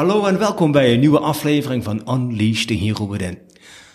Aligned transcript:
Hallo 0.00 0.24
en 0.24 0.38
welkom 0.38 0.72
bij 0.72 0.92
een 0.92 1.00
nieuwe 1.00 1.18
aflevering 1.18 1.84
van 1.84 2.14
Unleash 2.14 2.64
the 2.64 2.74
Hero 2.74 3.08
Within. 3.08 3.38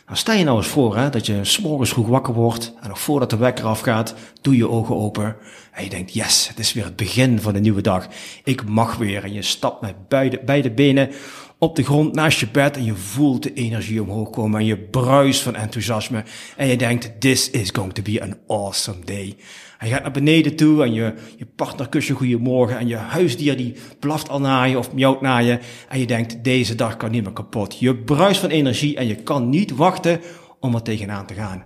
Nou, 0.05 0.17
stel 0.17 0.35
je 0.35 0.43
nou 0.43 0.57
eens 0.57 0.67
voor 0.67 0.97
hè, 0.97 1.09
dat 1.09 1.25
je 1.25 1.39
s'morgens 1.43 1.89
vroeg 1.89 2.07
wakker 2.07 2.33
wordt 2.33 2.73
en 2.81 2.89
nog 2.89 2.99
voordat 2.99 3.29
de 3.29 3.37
wekker 3.37 3.65
afgaat, 3.65 4.15
doe 4.41 4.55
je 4.55 4.69
ogen 4.69 4.95
open 4.95 5.35
en 5.71 5.83
je 5.83 5.89
denkt, 5.89 6.13
yes, 6.13 6.47
het 6.47 6.59
is 6.59 6.73
weer 6.73 6.83
het 6.83 6.95
begin 6.95 7.39
van 7.39 7.55
een 7.55 7.61
nieuwe 7.61 7.81
dag. 7.81 8.07
Ik 8.43 8.67
mag 8.67 8.95
weer 8.95 9.23
en 9.23 9.33
je 9.33 9.41
stapt 9.41 9.81
met 9.81 10.07
beide, 10.07 10.41
beide 10.45 10.71
benen 10.71 11.09
op 11.57 11.75
de 11.75 11.83
grond 11.83 12.13
naast 12.13 12.39
je 12.39 12.47
bed 12.47 12.77
en 12.77 12.83
je 12.83 12.95
voelt 12.95 13.43
de 13.43 13.53
energie 13.53 14.01
omhoog 14.01 14.29
komen 14.29 14.59
en 14.59 14.65
je 14.65 14.77
bruist 14.77 15.41
van 15.41 15.55
enthousiasme 15.55 16.23
en 16.57 16.67
je 16.67 16.77
denkt, 16.77 17.21
this 17.21 17.49
is 17.49 17.69
going 17.73 17.93
to 17.93 18.01
be 18.01 18.21
an 18.21 18.37
awesome 18.47 19.05
day. 19.05 19.35
Je 19.79 19.87
gaat 19.87 20.01
naar 20.01 20.11
beneden 20.11 20.55
toe 20.55 20.83
en 20.83 20.93
je, 20.93 21.13
je 21.37 21.45
partner 21.55 21.89
kust 21.89 22.07
je 22.07 22.13
goeiemorgen 22.13 22.77
en 22.77 22.87
je 22.87 22.95
huisdier 22.95 23.57
die 23.57 23.75
blaft 23.99 24.29
al 24.29 24.39
naar 24.39 24.69
je 24.69 24.77
of 24.77 24.93
miauwt 24.93 25.21
naar 25.21 25.43
je 25.43 25.59
en 25.89 25.99
je 25.99 26.05
denkt, 26.05 26.43
deze 26.43 26.75
dag 26.75 26.97
kan 26.97 27.11
niet 27.11 27.23
meer 27.23 27.33
kapot. 27.33 27.79
Je 27.79 27.95
bruist 27.95 28.39
van 28.39 28.49
energie 28.49 28.95
en 28.95 29.07
je 29.07 29.15
kan 29.15 29.49
niet 29.49 29.71
wachten 29.71 30.21
om 30.59 30.75
er 30.75 30.81
tegenaan 30.81 31.25
te 31.25 31.33
gaan. 31.33 31.63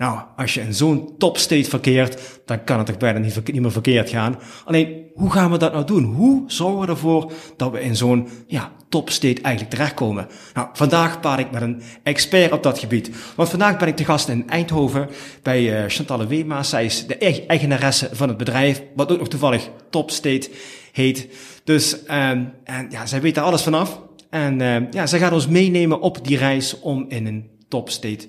Nou, 0.00 0.20
als 0.36 0.54
je 0.54 0.60
in 0.60 0.74
zo'n 0.74 1.14
topstate 1.18 1.68
verkeert, 1.68 2.40
dan 2.44 2.64
kan 2.64 2.78
het 2.78 2.86
toch 2.86 2.96
bijna 2.96 3.18
niet, 3.18 3.52
meer 3.60 3.72
verkeerd 3.72 4.10
gaan. 4.10 4.38
Alleen, 4.64 5.06
hoe 5.14 5.30
gaan 5.30 5.50
we 5.50 5.58
dat 5.58 5.72
nou 5.72 5.84
doen? 5.84 6.04
Hoe 6.04 6.44
zorgen 6.46 6.80
we 6.80 6.86
ervoor 6.86 7.32
dat 7.56 7.72
we 7.72 7.80
in 7.80 7.96
zo'n 7.96 8.28
ja, 8.46 8.72
topstate 8.88 9.40
eigenlijk 9.40 9.74
terechtkomen? 9.74 10.26
Nou, 10.54 10.68
vandaag 10.72 11.20
praat 11.20 11.38
ik 11.38 11.50
met 11.50 11.62
een 11.62 11.82
expert 12.02 12.52
op 12.52 12.62
dat 12.62 12.78
gebied. 12.78 13.10
Want 13.36 13.48
vandaag 13.48 13.78
ben 13.78 13.88
ik 13.88 13.96
te 13.96 14.04
gast 14.04 14.28
in 14.28 14.48
Eindhoven 14.48 15.08
bij 15.42 15.82
uh, 15.82 15.88
Chantal 15.88 16.26
Wema. 16.26 16.62
Zij 16.62 16.84
is 16.84 17.06
de 17.06 17.46
eigenaresse 17.46 18.08
van 18.12 18.28
het 18.28 18.36
bedrijf, 18.36 18.82
wat 18.94 19.12
ook 19.12 19.18
nog 19.18 19.28
toevallig 19.28 19.70
Topstate 19.90 20.50
heet. 20.92 21.28
Dus, 21.64 21.96
uh, 22.06 22.28
en 22.30 22.86
ja, 22.90 23.06
zij 23.06 23.20
weet 23.20 23.34
daar 23.34 23.44
alles 23.44 23.62
vanaf. 23.62 24.00
En 24.30 24.60
uh, 24.60 24.90
ja, 24.90 25.06
zij 25.06 25.18
gaat 25.18 25.32
ons 25.32 25.48
meenemen 25.48 26.00
op 26.00 26.26
die 26.26 26.36
reis 26.36 26.80
om 26.80 27.04
in 27.08 27.26
een 27.26 27.50
topstate 27.68 28.28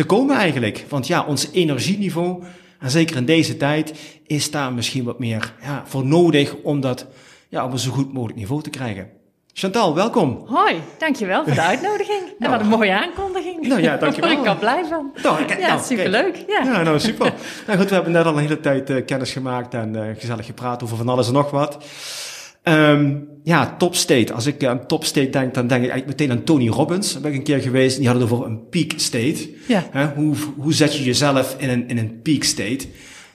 te 0.00 0.06
komen 0.06 0.36
eigenlijk. 0.36 0.84
Want 0.88 1.06
ja, 1.06 1.24
ons 1.24 1.48
energieniveau, 1.52 2.42
en 2.78 2.90
zeker 2.90 3.16
in 3.16 3.24
deze 3.24 3.56
tijd, 3.56 3.92
is 4.26 4.50
daar 4.50 4.72
misschien 4.72 5.04
wat 5.04 5.18
meer 5.18 5.54
ja, 5.62 5.82
voor 5.86 6.06
nodig 6.06 6.54
om 6.62 6.80
dat 6.80 7.06
ja, 7.48 7.64
op 7.64 7.72
een 7.72 7.78
zo 7.78 7.90
goed 7.90 8.12
mogelijk 8.12 8.38
niveau 8.38 8.62
te 8.62 8.70
krijgen. 8.70 9.08
Chantal, 9.52 9.94
welkom. 9.94 10.42
Hoi, 10.46 10.80
dankjewel 10.98 11.44
voor 11.44 11.54
de 11.54 11.60
uitnodiging. 11.72 12.20
Nou, 12.20 12.34
en 12.38 12.50
wat 12.50 12.60
een 12.60 12.66
mooie 12.66 12.92
aankondiging. 12.92 13.66
Nou 13.66 13.82
ja, 13.82 13.96
dankjewel. 13.96 14.30
Ik 14.40 14.46
al 14.46 14.58
blij 14.58 14.84
van. 14.84 15.12
Nou, 15.22 15.40
ik, 15.40 15.58
ja, 15.58 15.68
nou, 15.68 15.80
superleuk. 15.80 16.44
Ja. 16.46 16.62
ja, 16.62 16.82
nou 16.82 17.00
super. 17.00 17.32
nou 17.66 17.78
goed, 17.78 17.88
we 17.88 17.94
hebben 17.94 18.12
net 18.12 18.24
al 18.24 18.32
een 18.32 18.38
hele 18.38 18.60
tijd 18.60 18.90
uh, 18.90 19.04
kennis 19.06 19.32
gemaakt 19.32 19.74
en 19.74 19.94
uh, 19.94 20.02
gezellig 20.18 20.46
gepraat 20.46 20.82
over 20.82 20.96
van 20.96 21.08
alles 21.08 21.26
en 21.26 21.32
nog 21.32 21.50
wat. 21.50 21.84
Um, 22.64 23.28
ja, 23.42 23.74
topstate. 23.78 24.32
Als 24.32 24.46
ik 24.46 24.64
aan 24.64 24.86
topstate 24.86 25.30
denk, 25.30 25.54
dan 25.54 25.66
denk 25.66 25.82
ik 25.84 25.90
eigenlijk 25.90 26.20
meteen 26.20 26.36
aan 26.36 26.44
Tony 26.44 26.68
Robbins. 26.68 27.12
Daar 27.12 27.22
ben 27.22 27.30
ik 27.30 27.36
een 27.36 27.44
keer 27.44 27.60
geweest. 27.60 27.96
Die 27.96 28.06
hadden 28.06 28.24
het 28.24 28.32
over 28.32 28.46
een 28.46 28.68
peak 28.68 28.92
state. 28.96 29.48
Ja. 29.68 29.86
He, 29.90 30.06
hoe, 30.14 30.34
hoe 30.56 30.74
zet 30.74 30.96
je 30.96 31.04
jezelf 31.04 31.54
in 31.58 31.68
een, 31.68 31.88
in 31.88 31.98
een 31.98 32.22
peak 32.22 32.42
state? 32.42 32.86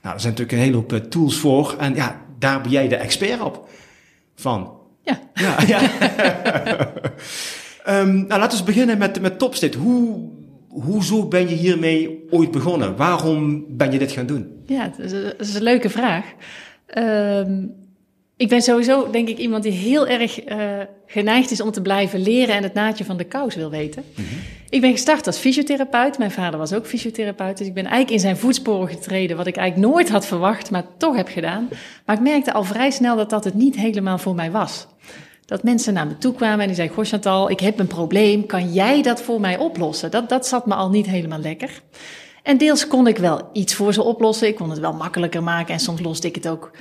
Nou, 0.02 0.16
er 0.16 0.22
zijn 0.22 0.34
natuurlijk 0.34 0.52
een 0.52 0.58
hele 0.58 0.76
hoop 0.76 0.94
uh, 0.94 1.00
tools 1.00 1.38
voor. 1.38 1.76
En 1.80 1.96
ja, 1.96 2.22
daar 2.40 2.62
ben 2.62 2.72
jij 2.72 2.88
de 2.88 2.96
expert 2.96 3.42
op. 3.42 3.70
Van. 4.36 4.72
Ja. 5.04 5.20
Ja, 5.34 5.58
ja. 5.74 5.82
um, 7.88 8.26
nou, 8.28 8.40
laten 8.40 8.58
we 8.58 8.64
beginnen 8.64 8.98
met, 8.98 9.22
met 9.22 9.40
topstate. 9.40 9.78
Hoe, 9.78 10.30
hoezo 10.70 11.28
ben 11.28 11.50
je 11.50 11.56
hiermee 11.56 12.28
ooit 12.30 12.52
begonnen? 12.52 12.96
Waarom 12.96 13.66
ben 13.70 13.92
je 13.92 14.00
dit 14.00 14.12
gaan 14.12 14.26
doen? 14.26 14.62
Ja, 14.66 14.88
dat 14.98 15.00
is, 15.00 15.12
dat 15.12 15.48
is 15.48 15.56
een 15.56 15.64
leuke 15.64 15.90
vraag. 15.90 16.26
Um, 16.98 17.72
ik 18.38 18.50
ben 18.50 18.62
sowieso, 18.62 19.10
denk 19.12 19.28
ik, 19.28 19.38
iemand 19.38 19.64
die 19.64 19.72
heel 19.72 20.08
erg 20.08 20.48
uh, 20.48 20.58
geneigd 21.06 21.52
is 21.52 21.62
om 21.62 21.72
te 21.72 21.82
blijven 21.82 22.22
leren 22.22 22.56
en 22.56 22.64
het 22.64 22.74
naadje 22.74 23.06
van 23.06 23.18
de 23.18 23.24
kous 23.24 23.56
wil 23.56 23.70
weten. 23.70 24.04
Mm 24.16 24.26
-hmm. 24.26 24.40
Ik 24.70 24.82
ben 24.82 24.92
gestart 24.92 25.28
als 25.28 25.38
fysiotherapeut. 25.38 26.18
Mijn 26.18 26.32
vader 26.32 26.60
was 26.60 26.74
ook 26.74 26.86
fysiotherapeut. 26.86 27.58
Dus 27.58 27.68
ik 27.68 27.74
ben 27.74 27.84
eigenlijk 27.84 28.14
in 28.14 28.20
zijn 28.20 28.38
voetsporen 28.38 28.88
getreden, 28.88 29.38
wat 29.38 29.48
ik 29.48 29.56
eigenlijk 29.56 29.92
nooit 29.92 30.10
had 30.10 30.26
verwacht, 30.26 30.72
maar 30.72 30.84
toch 30.98 31.16
heb 31.16 31.28
gedaan. 31.28 31.70
Maar 32.06 32.16
ik 32.16 32.22
merkte 32.22 32.54
al 32.54 32.64
vrij 32.64 32.92
snel 32.92 33.16
dat 33.16 33.30
dat 33.30 33.44
het 33.44 33.54
niet 33.54 33.76
helemaal 33.76 34.18
voor 34.18 34.36
mij 34.36 34.52
was. 34.52 34.88
Dat 35.46 35.64
mensen 35.64 35.94
naar 35.94 36.08
me 36.08 36.18
toe 36.18 36.34
kwamen 36.34 36.60
en 36.60 36.66
die 36.66 36.76
zeiden, 36.76 36.96
goh 36.96 37.06
Chantal, 37.06 37.50
ik 37.50 37.60
heb 37.60 37.80
een 37.80 37.88
probleem, 37.88 38.46
kan 38.46 38.74
jij 38.74 39.02
dat 39.02 39.22
voor 39.22 39.40
mij 39.40 39.58
oplossen? 39.58 40.12
Dat, 40.12 40.30
dat 40.30 40.48
zat 40.48 40.66
me 40.66 40.74
al 40.74 40.90
niet 40.90 41.06
helemaal 41.06 41.40
lekker. 41.40 41.82
En 42.44 42.58
deels 42.58 42.88
kon 42.88 43.08
ik 43.08 43.18
wel 43.18 43.50
iets 43.54 43.74
voor 43.74 43.94
ze 43.94 44.04
oplossen. 44.04 44.48
Ik 44.48 44.56
kon 44.56 44.70
het 44.70 44.80
wel 44.80 44.94
makkelijker 44.94 45.44
maken 45.44 45.74
en 45.74 45.80
soms 45.80 46.02
loste 46.02 46.28
ik 46.28 46.36
het 46.36 46.48
ook 46.48 46.72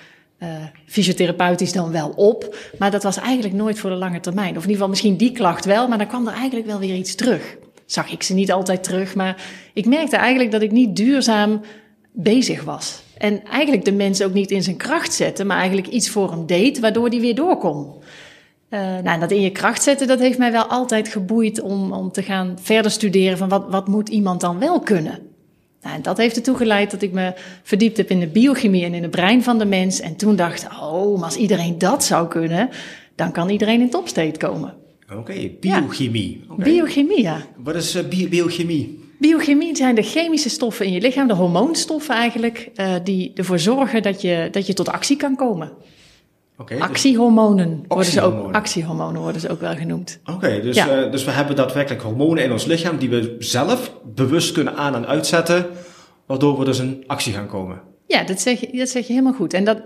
uh, 0.45 0.65
fysiotherapeutisch 0.87 1.73
dan 1.73 1.91
wel 1.91 2.09
op. 2.09 2.57
Maar 2.79 2.91
dat 2.91 3.03
was 3.03 3.17
eigenlijk 3.17 3.55
nooit 3.55 3.79
voor 3.79 3.91
de 3.91 3.97
lange 3.97 4.21
termijn. 4.21 4.49
Of 4.49 4.55
in 4.55 4.61
ieder 4.61 4.73
geval 4.73 4.89
misschien 4.89 5.17
die 5.17 5.33
klacht 5.33 5.65
wel, 5.65 5.89
maar 5.89 5.99
dan 5.99 6.07
kwam 6.07 6.27
er 6.27 6.35
eigenlijk 6.35 6.67
wel 6.67 6.79
weer 6.79 6.95
iets 6.95 7.15
terug. 7.15 7.57
Zag 7.87 8.13
ik 8.13 8.23
ze 8.23 8.35
niet 8.35 8.53
altijd 8.53 8.85
terug, 8.85 9.15
maar 9.15 9.45
ik 9.73 9.87
merkte 9.87 10.17
eigenlijk 10.17 10.51
dat 10.51 10.63
ik 10.63 10.71
niet 10.71 10.97
duurzaam 10.97 11.61
bezig 12.13 12.65
was. 12.65 13.03
En 13.19 13.45
eigenlijk 13.45 13.85
de 13.85 13.93
mensen 13.93 14.27
ook 14.27 14.33
niet 14.33 14.51
in 14.51 14.63
zijn 14.63 14.77
kracht 14.77 15.13
zette, 15.13 15.45
maar 15.45 15.57
eigenlijk 15.57 15.89
iets 15.89 16.11
voor 16.11 16.31
hem 16.31 16.47
deed, 16.47 16.81
waardoor 16.81 17.09
hij 17.09 17.21
weer 17.21 17.35
doorkom. 17.35 17.95
Uh, 18.71 18.81
nou, 19.03 19.21
dat 19.21 19.31
in 19.31 19.41
je 19.41 19.51
kracht 19.51 19.83
zetten, 19.83 20.07
dat 20.07 20.19
heeft 20.19 20.39
mij 20.39 20.53
wel 20.53 20.65
altijd 20.65 21.09
geboeid 21.09 21.61
om, 21.61 21.93
om 21.93 22.13
te 22.13 22.23
gaan 22.23 22.57
verder 22.61 22.91
studeren 22.91 23.39
van 23.39 23.49
wat, 23.49 23.65
wat 23.69 23.89
moet 23.89 24.09
iemand 24.09 24.41
dan 24.41 24.59
wel 24.59 24.81
kunnen. 24.81 25.34
Nou, 25.85 25.97
en 25.97 26.03
dat 26.03 26.17
heeft 26.17 26.37
ertoe 26.37 26.57
geleid 26.57 26.91
dat 26.91 27.03
ik 27.03 27.13
me 27.13 27.33
verdiept 27.63 27.97
heb 27.97 28.11
in 28.11 28.21
de 28.21 28.27
biochemie 28.27 28.85
en 28.85 28.95
in 28.95 29.03
het 29.03 29.11
brein 29.11 29.43
van 29.43 29.59
de 29.59 29.65
mens. 29.65 30.01
En 30.01 30.17
toen 30.17 30.37
dacht 30.37 30.63
ik, 30.63 30.73
oh, 30.73 31.15
maar 31.15 31.25
als 31.25 31.37
iedereen 31.37 31.79
dat 31.79 32.05
zou 32.05 32.29
kunnen, 32.29 32.69
dan 33.15 33.33
kan 33.33 33.49
iedereen 33.49 33.81
in 33.81 33.91
topstate 33.91 34.39
komen. 34.39 34.75
Oké, 35.05 35.19
okay, 35.19 35.57
biochemie. 35.61 36.45
Ja. 36.47 36.53
Okay. 36.53 36.73
Biochemie, 36.73 37.23
ja. 37.23 37.47
Wat 37.57 37.75
is 37.75 37.97
uh, 37.97 38.03
bi 38.09 38.29
biochemie? 38.29 39.03
Biochemie 39.19 39.77
zijn 39.77 39.95
de 39.95 40.03
chemische 40.03 40.49
stoffen 40.49 40.87
in 40.87 40.93
je 40.93 41.01
lichaam, 41.01 41.29
de 41.29 41.35
hormoonstoffen 41.35 42.15
eigenlijk, 42.15 42.71
uh, 42.77 42.95
die 43.05 43.33
ervoor 43.35 43.59
zorgen 43.59 44.03
dat 44.03 44.21
je, 44.21 44.49
dat 44.51 44.67
je 44.67 44.73
tot 44.73 44.89
actie 44.89 45.17
kan 45.17 45.37
komen. 45.37 45.73
Okay, 46.59 46.79
actiehormonen, 46.79 47.77
dus 47.79 47.87
worden 47.89 48.13
ze 48.13 48.21
ook, 48.21 48.55
actiehormonen 48.55 49.21
worden 49.21 49.41
ze 49.41 49.49
ook 49.49 49.61
wel 49.61 49.75
genoemd. 49.75 50.21
Oké, 50.25 50.33
okay, 50.37 50.61
dus, 50.61 50.77
ja. 50.77 51.05
uh, 51.05 51.11
dus 51.13 51.25
we 51.25 51.31
hebben 51.31 51.57
daadwerkelijk 51.57 52.03
hormonen 52.03 52.45
in 52.45 52.53
ons 52.53 52.65
lichaam 52.65 52.99
die 52.99 53.11
we 53.11 53.37
zelf 53.39 53.93
bewust 54.15 54.53
kunnen 54.53 54.77
aan- 54.77 54.95
en 54.95 55.07
uitzetten, 55.07 55.67
waardoor 56.27 56.59
we 56.59 56.65
dus 56.65 56.79
in 56.79 57.05
actie 57.07 57.33
gaan 57.33 57.47
komen. 57.47 57.81
Ja, 58.07 58.25
dat 58.25 58.41
zeg, 58.41 58.61
je, 58.61 58.77
dat 58.77 58.89
zeg 58.89 59.07
je 59.07 59.13
helemaal 59.13 59.33
goed. 59.33 59.53
En 59.55 59.65
dat, 59.65 59.79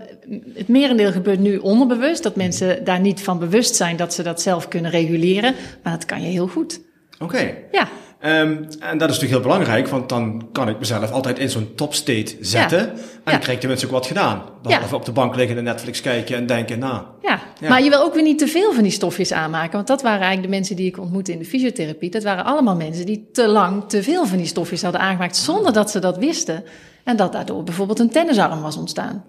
het 0.53 0.67
merendeel 0.67 1.11
gebeurt 1.11 1.39
nu 1.39 1.57
onderbewust, 1.57 2.23
dat 2.23 2.35
mensen 2.35 2.83
daar 2.83 2.99
niet 2.99 3.21
van 3.21 3.39
bewust 3.39 3.75
zijn 3.75 3.95
dat 3.97 4.13
ze 4.13 4.23
dat 4.23 4.41
zelf 4.41 4.67
kunnen 4.67 4.91
reguleren, 4.91 5.55
maar 5.83 5.93
dat 5.93 6.05
kan 6.05 6.21
je 6.21 6.27
heel 6.27 6.47
goed. 6.47 6.81
Oké. 7.19 7.35
Okay. 7.35 7.63
Ja. 7.71 7.87
Um, 8.25 8.67
en 8.79 8.97
dat 8.97 9.09
is 9.09 9.19
natuurlijk 9.19 9.31
heel 9.31 9.41
belangrijk, 9.41 9.87
want 9.87 10.09
dan 10.09 10.47
kan 10.51 10.69
ik 10.69 10.79
mezelf 10.79 11.11
altijd 11.11 11.39
in 11.39 11.49
zo'n 11.49 11.75
topstate 11.75 12.35
zetten. 12.39 12.79
Ja. 12.79 12.87
En 12.87 12.97
dan 13.23 13.33
ja. 13.33 13.39
krijg 13.39 13.51
ik 13.51 13.59
tenminste 13.59 13.85
ook 13.85 13.91
wat 13.91 14.05
gedaan. 14.05 14.43
Behalve 14.61 14.89
ja. 14.89 14.95
op 14.95 15.05
de 15.05 15.11
bank 15.11 15.35
liggen 15.35 15.57
en 15.57 15.63
Netflix 15.63 16.01
kijken 16.01 16.35
en 16.35 16.45
denken, 16.45 16.79
nou... 16.79 17.03
Ja. 17.21 17.39
ja, 17.59 17.69
maar 17.69 17.83
je 17.83 17.89
wil 17.89 18.01
ook 18.01 18.13
weer 18.13 18.23
niet 18.23 18.39
te 18.39 18.47
veel 18.47 18.73
van 18.73 18.83
die 18.83 18.91
stofjes 18.91 19.31
aanmaken. 19.31 19.71
Want 19.71 19.87
dat 19.87 20.01
waren 20.01 20.19
eigenlijk 20.19 20.51
de 20.51 20.55
mensen 20.55 20.75
die 20.75 20.87
ik 20.87 20.99
ontmoette 20.99 21.31
in 21.31 21.39
de 21.39 21.45
fysiotherapie. 21.45 22.09
Dat 22.09 22.23
waren 22.23 22.45
allemaal 22.45 22.75
mensen 22.75 23.05
die 23.05 23.29
te 23.33 23.47
lang 23.47 23.83
te 23.87 24.03
veel 24.03 24.25
van 24.25 24.37
die 24.37 24.47
stofjes 24.47 24.81
hadden 24.81 25.01
aangemaakt... 25.01 25.37
zonder 25.37 25.73
dat 25.73 25.91
ze 25.91 25.99
dat 25.99 26.17
wisten. 26.17 26.63
En 27.03 27.15
dat 27.15 27.31
daardoor 27.31 27.63
bijvoorbeeld 27.63 27.99
een 27.99 28.09
tennisarm 28.09 28.61
was 28.61 28.77
ontstaan. 28.77 29.23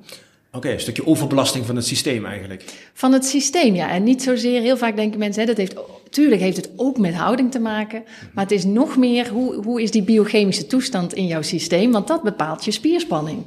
Oké, 0.48 0.56
okay, 0.56 0.72
een 0.72 0.81
stukje 0.81 1.06
overbelasting 1.06 1.66
van 1.66 1.76
het 1.76 1.86
systeem 1.86 2.26
eigenlijk. 2.26 2.64
Van 2.94 3.12
het 3.12 3.25
systeem, 3.26 3.75
ja. 3.75 3.90
En 3.90 4.04
niet 4.04 4.22
zozeer, 4.22 4.60
heel 4.60 4.76
vaak 4.76 4.96
denken 4.96 5.19
mensen, 5.19 5.40
hè, 5.40 5.46
dat 5.46 5.56
heeft, 5.56 5.76
tuurlijk 6.10 6.40
heeft 6.40 6.56
het 6.56 6.70
ook 6.76 6.98
met 6.98 7.14
houding 7.14 7.50
te 7.50 7.58
maken. 7.58 8.02
Maar 8.34 8.44
het 8.44 8.52
is 8.52 8.64
nog 8.64 8.96
meer, 8.96 9.28
hoe, 9.28 9.54
hoe 9.54 9.82
is 9.82 9.90
die 9.90 10.02
biochemische 10.02 10.66
toestand 10.66 11.14
in 11.14 11.26
jouw 11.26 11.42
systeem? 11.42 11.92
Want 11.92 12.08
dat 12.08 12.22
bepaalt 12.22 12.64
je 12.64 12.70
spierspanning. 12.70 13.44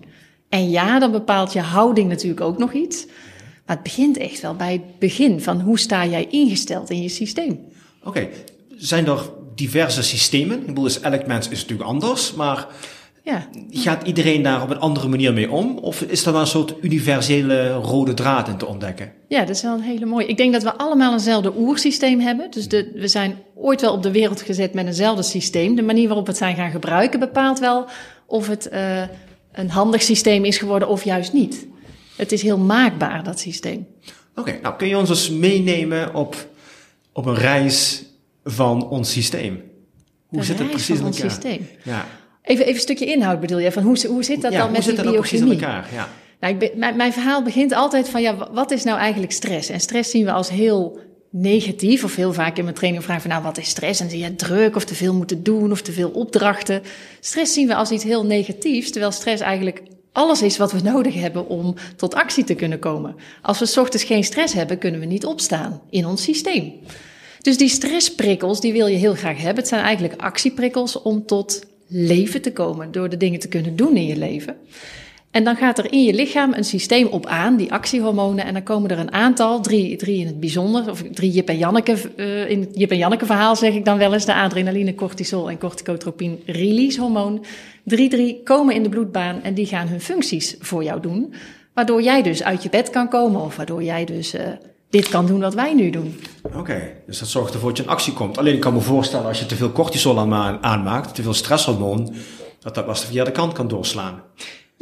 En 0.49 0.69
ja, 0.69 0.99
dan 0.99 1.11
bepaalt 1.11 1.53
je 1.53 1.59
houding 1.59 2.09
natuurlijk 2.09 2.41
ook 2.41 2.57
nog 2.57 2.73
iets. 2.73 3.05
Maar 3.65 3.75
het 3.75 3.83
begint 3.83 4.17
echt 4.17 4.41
wel 4.41 4.55
bij 4.55 4.71
het 4.71 4.99
begin 4.99 5.41
van 5.41 5.61
hoe 5.61 5.79
sta 5.79 6.05
jij 6.05 6.27
ingesteld 6.29 6.89
in 6.89 7.01
je 7.01 7.09
systeem. 7.09 7.59
Oké, 7.99 8.07
okay. 8.07 8.29
zijn 8.75 9.07
er 9.07 9.29
diverse 9.55 10.03
systemen? 10.03 10.59
Ik 10.59 10.65
bedoel, 10.65 10.83
dus 10.83 10.99
elk 10.99 11.27
mens 11.27 11.49
is 11.49 11.61
natuurlijk 11.61 11.89
anders, 11.89 12.33
maar 12.33 12.67
Ja. 13.23 13.47
Gaat 13.69 14.07
iedereen 14.07 14.43
daar 14.43 14.61
op 14.61 14.69
een 14.69 14.79
andere 14.79 15.07
manier 15.07 15.33
mee 15.33 15.51
om? 15.51 15.77
Of 15.77 16.01
is 16.01 16.25
er 16.25 16.31
wel 16.31 16.41
een 16.41 16.47
soort 16.47 16.73
universele 16.81 17.73
rode 17.73 18.13
draad 18.13 18.47
in 18.47 18.57
te 18.57 18.65
ontdekken? 18.65 19.11
ja, 19.27 19.39
dat 19.39 19.55
is 19.55 19.61
wel 19.61 19.73
een 19.73 19.81
hele 19.81 20.05
mooie. 20.05 20.25
Ik 20.25 20.37
denk 20.37 20.53
dat 20.53 20.63
we 20.63 20.77
allemaal 20.77 21.13
eenzelfde 21.13 21.57
oersysteem 21.57 22.19
hebben. 22.19 22.51
Dus 22.51 22.67
de, 22.67 22.91
we 22.95 23.07
zijn 23.07 23.37
ooit 23.55 23.81
wel 23.81 23.93
op 23.93 24.03
de 24.03 24.11
wereld 24.11 24.41
gezet 24.41 24.73
met 24.73 24.85
eenzelfde 24.85 25.23
systeem. 25.23 25.75
De 25.75 25.81
manier 25.81 26.07
waarop 26.07 26.25
we 26.25 26.31
het 26.31 26.39
zijn 26.39 26.55
gaan 26.55 26.71
gebruiken 26.71 27.19
bepaalt 27.19 27.59
wel 27.59 27.85
of 28.25 28.47
het 28.47 28.69
uh, 28.73 29.01
een 29.51 29.69
handig 29.69 30.01
systeem 30.01 30.45
is 30.45 30.57
geworden 30.57 30.87
of 30.87 31.03
juist 31.03 31.33
niet. 31.33 31.65
Het 32.15 32.31
is 32.31 32.41
heel 32.41 32.57
maakbaar, 32.57 33.23
dat 33.23 33.39
systeem. 33.39 33.87
Oké, 34.35 34.59
nou 34.61 34.75
kun 34.75 34.87
je 34.87 34.97
ons 34.97 35.09
eens 35.09 35.29
meenemen 35.29 36.13
op, 36.13 36.47
op 37.11 37.25
een 37.25 37.35
reis 37.35 38.03
van 38.43 38.87
ons 38.89 39.11
systeem? 39.11 39.61
Hoe 40.27 40.39
een 40.39 40.45
zit 40.45 40.59
het 40.59 40.69
precies 40.69 40.99
in 40.99 41.05
elkaar? 41.05 41.31
systeem. 41.31 41.67
Ja. 41.83 42.05
Even, 42.43 42.63
even 42.63 42.75
een 42.75 42.81
stukje 42.81 43.05
inhoud 43.05 43.39
bedoel 43.39 43.59
je, 43.59 43.71
van 43.71 43.83
hoe, 43.83 44.07
hoe 44.07 44.23
zit 44.23 44.41
dat 44.41 44.51
dan 44.51 44.71
met 44.71 44.83
die 44.83 44.93
biochemie? 44.93 45.19
precies 45.19 45.39
in 45.39 45.51
elkaar? 45.51 45.87
Ja. 45.93 46.09
Nou, 46.39 46.55
ik 46.55 46.75
mijn, 46.75 46.95
mijn 46.95 47.13
verhaal 47.13 47.43
begint 47.43 47.73
altijd 47.73 48.09
van, 48.09 48.21
ja, 48.21 48.49
wat 48.51 48.71
is 48.71 48.83
nou 48.83 48.99
eigenlijk 48.99 49.31
stress? 49.31 49.69
En 49.69 49.79
stress 49.79 50.09
zien 50.09 50.25
we 50.25 50.31
als 50.31 50.49
heel 50.49 50.99
negatief, 51.29 52.03
of 52.03 52.15
heel 52.15 52.33
vaak 52.33 52.57
in 52.57 52.63
mijn 52.63 52.75
training 52.75 53.03
vragen 53.03 53.21
van, 53.21 53.31
nou, 53.31 53.43
wat 53.43 53.57
is 53.57 53.69
stress? 53.69 53.99
En 53.99 54.09
zie 54.09 54.19
je 54.19 54.35
druk, 54.35 54.75
of 54.75 54.85
te 54.85 54.95
veel 54.95 55.13
moeten 55.13 55.43
doen, 55.43 55.71
of 55.71 55.81
te 55.81 55.91
veel 55.91 56.09
opdrachten. 56.09 56.81
Stress 57.19 57.53
zien 57.53 57.67
we 57.67 57.75
als 57.75 57.91
iets 57.91 58.03
heel 58.03 58.25
negatiefs, 58.25 58.91
terwijl 58.91 59.11
stress 59.11 59.41
eigenlijk 59.41 59.81
alles 60.11 60.41
is 60.41 60.57
wat 60.57 60.71
we 60.71 60.81
nodig 60.91 61.13
hebben 61.13 61.47
om 61.47 61.75
tot 61.95 62.15
actie 62.15 62.43
te 62.43 62.53
kunnen 62.53 62.79
komen. 62.79 63.15
Als 63.41 63.59
we 63.59 63.65
s 63.65 63.77
ochtends 63.77 64.05
geen 64.05 64.23
stress 64.23 64.53
hebben, 64.53 64.77
kunnen 64.77 64.99
we 64.99 65.05
niet 65.05 65.25
opstaan 65.25 65.81
in 65.89 66.05
ons 66.05 66.23
systeem. 66.23 66.73
Dus 67.41 67.57
die 67.57 67.69
stressprikkels, 67.69 68.59
die 68.59 68.73
wil 68.73 68.87
je 68.87 68.97
heel 68.97 69.15
graag 69.15 69.37
hebben. 69.37 69.55
Het 69.55 69.67
zijn 69.67 69.83
eigenlijk 69.83 70.21
actieprikkels 70.21 71.01
om 71.01 71.25
tot 71.25 71.61
leven 71.93 72.41
te 72.41 72.51
komen, 72.51 72.91
door 72.91 73.09
de 73.09 73.17
dingen 73.17 73.39
te 73.39 73.47
kunnen 73.47 73.75
doen 73.75 73.97
in 73.97 74.05
je 74.05 74.17
leven. 74.17 74.55
En 75.31 75.43
dan 75.43 75.55
gaat 75.55 75.77
er 75.77 75.91
in 75.91 76.03
je 76.03 76.13
lichaam 76.13 76.53
een 76.53 76.63
systeem 76.63 77.07
op 77.07 77.25
aan, 77.25 77.55
die 77.55 77.71
actiehormonen. 77.71 78.45
En 78.45 78.53
dan 78.53 78.63
komen 78.63 78.89
er 78.89 78.99
een 78.99 79.11
aantal, 79.11 79.61
drie, 79.61 79.95
drie 79.95 80.19
in 80.19 80.25
het 80.25 80.39
bijzonder, 80.39 80.89
of 80.89 81.03
drie 81.11 81.31
Jip 81.31 81.49
en 81.49 81.57
Janneke, 81.57 81.95
uh, 82.15 82.49
in 82.49 82.59
het 82.59 82.69
Jip 82.73 82.91
en 82.91 82.97
Janneke 82.97 83.25
verhaal 83.25 83.55
zeg 83.55 83.73
ik 83.73 83.85
dan 83.85 83.97
wel 83.97 84.13
eens, 84.13 84.25
de 84.25 84.33
adrenaline, 84.33 84.95
cortisol 84.95 85.49
en 85.49 85.57
corticotropin 85.57 86.41
release 86.45 87.01
hormoon. 87.01 87.45
Drie, 87.83 88.09
drie 88.09 88.41
komen 88.43 88.75
in 88.75 88.83
de 88.83 88.89
bloedbaan 88.89 89.43
en 89.43 89.53
die 89.53 89.65
gaan 89.65 89.87
hun 89.87 90.01
functies 90.01 90.55
voor 90.59 90.83
jou 90.83 91.01
doen. 91.01 91.33
Waardoor 91.73 92.01
jij 92.01 92.21
dus 92.21 92.43
uit 92.43 92.63
je 92.63 92.69
bed 92.69 92.89
kan 92.89 93.09
komen 93.09 93.41
of 93.41 93.55
waardoor 93.55 93.83
jij 93.83 94.05
dus 94.05 94.35
uh, 94.35 94.41
dit 94.93 95.09
kan 95.09 95.25
doen 95.25 95.39
wat 95.39 95.53
wij 95.53 95.73
nu 95.73 95.89
doen. 95.89 96.19
Oké, 96.55 96.91
dus 97.05 97.19
dat 97.19 97.27
zorgt 97.27 97.53
ervoor 97.53 97.69
dat 97.69 97.77
je 97.77 97.83
in 97.83 97.89
actie 97.89 98.13
komt. 98.13 98.37
Alleen 98.37 98.53
ik 98.53 98.59
kan 98.59 98.73
me 98.73 98.79
voorstellen 98.79 99.27
als 99.27 99.39
je 99.39 99.45
te 99.45 99.55
veel 99.55 99.71
cortisol 99.71 100.19
aanmaakt, 100.61 101.15
te 101.15 101.21
veel 101.21 101.33
stresshormoon, 101.33 102.15
dat 102.59 102.75
dat 102.75 102.85
wel 102.85 102.93
de 102.93 102.99
verkeerde 102.99 103.31
kant 103.31 103.53
kan 103.53 103.67
doorslaan. 103.67 104.23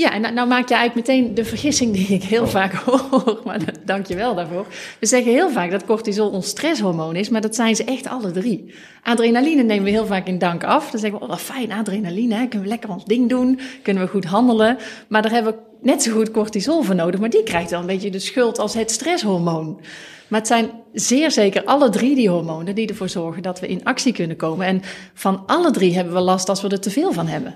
Ja, 0.01 0.13
en 0.13 0.21
nou, 0.21 0.33
nou 0.33 0.47
maak 0.47 0.69
je 0.69 0.75
eigenlijk 0.75 1.07
meteen 1.07 1.33
de 1.33 1.45
vergissing 1.45 1.93
die 1.93 2.07
ik 2.07 2.23
heel 2.23 2.43
oh. 2.43 2.47
vaak 2.47 2.73
hoor, 2.83 3.41
maar 3.45 3.59
dank 3.85 4.05
je 4.05 4.15
wel 4.15 4.35
daarvoor. 4.35 4.65
We 4.99 5.05
zeggen 5.05 5.31
heel 5.31 5.49
vaak 5.49 5.71
dat 5.71 5.85
cortisol 5.85 6.29
ons 6.29 6.47
stresshormoon 6.47 7.15
is, 7.15 7.29
maar 7.29 7.41
dat 7.41 7.55
zijn 7.55 7.75
ze 7.75 7.83
echt 7.83 8.07
alle 8.07 8.31
drie. 8.31 8.73
Adrenaline 9.03 9.63
nemen 9.63 9.83
we 9.83 9.89
heel 9.89 10.05
vaak 10.05 10.27
in 10.27 10.37
dank 10.37 10.63
af. 10.63 10.91
Dan 10.91 10.99
zeggen 10.99 11.19
we, 11.19 11.25
oh 11.25 11.31
wat 11.31 11.41
fijn, 11.41 11.71
adrenaline, 11.71 12.35
hè? 12.35 12.47
kunnen 12.47 12.61
we 12.61 12.67
lekker 12.67 12.89
ons 12.89 13.05
ding 13.05 13.29
doen, 13.29 13.59
kunnen 13.81 14.03
we 14.03 14.09
goed 14.09 14.25
handelen. 14.25 14.77
Maar 15.07 15.21
daar 15.21 15.31
hebben 15.31 15.53
we 15.53 15.59
net 15.81 16.03
zo 16.03 16.11
goed 16.11 16.31
cortisol 16.31 16.81
voor 16.81 16.95
nodig, 16.95 17.19
maar 17.19 17.29
die 17.29 17.43
krijgt 17.43 17.69
wel 17.69 17.79
een 17.79 17.85
beetje 17.85 18.11
de 18.11 18.19
schuld 18.19 18.59
als 18.59 18.73
het 18.73 18.91
stresshormoon. 18.91 19.79
Maar 20.27 20.39
het 20.39 20.47
zijn 20.47 20.69
zeer 20.93 21.31
zeker 21.31 21.63
alle 21.63 21.89
drie 21.89 22.15
die 22.15 22.29
hormonen 22.29 22.75
die 22.75 22.87
ervoor 22.87 23.09
zorgen 23.09 23.41
dat 23.41 23.59
we 23.59 23.67
in 23.67 23.83
actie 23.83 24.13
kunnen 24.13 24.37
komen. 24.37 24.65
En 24.65 24.81
van 25.13 25.43
alle 25.45 25.71
drie 25.71 25.95
hebben 25.95 26.13
we 26.13 26.19
last 26.19 26.49
als 26.49 26.61
we 26.61 26.67
er 26.69 26.79
te 26.79 26.89
veel 26.91 27.13
van 27.13 27.27
hebben. 27.27 27.53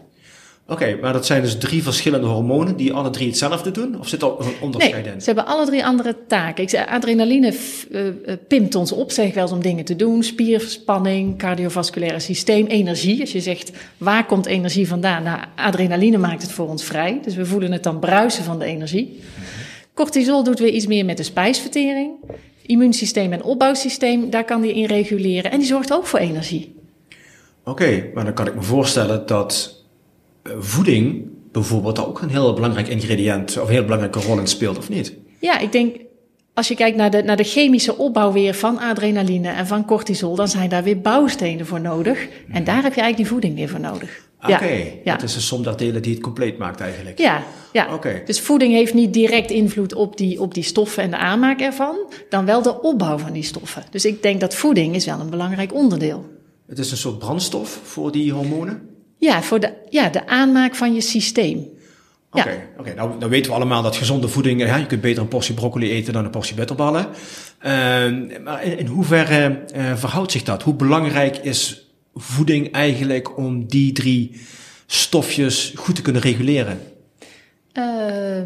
Oké, 0.68 0.98
maar 1.02 1.14
dat 1.14 1.26
zijn 1.26 1.42
dus 1.42 1.58
drie 1.58 1.84
verschillende 1.84 2.28
hormonen 2.28 2.78
die 2.78 2.94
alle 2.94 3.10
drie 3.10 3.28
hetzelfde 3.28 3.72
doen? 3.72 4.00
Of 4.00 4.08
zit 4.08 4.22
er 4.22 4.28
een 4.28 4.54
onderscheid 4.62 5.04
nee, 5.04 5.14
in? 5.14 5.22
ze 5.22 5.26
hebben 5.26 5.46
alle 5.46 5.66
drie 5.66 5.86
andere 5.86 6.16
taken. 6.28 6.64
Ik 6.64 6.70
zeg, 6.70 6.88
adrenaline 6.88 7.54
uh, 7.92 8.02
pimpt 8.48 8.76
ons 8.76 8.92
op, 8.92 9.12
zeg 9.12 9.28
ik 9.28 9.34
wel 9.34 9.44
eens, 9.44 9.52
om 9.52 9.62
dingen 9.62 9.86
te 9.86 9.96
doen. 9.96 10.24
Spierspanning, 10.24 11.38
cardiovasculaire 11.38 12.20
systeem, 12.20 12.66
energie. 12.66 13.22
Als 13.22 13.32
je 13.32 13.42
zegt, 13.42 13.72
waar 13.98 14.26
komt 14.26 14.46
energie 14.46 14.88
vandaan? 14.88 15.24
Nou, 15.24 15.40
adrenaline 15.56 16.18
maakt 16.18 16.42
het 16.42 16.52
voor 16.52 16.68
ons 16.68 16.84
vrij. 16.84 17.20
Dus 17.24 17.36
we 17.36 17.46
voelen 17.46 17.72
het 17.72 17.84
dan 17.84 18.00
bruisen 18.00 18.44
van 18.44 18.60
de 18.60 18.66
energie. 18.66 19.20
Cortisol 19.94 20.44
doet 20.44 20.60
weer 20.60 20.74
iets 20.74 20.88
meer 20.88 21.06
met 21.06 21.18
de 21.18 21.24
spijsvertering. 21.24 22.12
Immuunsysteem 22.62 23.34
en 23.34 23.44
opbouwsysteem, 23.44 24.30
daar 24.30 24.46
kan 24.46 24.62
die 24.62 24.74
in 24.74 24.86
reguleren. 24.86 25.52
En 25.52 25.60
die 25.60 25.68
zorgt 25.68 25.94
ook 25.94 26.06
voor 26.06 26.20
energie. 26.20 26.76
Oké, 27.64 28.10
maar 28.14 28.24
dan 28.24 28.34
kan 28.34 28.48
ik 28.48 28.56
me 28.56 28.62
voorstellen 28.62 29.26
dat 29.26 29.75
eh, 29.75 29.75
voeding 30.58 31.28
bijvoorbeeld 31.52 32.06
ook 32.06 32.22
een 32.22 32.30
heel 32.30 32.54
belangrijk 32.54 32.88
ingrediënt 32.88 33.58
of 33.58 33.68
een 33.68 33.74
heel 33.74 33.84
belangrijke 33.84 34.20
rol 34.20 34.40
in 34.40 34.48
speelt, 34.48 34.78
of 34.78 34.90
niet? 34.90 35.14
Ja, 35.40 35.60
ik 35.60 35.72
denk 35.72 35.96
als 36.56 36.68
je 36.68 36.76
kijkt 36.76 36.98
naar 36.98 37.12
de, 37.12 37.24
naar 37.24 37.38
de 37.38 37.44
chemische 37.44 37.98
opbouw 37.98 38.32
weer 38.32 38.54
van 38.54 38.80
adrenaline 38.80 39.50
en 39.50 39.68
van 39.68 39.86
cortisol, 39.86 40.36
dan 40.36 40.48
zijn 40.48 40.70
daar 40.70 40.84
weer 40.84 41.02
bouwstenen 41.02 41.66
voor 41.66 41.82
nodig. 41.82 42.28
En 42.52 42.64
daar 42.64 42.84
heb 42.84 42.94
je 42.94 43.02
eigenlijk 43.02 43.18
die 43.18 43.28
voeding 43.28 43.56
weer 43.56 43.70
voor 43.70 43.80
nodig. 43.80 44.24
Oké, 44.42 44.54
okay. 44.54 45.02
ja, 45.04 45.14
het 45.14 45.24
is 45.24 45.36
een 45.36 45.42
som 45.42 45.64
der 45.64 45.78
delen 45.78 46.02
die 46.02 46.14
het 46.14 46.24
compleet 46.24 46.58
maakt 46.58 46.80
eigenlijk. 46.80 47.20
Ja, 47.20 47.44
ja. 47.74 47.94
Oké. 47.94 48.22
dus 48.26 48.40
voeding 48.40 48.74
heeft 48.74 48.94
niet 48.94 49.14
direct 49.14 49.52
invloed 49.52 49.94
op 49.94 50.18
die, 50.18 50.42
op 50.42 50.54
die 50.54 50.64
stoffen 50.64 51.04
en 51.04 51.10
de 51.10 51.18
aanmaak 51.18 51.62
ervan, 51.62 51.96
dan 52.30 52.46
wel 52.46 52.62
de 52.62 52.82
opbouw 52.82 53.18
van 53.18 53.32
die 53.32 53.44
stoffen. 53.44 53.84
Dus 53.92 54.06
ik 54.06 54.22
denk 54.22 54.40
dat 54.40 54.56
voeding 54.56 54.96
is 54.96 55.06
wel 55.06 55.20
een 55.20 55.30
belangrijk 55.30 55.74
onderdeel. 55.74 56.26
Het 56.68 56.80
is 56.80 56.92
een 56.92 56.98
soort 56.98 57.20
brandstof 57.20 57.80
voor 57.84 58.12
die 58.12 58.32
hormonen? 58.32 58.95
Ja, 59.26 59.42
voor 59.42 59.60
de, 59.60 59.74
ja, 59.90 60.10
de 60.10 60.28
aanmaak 60.28 60.76
van 60.76 60.94
je 60.94 61.02
systeem. 61.02 61.68
Oké, 62.32 62.50
ja. 62.50 62.58
oké. 62.78 62.94
nou, 62.94 63.18
nou 63.18 63.30
weten 63.30 63.52
we 63.52 63.58
allemaal 63.58 63.82
dat 63.82 63.96
gezonde 63.96 64.28
voeding, 64.28 64.62
ja, 64.62 64.76
je 64.76 64.86
kunt 64.86 65.02
beter 65.02 65.22
een 65.22 65.28
portie 65.28 65.54
broccoli 65.54 65.92
eten 65.92 66.14
dan 66.14 66.26
een 66.26 66.32
portie 66.32 66.56
bitterballen. 66.56 67.06
Uh, 67.06 67.12
maar 68.44 68.64
in, 68.64 68.78
in 68.78 68.86
hoeverre 68.86 69.64
uh, 69.76 69.96
verhoudt 69.96 70.32
zich 70.32 70.44
dat? 70.44 70.64
Hoe 70.64 70.74
belangrijk 70.74 71.38
is 71.38 71.90
voeding 72.14 72.72
eigenlijk 72.72 73.38
om 73.38 73.68
die 73.68 73.92
drie 73.92 74.42
stofjes 74.86 75.74
goed 75.76 75.96
te 75.96 76.02
kunnen 76.02 76.22
reguleren? 76.22 76.80
Uh, 77.74 78.42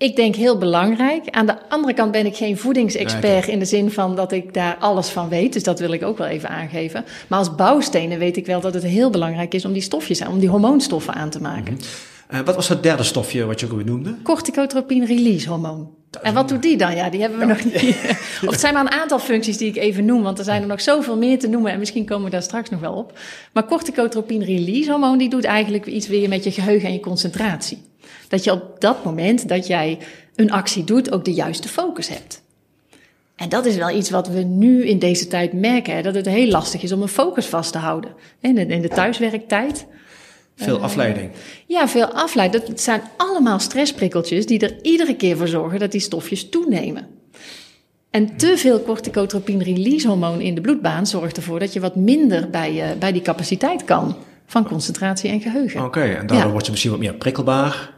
ik 0.00 0.16
denk 0.16 0.34
heel 0.34 0.58
belangrijk. 0.58 1.28
Aan 1.30 1.46
de 1.46 1.68
andere 1.68 1.94
kant 1.94 2.12
ben 2.12 2.26
ik 2.26 2.36
geen 2.36 2.58
voedingsexpert 2.58 3.48
in 3.48 3.58
de 3.58 3.64
zin 3.64 3.90
van 3.90 4.16
dat 4.16 4.32
ik 4.32 4.54
daar 4.54 4.76
alles 4.78 5.08
van 5.08 5.28
weet. 5.28 5.52
Dus 5.52 5.62
dat 5.62 5.80
wil 5.80 5.92
ik 5.92 6.02
ook 6.02 6.18
wel 6.18 6.26
even 6.26 6.48
aangeven. 6.48 7.04
Maar 7.28 7.38
als 7.38 7.54
bouwstenen 7.54 8.18
weet 8.18 8.36
ik 8.36 8.46
wel 8.46 8.60
dat 8.60 8.74
het 8.74 8.82
heel 8.82 9.10
belangrijk 9.10 9.54
is 9.54 9.64
om 9.64 9.72
die 9.72 9.82
stofjes, 9.82 10.26
om 10.26 10.38
die 10.38 10.48
hormoonstoffen 10.48 11.14
aan 11.14 11.30
te 11.30 11.40
maken. 11.40 11.78
uh, 12.30 12.40
wat 12.40 12.54
was 12.54 12.68
het 12.68 12.82
derde 12.82 13.02
stofje 13.02 13.44
wat 13.44 13.60
je 13.60 13.72
ook 13.72 13.84
noemde? 13.84 14.16
Corticotropin 14.22 15.04
release 15.04 15.48
hormoon. 15.48 15.90
En 16.22 16.34
wat 16.34 16.48
doet 16.48 16.62
die 16.62 16.76
dan? 16.76 16.94
Ja, 16.94 17.10
die 17.10 17.20
hebben 17.20 17.38
we 17.38 17.44
nog 17.44 17.64
niet. 17.64 17.74
of 18.46 18.50
het 18.50 18.60
zijn 18.60 18.74
maar 18.74 18.84
een 18.84 19.00
aantal 19.00 19.18
functies 19.18 19.56
die 19.56 19.68
ik 19.68 19.76
even 19.76 20.04
noem, 20.04 20.22
want 20.22 20.38
er 20.38 20.44
zijn 20.44 20.62
er 20.62 20.68
nog 20.68 20.80
zoveel 20.80 21.16
meer 21.16 21.38
te 21.38 21.48
noemen 21.48 21.72
en 21.72 21.78
misschien 21.78 22.04
komen 22.04 22.24
we 22.24 22.30
daar 22.30 22.42
straks 22.42 22.70
nog 22.70 22.80
wel 22.80 22.92
op. 22.92 23.18
Maar 23.52 23.66
corticotropin 23.66 24.42
release 24.42 24.90
hormoon 24.90 25.18
die 25.18 25.30
doet 25.30 25.44
eigenlijk 25.44 25.86
iets 25.86 26.08
weer 26.08 26.28
met 26.28 26.44
je 26.44 26.50
geheugen 26.50 26.88
en 26.88 26.94
je 26.94 27.00
concentratie. 27.00 27.88
Dat 28.28 28.44
je 28.44 28.52
op 28.52 28.80
dat 28.80 29.04
moment 29.04 29.48
dat 29.48 29.66
jij 29.66 29.98
een 30.34 30.52
actie 30.52 30.84
doet 30.84 31.12
ook 31.12 31.24
de 31.24 31.32
juiste 31.32 31.68
focus 31.68 32.08
hebt. 32.08 32.42
En 33.36 33.48
dat 33.48 33.66
is 33.66 33.76
wel 33.76 33.90
iets 33.90 34.10
wat 34.10 34.28
we 34.28 34.42
nu 34.42 34.86
in 34.86 34.98
deze 34.98 35.26
tijd 35.26 35.52
merken, 35.52 35.94
hè, 35.94 36.02
dat 36.02 36.14
het 36.14 36.26
heel 36.26 36.48
lastig 36.48 36.82
is 36.82 36.92
om 36.92 37.02
een 37.02 37.08
focus 37.08 37.46
vast 37.46 37.72
te 37.72 37.78
houden. 37.78 38.10
In 38.40 38.54
de, 38.54 38.66
in 38.66 38.82
de 38.82 38.88
thuiswerktijd. 38.88 39.86
Veel 40.56 40.76
uh, 40.76 40.82
afleiding. 40.82 41.30
Ja, 41.66 41.88
veel 41.88 42.06
afleiding. 42.06 42.64
Dat 42.64 42.80
zijn 42.80 43.02
allemaal 43.16 43.58
stressprikkeltjes 43.58 44.46
die 44.46 44.58
er 44.58 44.82
iedere 44.82 45.16
keer 45.16 45.36
voor 45.36 45.48
zorgen 45.48 45.78
dat 45.78 45.92
die 45.92 46.00
stofjes 46.00 46.48
toenemen. 46.48 47.06
En 48.10 48.36
te 48.36 48.56
veel 48.56 48.82
corticotropin 48.82 49.62
release 49.62 50.08
hormoon 50.08 50.40
in 50.40 50.54
de 50.54 50.60
bloedbaan 50.60 51.06
zorgt 51.06 51.36
ervoor 51.36 51.58
dat 51.58 51.72
je 51.72 51.80
wat 51.80 51.96
minder 51.96 52.50
bij, 52.50 52.72
uh, 52.72 52.98
bij 52.98 53.12
die 53.12 53.22
capaciteit 53.22 53.84
kan 53.84 54.16
van 54.50 54.64
concentratie 54.64 55.30
en 55.30 55.40
geheugen. 55.40 55.84
Oké, 55.84 56.00
en 56.00 56.26
daardoor 56.26 56.46
ja. 56.46 56.50
word 56.50 56.64
je 56.64 56.70
misschien 56.70 56.90
wat 56.92 57.00
meer 57.00 57.14
prikkelbaar. 57.14 57.90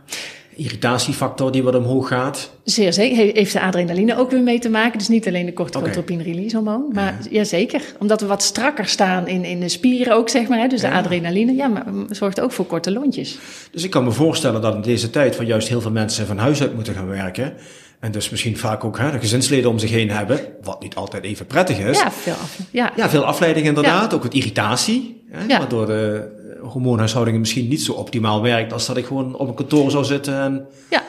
Irritatiefactor 0.56 1.52
die 1.52 1.62
wat 1.62 1.74
omhoog 1.74 2.08
gaat. 2.08 2.50
Zeer 2.64 2.92
zeker. 2.92 3.34
Heeft 3.34 3.52
de 3.52 3.60
adrenaline 3.60 4.16
ook 4.16 4.30
weer 4.30 4.42
mee 4.42 4.58
te 4.58 4.68
maken. 4.68 4.98
Dus 4.98 5.08
niet 5.08 5.26
alleen 5.26 5.46
de 5.46 5.52
corticotropin 5.52 6.22
release 6.22 6.56
hormoon. 6.56 6.90
Maar 6.92 7.18
ja. 7.22 7.28
ja. 7.30 7.44
zeker. 7.44 7.82
Omdat 7.98 8.20
we 8.20 8.26
wat 8.26 8.42
strakker 8.42 8.86
staan 8.86 9.28
in, 9.28 9.44
in 9.44 9.60
de 9.60 9.68
spieren 9.68 10.14
ook, 10.14 10.28
zeg 10.28 10.48
maar. 10.48 10.58
Hè? 10.58 10.66
Dus 10.66 10.80
de 10.80 10.90
adrenaline, 10.90 11.54
ja, 11.54 11.68
maar 11.68 11.84
zorgt 12.10 12.40
ook 12.40 12.52
voor 12.52 12.66
korte 12.66 12.92
lontjes. 12.92 13.38
Dus 13.70 13.84
ik 13.84 13.90
kan 13.90 14.04
me 14.04 14.10
voorstellen 14.10 14.60
dat 14.60 14.74
in 14.74 14.82
deze 14.82 15.10
tijd 15.10 15.36
van 15.36 15.46
juist 15.46 15.68
heel 15.68 15.80
veel 15.80 15.90
mensen 15.90 16.26
van 16.26 16.38
huis 16.38 16.60
uit 16.60 16.74
moeten 16.74 16.94
gaan 16.94 17.08
werken. 17.08 17.54
En 18.02 18.12
dus 18.12 18.30
misschien 18.30 18.56
vaak 18.56 18.84
ook 18.84 18.98
hè, 18.98 19.10
de 19.10 19.18
gezinsleden 19.18 19.70
om 19.70 19.78
zich 19.78 19.90
heen 19.90 20.10
hebben, 20.10 20.40
wat 20.62 20.82
niet 20.82 20.94
altijd 20.94 21.24
even 21.24 21.46
prettig 21.46 21.78
is. 21.78 21.98
Ja, 21.98 22.12
veel, 22.12 22.32
afleiding. 22.32 22.68
Ja. 22.70 22.92
ja, 22.96 23.08
veel 23.08 23.24
afleiding 23.24 23.66
inderdaad. 23.66 24.14
Ook 24.14 24.22
wat 24.22 24.34
irritatie. 24.34 25.24
Hè, 25.30 25.46
Waardoor 25.46 25.86
de 25.86 26.28
hormoonhuishouding 26.62 27.38
misschien 27.38 27.68
niet 27.68 27.82
zo 27.82 27.92
optimaal 27.92 28.42
werkt 28.42 28.72
als 28.72 28.86
dat 28.86 28.96
ik 28.96 29.06
gewoon 29.06 29.36
op 29.36 29.48
een 29.48 29.54
kantoor 29.54 29.90
zou 29.90 30.04
zitten 30.04 30.34
en 30.40 30.66
ja. 30.90 31.02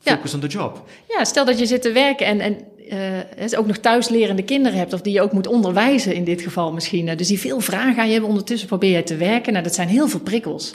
focus 0.00 0.34
on 0.34 0.40
the 0.40 0.46
job. 0.46 0.88
Ja, 1.08 1.24
stel 1.24 1.44
dat 1.44 1.58
je 1.58 1.66
zit 1.66 1.82
te 1.82 1.92
werken 1.92 2.26
en, 2.26 2.40
en 2.40 2.56
uh, 3.50 3.58
ook 3.58 3.66
nog 3.66 3.76
thuislerende 3.76 4.42
kinderen 4.42 4.78
hebt, 4.78 4.92
of 4.92 5.00
die 5.00 5.12
je 5.12 5.20
ook 5.20 5.32
moet 5.32 5.46
onderwijzen 5.46 6.14
in 6.14 6.24
dit 6.24 6.42
geval 6.42 6.72
misschien. 6.72 7.16
dus 7.16 7.28
die 7.28 7.38
veel 7.38 7.60
vragen 7.60 7.98
aan 7.98 8.06
je 8.06 8.12
hebben, 8.12 8.30
ondertussen 8.30 8.68
probeer 8.68 8.96
je 8.96 9.02
te 9.02 9.16
werken. 9.16 9.52
Nou, 9.52 9.64
dat 9.64 9.74
zijn 9.74 9.88
heel 9.88 10.08
veel 10.08 10.20
prikkels. 10.20 10.74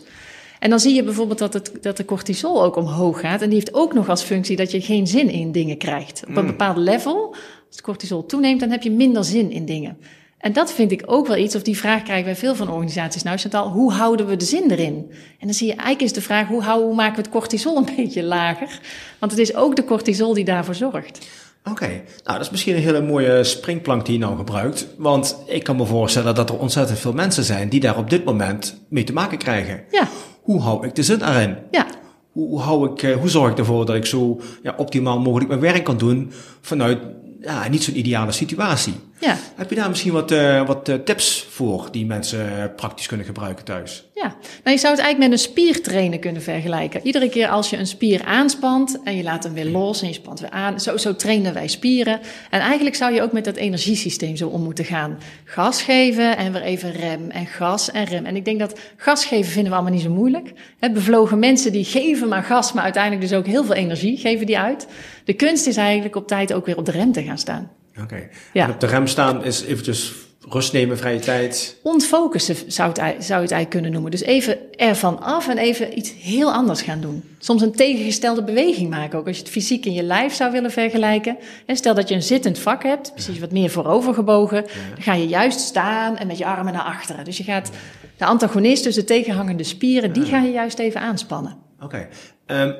En 0.64 0.70
dan 0.70 0.80
zie 0.80 0.94
je 0.94 1.04
bijvoorbeeld 1.04 1.40
dat, 1.40 1.54
het, 1.54 1.72
dat 1.82 1.98
de 1.98 2.06
cortisol 2.06 2.64
ook 2.64 2.76
omhoog 2.76 3.20
gaat. 3.20 3.42
En 3.42 3.50
die 3.50 3.58
heeft 3.58 3.74
ook 3.74 3.94
nog 3.94 4.10
als 4.10 4.22
functie 4.22 4.56
dat 4.56 4.72
je 4.72 4.82
geen 4.82 5.08
zin 5.08 5.30
in 5.30 5.52
dingen 5.52 5.78
krijgt. 5.78 6.22
Op 6.24 6.30
een 6.30 6.36
Hmm. 6.36 6.46
bepaald 6.46 6.78
level, 6.78 7.30
als 7.30 7.36
het 7.70 7.82
cortisol 7.82 8.26
toeneemt, 8.26 8.60
dan 8.60 8.70
heb 8.70 8.84
je 8.84 8.92
minder 8.92 9.24
zin 9.24 9.52
in 9.52 9.66
dingen. 9.66 9.98
En 10.38 10.54
dat 10.54 10.74
vind 10.74 10.92
ik 10.92 11.04
ook 11.06 11.28
wel 11.28 11.38
iets, 11.38 11.56
of 11.56 11.62
die 11.62 11.78
vraag 11.78 12.04
krijgen 12.04 12.26
wij 12.26 12.36
veel 12.36 12.56
van 12.56 12.70
organisaties. 12.70 13.24
Nou, 13.24 13.38
Chantal, 13.38 13.70
hoe 13.70 13.92
houden 13.92 14.28
we 14.28 14.36
de 14.36 14.46
zin 14.46 14.72
erin? 14.72 15.12
En 15.40 15.48
dan 15.48 15.54
zie 15.54 15.68
je 15.68 15.74
eigenlijk 15.74 16.02
is 16.02 16.14
de 16.14 16.22
vraag, 16.22 16.48
hoe, 16.48 16.62
houden, 16.62 16.88
hoe 16.88 16.96
maken 16.96 17.16
we 17.16 17.22
het 17.22 17.32
cortisol 17.32 17.78
een 17.78 17.90
beetje 17.96 18.24
lager? 18.24 18.80
Want 19.20 19.32
het 19.32 19.42
is 19.42 19.56
ook 19.56 19.76
de 19.76 19.84
cortisol 19.84 20.34
die 20.34 20.46
daarvoor 20.46 20.76
zorgt. 20.76 21.28
Oké, 21.70 21.88
nou 21.88 22.04
dat 22.24 22.42
is 22.42 22.50
misschien 22.50 22.76
een 22.76 22.82
hele 22.82 23.02
mooie 23.02 23.44
springplank 23.44 24.06
die 24.06 24.14
je 24.14 24.26
nou 24.26 24.38
gebruikt. 24.38 24.88
Want 24.98 25.38
ik 25.46 25.64
kan 25.64 25.76
me 25.76 25.86
voorstellen 25.86 26.36
dat 26.36 26.50
er 26.50 26.58
ontzettend 26.58 27.00
veel 27.00 27.14
mensen 27.14 27.44
zijn 27.44 27.70
die 27.70 27.80
daar 27.80 27.98
op 27.98 28.10
dit 28.10 28.26
moment 28.26 28.78
mee 28.90 29.04
te 29.04 29.14
maken 29.14 29.38
krijgen. 29.38 29.84
Ja, 29.92 30.08
Hoe 30.44 30.62
hou 30.62 30.88
ik 30.88 30.96
de 30.96 31.04
zin 31.04 31.22
erin? 31.22 31.56
ja. 31.72 31.86
Hoe, 32.32 32.60
hou 32.60 32.92
ik, 32.92 33.04
eh, 33.04 33.16
hoe 33.16 33.30
zorg 33.30 33.52
ik 33.52 33.58
ervoor 33.58 33.86
dat 33.86 33.96
ik 33.96 34.06
zo 34.06 34.40
ja, 34.64 34.74
optimaal 34.78 35.20
mogelijk 35.20 35.50
mijn 35.50 35.62
werk 35.62 35.84
kan 35.84 35.98
doen 35.98 36.32
vanuit 36.62 37.00
ja, 37.42 37.68
niet 37.68 37.84
zo'n 37.84 37.98
ideale 37.98 38.32
situatie? 38.32 38.94
Ja, 39.24 39.38
Heb 39.56 39.70
je 39.70 39.76
daar 39.76 39.90
misschien 39.90 40.12
wat, 40.12 40.32
eh, 40.32 40.68
wat 40.68 40.90
eh, 40.90 40.96
tips 40.96 41.48
voor 41.50 41.88
die 41.92 42.06
mensen 42.06 42.58
eh, 42.58 42.64
praktisch 42.76 43.08
kunnen 43.08 43.26
gebruiken 43.26 43.66
thuis? 43.66 44.04
ja. 44.24 44.36
Nou, 44.64 44.76
je 44.76 44.82
zou 44.82 44.94
het 44.94 45.04
eigenlijk 45.04 45.18
met 45.18 45.32
een 45.32 45.50
spiertrainen 45.50 46.20
kunnen 46.20 46.42
vergelijken. 46.42 47.02
Iedere 47.04 47.30
keer 47.30 47.48
als 47.48 47.70
je 47.70 47.78
een 47.78 47.88
spier 47.88 48.24
aanspant 48.24 49.00
en 49.04 49.16
je 49.16 49.24
laat 49.24 49.44
hem 49.44 49.54
weer 49.54 49.66
los 49.66 50.02
en 50.02 50.08
je 50.08 50.14
spant 50.14 50.40
weer 50.40 50.50
aan, 50.50 50.80
zo, 50.80 50.98
zo 50.98 51.16
trainen 51.16 51.54
wij 51.54 51.68
spieren. 51.68 52.20
En 52.50 52.60
eigenlijk 52.60 52.96
zou 52.96 53.14
je 53.14 53.22
ook 53.22 53.32
met 53.32 53.46
dat 53.46 53.56
energiesysteem 53.56 54.36
zo 54.36 54.48
om 54.48 54.62
moeten 54.62 54.86
gaan. 54.86 55.18
Gas 55.44 55.82
geven 55.82 56.38
en 56.38 56.52
weer 56.52 56.62
even 56.62 56.92
rem 56.92 57.30
en 57.30 57.46
gas 57.46 57.92
en 57.92 58.06
rem. 58.06 58.26
En 58.26 58.36
ik 58.36 58.46
denk 58.46 58.60
dat 58.60 58.80
gas 58.98 59.26
geven 59.26 59.52
vinden 59.52 59.72
we 59.72 59.78
allemaal 59.78 59.94
niet 59.94 60.04
zo 60.04 60.10
moeilijk. 60.10 60.54
Hè, 60.80 60.92
bevlogen 60.92 61.40
mensen 61.40 61.72
die 61.72 61.86
geven 61.86 62.28
maar 62.28 62.44
gas, 62.44 62.74
maar 62.74 62.84
uiteindelijk 62.84 63.30
dus 63.30 63.38
ook 63.38 63.46
heel 63.46 63.64
veel 63.64 63.76
energie 63.76 64.18
geven 64.18 64.46
die 64.46 64.60
uit. 64.60 64.88
De 65.26 65.34
kunst 65.34 65.68
is 65.68 65.78
eigenlijk 65.78 66.16
op 66.16 66.28
tijd 66.28 66.54
ook 66.54 66.66
weer 66.66 66.78
op 66.78 66.86
de 66.86 66.92
rem 66.92 67.12
te 67.12 67.24
gaan 67.24 67.38
staan. 67.38 67.72
Oké. 68.02 68.30
Ja. 68.54 68.70
Op 68.70 68.80
de 68.80 68.88
rem 68.88 69.08
staan 69.08 69.44
is 69.44 69.62
eventjes 69.62 70.14
rust 70.50 70.74
nemen, 70.74 70.98
vrije 70.98 71.20
tijd. 71.20 71.78
Ontfocussen 71.84 72.56
zou, 72.68 72.90
het, 72.90 72.98
zou 72.98 73.10
je 73.10 73.18
het 73.18 73.34
eigenlijk 73.34 73.70
kunnen 73.70 73.92
noemen. 73.92 74.12
Dus 74.12 74.22
even 74.22 74.58
ervan 74.76 75.22
af 75.22 75.48
en 75.48 75.58
even 75.58 75.98
iets 75.98 76.14
heel 76.20 76.52
anders 76.52 76.82
gaan 76.82 77.02
doen. 77.02 77.24
Soms 77.40 77.62
een 77.62 77.72
tegengestelde 77.72 78.44
beweging 78.44 78.90
maken 78.90 79.20
ook. 79.20 79.28
Als 79.28 79.36
je 79.36 79.44
het 79.44 79.52
fysiek 79.52 79.86
in 79.86 79.94
je 79.94 80.04
lijf 80.04 80.34
zou 80.34 80.52
willen 80.52 80.72
vergelijken. 80.72 81.38
En 81.66 81.76
stel 81.76 81.94
dat 81.94 82.10
je 82.10 82.16
een 82.16 82.24
zittend 82.24 82.60
vak 82.60 82.84
hebt, 82.84 83.12
precies 83.14 83.40
wat 83.40 83.52
meer 83.52 83.70
voorover 83.70 84.14
gebogen. 84.14 84.62
Dan 84.94 85.04
ga 85.04 85.14
je 85.14 85.28
juist 85.28 85.60
staan 85.60 86.18
en 86.18 86.28
met 86.28 86.38
je 86.38 86.46
armen 86.46 86.74
naar 86.74 86.82
achteren. 86.82 87.26
Dus 87.26 87.38
je 87.38 87.44
gaat 87.44 87.72
de 88.18 88.26
antagonist, 88.26 88.84
dus 88.84 88.96
de 88.96 89.04
tegenhangende 89.04 89.64
spieren, 89.64 90.14
die 90.14 90.26
ga 90.26 90.42
je 90.42 90.52
juist 90.52 90.80
even 90.80 91.02
aanspannen. 91.02 91.58
Oké. 91.82 92.08
Ehm, 92.46 92.72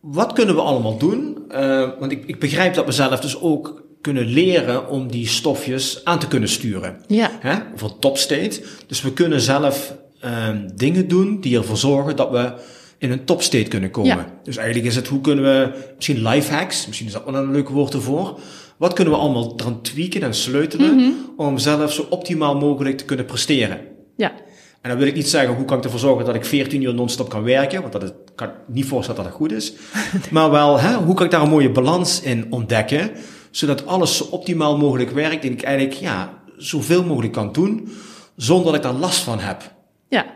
wat 0.00 0.32
kunnen 0.32 0.54
we 0.54 0.60
allemaal 0.60 0.98
doen? 0.98 1.44
Eh, 1.48 1.90
want 1.98 2.12
ik, 2.12 2.24
ik 2.26 2.40
begrijp 2.40 2.74
dat 2.74 2.84
we 2.84 2.92
zelf 2.92 3.20
dus 3.20 3.40
ook 3.40 3.83
kunnen 4.04 4.24
leren 4.26 4.88
om 4.88 5.10
die 5.10 5.26
stofjes 5.28 6.00
aan 6.04 6.18
te 6.18 6.28
kunnen 6.28 6.48
sturen. 6.48 6.96
Ja. 7.06 7.30
Hè? 7.40 7.54
Voor 7.74 7.98
topstate. 7.98 8.62
Dus 8.86 9.02
we 9.02 9.12
kunnen 9.12 9.40
zelf 9.40 9.94
ehm, 10.20 10.68
dingen 10.74 11.08
doen 11.08 11.40
die 11.40 11.56
ervoor 11.56 11.76
zorgen 11.76 12.16
dat 12.16 12.30
we 12.30 12.52
in 12.98 13.10
een 13.12 13.24
topstate 13.24 13.68
kunnen 13.68 13.90
komen. 13.90 14.16
Ja. 14.16 14.26
Dus 14.42 14.56
eigenlijk 14.56 14.88
is 14.88 14.96
het 14.96 15.08
hoe 15.08 15.20
kunnen 15.20 15.44
we, 15.44 15.70
misschien 15.96 16.22
life 16.28 16.52
hacks, 16.52 16.86
misschien 16.86 17.06
is 17.06 17.12
dat 17.12 17.24
wel 17.24 17.34
een 17.34 17.50
leuk 17.52 17.68
woord 17.68 17.94
ervoor. 17.94 18.38
Wat 18.76 18.92
kunnen 18.92 19.14
we 19.14 19.20
allemaal 19.20 19.52
eraan 19.56 19.82
tweaken 19.82 20.22
en 20.22 20.34
sleutelen 20.34 20.94
Mhm. 20.96 21.10
om 21.36 21.58
zelf 21.58 21.92
zo 21.92 22.06
optimaal 22.10 22.56
mogelijk 22.56 22.98
te 22.98 23.04
kunnen 23.04 23.26
presteren? 23.26 23.80
Ja, 24.16 24.32
En 24.80 24.90
dan 24.90 24.98
wil 24.98 25.08
ik 25.08 25.14
niet 25.14 25.28
zeggen 25.28 25.54
hoe 25.54 25.64
kan 25.64 25.78
ik 25.78 25.84
ervoor 25.84 25.98
zorgen 25.98 26.24
dat 26.26 26.34
ik 26.34 26.44
14 26.44 26.82
uur 26.82 26.94
non-stop 26.94 27.28
kan 27.28 27.42
werken, 27.42 27.80
want 27.80 27.92
dat 27.92 28.02
is, 28.02 28.10
kan 28.34 28.48
ik 28.48 28.54
niet 28.66 28.86
voorstellen 28.86 29.22
dat 29.22 29.30
dat 29.30 29.40
goed 29.40 29.52
is. 29.52 29.72
maar 30.30 30.50
wel, 30.50 30.80
hè, 30.80 30.94
hoe 30.94 31.14
kan 31.14 31.24
ik 31.24 31.30
daar 31.30 31.42
een 31.42 31.48
mooie 31.48 31.70
balans 31.70 32.20
in 32.22 32.46
ontdekken, 32.50 33.10
zodat 33.56 33.86
alles 33.86 34.16
zo 34.16 34.24
optimaal 34.24 34.76
mogelijk 34.76 35.10
werkt 35.10 35.44
en 35.44 35.52
ik 35.52 35.62
eigenlijk 35.62 35.96
ja, 35.96 36.42
zoveel 36.56 37.04
mogelijk 37.04 37.32
kan 37.32 37.52
doen, 37.52 37.88
zonder 38.36 38.66
dat 38.66 38.74
ik 38.74 38.82
daar 38.82 39.00
last 39.00 39.22
van 39.22 39.38
heb. 39.38 39.74
Ja. 40.08 40.26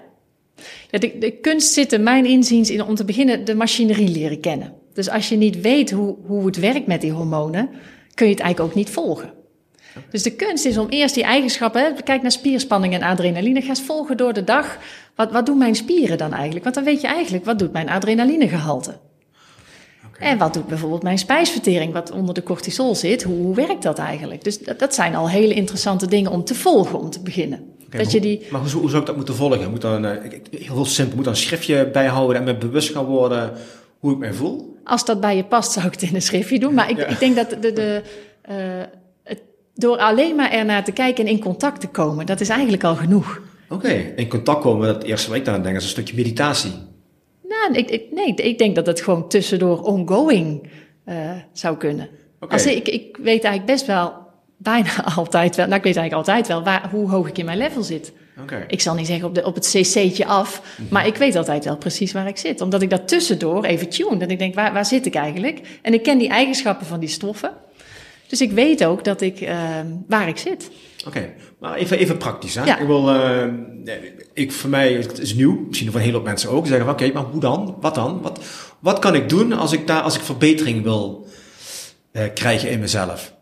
ja 0.91 0.99
de, 0.99 1.39
kunst 1.41 1.73
zit 1.73 1.93
in 1.93 2.03
mijn 2.03 2.27
inziens 2.27 2.71
in 2.71 2.83
om 2.83 2.95
te 2.95 3.05
beginnen 3.05 3.45
de 3.45 3.55
machinerie 3.55 4.09
leren 4.09 4.41
kennen. 4.41 4.73
Dus 4.93 5.09
als 5.09 5.29
je 5.29 5.37
niet 5.37 5.61
weet 5.61 5.91
hoe, 5.91 6.17
hoe 6.27 6.47
het 6.47 6.59
werkt 6.59 6.87
met 6.87 7.01
die 7.01 7.13
hormonen, 7.13 7.71
kun 8.15 8.27
je 8.27 8.33
het 8.33 8.43
eigenlijk 8.43 8.71
ook 8.71 8.77
niet 8.77 8.91
volgen. 8.91 9.33
Dus 10.11 10.23
de 10.23 10.37
kunst 10.37 10.65
is 10.65 10.79
om 10.79 10.89
eerst 10.89 11.15
die 11.15 11.25
eigenschappen, 11.25 12.03
kijk 12.05 12.23
naar 12.23 12.33
spierspanning 12.33 12.95
en 12.95 13.03
adrenaline, 13.03 13.63
ga 13.63 13.69
eens 13.69 13.83
volgen 13.83 14.17
door 14.17 14.33
de 14.33 14.45
dag. 14.45 14.79
Wat, 15.15 15.33
wat 15.33 15.47
doen 15.47 15.59
mijn 15.59 15.75
spieren 15.75 16.19
dan 16.19 16.33
eigenlijk? 16.33 16.65
Want 16.65 16.75
dan 16.75 16.85
weet 16.85 17.01
je 17.01 17.07
eigenlijk, 17.07 17.45
wat 17.45 17.59
doet 17.59 17.73
mijn 17.73 17.89
adrenalinegehalte? 17.89 18.99
En 20.19 20.39
wat 20.39 20.55
doet 20.55 20.67
bijvoorbeeld 20.67 21.03
mijn 21.03 21.19
spijsvertering, 21.19 21.93
wat 21.93 22.11
onder 22.11 22.35
de 22.35 22.43
cortisol 22.43 22.95
zit? 22.95 23.23
Hoe, 23.23 23.37
hoe 23.43 23.55
werkt 23.55 23.83
dat 23.83 23.99
eigenlijk? 23.99 24.45
Dus 24.45 24.59
dat, 24.59 24.79
dat 24.79 24.95
zijn 24.95 25.15
al 25.15 25.29
hele 25.31 25.55
interessante 25.55 26.07
dingen 26.07 26.31
om 26.31 26.45
te 26.45 26.55
volgen, 26.55 26.99
om 27.01 27.11
te 27.11 27.21
beginnen. 27.21 27.59
Dat 27.79 27.89
maar 27.93 28.01
je 28.01 28.11
hoe- 28.11 28.21
die, 28.21 28.47
Maar 28.51 28.61
hoe, 28.61 28.71
hoe 28.71 28.89
zou 28.89 29.01
ik 29.01 29.07
dat 29.07 29.17
moeten 29.17 29.35
volgen? 29.35 29.71
Moet 29.71 29.81
dan, 29.81 30.05
eh, 30.05 30.33
heel 30.51 30.85
simpel, 30.85 31.15
moet 31.17 31.25
dan 31.25 31.33
een 31.33 31.39
schriftje 31.39 31.91
bijhouden 31.93 32.37
en 32.37 32.45
me 32.45 32.57
bewust 32.57 32.91
gaan 32.93 33.05
worden 33.05 33.53
hoe 33.99 34.13
ik 34.13 34.19
mij 34.19 34.33
voel? 34.33 34.77
Als 34.85 35.05
dat 35.05 35.21
bij 35.21 35.37
je 35.37 35.45
past, 35.45 35.73
zou 35.73 35.87
ik 35.87 35.93
het 35.93 36.03
in 36.03 36.15
een 36.15 36.23
schriftje 36.23 36.59
doen. 36.59 36.75
Maar 36.75 36.91
ik, 36.91 36.97
Ja. 36.97 37.07
ik 37.07 37.19
denk 37.19 37.37
dat 37.37 37.51
de, 37.63 37.73
de, 37.73 38.03
eh, 38.43 38.55
het, 39.25 39.41
door 39.75 39.97
alleen 39.99 40.37
maar 40.37 40.51
ernaar 40.51 40.85
te 40.85 40.93
kijken 40.93 41.27
en 41.27 41.31
in 41.31 41.41
contact 41.41 41.81
te 41.81 41.87
komen, 41.87 42.27
dat 42.27 42.41
is 42.41 42.49
eigenlijk 42.49 42.85
al 42.85 42.95
genoeg. 42.97 43.41
Oké, 43.69 44.13
in 44.17 44.29
contact 44.29 44.61
komen, 44.61 44.87
dat 44.87 45.03
eerste 45.03 45.29
wat 45.29 45.39
ik 45.39 45.45
dan 45.45 45.63
denk 45.63 45.77
is 45.77 45.83
een 45.83 45.89
stukje 45.89 46.15
meditatie. 46.17 46.73
Nou, 47.63 47.75
ik, 47.75 47.91
ik, 47.91 48.03
nee, 48.11 48.35
ik 48.35 48.59
denk 48.59 48.75
dat 48.75 48.87
het 48.87 49.01
gewoon 49.01 49.29
tussendoor 49.29 49.83
ongoing 49.83 50.69
eh, 51.05 51.31
zou 51.53 51.77
kunnen. 51.77 52.09
Als 52.49 52.67
ik, 52.67 52.89
ik 52.89 53.17
weet 53.17 53.45
eigenlijk 53.45 53.65
best 53.65 53.87
wel, 53.87 54.13
bijna 54.57 55.05
altijd 55.17 55.57
wel, 55.57 55.67
nou 55.67 55.79
ik 55.79 55.85
weet 55.85 55.97
eigenlijk 55.97 56.29
altijd 56.29 56.49
wel 56.49 56.63
waar, 56.65 56.91
hoe 56.91 57.11
hoog 57.11 57.29
ik 57.29 57.39
in 57.39 57.45
mijn 57.45 57.59
level 57.59 57.83
zit. 57.83 58.13
Ik 58.69 58.81
zal 58.81 58.95
niet 58.95 59.07
zeggen 59.07 59.29
op, 59.29 59.35
de, 59.35 59.45
op 59.45 59.55
het 59.55 59.71
cc'tje 59.71 60.27
af, 60.27 60.63
maar 60.91 61.07
ik 61.07 61.17
weet 61.17 61.37
altijd 61.37 61.65
wel 61.65 61.77
precies 61.77 62.13
waar 62.13 62.27
ik 62.27 62.37
zit. 62.37 62.61
Omdat 62.61 62.83
ik 62.83 62.91
dat 62.91 63.09
tussendoor 63.09 63.65
even 63.65 63.89
tune. 63.89 64.17
Dat 64.17 64.31
ik 64.31 64.39
denk, 64.39 64.55
waar, 64.55 64.73
waar 64.73 64.87
zit 64.87 65.07
ik 65.07 65.15
eigenlijk? 65.15 65.61
En 65.83 65.95
ik 65.95 66.03
ken 66.03 66.19
die 66.19 66.29
eigenschappen 66.29 66.87
van 66.87 67.01
die 67.01 67.09
stoffen. 67.09 67.51
Dus 68.29 68.41
ik 68.41 68.53
weet 68.53 68.85
ook 68.85 69.05
dat 69.05 69.21
ik, 69.21 69.41
eh, 69.41 69.57
waar 70.09 70.29
ik 70.29 70.37
zit. 70.37 70.71
Oké, 71.07 71.33
maar 71.61 71.75
even, 71.75 71.99
even 71.99 72.17
praktisch. 72.17 72.55
Hè? 72.55 72.65
Ja. 72.65 72.79
Ik 72.79 72.87
wil, 72.87 73.11
eh, 73.11 73.45
ik, 74.33 74.53
voor 74.53 74.71
mij 74.71 74.93
het 74.93 75.19
is 75.19 75.35
nieuw, 75.35 75.65
misschien 75.67 75.89
voor 75.91 75.99
een 75.99 76.05
hele 76.05 76.17
hoop 76.17 76.27
mensen 76.27 76.51
ook. 76.51 76.67
Zeggen 76.67 76.85
van 76.85 76.95
oké, 76.95 77.11
maar 77.13 77.23
hoe 77.23 77.41
dan? 77.41 77.77
Wat 77.81 77.95
dan? 77.95 78.23
Wat, 78.23 78.41
wat 78.79 78.99
kan 78.99 79.15
ik 79.15 79.29
doen 79.29 79.53
als 79.53 79.73
ik, 79.73 79.87
daar, 79.87 80.03
als 80.03 80.17
ik 80.17 80.23
verbetering 80.23 80.83
wil 80.83 81.27
eh, 82.13 82.23
krijgen 82.35 82.71
in 82.71 82.81
mezelf? 82.81 83.37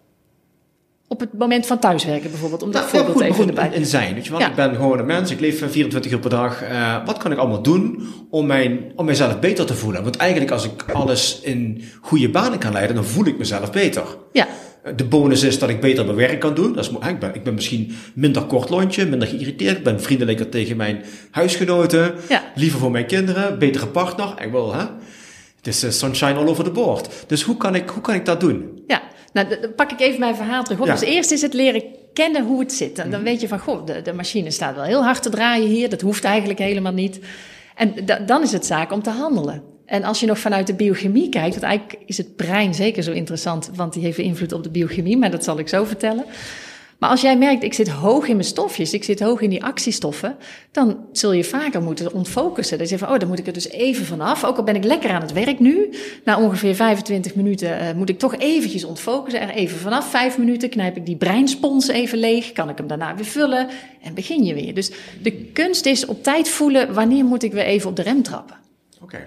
Op 1.08 1.20
het 1.20 1.32
moment 1.32 1.66
van 1.66 1.78
thuiswerken 1.78 2.30
bijvoorbeeld, 2.30 2.62
om 2.62 2.70
dat 2.70 2.80
Nou, 2.80 2.94
voorbeeld 2.96 3.16
goed, 3.16 3.22
even 3.22 3.34
goed 3.34 3.48
erbij. 3.48 3.70
in, 3.72 3.86
zijn. 3.86 4.14
Weet 4.14 4.24
je 4.24 4.30
wel? 4.30 4.40
Ja. 4.40 4.48
Ik 4.48 4.54
ben 4.54 4.74
gewoon 4.74 4.98
een 4.98 5.06
mens, 5.06 5.30
ik 5.30 5.40
leef 5.40 5.62
eh, 5.62 5.68
24 5.68 6.12
uur 6.12 6.18
per 6.18 6.30
dag. 6.30 6.62
Eh, 6.62 7.06
wat 7.06 7.18
kan 7.18 7.32
ik 7.32 7.38
allemaal 7.38 7.62
doen 7.62 8.08
om, 8.30 8.46
mijn, 8.46 8.92
om 8.96 9.04
mijzelf 9.04 9.38
beter 9.38 9.66
te 9.66 9.74
voelen? 9.74 10.02
Want 10.02 10.16
eigenlijk 10.16 10.50
als 10.50 10.64
ik 10.64 10.84
alles 10.92 11.40
in 11.40 11.84
goede 12.00 12.28
banen 12.30 12.58
kan 12.58 12.72
leiden, 12.72 12.94
dan 12.96 13.04
voel 13.04 13.26
ik 13.26 13.38
mezelf 13.38 13.72
beter. 13.72 14.04
Ja, 14.32 14.46
De 14.96 15.04
bonus 15.04 15.42
is 15.42 15.58
dat 15.58 15.68
ik 15.68 15.80
beter 15.80 16.04
mijn 16.04 16.16
werk 16.16 16.40
kan 16.40 16.54
doen. 16.54 16.72
Dat 16.72 16.84
is, 16.84 17.08
ik, 17.08 17.18
ben, 17.18 17.34
ik 17.34 17.42
ben 17.42 17.54
misschien 17.54 17.96
minder 18.14 18.42
kort 18.42 18.68
lontje, 18.70 19.06
minder 19.06 19.28
geïrriteerd. 19.28 19.76
Ik 19.76 19.84
ben 19.84 20.02
vriendelijker 20.02 20.48
tegen 20.48 20.76
mijn 20.76 21.04
huisgenoten. 21.30 22.14
Ja. 22.28 22.42
Liever 22.54 22.78
voor 22.78 22.90
mijn 22.90 23.06
kinderen, 23.06 23.58
betere 23.58 23.86
partner. 23.86 24.34
Ik 24.44 24.50
wil, 24.50 24.74
hè? 24.74 24.84
Het 25.56 25.66
is 25.66 25.82
eh, 25.82 25.90
sunshine 25.90 26.34
all 26.34 26.46
over 26.46 26.64
the 26.64 26.70
board. 26.70 27.08
Dus 27.26 27.42
hoe 27.42 27.56
kan 27.56 27.74
ik, 27.74 27.88
hoe 27.88 28.02
kan 28.02 28.14
ik 28.14 28.24
dat 28.24 28.40
doen? 28.40 28.82
ja. 28.86 29.02
Nou, 29.32 29.48
dan 29.48 29.74
pak 29.76 29.92
ik 29.92 30.00
even 30.00 30.20
mijn 30.20 30.36
verhaal 30.36 30.62
terug 30.62 30.78
op. 30.80 30.86
Ja. 30.86 30.92
Mhm. 30.92 31.00
Dus 31.04 31.10
eerst 31.10 31.30
is 31.30 31.42
het 31.42 31.54
leren 31.54 31.82
kennen 32.12 32.44
hoe 32.44 32.60
het 32.60 32.72
zit. 32.72 32.98
En 32.98 33.10
dan 33.10 33.22
weet 33.22 33.40
je 33.40 33.48
van, 33.48 33.58
goh, 33.58 33.86
de, 33.86 34.02
de 34.02 34.12
machine 34.12 34.50
staat 34.50 34.74
wel 34.74 34.84
heel 34.84 35.04
hard 35.04 35.22
te 35.22 35.30
draaien 35.30 35.68
hier. 35.68 35.88
Dat 35.88 36.00
hoeft 36.00 36.24
eigenlijk 36.24 36.58
helemaal 36.58 36.92
niet. 36.92 37.20
En 37.74 37.94
da- 38.04 38.18
dan 38.18 38.42
is 38.42 38.52
het 38.52 38.66
zaak 38.66 38.92
om 38.92 39.02
te 39.02 39.10
handelen. 39.10 39.62
En 39.86 40.04
als 40.04 40.20
je 40.20 40.26
nog 40.26 40.38
vanuit 40.38 40.66
de 40.66 40.74
biochemie 40.74 41.28
kijkt, 41.28 41.50
want 41.50 41.62
eigenlijk 41.62 42.02
is 42.06 42.16
het 42.16 42.36
brein 42.36 42.74
zeker 42.74 43.02
zo 43.02 43.12
interessant, 43.12 43.70
want 43.74 43.92
die 43.92 44.02
heeft 44.02 44.18
invloed 44.18 44.52
op 44.52 44.62
de 44.62 44.70
biochemie, 44.70 45.16
maar 45.16 45.30
dat 45.30 45.44
zal 45.44 45.58
ik 45.58 45.68
zo 45.68 45.84
vertellen. 45.84 46.24
Maar 46.98 47.10
als 47.10 47.20
jij 47.20 47.38
merkt, 47.38 47.62
ik 47.62 47.74
zit 47.74 47.88
hoog 47.88 48.26
in 48.26 48.36
mijn 48.36 48.48
stofjes, 48.48 48.92
ik 48.92 49.04
zit 49.04 49.20
hoog 49.20 49.40
in 49.40 49.50
die 49.50 49.64
actiestoffen, 49.64 50.36
dan 50.72 50.98
zul 51.12 51.32
je 51.32 51.44
vaker 51.44 51.82
moeten 51.82 52.12
ontfocussen. 52.12 52.78
Dan 52.78 52.86
zeg 52.86 52.98
je 52.98 53.04
van, 53.04 53.14
oh, 53.14 53.20
dan 53.20 53.28
moet 53.28 53.38
ik 53.38 53.46
er 53.46 53.52
dus 53.52 53.68
even 53.68 54.04
vanaf. 54.04 54.44
Ook 54.44 54.56
al 54.56 54.62
ben 54.62 54.76
ik 54.76 54.84
lekker 54.84 55.10
aan 55.10 55.20
het 55.20 55.32
werk 55.32 55.58
nu, 55.58 55.90
na 56.24 56.40
ongeveer 56.40 56.74
25 56.74 57.34
minuten 57.34 57.78
eh, 57.78 57.94
moet 57.94 58.08
ik 58.08 58.18
toch 58.18 58.36
eventjes 58.36 58.84
ontfocussen. 58.84 59.40
Er 59.40 59.50
even 59.50 59.78
vanaf, 59.78 60.10
vijf 60.10 60.38
minuten 60.38 60.68
knijp 60.68 60.96
ik 60.96 61.06
die 61.06 61.16
breinspons 61.16 61.88
even 61.88 62.18
leeg, 62.18 62.52
kan 62.52 62.68
ik 62.68 62.78
hem 62.78 62.86
daarna 62.86 63.14
weer 63.14 63.24
vullen 63.24 63.68
en 64.02 64.14
begin 64.14 64.44
je 64.44 64.54
weer. 64.54 64.74
Dus 64.74 64.90
de 65.22 65.32
kunst 65.32 65.86
is 65.86 66.06
op 66.06 66.22
tijd 66.22 66.48
voelen, 66.48 66.94
wanneer 66.94 67.24
moet 67.24 67.42
ik 67.42 67.52
weer 67.52 67.64
even 67.64 67.90
op 67.90 67.96
de 67.96 68.02
rem 68.02 68.22
trappen. 68.22 68.56
Oké. 69.02 69.24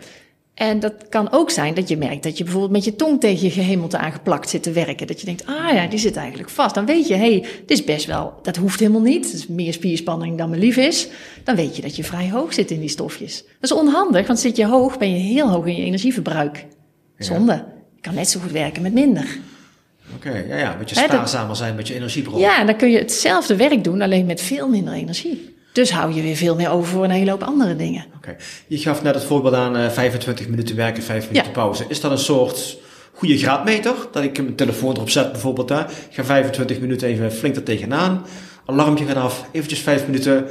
En 0.59 0.79
dat 0.79 0.93
kan 1.09 1.31
ook 1.31 1.49
zijn 1.49 1.73
dat 1.73 1.87
je 1.87 1.97
merkt 1.97 2.23
dat 2.23 2.37
je 2.37 2.43
bijvoorbeeld 2.43 2.71
met 2.71 2.83
je 2.83 2.95
tong 2.95 3.19
tegen 3.19 3.45
je 3.45 3.51
gehemelte 3.51 3.97
aangeplakt 3.97 4.49
zit 4.49 4.63
te 4.63 4.71
werken. 4.71 5.07
Dat 5.07 5.19
je 5.19 5.25
denkt, 5.25 5.45
ah 5.45 5.73
ja, 5.73 5.87
die 5.87 5.99
zit 5.99 6.15
eigenlijk 6.15 6.49
vast. 6.49 6.75
Dan 6.75 6.85
weet 6.85 7.07
je, 7.07 7.13
hé, 7.13 7.31
hey, 7.31 7.41
dit 7.41 7.77
is 7.77 7.83
best 7.83 8.05
wel, 8.05 8.33
dat 8.41 8.55
hoeft 8.55 8.79
helemaal 8.79 9.01
niet. 9.01 9.25
Het 9.25 9.33
is 9.33 9.47
meer 9.47 9.73
spierspanning 9.73 10.37
dan 10.37 10.49
me 10.49 10.57
lief 10.57 10.77
is. 10.77 11.07
Dan 11.43 11.55
weet 11.55 11.75
je 11.75 11.81
dat 11.81 11.95
je 11.95 12.03
vrij 12.03 12.29
hoog 12.29 12.53
zit 12.53 12.71
in 12.71 12.79
die 12.79 12.89
stofjes. 12.89 13.43
Dat 13.59 13.71
is 13.71 13.71
onhandig, 13.71 14.27
want 14.27 14.39
zit 14.39 14.57
je 14.57 14.65
hoog, 14.65 14.97
ben 14.97 15.11
je 15.11 15.17
heel 15.17 15.49
hoog 15.49 15.65
in 15.65 15.75
je 15.75 15.83
energieverbruik. 15.83 16.65
Zonde. 17.17 17.65
Je 17.95 18.01
kan 18.01 18.13
net 18.13 18.29
zo 18.29 18.39
goed 18.39 18.51
werken 18.51 18.81
met 18.81 18.93
minder. 18.93 19.37
Oké, 20.15 20.43
ja, 20.47 20.57
ja, 20.57 20.75
met 20.77 20.89
je 20.89 20.95
spaarzamer 20.95 21.55
zijn 21.55 21.75
met 21.75 21.87
je 21.87 21.93
energiebron. 21.95 22.39
Ja, 22.39 22.63
dan 22.63 22.75
kun 22.75 22.89
je 22.89 22.97
hetzelfde 22.97 23.55
werk 23.55 23.83
doen, 23.83 24.01
alleen 24.01 24.25
met 24.25 24.41
veel 24.41 24.67
minder 24.67 24.93
energie. 24.93 25.57
Dus 25.71 25.91
hou 25.91 26.13
je 26.13 26.21
weer 26.21 26.35
veel 26.35 26.55
meer 26.55 26.69
over 26.69 26.89
voor 26.89 27.03
een 27.03 27.09
hele 27.09 27.31
hoop 27.31 27.43
andere 27.43 27.75
dingen. 27.75 28.05
Oké. 28.15 28.35
Je 28.67 28.77
gaf 28.77 29.01
net 29.01 29.15
het 29.15 29.23
voorbeeld 29.23 29.53
aan 29.53 29.77
uh, 29.77 29.89
25 29.89 30.47
minuten 30.47 30.75
werken, 30.75 31.03
5 31.03 31.29
minuten 31.29 31.51
pauze. 31.51 31.85
Is 31.87 32.01
dat 32.01 32.11
een 32.11 32.17
soort 32.17 32.77
goede 33.13 33.37
graadmeter? 33.37 33.95
Dat 34.11 34.23
ik 34.23 34.37
mijn 34.37 34.55
telefoon 34.55 34.95
erop 34.95 35.09
zet 35.09 35.31
bijvoorbeeld 35.31 35.67
daar. 35.67 35.91
Ik 36.09 36.15
ga 36.15 36.23
25 36.23 36.79
minuten 36.79 37.07
even 37.07 37.31
flink 37.31 37.55
er 37.55 37.63
tegenaan. 37.63 38.25
Alarmpje 38.65 39.05
gaat 39.05 39.15
af, 39.15 39.45
eventjes 39.51 39.79
5 39.79 40.05
minuten 40.05 40.47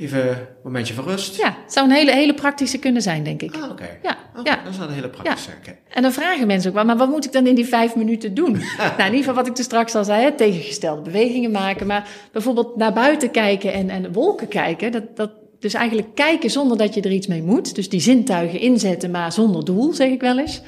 Even 0.00 0.28
een 0.28 0.36
momentje 0.62 0.94
van 0.94 1.04
rust. 1.04 1.36
Ja, 1.36 1.56
het 1.62 1.72
zou 1.72 1.86
een 1.88 1.94
hele, 1.94 2.12
hele 2.12 2.34
praktische 2.34 2.78
kunnen 2.78 3.02
zijn, 3.02 3.24
denk 3.24 3.42
ik. 3.42 3.54
Ah, 3.54 3.70
oké. 3.70 3.98
Ja, 4.02 4.16
ja. 4.42 4.60
Dat 4.64 4.72
is 4.72 4.78
een 4.78 4.90
hele 4.90 5.08
praktische. 5.08 5.50
Ja. 5.64 5.72
En 5.88 6.02
dan 6.02 6.12
vragen 6.12 6.46
mensen 6.46 6.70
ook 6.70 6.76
wel, 6.76 6.84
maar 6.84 6.96
wat 6.96 7.08
moet 7.08 7.24
ik 7.24 7.32
dan 7.32 7.46
in 7.46 7.54
die 7.54 7.66
vijf 7.66 7.96
minuten 7.96 8.34
doen? 8.34 8.52
nou, 8.78 8.92
in 8.98 9.04
ieder 9.04 9.18
geval 9.18 9.34
wat 9.34 9.46
ik 9.46 9.58
er 9.58 9.64
straks 9.64 9.94
al 9.94 10.04
zei, 10.04 10.22
hè, 10.22 10.32
tegengestelde 10.32 11.02
bewegingen 11.02 11.50
maken. 11.50 11.86
Maar 11.86 12.08
bijvoorbeeld 12.32 12.76
naar 12.76 12.92
buiten 12.92 13.30
kijken 13.30 13.72
en, 13.72 13.90
en 13.90 14.12
wolken 14.12 14.48
kijken. 14.48 14.92
Dat, 14.92 15.16
dat, 15.16 15.30
dus 15.58 15.74
eigenlijk 15.74 16.14
kijken 16.14 16.50
zonder 16.50 16.76
dat 16.76 16.94
je 16.94 17.00
er 17.00 17.12
iets 17.12 17.26
mee 17.26 17.42
moet. 17.42 17.74
Dus 17.74 17.88
die 17.88 18.00
zintuigen 18.00 18.60
inzetten, 18.60 19.10
maar 19.10 19.32
zonder 19.32 19.64
doel, 19.64 19.92
zeg 19.92 20.10
ik 20.10 20.20
wel 20.20 20.38
eens. 20.38 20.62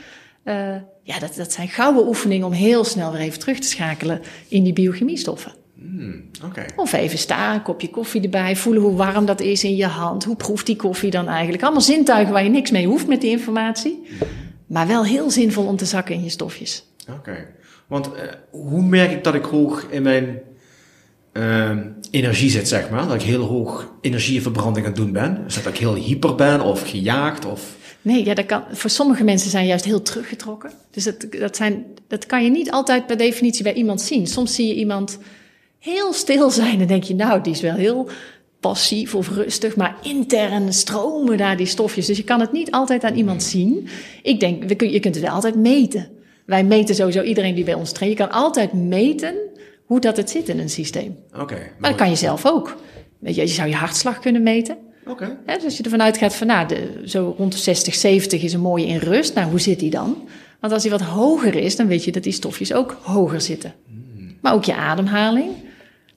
Uh, 0.44 0.54
ja, 1.02 1.18
dat, 1.18 1.34
dat 1.34 1.52
zijn 1.52 1.68
gouden 1.68 2.06
oefeningen 2.06 2.46
om 2.46 2.52
heel 2.52 2.84
snel 2.84 3.12
weer 3.12 3.20
even 3.20 3.38
terug 3.38 3.58
te 3.58 3.66
schakelen 3.66 4.20
in 4.48 4.62
die 4.62 4.72
biochemiestoffen. 4.72 5.52
Mm, 5.84 6.24
Of 6.76 6.92
even 6.92 7.18
staan, 7.18 7.54
een 7.54 7.62
kopje 7.62 7.90
koffie 7.90 8.22
erbij, 8.22 8.56
voelen 8.56 8.82
hoe 8.82 8.94
warm 8.94 9.26
dat 9.26 9.40
is 9.40 9.64
in 9.64 9.76
je 9.76 9.86
hand. 9.86 10.24
Hoe 10.24 10.36
proeft 10.36 10.66
die 10.66 10.76
koffie 10.76 11.10
dan 11.10 11.28
eigenlijk? 11.28 11.62
Allemaal 11.62 11.80
zintuigen 11.80 12.32
waar 12.32 12.44
je 12.44 12.50
niks 12.50 12.70
mee 12.70 12.86
hoeft 12.86 13.06
met 13.06 13.20
die 13.20 13.30
informatie. 13.30 14.02
Maar 14.66 14.86
wel 14.86 15.04
heel 15.04 15.30
zinvol 15.30 15.66
om 15.66 15.76
te 15.76 15.84
zakken 15.84 16.14
in 16.14 16.22
je 16.22 16.30
stofjes. 16.30 16.84
Oké. 17.10 17.46
Want 17.86 18.06
uh, 18.06 18.12
hoe 18.50 18.82
merk 18.82 19.10
ik 19.10 19.24
dat 19.24 19.34
ik 19.34 19.44
hoog 19.44 19.86
in 19.90 20.02
mijn 20.02 20.38
uh, 21.32 21.70
energie 22.10 22.50
zit, 22.50 22.68
zeg 22.68 22.90
maar? 22.90 23.06
Dat 23.06 23.14
ik 23.14 23.22
heel 23.22 23.44
hoog 23.44 23.92
energieverbranding 24.00 24.86
aan 24.86 24.92
het 24.92 25.00
doen 25.00 25.12
ben? 25.12 25.44
Is 25.46 25.54
dat 25.54 25.66
ik 25.66 25.78
heel 25.78 25.94
hyper 25.94 26.34
ben 26.34 26.60
of 26.60 26.90
gejaagd? 26.90 27.44
Of... 27.44 27.76
Nee, 28.02 28.24
ja, 28.24 28.34
dat 28.34 28.46
kan, 28.46 28.62
voor 28.70 28.90
sommige 28.90 29.24
mensen 29.24 29.50
zijn 29.50 29.66
juist 29.66 29.84
heel 29.84 30.02
teruggetrokken. 30.02 30.70
Dus 30.90 31.04
dat, 31.04 31.26
dat, 31.30 31.56
zijn, 31.56 31.84
dat 32.08 32.26
kan 32.26 32.44
je 32.44 32.50
niet 32.50 32.70
altijd 32.70 33.06
per 33.06 33.16
definitie 33.16 33.62
bij 33.62 33.74
iemand 33.74 34.00
zien. 34.00 34.26
Soms 34.26 34.54
zie 34.54 34.66
je 34.66 34.74
iemand 34.74 35.18
heel 35.82 36.12
stil 36.12 36.50
zijn. 36.50 36.78
Dan 36.78 36.86
denk 36.86 37.04
je, 37.04 37.14
nou, 37.14 37.42
die 37.42 37.52
is 37.52 37.60
wel 37.60 37.74
heel 37.74 38.08
passief 38.60 39.14
of 39.14 39.28
rustig, 39.28 39.76
maar 39.76 39.96
intern 40.02 40.72
stromen 40.72 41.36
daar 41.36 41.56
die 41.56 41.66
stofjes. 41.66 42.06
Dus 42.06 42.16
je 42.16 42.24
kan 42.24 42.40
het 42.40 42.52
niet 42.52 42.70
altijd 42.70 43.04
aan 43.04 43.14
iemand 43.14 43.42
zien. 43.42 43.88
Ik 44.22 44.40
denk, 44.40 44.80
je 44.80 45.00
kunt 45.00 45.14
het 45.14 45.24
wel 45.24 45.32
altijd 45.32 45.54
meten. 45.54 46.08
Wij 46.46 46.64
meten 46.64 46.94
sowieso 46.94 47.22
iedereen 47.22 47.54
die 47.54 47.64
bij 47.64 47.74
ons 47.74 47.92
traint. 47.92 48.18
Je 48.18 48.24
kan 48.24 48.34
altijd 48.34 48.72
meten 48.72 49.34
hoe 49.84 50.00
dat 50.00 50.16
het 50.16 50.30
zit 50.30 50.48
in 50.48 50.58
een 50.58 50.70
systeem. 50.70 51.16
Oké. 51.38 51.58
maar 51.78 51.90
dat 51.90 51.98
kan 51.98 52.10
je 52.10 52.16
zelf 52.16 52.46
ook. 52.46 52.76
Weet 53.18 53.34
je, 53.34 53.40
je 53.40 53.48
zou 53.48 53.68
je 53.68 53.74
hartslag 53.74 54.18
kunnen 54.18 54.42
meten. 54.42 54.76
Oké. 55.06 55.38
dus 55.46 55.64
als 55.64 55.76
je 55.76 55.82
ervan 55.82 56.02
uitgaat 56.02 56.34
van, 56.34 56.46
nou, 56.46 56.68
de, 56.68 57.02
zo 57.04 57.34
rond 57.38 57.52
de 57.52 57.58
60, 57.58 57.94
70 57.94 58.42
is 58.42 58.52
een 58.52 58.60
mooie 58.60 58.86
in 58.86 58.98
rust. 58.98 59.34
Nou, 59.34 59.50
hoe 59.50 59.60
zit 59.60 59.78
die 59.78 59.90
dan? 59.90 60.28
Want 60.60 60.72
als 60.72 60.82
die 60.82 60.90
wat 60.90 61.00
hoger 61.00 61.54
is, 61.54 61.76
dan 61.76 61.86
weet 61.86 62.04
je 62.04 62.12
dat 62.12 62.22
die 62.22 62.32
stofjes 62.32 62.72
ook 62.72 62.98
hoger 63.02 63.40
zitten. 63.40 63.74
Hmm. 63.86 64.36
Maar 64.40 64.54
ook 64.54 64.64
je 64.64 64.74
ademhaling. 64.74 65.50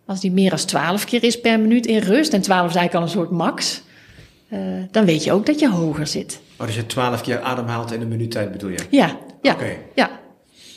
Als 0.06 0.20
die 0.20 0.32
meer 0.32 0.50
dan 0.50 0.60
12 0.60 1.06
keer 1.06 1.24
is 1.24 1.40
per 1.40 1.60
minuut 1.60 1.86
in 1.86 1.98
rust, 1.98 2.34
en 2.34 2.42
12 2.42 2.70
is 2.70 2.76
eigenlijk 2.76 2.96
al 2.96 3.02
een 3.02 3.18
soort 3.20 3.38
max, 3.38 3.82
uh, 4.50 4.60
dan 4.92 5.06
weet 5.06 5.24
je 5.24 5.32
ook 5.32 5.46
dat 5.46 5.60
je 5.60 5.70
hoger 5.70 6.08
zit. 6.08 6.40
Oh, 6.58 6.66
dus 6.66 6.76
je 6.76 6.86
12 6.86 7.22
keer 7.22 7.42
ademhaalt 7.42 7.92
in 7.92 8.02
een 8.02 8.08
minuut 8.08 8.32
tijd 8.32 8.52
bedoel 8.52 8.70
je? 8.70 8.80
Ja, 8.90 9.18
ja. 9.42 9.54
Okay. 9.54 9.80
ja. 9.96 10.20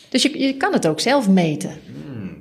Dus 0.08 0.22
je, 0.22 0.38
je 0.38 0.56
kan 0.56 0.72
het 0.72 0.86
ook 0.86 1.00
zelf 1.00 1.28
meten. 1.28 1.70
Hmm. 1.86 2.36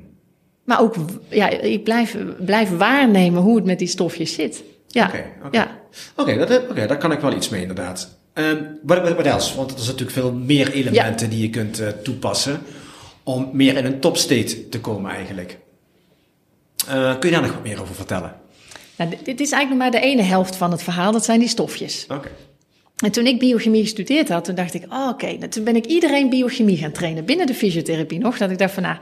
Maar 0.63 0.81
ook, 0.81 0.95
ja, 1.29 1.49
ik 1.49 1.83
blijf, 1.83 2.17
blijf 2.39 2.77
waarnemen 2.77 3.41
hoe 3.41 3.55
het 3.55 3.65
met 3.65 3.79
die 3.79 3.87
stofjes 3.87 4.33
zit. 4.33 4.63
Ja. 4.87 5.07
Oké, 5.07 5.23
okay, 5.45 5.49
ja. 5.51 5.79
Oké, 6.15 6.37
dat, 6.37 6.69
okay, 6.69 6.87
daar 6.87 6.97
kan 6.97 7.11
ik 7.11 7.19
wel 7.19 7.35
iets 7.35 7.49
mee 7.49 7.61
inderdaad. 7.61 8.17
Um, 8.33 8.79
wat, 8.83 9.15
wat, 9.15 9.25
else? 9.25 9.55
Want 9.55 9.71
er 9.71 9.77
zijn 9.77 9.91
natuurlijk 9.91 10.17
veel 10.17 10.33
meer 10.33 10.71
elementen 10.71 11.29
die 11.29 11.41
je 11.41 11.49
kunt 11.49 11.79
uh, 11.79 11.87
toepassen 11.87 12.59
om 13.23 13.49
meer 13.53 13.77
in 13.77 13.85
een 13.85 13.99
topstate 13.99 14.69
te 14.69 14.79
komen 14.79 15.11
eigenlijk. 15.11 15.57
Uh, 16.89 17.19
kun 17.19 17.29
je 17.29 17.35
daar 17.35 17.45
nog 17.45 17.53
wat 17.53 17.63
meer 17.63 17.81
over 17.81 17.95
vertellen? 17.95 18.35
Nou, 18.95 19.09
dit 19.09 19.39
is 19.39 19.51
eigenlijk 19.51 19.69
nog 19.69 19.77
maar 19.77 20.01
de 20.01 20.07
ene 20.07 20.21
helft 20.21 20.55
van 20.55 20.71
het 20.71 20.83
verhaal, 20.83 21.11
dat 21.11 21.25
zijn 21.25 21.39
die 21.39 21.47
stofjes. 21.47 22.05
Oké. 22.09 22.29
En 22.97 23.11
toen 23.11 23.25
ik 23.25 23.39
biochemie 23.39 23.81
gestudeerd 23.81 24.29
had, 24.29 24.45
toen 24.45 24.55
dacht 24.55 24.73
ik, 24.73 24.83
oh, 24.89 25.07
oké, 25.09 25.25
okay. 25.25 25.47
toen 25.47 25.63
ben 25.63 25.75
ik 25.75 25.85
iedereen 25.85 26.29
biochemie 26.29 26.77
gaan 26.77 26.91
trainen, 26.91 27.25
binnen 27.25 27.47
de 27.47 27.53
fysiotherapie 27.53 28.19
nog. 28.19 28.37
Dat 28.37 28.51
ik 28.51 28.57
dacht 28.57 28.73
van, 28.73 28.83
nou, 28.83 28.97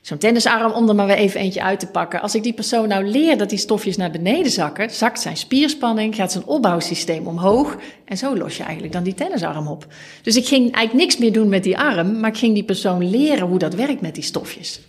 zo'n 0.00 0.18
tennisarm 0.18 0.72
om 0.72 0.88
er 0.88 0.94
maar 0.94 1.06
weer 1.06 1.16
even 1.16 1.40
eentje 1.40 1.62
uit 1.62 1.80
te 1.80 1.86
pakken. 1.86 2.20
Als 2.20 2.34
ik 2.34 2.42
die 2.42 2.52
persoon 2.52 2.88
nou 2.88 3.04
leer 3.04 3.38
dat 3.38 3.50
die 3.50 3.58
stofjes 3.58 3.96
naar 3.96 4.10
beneden 4.10 4.50
zakken, 4.50 4.90
zakt 4.90 5.20
zijn 5.20 5.36
spierspanning, 5.36 6.14
gaat 6.14 6.32
zijn 6.32 6.46
opbouwsysteem 6.46 7.26
omhoog. 7.26 7.76
En 8.04 8.16
zo 8.16 8.36
los 8.36 8.56
je 8.56 8.62
eigenlijk 8.62 8.92
dan 8.92 9.02
die 9.02 9.14
tennisarm 9.14 9.68
op. 9.68 9.86
Dus 10.22 10.36
ik 10.36 10.46
ging 10.46 10.60
eigenlijk 10.60 11.06
niks 11.06 11.18
meer 11.18 11.32
doen 11.32 11.48
met 11.48 11.62
die 11.62 11.78
arm, 11.78 12.20
maar 12.20 12.30
ik 12.30 12.36
ging 12.36 12.54
die 12.54 12.64
persoon 12.64 13.10
leren 13.10 13.46
hoe 13.46 13.58
dat 13.58 13.74
werkt 13.74 14.00
met 14.00 14.14
die 14.14 14.24
stofjes. 14.24 14.80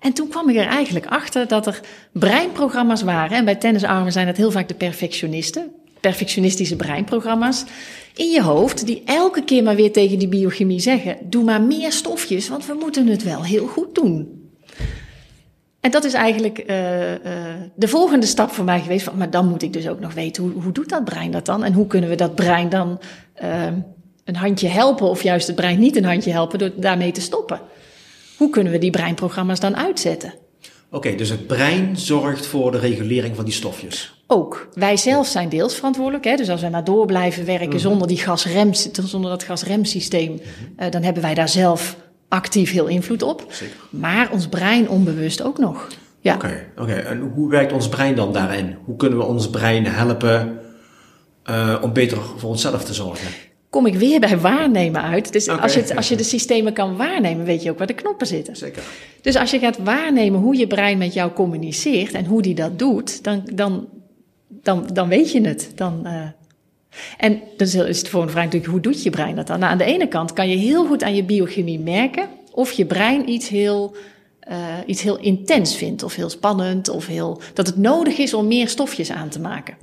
En 0.00 0.12
toen 0.12 0.28
kwam 0.28 0.48
ik 0.48 0.56
er 0.56 0.66
eigenlijk 0.66 1.06
achter 1.06 1.48
dat 1.48 1.66
er 1.66 1.80
breinprogramma's 2.12 3.02
waren. 3.02 3.36
En 3.36 3.44
bij 3.44 3.56
tennisarmen 3.56 4.12
zijn 4.12 4.26
dat 4.26 4.36
heel 4.36 4.50
vaak 4.50 4.68
de 4.68 4.74
perfectionisten. 4.74 5.70
Perfectionistische 6.00 6.76
breinprogramma's 6.76 7.64
in 8.14 8.30
je 8.30 8.42
hoofd, 8.42 8.86
die 8.86 9.02
elke 9.04 9.44
keer 9.44 9.62
maar 9.62 9.74
weer 9.74 9.92
tegen 9.92 10.18
die 10.18 10.28
biochemie 10.28 10.80
zeggen: 10.80 11.16
doe 11.22 11.44
maar 11.44 11.62
meer 11.62 11.92
stofjes, 11.92 12.48
want 12.48 12.66
we 12.66 12.76
moeten 12.80 13.06
het 13.06 13.22
wel 13.22 13.44
heel 13.44 13.66
goed 13.66 13.94
doen. 13.94 14.44
En 15.80 15.90
dat 15.90 16.04
is 16.04 16.12
eigenlijk 16.12 16.64
uh, 16.66 17.12
uh, 17.12 17.18
de 17.74 17.88
volgende 17.88 18.26
stap 18.26 18.50
voor 18.50 18.64
mij 18.64 18.80
geweest. 18.80 19.04
Van, 19.04 19.16
maar 19.16 19.30
dan 19.30 19.48
moet 19.48 19.62
ik 19.62 19.72
dus 19.72 19.88
ook 19.88 20.00
nog 20.00 20.14
weten 20.14 20.42
hoe, 20.42 20.62
hoe 20.62 20.72
doet 20.72 20.88
dat 20.88 21.04
brein 21.04 21.30
dat 21.30 21.46
dan? 21.46 21.64
En 21.64 21.72
hoe 21.72 21.86
kunnen 21.86 22.10
we 22.10 22.16
dat 22.16 22.34
brein 22.34 22.68
dan 22.68 23.00
uh, 23.42 23.66
een 24.24 24.36
handje 24.36 24.68
helpen, 24.68 25.08
of 25.08 25.22
juist 25.22 25.46
het 25.46 25.56
brein 25.56 25.78
niet 25.78 25.96
een 25.96 26.04
handje 26.04 26.30
helpen 26.30 26.58
door 26.58 26.70
daarmee 26.76 27.12
te 27.12 27.20
stoppen? 27.20 27.60
Hoe 28.36 28.50
kunnen 28.50 28.72
we 28.72 28.78
die 28.78 28.90
breinprogramma's 28.90 29.60
dan 29.60 29.76
uitzetten? 29.76 30.34
Oké, 30.90 31.14
dus 31.14 31.28
het 31.28 31.46
brein 31.46 31.96
zorgt 31.96 32.46
voor 32.46 32.72
de 32.72 32.78
regulering 32.78 33.36
van 33.36 33.44
die 33.44 33.54
stofjes. 33.54 34.22
Ook. 34.26 34.68
Wij 34.74 34.96
zelf 34.96 35.26
zijn 35.26 35.48
deels 35.48 35.74
verantwoordelijk. 35.74 36.24
Hè? 36.24 36.36
Dus 36.36 36.48
als 36.48 36.60
wij 36.60 36.70
maar 36.70 36.84
door 36.84 37.06
blijven 37.06 37.44
werken 37.44 37.68
mhm. 37.68 37.78
zonder, 37.78 38.08
die 38.08 38.18
gasrem, 38.18 38.74
zonder 39.04 39.30
dat 39.30 39.42
gasremsysteem, 39.42 40.30
mm 40.30 40.38
uh, 40.78 40.90
dan 40.90 41.02
hebben 41.02 41.22
wij 41.22 41.34
daar 41.34 41.48
zelf 41.48 41.96
actief 42.28 42.72
heel 42.72 42.86
invloed 42.86 43.22
op. 43.22 43.46
Zeker. 43.48 43.76
Maar 43.90 44.30
ons 44.32 44.48
brein 44.48 44.88
onbewust 44.88 45.42
ook 45.42 45.58
nog. 45.58 45.88
Ja. 46.20 46.34
Oké, 46.34 46.66
oké. 46.76 46.92
en 46.92 47.20
hoe 47.34 47.50
werkt 47.50 47.72
ons 47.72 47.88
brein 47.88 48.14
dan 48.14 48.32
daarin? 48.32 48.76
Hoe 48.84 48.96
kunnen 48.96 49.18
we 49.18 49.24
ons 49.24 49.50
brein 49.50 49.86
helpen 49.86 50.58
uh, 51.50 51.76
om 51.82 51.92
beter 51.92 52.18
voor 52.36 52.50
onszelf 52.50 52.84
te 52.84 52.94
zorgen? 52.94 53.28
Kom 53.70 53.86
ik 53.86 53.94
weer 53.94 54.20
bij 54.20 54.38
waarnemen 54.38 55.02
uit. 55.02 55.32
Dus 55.32 55.48
als, 55.48 55.74
je 55.74 55.96
als 55.96 56.08
je 56.08 56.16
de 56.16 56.22
systemen 56.22 56.72
kan 56.72 56.96
waarnemen, 56.96 57.44
weet 57.44 57.62
je 57.62 57.70
ook 57.70 57.78
waar 57.78 57.86
de 57.86 57.94
knoppen 57.94 58.26
zitten. 58.26 58.56
Zeker. 58.56 58.82
Dus 59.20 59.36
als 59.36 59.50
je 59.50 59.58
gaat 59.58 59.78
waarnemen 59.78 60.40
hoe 60.40 60.56
je 60.56 60.66
brein 60.66 60.98
met 60.98 61.14
jou 61.14 61.32
communiceert 61.32 62.12
en 62.12 62.24
hoe 62.24 62.42
die 62.42 62.54
dat 62.54 62.78
doet, 62.78 63.24
dan, 63.24 63.42
dan, 63.52 63.88
dan, 64.48 64.86
dan 64.92 65.08
weet 65.08 65.32
je 65.32 65.40
het. 65.40 65.72
Dan, 65.74 66.00
uh... 66.04 66.22
En 67.16 67.40
dan 67.56 67.86
is 67.86 68.02
de 68.02 68.10
volgende 68.10 68.34
vraag 68.34 68.44
natuurlijk, 68.44 68.72
hoe 68.72 68.80
doet 68.80 69.02
je 69.02 69.10
brein 69.10 69.36
dat 69.36 69.46
dan? 69.46 69.58
Nou, 69.58 69.72
aan 69.72 69.78
de 69.78 69.84
ene 69.84 70.08
kant 70.08 70.32
kan 70.32 70.48
je 70.48 70.56
heel 70.56 70.86
goed 70.86 71.02
aan 71.02 71.14
je 71.14 71.24
biochemie 71.24 71.78
merken 71.78 72.28
of 72.52 72.72
je 72.72 72.84
brein 72.84 73.30
iets 73.30 73.48
heel, 73.48 73.96
uh, 74.50 74.56
iets 74.86 75.02
heel 75.02 75.18
intens 75.18 75.76
vindt, 75.76 76.02
of 76.02 76.14
heel 76.14 76.30
spannend, 76.30 76.88
of 76.88 77.06
heel, 77.06 77.40
dat 77.54 77.66
het 77.66 77.76
nodig 77.76 78.18
is 78.18 78.34
om 78.34 78.46
meer 78.46 78.68
stofjes 78.68 79.10
aan 79.10 79.28
te 79.28 79.40
maken. 79.40 79.76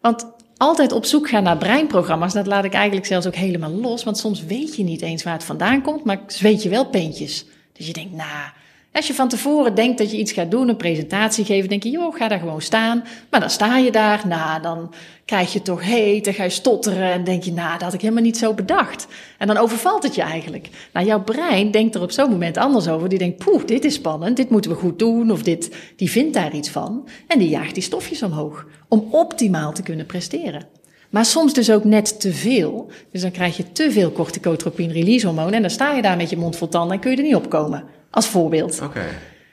Want 0.00 0.26
altijd 0.60 0.92
op 0.92 1.04
zoek 1.04 1.28
gaan 1.28 1.42
naar 1.42 1.56
breinprogramma's, 1.56 2.32
dat 2.32 2.46
laat 2.46 2.64
ik 2.64 2.72
eigenlijk 2.72 3.06
zelfs 3.06 3.26
ook 3.26 3.34
helemaal 3.34 3.70
los. 3.70 4.04
Want 4.04 4.18
soms 4.18 4.44
weet 4.44 4.76
je 4.76 4.82
niet 4.82 5.02
eens 5.02 5.22
waar 5.22 5.32
het 5.32 5.44
vandaan 5.44 5.82
komt, 5.82 6.04
maar 6.04 6.20
weet 6.38 6.62
je 6.62 6.68
wel 6.68 6.86
peentjes. 6.86 7.44
Dus 7.72 7.86
je 7.86 7.92
denkt, 7.92 8.12
nou, 8.12 8.50
als 8.92 9.06
je 9.06 9.14
van 9.14 9.28
tevoren 9.28 9.74
denkt 9.74 9.98
dat 9.98 10.10
je 10.10 10.18
iets 10.18 10.32
gaat 10.32 10.50
doen, 10.50 10.68
een 10.68 10.76
presentatie 10.76 11.44
geven, 11.44 11.68
denk 11.68 11.82
je, 11.82 11.90
joh, 11.90 12.16
ga 12.16 12.28
daar 12.28 12.38
gewoon 12.38 12.60
staan. 12.60 13.04
Maar 13.30 13.40
dan 13.40 13.50
sta 13.50 13.76
je 13.76 13.90
daar, 13.90 14.22
nou, 14.26 14.62
dan 14.62 14.94
krijg 15.24 15.52
je 15.52 15.62
toch 15.62 15.82
heet, 15.82 16.24
dan 16.24 16.34
ga 16.34 16.42
je 16.42 16.50
stotteren 16.50 17.12
en 17.12 17.24
denk 17.24 17.42
je, 17.42 17.52
nou, 17.52 17.72
dat 17.72 17.82
had 17.82 17.94
ik 17.94 18.00
helemaal 18.00 18.22
niet 18.22 18.38
zo 18.38 18.54
bedacht. 18.54 19.06
En 19.38 19.46
dan 19.46 19.56
overvalt 19.56 20.02
het 20.02 20.14
je 20.14 20.22
eigenlijk. 20.22 20.68
Nou, 20.92 21.06
jouw 21.06 21.22
brein 21.22 21.70
denkt 21.70 21.94
er 21.94 22.02
op 22.02 22.10
zo'n 22.10 22.30
moment 22.30 22.56
anders 22.56 22.88
over. 22.88 23.08
Die 23.08 23.18
denkt, 23.18 23.44
poeh, 23.44 23.64
dit 23.64 23.84
is 23.84 23.94
spannend, 23.94 24.36
dit 24.36 24.50
moeten 24.50 24.70
we 24.70 24.76
goed 24.76 24.98
doen, 24.98 25.30
of 25.30 25.42
dit, 25.42 25.76
die 25.96 26.10
vindt 26.10 26.34
daar 26.34 26.54
iets 26.54 26.70
van. 26.70 27.08
En 27.26 27.38
die 27.38 27.48
jaagt 27.48 27.74
die 27.74 27.82
stofjes 27.82 28.22
omhoog, 28.22 28.66
om 28.88 29.08
optimaal 29.10 29.72
te 29.72 29.82
kunnen 29.82 30.06
presteren. 30.06 30.66
Maar 31.10 31.24
soms 31.24 31.52
dus 31.52 31.70
ook 31.70 31.84
net 31.84 32.20
te 32.20 32.32
veel. 32.32 32.90
Dus 33.12 33.20
dan 33.20 33.30
krijg 33.30 33.56
je 33.56 33.72
te 33.72 33.90
veel 33.90 34.12
corticotropin 34.12 34.90
release 34.90 35.26
hormoon. 35.26 35.52
En 35.52 35.60
dan 35.60 35.70
sta 35.70 35.92
je 35.92 36.02
daar 36.02 36.16
met 36.16 36.30
je 36.30 36.36
mond 36.36 36.56
vol 36.56 36.68
tanden 36.68 36.94
en 36.96 37.00
kun 37.00 37.10
je 37.10 37.16
er 37.16 37.22
niet 37.22 37.34
op 37.34 37.50
komen. 37.50 37.84
Als 38.10 38.26
voorbeeld. 38.26 38.80
Oké. 38.82 39.06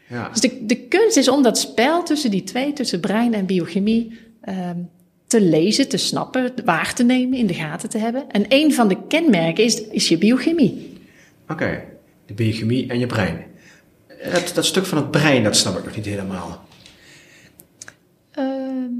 Ja. 0.09 0.29
Dus 0.29 0.41
de, 0.41 0.65
de 0.65 0.75
kunst 0.75 1.17
is 1.17 1.27
om 1.27 1.43
dat 1.43 1.57
spel 1.57 2.03
tussen 2.03 2.31
die 2.31 2.43
twee, 2.43 2.73
tussen 2.73 2.99
brein 2.99 3.33
en 3.33 3.45
biochemie, 3.45 4.19
ehm, 4.41 4.77
te 5.27 5.41
lezen, 5.41 5.89
te 5.89 5.97
snappen, 5.97 6.53
waar 6.65 6.93
te 6.93 7.03
nemen, 7.03 7.37
in 7.37 7.47
de 7.47 7.53
gaten 7.53 7.89
te 7.89 7.97
hebben. 7.97 8.31
En 8.31 8.45
een 8.49 8.73
van 8.73 8.87
de 8.87 8.97
kenmerken 9.07 9.63
is, 9.63 9.81
is 9.81 10.07
je 10.07 10.17
biochemie. 10.17 10.93
Oké. 11.47 11.83
De 12.25 12.33
biochemie 12.33 12.87
en 12.87 12.99
je 12.99 13.05
brein. 13.05 13.45
Dat, 14.31 14.51
dat 14.53 14.65
stuk 14.65 14.85
van 14.85 14.97
het 14.97 15.11
brein, 15.11 15.43
dat 15.43 15.55
snap 15.55 15.77
ik 15.77 15.85
nog 15.85 15.95
niet 15.95 16.05
helemaal. 16.05 16.65
Ehm, 18.31 18.91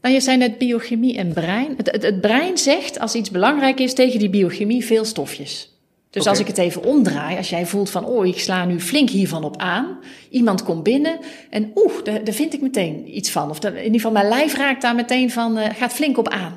nou, 0.00 0.14
je 0.14 0.20
zei 0.20 0.36
net 0.36 0.58
biochemie 0.58 1.16
en 1.16 1.32
brein. 1.32 1.74
Het, 1.76 1.90
het, 1.90 2.02
het 2.02 2.20
brein 2.20 2.58
zegt, 2.58 2.98
als 2.98 3.14
iets 3.14 3.30
belangrijk 3.30 3.80
is, 3.80 3.94
tegen 3.94 4.18
die 4.18 4.30
biochemie 4.30 4.84
veel 4.84 5.04
stofjes. 5.04 5.73
Dus 6.14 6.26
als 6.26 6.38
ik 6.40 6.46
het 6.46 6.58
even 6.58 6.84
omdraai, 6.84 7.36
als 7.36 7.48
jij 7.48 7.66
voelt 7.66 7.90
van, 7.90 8.04
oh, 8.04 8.26
ik 8.26 8.40
sla 8.40 8.64
nu 8.64 8.80
flink 8.80 9.10
hiervan 9.10 9.44
op 9.44 9.56
aan. 9.56 9.98
Iemand 10.30 10.62
komt 10.62 10.82
binnen 10.82 11.18
en 11.50 11.70
oeh, 11.74 11.92
daar, 12.02 12.24
daar 12.24 12.34
vind 12.34 12.54
ik 12.54 12.60
meteen 12.60 13.16
iets 13.16 13.30
van. 13.30 13.50
Of 13.50 13.64
in 13.64 13.76
ieder 13.76 13.92
geval 13.92 14.12
mijn 14.12 14.28
lijf 14.28 14.56
raakt 14.56 14.82
daar 14.82 14.94
meteen 14.94 15.30
van, 15.30 15.58
eh, 15.58 15.74
gaat 15.74 15.92
flink 15.92 16.18
op 16.18 16.28
aan. 16.28 16.56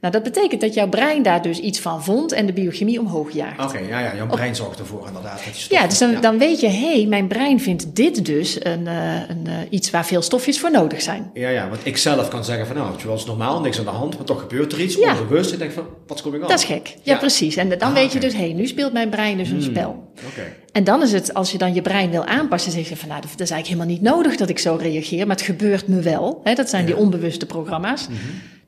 Nou, 0.00 0.12
dat 0.12 0.22
betekent 0.22 0.60
dat 0.60 0.74
jouw 0.74 0.88
brein 0.88 1.22
daar 1.22 1.42
dus 1.42 1.58
iets 1.58 1.80
van 1.80 2.04
vond 2.04 2.32
en 2.32 2.46
de 2.46 2.52
biochemie 2.52 3.00
omhoog 3.00 3.30
jaagt. 3.32 3.64
Oké, 3.64 3.78
ja, 3.78 3.98
ja, 4.00 4.14
jouw 4.16 4.26
brein 4.26 4.54
zorgt 4.56 4.78
ervoor 4.78 5.06
inderdaad. 5.06 5.44
Dat 5.44 5.54
stof- 5.54 5.78
Ja, 5.78 5.86
dus 5.86 5.98
dan, 5.98 6.20
dan 6.20 6.38
weet 6.38 6.60
je, 6.60 6.68
hé, 6.68 6.92
hey, 6.96 7.06
mijn 7.06 7.26
brein 7.26 7.60
vindt 7.60 7.96
dit 7.96 8.24
dus 8.24 8.64
een, 8.64 8.86
eh, 8.86 9.14
een, 9.28 9.46
eh, 9.46 9.52
iets 9.70 9.90
waar 9.90 10.06
veel 10.06 10.22
stofjes 10.22 10.60
voor 10.60 10.70
nodig 10.70 11.02
zijn. 11.02 11.30
Ja, 11.34 11.48
ja, 11.48 11.68
want 11.68 11.80
ik 11.86 11.96
zelf 11.96 12.28
kan 12.28 12.44
zeggen 12.44 12.66
van 12.66 12.76
nou, 12.76 12.92
het 12.92 13.04
was 13.04 13.26
normaal, 13.26 13.60
niks 13.60 13.78
aan 13.78 13.84
de 13.84 13.90
hand, 13.90 14.16
maar 14.16 14.26
toch 14.26 14.40
gebeurt 14.40 14.72
er 14.72 14.80
iets, 14.80 14.94
Ja. 14.96 15.12
onbewust. 15.18 15.52
Ik 15.52 15.58
denk 15.58 15.72
van, 15.72 15.84
wat 16.06 16.16
is 16.16 16.22
going 16.22 16.42
on? 16.42 16.48
Dat 16.48 16.58
is 16.58 16.64
gek. 16.64 16.86
Ja, 17.02 17.12
Ja. 17.12 17.18
precies. 17.18 17.56
En 17.56 17.68
dan 17.68 17.78
Ah, 17.78 17.92
weet 17.94 18.12
je 18.12 18.20
dus, 18.20 18.32
hé, 18.32 18.38
hey, 18.38 18.52
nu 18.52 18.66
speelt 18.66 18.92
mijn 18.92 19.08
brein 19.08 19.36
dus 19.36 19.50
een 19.50 19.62
spel. 19.62 20.12
Oké. 20.30 20.52
En 20.72 20.84
dan 20.84 21.02
is 21.02 21.12
het, 21.12 21.34
als 21.34 21.52
je 21.52 21.58
dan 21.58 21.74
je 21.74 21.82
brein 21.82 22.10
wil 22.10 22.24
aanpassen, 22.24 22.72
zeg 22.72 22.88
je 22.88 22.96
van, 22.96 23.08
nou, 23.08 23.20
dat 23.20 23.30
is 23.40 23.50
eigenlijk 23.50 23.66
helemaal 23.66 23.86
niet 23.86 24.02
nodig 24.02 24.36
dat 24.36 24.48
ik 24.48 24.58
zo 24.58 24.76
reageer, 24.80 25.26
maar 25.26 25.36
het 25.36 25.44
gebeurt 25.44 25.88
me 25.88 26.00
wel. 26.00 26.40
Hè, 26.44 26.54
dat 26.54 26.68
zijn 26.68 26.84
die 26.86 26.96
onbewuste 26.96 27.46
programma's. 27.46 28.06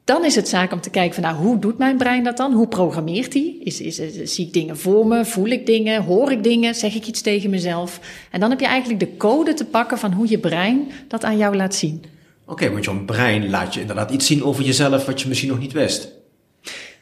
Dan 0.06 0.24
is 0.24 0.34
het 0.34 0.48
zaak 0.48 0.72
om 0.72 0.80
te 0.80 0.90
kijken 0.90 1.14
van, 1.14 1.22
nou, 1.22 1.36
hoe 1.36 1.58
doet 1.58 1.78
mijn 1.78 1.96
brein 1.96 2.24
dat 2.24 2.36
dan? 2.36 2.52
Hoe 2.52 2.68
programmeert 2.68 3.32
hij? 3.32 3.56
Is, 3.60 3.80
is, 3.80 3.98
is- 3.98 4.34
zie 4.34 4.46
ik 4.46 4.52
dingen 4.52 4.78
voor 4.78 5.06
me? 5.06 5.24
Voel 5.24 5.46
ik 5.46 5.66
dingen? 5.66 6.02
Hoor 6.02 6.30
ik 6.32 6.42
dingen? 6.42 6.74
Zeg 6.74 6.94
ik 6.94 7.06
iets 7.06 7.20
tegen 7.20 7.50
mezelf? 7.50 8.00
En 8.30 8.40
dan 8.40 8.50
heb 8.50 8.60
je 8.60 8.66
eigenlijk 8.66 9.00
de 9.00 9.16
code 9.16 9.54
te 9.54 9.64
pakken 9.64 9.98
van 9.98 10.12
hoe 10.12 10.28
je 10.30 10.38
brein 10.38 10.90
dat 11.08 11.24
aan 11.24 11.36
jou 11.36 11.56
laat 11.56 11.74
zien. 11.74 12.04
Oké, 12.46 12.70
want 12.72 12.84
jouw 12.84 13.04
brein 13.04 13.50
laat 13.50 13.74
je 13.74 13.80
inderdaad 13.80 14.10
iets 14.10 14.26
zien 14.26 14.42
over 14.44 14.64
jezelf 14.64 15.04
wat 15.06 15.20
je 15.20 15.28
misschien 15.28 15.50
nog 15.50 15.58
niet 15.58 15.72
wist. 15.72 16.08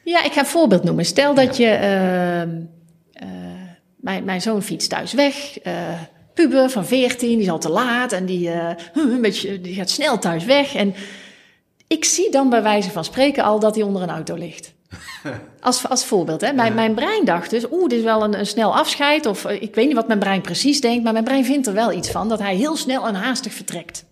Ja, 0.05 0.25
ik 0.25 0.33
ga 0.33 0.41
een 0.41 0.47
voorbeeld 0.47 0.83
noemen. 0.85 1.05
Stel 1.05 1.35
dat 1.35 1.57
je. 1.57 1.67
eh, 1.67 3.27
mijn, 3.97 4.25
mijn 4.25 4.41
zoon 4.41 4.63
fietst 4.63 4.91
thuis 4.91 5.13
weg. 5.13 5.59
eh, 5.59 5.73
puber 6.35 6.71
van 6.71 6.87
14, 6.87 7.29
die 7.29 7.39
is 7.39 7.49
al 7.51 7.59
te 7.59 7.69
laat 7.69 8.13
en 8.13 8.27
die, 8.27 8.51
eh, 8.51 8.75
een 9.15 9.21
beetje, 9.21 9.61
die 9.61 9.75
gaat 9.75 9.91
snel 9.91 10.19
thuis 10.19 10.45
weg. 10.45 10.75
En 10.75 10.95
ik 11.95 12.05
zie 12.05 12.31
dan 12.31 12.51
bij 12.51 12.63
wijze 12.63 12.91
van 12.91 13.05
spreken 13.05 13.45
al 13.45 13.59
dat 13.59 13.75
hij 13.75 13.85
onder 13.85 14.03
een 14.03 14.11
auto 14.11 14.35
ligt. 14.35 14.73
Als, 15.61 15.89
als 15.89 16.05
voorbeeld, 16.05 16.41
hè. 16.41 16.53
Mijn, 16.53 16.75
mijn 16.75 16.95
brein 16.95 17.25
dacht 17.25 17.51
dus, 17.51 17.65
oeh, 17.71 17.89
dit 17.89 17.99
is 17.99 18.05
wel 18.05 18.23
een, 18.23 18.39
een 18.39 18.47
snel 18.47 18.77
afscheid. 18.77 19.27
Of 19.27 19.45
eh, 19.45 19.63
ik 19.63 19.75
weet 19.75 19.87
niet 19.87 19.95
wat 19.95 20.07
mijn 20.07 20.19
brein 20.19 20.41
precies 20.41 20.81
denkt, 20.81 21.05
maar 21.05 21.13
mijn 21.13 21.25
brein 21.25 21.45
vindt 21.45 21.67
er 21.67 21.73
wel 21.73 21.93
iets 21.93 22.11
van 22.11 22.29
dat 22.29 22.39
hij 22.39 22.57
heel 22.57 22.77
snel 22.77 23.07
en 23.07 23.15
haastig 23.15 23.53
vertrekt. 23.53 24.05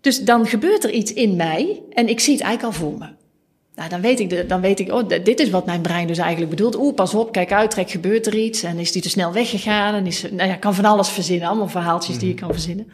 Dus 0.00 0.20
dan 0.20 0.46
gebeurt 0.46 0.84
er 0.84 0.90
iets 0.90 1.12
in 1.12 1.36
mij 1.36 1.82
en 1.90 2.08
ik 2.08 2.20
zie 2.20 2.34
het 2.34 2.42
eigenlijk 2.42 2.74
al 2.74 2.80
voor 2.80 2.98
me. 2.98 3.06
Nou, 3.74 3.88
dan 3.88 4.00
weet 4.00 4.20
ik, 4.20 4.48
dan 4.48 4.60
weet 4.60 4.80
ik 4.80 4.92
oh, 4.92 5.08
dit 5.08 5.40
is 5.40 5.50
wat 5.50 5.66
mijn 5.66 5.80
brein 5.80 6.06
dus 6.06 6.18
eigenlijk 6.18 6.50
bedoelt. 6.50 6.76
Oeh, 6.76 6.94
pas 6.94 7.14
op, 7.14 7.32
kijk 7.32 7.52
uit, 7.52 7.70
trek, 7.70 7.90
gebeurt 7.90 8.26
er 8.26 8.36
iets. 8.36 8.62
En 8.62 8.78
is 8.78 8.92
die 8.92 9.02
te 9.02 9.08
snel 9.08 9.32
weggegaan? 9.32 9.94
En 9.94 10.06
is, 10.06 10.22
nou 10.30 10.48
ja, 10.48 10.54
kan 10.54 10.74
van 10.74 10.84
alles 10.84 11.08
verzinnen, 11.08 11.48
allemaal 11.48 11.68
verhaaltjes 11.68 12.18
die 12.18 12.30
ik 12.30 12.36
kan 12.36 12.52
verzinnen. 12.52 12.92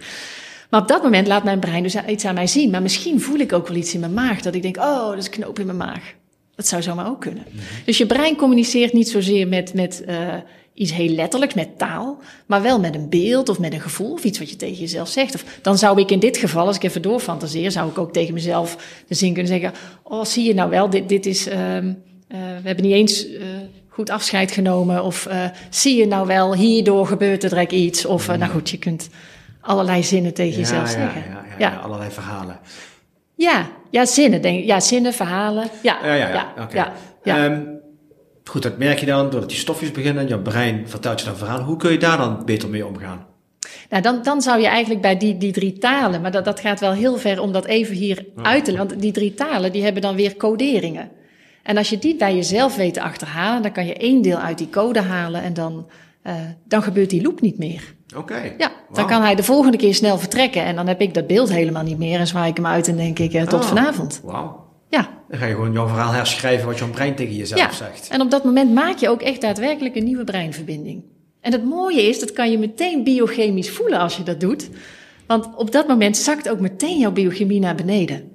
Maar 0.70 0.80
op 0.80 0.88
dat 0.88 1.02
moment 1.02 1.26
laat 1.26 1.44
mijn 1.44 1.60
brein 1.60 1.82
dus 1.82 1.96
iets 2.08 2.24
aan 2.24 2.34
mij 2.34 2.46
zien. 2.46 2.70
Maar 2.70 2.82
misschien 2.82 3.20
voel 3.20 3.38
ik 3.38 3.52
ook 3.52 3.68
wel 3.68 3.76
iets 3.76 3.94
in 3.94 4.00
mijn 4.00 4.14
maag. 4.14 4.40
Dat 4.40 4.54
ik 4.54 4.62
denk, 4.62 4.76
oh, 4.76 5.08
dat 5.08 5.18
is 5.18 5.24
een 5.24 5.30
knoop 5.30 5.58
in 5.58 5.66
mijn 5.66 5.78
maag. 5.78 6.14
Dat 6.54 6.66
zou 6.66 6.82
zomaar 6.82 7.08
ook 7.08 7.20
kunnen. 7.20 7.44
Dus 7.84 7.98
je 7.98 8.06
brein 8.06 8.36
communiceert 8.36 8.92
niet 8.92 9.08
zozeer 9.08 9.48
met, 9.48 9.74
met 9.74 10.04
eh, 10.04 10.34
iets 10.74 10.92
heel 10.92 11.08
letterlijks, 11.08 11.54
met 11.54 11.78
taal. 11.78 12.18
Maar 12.46 12.62
wel 12.62 12.80
met 12.80 12.94
een 12.94 13.08
beeld 13.08 13.48
of 13.48 13.58
met 13.58 13.72
een 13.72 13.80
gevoel 13.80 14.12
of 14.12 14.24
iets 14.24 14.38
wat 14.38 14.50
je 14.50 14.56
tegen 14.56 14.76
jezelf 14.76 15.08
zegt. 15.08 15.34
Of 15.34 15.44
dan 15.62 15.78
zou 15.78 16.00
ik 16.00 16.10
in 16.10 16.18
dit 16.18 16.36
geval, 16.36 16.66
als 16.66 16.76
ik 16.76 16.82
even 16.82 17.02
doorfantaseer, 17.02 17.70
zou 17.70 17.90
ik 17.90 17.98
ook 17.98 18.12
tegen 18.12 18.34
mezelf 18.34 19.02
de 19.08 19.14
zin 19.14 19.32
kunnen 19.32 19.52
zeggen. 19.52 19.72
Oh, 20.02 20.24
zie 20.24 20.46
je 20.46 20.54
nou 20.54 20.70
wel, 20.70 20.90
dit, 20.90 21.08
dit 21.08 21.26
is... 21.26 21.46
ehm, 21.46 21.92
eh, 22.28 22.38
we 22.38 22.66
hebben 22.66 22.84
niet 22.84 22.94
eens 22.94 23.28
eh, 23.28 23.44
goed 23.88 24.10
afscheid 24.10 24.50
genomen. 24.50 25.04
Of 25.04 25.28
zie 25.70 25.96
je 25.96 26.06
nou 26.06 26.26
wel, 26.26 26.54
hierdoor 26.54 27.06
gebeurt 27.06 27.42
er 27.42 27.48
direct 27.48 27.72
iets. 27.72 28.04
Of 28.04 28.26
nou 28.26 28.50
goed, 28.50 28.70
je 28.70 28.78
kunt 28.78 29.08
allerlei 29.66 30.02
zinnen 30.02 30.34
tegen 30.34 30.58
jezelf 30.58 30.88
zeggen. 30.88 31.20
Ja, 31.20 31.28
ja, 31.28 31.44
ja. 31.58 31.72
ja, 31.72 31.76
allerlei 31.76 32.10
verhalen. 32.10 32.58
Ja, 33.34 33.66
ja, 33.90 34.04
zinnen, 34.04 34.42
denk 34.42 34.58
ik. 34.58 34.64
Ja, 34.64 34.80
zinnen, 34.80 35.12
verhalen. 35.12 35.68
Ja, 35.82 35.98
Ja, 36.72 36.92
ja. 37.22 37.44
Ehm, 37.44 37.62
goed, 38.44 38.62
dat 38.62 38.78
merk 38.78 38.98
je 38.98 39.06
dan 39.06 39.30
doordat 39.30 39.48
die 39.48 39.58
stofjes 39.58 39.90
beginnen. 39.90 40.26
Jouw 40.26 40.42
brein 40.42 40.88
vertelt 40.88 41.20
je 41.20 41.26
dan 41.26 41.36
verhalen. 41.36 41.64
Hoe 41.64 41.76
kun 41.76 41.92
je 41.92 41.98
daar 41.98 42.16
dan 42.16 42.44
beter 42.44 42.68
mee 42.68 42.86
omgaan? 42.86 43.26
Nou, 43.90 44.02
dan, 44.02 44.22
dan 44.22 44.42
zou 44.42 44.60
je 44.60 44.66
eigenlijk 44.66 45.00
bij 45.00 45.16
die, 45.16 45.36
die 45.36 45.52
drie 45.52 45.78
talen, 45.78 46.20
maar 46.20 46.30
dat, 46.30 46.44
dat 46.44 46.60
gaat 46.60 46.80
wel 46.80 46.92
heel 46.92 47.16
ver 47.16 47.40
om 47.40 47.52
dat 47.52 47.64
even 47.64 47.94
hier 47.94 48.26
uit 48.42 48.64
te 48.64 48.70
leggen. 48.70 48.88
Want 48.88 49.02
die 49.02 49.12
drie 49.12 49.34
talen, 49.34 49.72
die 49.72 49.82
hebben 49.82 50.02
dan 50.02 50.16
weer 50.16 50.36
coderingen. 50.36 51.10
En 51.62 51.76
als 51.76 51.90
je 51.90 51.98
die 51.98 52.16
bij 52.16 52.34
jezelf 52.34 52.76
weet 52.76 52.94
te 52.94 53.02
achterhalen, 53.02 53.62
dan 53.62 53.72
kan 53.72 53.86
je 53.86 53.94
één 53.94 54.22
deel 54.22 54.36
uit 54.36 54.58
die 54.58 54.70
code 54.70 55.00
halen 55.00 55.42
en 55.42 55.54
dan, 55.54 55.88
eh, 56.22 56.34
dan 56.64 56.82
gebeurt 56.82 57.10
die 57.10 57.22
loop 57.22 57.40
niet 57.40 57.58
meer. 57.58 57.94
Oké. 58.16 58.54
Ja, 58.58 58.70
dan 58.92 59.06
kan 59.06 59.22
hij 59.22 59.34
de 59.34 59.42
volgende 59.42 59.76
keer 59.76 59.94
snel 59.94 60.18
vertrekken 60.18 60.64
en 60.64 60.76
dan 60.76 60.86
heb 60.86 61.00
ik 61.00 61.14
dat 61.14 61.26
beeld 61.26 61.48
helemaal 61.52 61.82
niet 61.82 61.98
meer 61.98 62.18
en 62.18 62.26
zwaai 62.26 62.50
ik 62.50 62.56
hem 62.56 62.66
uit 62.66 62.88
en 62.88 62.96
denk 62.96 63.18
ik 63.18 63.32
eh, 63.32 63.42
tot 63.42 63.60
Oh, 63.60 63.66
vanavond. 63.68 64.20
Wauw. 64.24 64.64
Ja. 64.88 65.08
Dan 65.28 65.38
ga 65.38 65.46
je 65.46 65.54
gewoon 65.54 65.72
jouw 65.72 65.86
verhaal 65.88 66.12
herschrijven 66.12 66.66
wat 66.66 66.78
jouw 66.78 66.90
brein 66.90 67.14
tegen 67.14 67.34
jezelf 67.36 67.60
ja, 67.60 67.72
zegt. 67.72 68.08
en 68.08 68.20
op 68.20 68.30
dat 68.30 68.44
moment 68.44 68.74
maak 68.74 68.96
je 68.96 69.08
ook 69.08 69.22
echt 69.22 69.40
daadwerkelijk 69.40 69.96
een 69.96 70.04
nieuwe 70.04 70.24
breinverbinding. 70.24 71.02
En 71.40 71.52
het 71.52 71.64
mooie 71.64 72.02
is, 72.02 72.20
dat 72.20 72.32
kan 72.32 72.50
je 72.50 72.58
meteen 72.58 73.04
biochemisch 73.04 73.70
voelen 73.70 73.98
als 73.98 74.16
je 74.16 74.22
dat 74.22 74.40
doet. 74.40 74.68
Want 75.26 75.48
op 75.56 75.72
dat 75.72 75.88
moment 75.88 76.16
zakt 76.16 76.48
ook 76.48 76.60
meteen 76.60 76.98
jouw 76.98 77.10
biochemie 77.12 77.60
naar 77.60 77.74
beneden. 77.74 78.30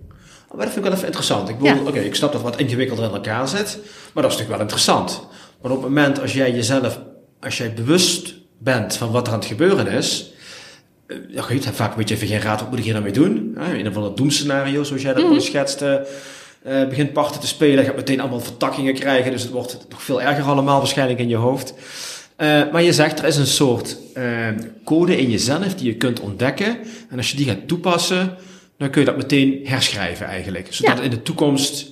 Maar 0.52 0.66
dat 0.66 0.74
vind 0.74 0.78
ik 0.78 0.84
wel 0.84 0.92
even 0.94 1.06
interessant. 1.06 1.50
Ik 1.50 1.58
bedoel, 1.58 1.84
Ja. 1.84 1.90
oké, 1.90 2.00
ik 2.00 2.16
snap 2.16 2.32
dat 2.32 2.42
wat 2.42 2.58
ingewikkelder 2.60 3.06
in 3.06 3.12
elkaar 3.14 3.48
zit, 3.48 3.78
maar 4.14 4.24
dat 4.24 4.32
is 4.32 4.38
natuurlijk 4.38 4.50
wel 4.50 4.60
interessant. 4.60 5.28
Want 5.62 5.74
op 5.76 5.82
het 5.82 5.90
moment 5.90 6.22
als 6.22 6.34
jij 6.34 6.52
jezelf, 6.52 7.00
als 7.40 7.58
jij 7.58 7.74
bewust 7.74 8.34
bent 8.64 8.96
van 8.96 9.12
wat 9.12 9.28
er 9.28 9.34
aan 9.34 9.40
het 9.40 9.48
gebeuren 9.48 9.88
is, 9.88 10.32
eh, 11.08 11.18
ja, 11.30 11.42
goed, 11.42 11.66
vaak 11.66 11.92
een 11.92 11.98
beetje 11.98 12.16
even 12.16 12.28
geen 12.28 12.42
raad, 12.42 12.60
wat 12.60 12.70
moet 12.70 12.78
ik 12.78 12.84
hier 12.84 12.94
nou 12.94 13.06
mee 13.06 13.14
doen? 13.14 13.56
Ja, 13.56 13.66
in 13.66 13.86
een 13.86 13.94
van 13.94 14.04
het 14.04 14.18
doemscenario, 14.18 14.84
zoals 14.84 15.02
jij 15.02 15.14
dat 15.14 15.24
mm 15.24 15.40
schetste, 15.40 16.08
eh, 16.64 16.88
begint 16.88 17.14
parten 17.14 17.42
te 17.42 17.48
spelen, 17.48 17.86
gaat 17.86 17.96
meteen 17.96 18.20
allemaal 18.20 18.40
vertakkingen 18.40 18.94
krijgen, 18.94 19.32
dus 19.32 19.42
het 19.42 19.52
wordt 19.52 19.86
nog 19.90 20.04
veel 20.04 20.22
erger 20.22 20.44
allemaal 20.44 20.78
waarschijnlijk 20.78 21.20
in 21.20 21.28
je 21.28 21.36
hoofd. 21.36 21.74
Eh, 22.36 22.48
maar 22.72 22.82
je 22.82 22.94
zegt, 22.94 23.20
er 23.20 23.26
is 23.26 23.38
een 23.38 23.48
soort 23.48 23.98
code 24.84 25.18
in 25.18 25.30
jezelf 25.30 25.76
die 25.76 25.86
je 25.88 25.96
kunt 25.96 26.20
ontdekken. 26.20 26.78
En 27.10 27.18
als 27.18 27.32
je 27.32 27.38
die 27.38 27.46
gaat 27.46 27.68
toepassen, 27.68 28.36
dan 28.78 28.90
kun 28.90 29.00
je 29.02 29.08
dat 29.08 29.18
meteen 29.18 29.60
herschrijven 29.64 30.26
eigenlijk. 30.26 30.68
Zodat 30.70 30.98
Ja. 30.98 31.04
in 31.04 31.10
de 31.10 31.22
toekomst 31.22 31.88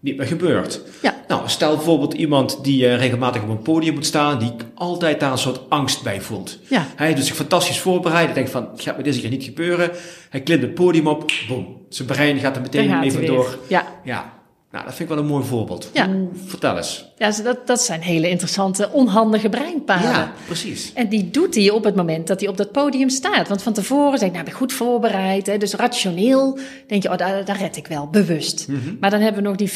niet 0.00 0.16
meer 0.16 0.26
gebeurt. 0.26 0.80
Ja. 1.02 1.24
Nou, 1.28 1.48
stel 1.48 1.74
bijvoorbeeld 1.76 2.12
iemand 2.14 2.64
die 2.64 2.86
eh, 2.86 2.96
regelmatig 2.96 3.42
op 3.42 3.48
een 3.48 3.62
podium 3.62 3.94
moet 3.94 4.06
staan, 4.06 4.38
die 4.38 4.52
altijd 4.74 5.20
daar 5.20 5.32
een 5.32 5.38
soort 5.38 5.70
angst 5.70 6.02
bij 6.02 6.20
voelt. 6.20 6.58
Ja. 6.68 6.86
Hij 6.96 7.14
doet 7.14 7.24
zich 7.24 7.36
fantastisch 7.36 7.80
voorbereid. 7.80 8.34
denkt 8.34 8.50
van, 8.50 8.68
gaat 8.74 8.96
me 8.96 9.02
deze 9.02 9.20
keer 9.20 9.30
niet 9.30 9.44
gebeuren. 9.44 9.90
Hij 10.30 10.40
klimt 10.40 10.62
het 10.62 10.74
podium 10.74 11.06
op, 11.06 11.32
boom. 11.48 11.76
Zijn 11.88 12.08
brein 12.08 12.38
gaat 12.38 12.56
er 12.56 12.62
meteen 12.62 12.90
hij 12.90 13.02
even 13.02 13.26
door. 13.26 13.58
Ja, 13.68 13.86
Ja, 14.04 14.39
nou, 14.72 14.84
dat 14.84 14.94
vind 14.94 15.08
ik 15.10 15.14
wel 15.14 15.24
een 15.24 15.30
mooi 15.30 15.44
voorbeeld. 15.44 15.90
Ja. 15.92 16.08
Hoe- 16.08 16.28
vertel 16.46 16.76
eens. 16.76 17.08
ja 17.18 17.32
dat, 17.42 17.66
dat 17.66 17.82
zijn 17.82 18.00
hele 18.00 18.28
interessante, 18.28 18.90
onhandige 18.92 19.48
breinpaden. 19.48 20.10
Ja, 20.10 20.32
precies. 20.46 20.92
En 20.94 21.08
die 21.08 21.30
doet 21.30 21.54
hij 21.54 21.70
op 21.70 21.84
het 21.84 21.94
moment 21.94 22.26
dat 22.26 22.40
hij 22.40 22.48
op 22.48 22.56
dat 22.56 22.72
podium 22.72 23.08
staat. 23.08 23.48
Want 23.48 23.62
van 23.62 23.72
tevoren 23.72 24.18
zeg 24.18 24.28
ik, 24.28 24.32
nou, 24.34 24.44
ben 24.44 24.52
ik 24.52 24.58
goed 24.58 24.72
voorbereid. 24.72 25.46
Hè, 25.46 25.58
dus 25.58 25.74
rationeel 25.74 26.58
denk 26.86 27.02
je, 27.02 27.10
oh, 27.10 27.16
daar, 27.16 27.44
daar 27.44 27.58
red 27.58 27.76
ik 27.76 27.86
wel, 27.86 28.08
bewust. 28.08 28.66
Maar 29.00 29.10
dan 29.10 29.20
hebben 29.20 29.42
we 29.42 29.48
nog 29.48 29.56
die 29.56 29.70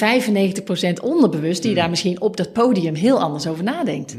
95% 0.99 1.03
onderbewust... 1.03 1.63
die 1.63 1.75
daar 1.75 1.91
misschien 1.91 2.21
op 2.21 2.37
dat 2.37 2.53
podium 2.53 2.95
heel 2.95 3.21
anders 3.21 3.47
over 3.47 3.65
nadenkt. 3.65 4.17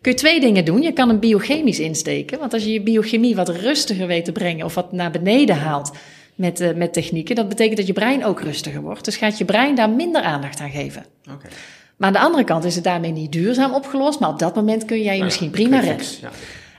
Kun 0.00 0.12
je 0.12 0.14
twee 0.14 0.40
dingen 0.40 0.64
doen. 0.64 0.82
Je 0.82 0.92
kan 0.92 1.08
hem 1.08 1.18
biochemisch 1.18 1.80
insteken. 1.80 2.38
Want 2.38 2.52
als 2.52 2.64
je 2.64 2.72
je 2.72 2.82
biochemie 2.82 3.36
wat 3.36 3.48
rustiger 3.48 4.06
weet 4.06 4.24
te 4.24 4.32
brengen... 4.32 4.64
of 4.64 4.74
wat 4.74 4.92
naar 4.92 5.10
beneden 5.10 5.56
haalt 5.56 5.90
met, 6.36 6.60
eh, 6.60 6.74
met 6.74 6.92
technieken... 6.92 7.34
dat 7.34 7.48
betekent 7.48 7.76
dat 7.76 7.86
je 7.86 7.92
brein 7.92 8.24
ook 8.24 8.40
rustiger 8.40 8.80
wordt. 8.80 9.04
Dus 9.04 9.16
gaat 9.16 9.38
je 9.38 9.44
brein 9.44 9.74
daar 9.74 9.90
minder 9.90 10.22
aandacht 10.22 10.60
aan 10.60 10.70
geven. 10.70 11.04
Oké. 11.32 11.48
Maar 11.96 12.08
aan 12.08 12.12
de 12.12 12.18
andere 12.18 12.44
kant 12.44 12.64
is 12.64 12.74
het 12.74 12.84
daarmee 12.84 13.12
niet 13.12 13.32
duurzaam 13.32 13.74
opgelost... 13.74 14.20
maar 14.20 14.28
op 14.28 14.38
dat 14.38 14.54
moment 14.54 14.84
kun 14.84 14.96
jij 14.96 15.04
je 15.04 15.10
Nou 15.10 15.24
misschien 15.24 15.50
prima 15.50 15.78
redden. 15.78 16.06
Ja. 16.20 16.30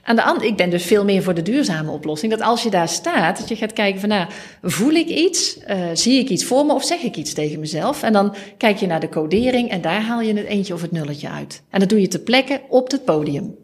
Aan 0.04 0.16
de 0.16 0.24
andere, 0.24 0.48
ik 0.48 0.58
ben 0.58 0.70
dus 0.70 0.84
veel 0.86 1.04
meer 1.04 1.24
voor 1.24 1.34
de 1.34 1.42
duurzame 1.42 1.92
oplossing. 1.92 2.32
Dat 2.32 2.42
als 2.42 2.64
je 2.64 2.70
daar 2.70 2.88
staat, 2.88 3.38
dat 3.38 3.48
je 3.48 3.56
gaat 3.56 3.74
kijken 3.74 4.00
van, 4.00 4.10
nou, 4.10 4.28
voel 4.62 4.92
ik 4.92 5.08
iets? 5.08 5.58
Uh, 5.58 5.76
zie 5.94 6.20
ik 6.20 6.30
iets 6.30 6.46
voor 6.46 6.66
me 6.66 6.74
of 6.74 6.84
zeg 6.84 7.02
ik 7.02 7.16
iets 7.16 7.34
tegen 7.34 7.60
mezelf? 7.60 8.04
En 8.04 8.14
dan 8.14 8.36
kijk 8.58 8.78
je 8.78 8.88
naar 8.88 9.00
de 9.00 9.10
codering 9.10 9.70
en 9.70 9.82
daar 9.82 10.02
haal 10.02 10.22
je 10.22 10.34
het 10.34 10.46
eentje 10.46 10.74
of 10.74 10.82
het 10.82 10.92
nulletje 10.92 11.30
uit. 11.30 11.64
En 11.70 11.80
dat 11.80 11.90
doe 11.90 12.02
je 12.02 12.08
ter 12.08 12.20
plekke 12.20 12.62
op 12.70 12.92
het 12.92 13.06
podium. 13.06 13.56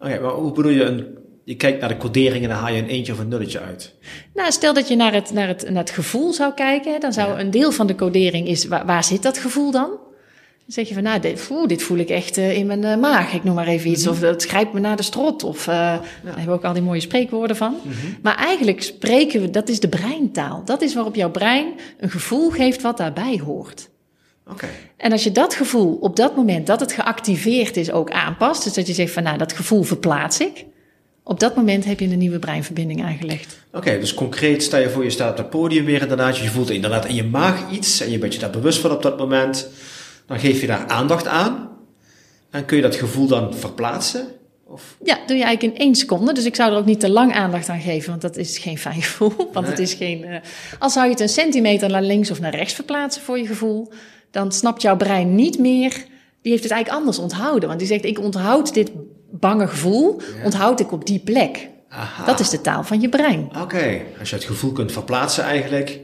Oké, 0.00 0.20
maar 0.20 0.30
hoe 0.30 0.52
bedoel 0.52 0.72
je 0.72 0.82
een 0.82 1.06
je 1.50 1.56
kijkt 1.56 1.80
naar 1.80 1.88
de 1.88 1.96
codering 1.96 2.42
en 2.42 2.48
dan 2.48 2.58
haal 2.58 2.72
je 2.72 2.82
een 2.82 2.88
eentje 2.88 3.12
of 3.12 3.18
een 3.18 3.28
nulletje 3.28 3.60
uit. 3.60 3.94
Nou, 4.34 4.52
stel 4.52 4.74
dat 4.74 4.88
je 4.88 4.96
naar 4.96 5.12
het, 5.12 5.32
naar 5.32 5.48
het, 5.48 5.70
naar 5.70 5.82
het 5.82 5.90
gevoel 5.90 6.32
zou 6.32 6.54
kijken, 6.54 7.00
dan 7.00 7.12
zou 7.12 7.38
een 7.38 7.50
deel 7.50 7.72
van 7.72 7.86
de 7.86 7.94
codering 7.94 8.48
is, 8.48 8.66
waar, 8.66 8.86
waar 8.86 9.04
zit 9.04 9.22
dat 9.22 9.38
gevoel 9.38 9.70
dan? 9.70 9.88
Dan 9.88 9.98
zeg 10.66 10.88
je 10.88 10.94
van, 10.94 11.02
nou, 11.02 11.20
dit, 11.20 11.50
dit 11.66 11.82
voel 11.82 11.98
ik 11.98 12.08
echt 12.08 12.38
uh, 12.38 12.56
in 12.56 12.66
mijn 12.66 12.82
uh, 12.82 12.96
maag, 12.96 13.32
ik 13.32 13.44
noem 13.44 13.54
maar 13.54 13.66
even 13.66 13.90
iets. 13.90 14.00
Mm 14.00 14.06
-hmm. 14.06 14.16
Of 14.16 14.20
dat 14.20 14.44
grijpt 14.44 14.72
me 14.72 14.80
naar 14.80 14.96
de 14.96 15.02
strot. 15.02 15.44
Of 15.44 15.66
uh, 15.66 15.74
ja. 15.74 16.00
daar 16.24 16.34
hebben 16.34 16.44
we 16.44 16.52
ook 16.52 16.64
al 16.64 16.72
die 16.72 16.82
mooie 16.82 17.00
spreekwoorden 17.00 17.56
van. 17.56 17.72
Mm 17.82 17.92
-hmm. 17.92 18.16
Maar 18.22 18.36
eigenlijk 18.36 18.82
spreken 18.82 19.40
we, 19.40 19.50
dat 19.50 19.68
is 19.68 19.80
de 19.80 19.88
breintaal. 19.88 20.62
Dat 20.64 20.82
is 20.82 20.94
waarop 20.94 21.14
jouw 21.14 21.30
brein 21.30 21.66
een 21.98 22.10
gevoel 22.10 22.50
geeft 22.50 22.82
wat 22.82 22.96
daarbij 22.96 23.40
hoort. 23.44 23.88
Okay. 24.50 24.70
En 24.96 25.12
als 25.12 25.24
je 25.24 25.32
dat 25.32 25.54
gevoel 25.54 25.94
op 26.00 26.16
dat 26.16 26.36
moment 26.36 26.66
dat 26.66 26.80
het 26.80 26.92
geactiveerd 26.92 27.76
is 27.76 27.90
ook 27.90 28.10
aanpast. 28.10 28.64
Dus 28.64 28.72
dat 28.72 28.86
je 28.86 28.92
zegt 28.92 29.12
van, 29.12 29.22
nou, 29.22 29.38
dat 29.38 29.52
gevoel 29.52 29.82
verplaats 29.82 30.40
ik. 30.40 30.64
Op 31.22 31.40
dat 31.40 31.56
moment 31.56 31.84
heb 31.84 32.00
je 32.00 32.06
een 32.06 32.18
nieuwe 32.18 32.38
breinverbinding 32.38 33.04
aangelegd. 33.04 33.58
Oké, 33.68 33.76
okay, 33.76 34.00
dus 34.00 34.14
concreet 34.14 34.62
sta 34.62 34.76
je 34.76 34.90
voor 34.90 35.04
je 35.04 35.10
staat 35.10 35.30
op 35.30 35.36
het 35.36 35.50
podium 35.50 35.84
weer 35.84 36.02
inderdaad. 36.02 36.38
Je 36.38 36.48
voelt 36.48 36.70
inderdaad 36.70 37.06
in 37.06 37.14
je 37.14 37.24
maag 37.24 37.70
iets 37.70 38.00
en 38.00 38.10
je 38.10 38.18
bent 38.18 38.34
je 38.34 38.40
daar 38.40 38.50
bewust 38.50 38.80
van 38.80 38.90
op 38.90 39.02
dat 39.02 39.18
moment. 39.18 39.68
Dan 40.26 40.38
geef 40.38 40.60
je 40.60 40.66
daar 40.66 40.86
aandacht 40.86 41.26
aan. 41.26 41.68
En 42.50 42.64
kun 42.64 42.76
je 42.76 42.82
dat 42.82 42.94
gevoel 42.94 43.26
dan 43.26 43.54
verplaatsen? 43.54 44.28
Of? 44.64 44.96
Ja, 45.04 45.18
doe 45.26 45.36
je 45.36 45.44
eigenlijk 45.44 45.76
in 45.76 45.84
één 45.84 45.94
seconde. 45.94 46.32
Dus 46.32 46.44
ik 46.44 46.54
zou 46.54 46.72
er 46.72 46.78
ook 46.78 46.84
niet 46.84 47.00
te 47.00 47.10
lang 47.10 47.32
aandacht 47.32 47.68
aan 47.68 47.80
geven, 47.80 48.10
want 48.10 48.22
dat 48.22 48.36
is 48.36 48.58
geen 48.58 48.78
fijn 48.78 49.02
gevoel. 49.10 49.32
Want 49.36 49.66
nee. 49.66 49.70
het 49.70 49.78
is 49.78 49.94
geen. 49.94 50.24
Uh, 50.24 50.36
als 50.78 50.92
zou 50.92 51.04
je 51.04 51.12
het 51.12 51.20
een 51.20 51.28
centimeter 51.28 51.90
naar 51.90 52.02
links 52.02 52.30
of 52.30 52.40
naar 52.40 52.54
rechts 52.54 52.74
verplaatsen 52.74 53.22
voor 53.22 53.38
je 53.38 53.46
gevoel, 53.46 53.92
dan 54.30 54.52
snapt 54.52 54.82
jouw 54.82 54.96
brein 54.96 55.34
niet 55.34 55.58
meer. 55.58 55.92
Die 56.42 56.52
heeft 56.52 56.62
het 56.62 56.72
eigenlijk 56.72 57.02
anders 57.02 57.18
onthouden. 57.18 57.68
Want 57.68 57.80
die 57.80 57.88
zegt: 57.88 58.04
Ik 58.04 58.20
onthoud 58.20 58.74
dit 58.74 58.90
bange 59.30 59.68
gevoel, 59.68 60.20
ja. 60.20 60.44
onthoud 60.44 60.80
ik 60.80 60.92
op 60.92 61.06
die 61.06 61.18
plek. 61.18 61.68
Aha. 61.88 62.24
Dat 62.24 62.40
is 62.40 62.50
de 62.50 62.60
taal 62.60 62.84
van 62.84 63.00
je 63.00 63.08
brein. 63.08 63.44
Oké, 63.48 63.60
okay. 63.60 64.06
als 64.18 64.30
je 64.30 64.36
het 64.36 64.44
gevoel 64.44 64.72
kunt 64.72 64.92
verplaatsen 64.92 65.44
eigenlijk, 65.44 66.00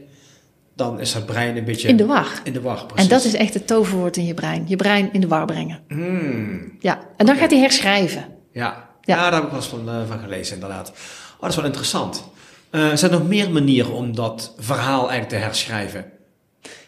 dan 0.75 0.99
is 0.99 1.13
dat 1.13 1.25
brein 1.25 1.57
een 1.57 1.63
beetje... 1.63 1.87
In 1.87 1.97
de 1.97 2.05
war. 2.05 2.27
In 2.43 2.53
de 2.53 2.61
war, 2.61 2.85
precies. 2.85 3.03
En 3.03 3.09
dat 3.09 3.23
is 3.23 3.33
echt 3.33 3.53
het 3.53 3.67
toverwoord 3.67 4.17
in 4.17 4.25
je 4.25 4.33
brein. 4.33 4.63
Je 4.67 4.75
brein 4.75 5.13
in 5.13 5.21
de 5.21 5.27
war 5.27 5.45
brengen. 5.45 5.79
Mm. 5.87 6.71
Ja, 6.79 6.95
en 6.95 7.25
dan 7.25 7.27
okay. 7.27 7.37
gaat 7.37 7.51
hij 7.51 7.59
herschrijven. 7.59 8.25
Ja. 8.51 8.89
ja, 9.01 9.15
ja. 9.15 9.21
daar 9.21 9.33
heb 9.33 9.43
ik 9.43 9.49
wel 9.49 9.59
eens 9.59 9.67
van, 9.67 9.89
uh, 9.89 10.07
van 10.07 10.19
gelezen 10.19 10.53
inderdaad. 10.53 10.89
Oh, 11.35 11.41
dat 11.41 11.49
is 11.49 11.55
wel 11.55 11.65
interessant. 11.65 12.23
Uh, 12.71 12.93
zijn 12.93 13.11
er 13.11 13.17
nog 13.17 13.27
meer 13.27 13.51
manieren 13.51 13.91
om 13.91 14.15
dat 14.15 14.53
verhaal 14.57 15.09
eigenlijk 15.09 15.29
te 15.29 15.35
herschrijven? 15.35 16.05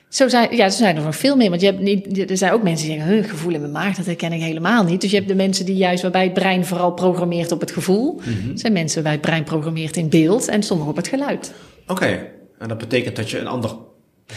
Zo 0.09 0.27
zijn, 0.27 0.55
ja, 0.55 0.63
er 0.63 0.71
zijn 0.71 0.95
er 0.95 1.03
nog 1.03 1.15
veel 1.15 1.35
meer. 1.35 1.49
Want 1.49 1.61
je 1.61 1.67
hebt 1.67 1.79
niet, 1.79 2.29
er 2.29 2.37
zijn 2.37 2.51
ook 2.51 2.63
mensen 2.63 2.87
die 2.87 2.97
zeggen, 2.97 3.15
huh, 3.15 3.29
gevoel 3.29 3.53
in 3.53 3.59
mijn 3.59 3.71
maag, 3.71 3.95
dat 3.95 4.05
herken 4.05 4.31
ik 4.31 4.41
helemaal 4.41 4.83
niet. 4.83 5.01
Dus 5.01 5.09
je 5.09 5.15
hebt 5.15 5.27
de 5.27 5.35
mensen 5.35 5.65
die 5.65 5.75
juist 5.75 6.01
waarbij 6.01 6.23
het 6.23 6.33
brein 6.33 6.65
vooral 6.65 6.91
programmeert 6.91 7.51
op 7.51 7.59
het 7.59 7.71
gevoel. 7.71 8.13
Mhm. 8.13 8.29
Mm 8.29 8.35
-hmm. 8.41 8.51
Er 8.51 8.59
zijn 8.59 8.73
mensen 8.73 9.03
waarbij 9.03 9.21
het 9.21 9.21
brein 9.21 9.43
programmeert 9.43 9.97
in 9.97 10.09
beeld 10.09 10.47
en 10.47 10.63
sommigen 10.63 10.91
op 10.91 10.97
het 10.97 11.07
geluid. 11.07 11.53
Oké, 11.81 11.91
okay. 11.91 12.31
en 12.59 12.67
dat 12.67 12.77
betekent 12.77 13.15
dat 13.15 13.29
je 13.29 13.39
een 13.39 13.47
ander 13.47 13.75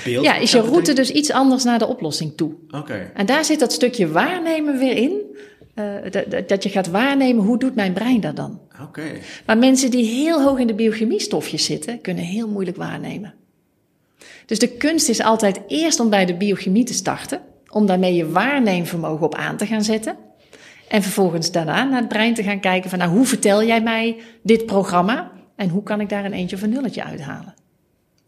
beeld... 0.04 0.24
Ja, 0.24 0.36
is 0.36 0.50
je 0.50 0.58
route 0.58 0.76
betekent? 0.78 0.96
dus 0.96 1.10
iets 1.10 1.30
anders 1.30 1.64
naar 1.64 1.78
de 1.78 1.86
oplossing 1.86 2.36
toe. 2.36 2.52
Oké. 2.66 2.76
Okay. 2.76 3.10
En 3.14 3.26
daar 3.26 3.44
zit 3.44 3.60
dat 3.60 3.72
stukje 3.72 4.08
waarnemen 4.08 4.78
weer 4.78 4.96
in. 4.96 5.12
Uh, 5.74 5.84
dat, 6.10 6.48
dat 6.48 6.62
je 6.62 6.68
gaat 6.68 6.90
waarnemen, 6.90 7.44
hoe 7.44 7.58
doet 7.58 7.74
mijn 7.74 7.92
brein 7.92 8.20
dat 8.20 8.36
dan? 8.36 8.60
Oké. 8.72 8.82
Okay. 8.82 9.20
Maar 9.46 9.58
mensen 9.58 9.90
die 9.90 10.04
heel 10.04 10.42
hoog 10.42 10.58
in 10.58 10.66
de 10.66 10.74
biochemiestofjes 10.74 11.64
zitten, 11.64 12.00
kunnen 12.00 12.24
heel 12.24 12.48
moeilijk 12.48 12.76
waarnemen. 12.76 13.34
Dus 14.46 14.58
de 14.58 14.68
kunst 14.68 15.08
is 15.08 15.22
altijd 15.22 15.60
eerst 15.66 16.00
om 16.00 16.10
bij 16.10 16.26
de 16.26 16.36
biochemie 16.36 16.84
te 16.84 16.94
starten, 16.94 17.40
om 17.68 17.86
daarmee 17.86 18.14
je 18.14 18.30
waarneemvermogen 18.30 19.26
op 19.26 19.34
aan 19.34 19.56
te 19.56 19.66
gaan 19.66 19.82
zetten. 19.82 20.16
En 20.88 21.02
vervolgens 21.02 21.50
daarna 21.50 21.84
naar 21.84 22.00
het 22.00 22.08
brein 22.08 22.34
te 22.34 22.42
gaan 22.42 22.60
kijken 22.60 22.90
van, 22.90 22.98
nou, 22.98 23.10
hoe 23.10 23.26
vertel 23.26 23.64
jij 23.64 23.82
mij 23.82 24.16
dit 24.42 24.66
programma 24.66 25.30
en 25.56 25.68
hoe 25.68 25.82
kan 25.82 26.00
ik 26.00 26.08
daar 26.08 26.24
een 26.24 26.32
eentje 26.32 26.56
of 26.56 26.62
een 26.62 26.70
nulletje 26.70 27.04
uithalen? 27.04 27.54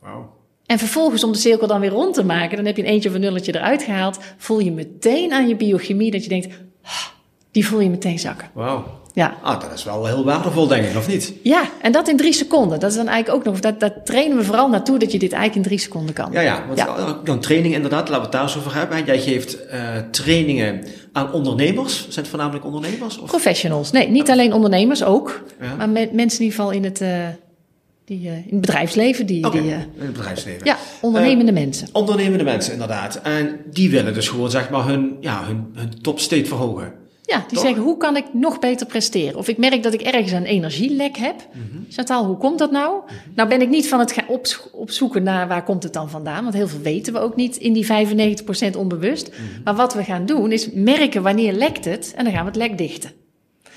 Wow. 0.00 0.24
En 0.66 0.78
vervolgens 0.78 1.24
om 1.24 1.32
de 1.32 1.38
cirkel 1.38 1.66
dan 1.66 1.80
weer 1.80 1.90
rond 1.90 2.14
te 2.14 2.24
maken, 2.24 2.56
dan 2.56 2.66
heb 2.66 2.76
je 2.76 2.82
een 2.82 2.88
eentje 2.88 3.08
of 3.08 3.14
een 3.14 3.20
nulletje 3.20 3.54
eruit 3.54 3.82
gehaald, 3.82 4.18
voel 4.36 4.58
je 4.58 4.72
meteen 4.72 5.32
aan 5.32 5.48
je 5.48 5.56
biochemie 5.56 6.10
dat 6.10 6.22
je 6.22 6.28
denkt, 6.28 6.48
die 7.50 7.66
voel 7.66 7.80
je 7.80 7.90
meteen 7.90 8.18
zakken. 8.18 8.50
Wauw. 8.52 9.02
Ja. 9.14 9.36
Ah, 9.42 9.60
dat 9.60 9.72
is 9.72 9.84
wel 9.84 10.06
heel 10.06 10.24
waardevol, 10.24 10.66
denk 10.66 10.86
ik, 10.86 10.96
of 10.96 11.08
niet? 11.08 11.32
Ja, 11.42 11.62
en 11.80 11.92
dat 11.92 12.08
in 12.08 12.16
drie 12.16 12.32
seconden. 12.32 12.80
Dat 12.80 12.90
is 12.90 12.96
dan 12.96 13.08
eigenlijk 13.08 13.38
ook 13.38 13.52
nog, 13.52 13.60
dat, 13.60 13.80
dat 13.80 13.92
trainen 14.04 14.36
we 14.36 14.44
vooral 14.44 14.68
naartoe 14.68 14.98
dat 14.98 15.12
je 15.12 15.18
dit 15.18 15.32
eigenlijk 15.32 15.62
in 15.64 15.70
drie 15.70 15.78
seconden 15.78 16.14
kan. 16.14 16.32
Ja, 16.32 16.40
ja, 16.40 16.64
want 16.66 16.78
ja. 16.78 17.18
dan 17.24 17.40
training 17.40 17.74
inderdaad, 17.74 18.08
laten 18.08 18.14
we 18.14 18.22
het 18.22 18.32
daar 18.32 18.42
eens 18.42 18.56
over 18.56 18.74
hebben. 18.74 19.04
Jij 19.04 19.20
geeft 19.20 19.58
uh, 19.72 19.80
trainingen 20.10 20.84
aan 21.12 21.32
ondernemers. 21.32 22.00
Zijn 22.00 22.14
het 22.14 22.28
voornamelijk 22.28 22.64
ondernemers? 22.64 23.18
Of? 23.18 23.28
Professionals. 23.28 23.90
Nee, 23.90 24.08
niet 24.08 24.30
alleen 24.30 24.52
ondernemers, 24.52 25.04
ook. 25.04 25.42
Ja. 25.60 25.74
Maar 25.74 25.88
met 25.88 26.12
mensen 26.12 26.38
in 26.38 26.44
ieder 26.44 26.60
geval 26.60 26.70
in 26.70 26.84
het, 26.84 27.00
uh, 27.00 27.08
die, 28.04 28.20
uh, 28.20 28.32
in 28.32 28.44
het 28.50 28.60
bedrijfsleven. 28.60 29.26
Die, 29.26 29.46
okay, 29.46 29.60
die, 29.60 29.70
in 29.70 29.78
het 29.98 30.12
bedrijfsleven. 30.12 30.64
Ja, 30.64 30.76
ondernemende 31.00 31.52
mensen. 31.52 31.88
Ondernemende 31.92 32.44
mensen, 32.44 32.72
inderdaad. 32.72 33.20
En 33.22 33.60
die 33.70 33.90
willen 33.90 34.14
dus 34.14 34.28
gewoon, 34.28 34.50
zeg 34.50 34.70
maar, 34.70 34.86
hun, 34.86 35.16
ja, 35.20 35.44
hun, 35.44 35.72
hun 35.74 36.00
topstate 36.02 36.44
verhogen. 36.46 37.02
Ja, 37.26 37.38
die 37.38 37.46
Toch? 37.48 37.66
zeggen, 37.66 37.82
hoe 37.82 37.96
kan 37.96 38.16
ik 38.16 38.24
nog 38.32 38.58
beter 38.58 38.86
presteren? 38.86 39.38
Of 39.38 39.48
ik 39.48 39.56
merk 39.56 39.82
dat 39.82 39.92
ik 39.92 40.00
ergens 40.00 40.32
een 40.32 40.44
energielek 40.44 41.16
heb. 41.16 41.36
Mhm. 41.36 41.64
Mm-hmm. 41.64 41.86
Chantal, 41.90 42.24
hoe 42.24 42.36
komt 42.36 42.58
dat 42.58 42.70
nou? 42.70 43.02
Nou 43.34 43.48
ben 43.48 43.60
ik 43.60 43.68
niet 43.68 43.88
van 43.88 43.98
het 43.98 44.24
opzoeken 44.72 45.22
naar 45.22 45.48
waar 45.48 45.64
komt 45.64 45.82
het 45.82 45.92
dan 45.92 46.10
vandaan. 46.10 46.42
Want 46.42 46.54
heel 46.54 46.68
veel 46.68 46.80
weten 46.80 47.12
we 47.12 47.18
ook 47.18 47.36
niet 47.36 47.56
in 47.56 47.72
die 47.72 47.86
95% 47.86 48.76
onbewust. 48.76 49.28
Mhm. 49.28 49.62
Maar 49.64 49.74
wat 49.74 49.94
we 49.94 50.04
gaan 50.04 50.26
doen 50.26 50.52
is 50.52 50.70
merken 50.72 51.22
wanneer 51.22 51.52
lekt 51.52 51.84
het. 51.84 52.12
En 52.16 52.24
dan 52.24 52.32
gaan 52.32 52.42
we 52.44 52.50
het 52.50 52.58
lek 52.58 52.78
dichten. 52.78 53.10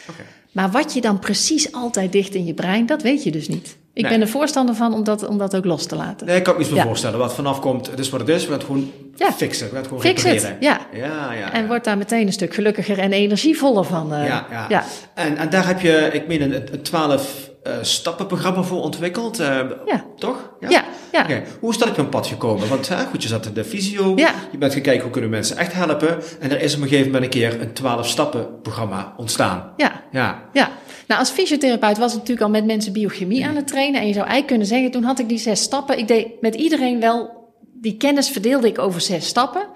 Okay. 0.09 0.25
Maar 0.51 0.71
wat 0.71 0.93
je 0.93 1.01
dan 1.01 1.19
precies 1.19 1.71
altijd 1.71 2.11
dicht 2.11 2.35
in 2.35 2.45
je 2.45 2.53
brein, 2.53 2.85
dat 2.85 3.01
weet 3.01 3.23
je 3.23 3.31
dus 3.31 3.47
niet. 3.47 3.77
Ik 3.97 4.03
Nee. 4.03 4.11
ben 4.11 4.21
er 4.21 4.27
voorstander 4.27 4.75
van 4.75 4.93
om 4.93 5.03
dat, 5.03 5.27
om 5.27 5.37
dat 5.37 5.55
ook 5.55 5.65
los 5.65 5.85
te 5.85 5.95
laten. 5.95 6.27
Nee, 6.27 6.37
ik 6.37 6.43
kan 6.43 6.53
me 6.55 6.59
iets 6.61 6.69
Ja. 6.69 6.83
voorstellen. 6.83 7.19
Wat 7.19 7.33
vanaf 7.33 7.59
komt, 7.59 7.87
het 7.89 7.99
is 7.99 8.09
wat 8.09 8.19
het 8.19 8.29
is. 8.29 8.41
We 8.41 8.47
gaan 8.49 8.57
het 8.57 8.63
gewoon 8.65 8.91
Ja. 9.15 9.31
fixen. 9.31 9.63
We 9.65 9.69
gaan 9.71 9.77
het 9.79 9.87
gewoon 9.87 10.01
Fix 10.03 10.23
repareren. 10.23 10.57
ja. 10.59 10.79
Ja, 10.93 11.31
ja. 11.33 11.51
En 11.53 11.61
ja. 11.61 11.67
wordt 11.67 11.85
daar 11.85 11.97
meteen 11.97 12.27
een 12.27 12.33
stuk 12.33 12.53
gelukkiger 12.53 12.99
en 12.99 13.11
energievoller 13.11 13.83
van. 13.83 14.13
eh, 14.13 14.27
ja, 14.27 14.45
ja. 14.51 14.65
ja. 14.69 14.83
En, 15.13 15.37
en 15.37 15.49
daar 15.49 15.67
heb 15.67 15.79
je, 15.81 16.09
ik 16.13 16.27
meen, 16.27 16.41
een, 16.73 16.81
12 16.81 17.49
eh, 17.63 17.73
stappenprogramma 17.81 18.61
voor 18.63 18.81
ontwikkeld. 18.81 19.39
eh, 19.39 19.47
Ja. 19.85 20.05
Toch? 20.17 20.51
Ja, 20.59 20.83
ja. 21.11 21.21
Oké, 21.21 21.43
Hoe 21.59 21.69
is 21.71 21.77
dat 21.77 21.89
op 21.89 21.95
je 21.95 22.05
pad 22.05 22.27
gekomen? 22.27 22.67
Want 22.69 22.87
hè, 22.89 23.05
goed, 23.05 23.21
je 23.23 23.27
zat 23.29 23.45
in 23.45 23.53
de 23.53 23.63
visio. 23.63 24.13
Ja. 24.15 24.31
Je 24.51 24.57
bent 24.57 24.73
gaan 24.73 24.81
kijken 24.81 25.01
hoe 25.03 25.11
kunnen 25.11 25.29
mensen 25.29 25.57
echt 25.57 25.73
helpen. 25.73 26.17
En 26.39 26.51
er 26.51 26.61
is 26.61 26.75
op 26.75 26.81
een 26.81 26.87
gegeven 26.87 27.11
moment 27.11 27.23
een 27.33 27.39
keer 27.39 27.61
een 27.61 27.73
12 27.73 28.07
stappen 28.07 28.61
programma 28.61 29.13
ontstaan. 29.17 29.71
ja. 29.77 29.91
Ja. 30.11 30.41
Ja, 30.53 30.69
nou 31.07 31.19
als 31.19 31.29
fysiotherapeut 31.29 31.97
was 31.97 32.11
ik 32.11 32.17
natuurlijk 32.17 32.45
al 32.45 32.49
met 32.51 32.65
mensen 32.65 32.93
biochemie 32.93 33.45
aan 33.45 33.55
het 33.55 33.67
trainen. 33.67 34.01
En 34.01 34.07
je 34.07 34.13
zou 34.13 34.25
eigenlijk 34.25 34.47
kunnen 34.47 34.67
zeggen, 34.67 34.91
toen 34.91 35.03
had 35.03 35.19
ik 35.19 35.29
die 35.29 35.37
zes 35.37 35.61
stappen. 35.61 35.97
Ik 35.97 36.07
deed 36.07 36.41
met 36.41 36.55
iedereen 36.55 36.99
wel, 36.99 37.49
die 37.73 37.97
kennis 37.97 38.29
verdeelde 38.29 38.67
ik 38.67 38.79
over 38.79 39.01
zes 39.01 39.27
stappen. 39.27 39.67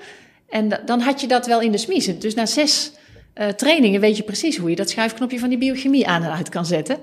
En 0.50 0.70
da- 0.70 0.82
dan 0.86 1.00
had 1.00 1.22
je 1.22 1.28
dat 1.28 1.46
wel 1.48 1.62
in 1.62 1.72
de 1.72 1.78
smiezen. 1.78 2.20
Dus 2.20 2.34
na 2.34 2.46
zes 2.46 2.92
eh, 3.34 3.48
trainingen 3.48 4.02
weet 4.02 4.18
je 4.18 4.24
precies 4.24 4.58
hoe 4.58 4.70
je 4.70 4.76
dat 4.76 4.90
schuifknopje 4.90 5.40
van 5.40 5.50
die 5.50 5.58
biochemie 5.58 6.08
aan 6.08 6.24
en 6.24 6.32
uit 6.32 6.50
kan 6.50 6.66
zetten. 6.66 6.98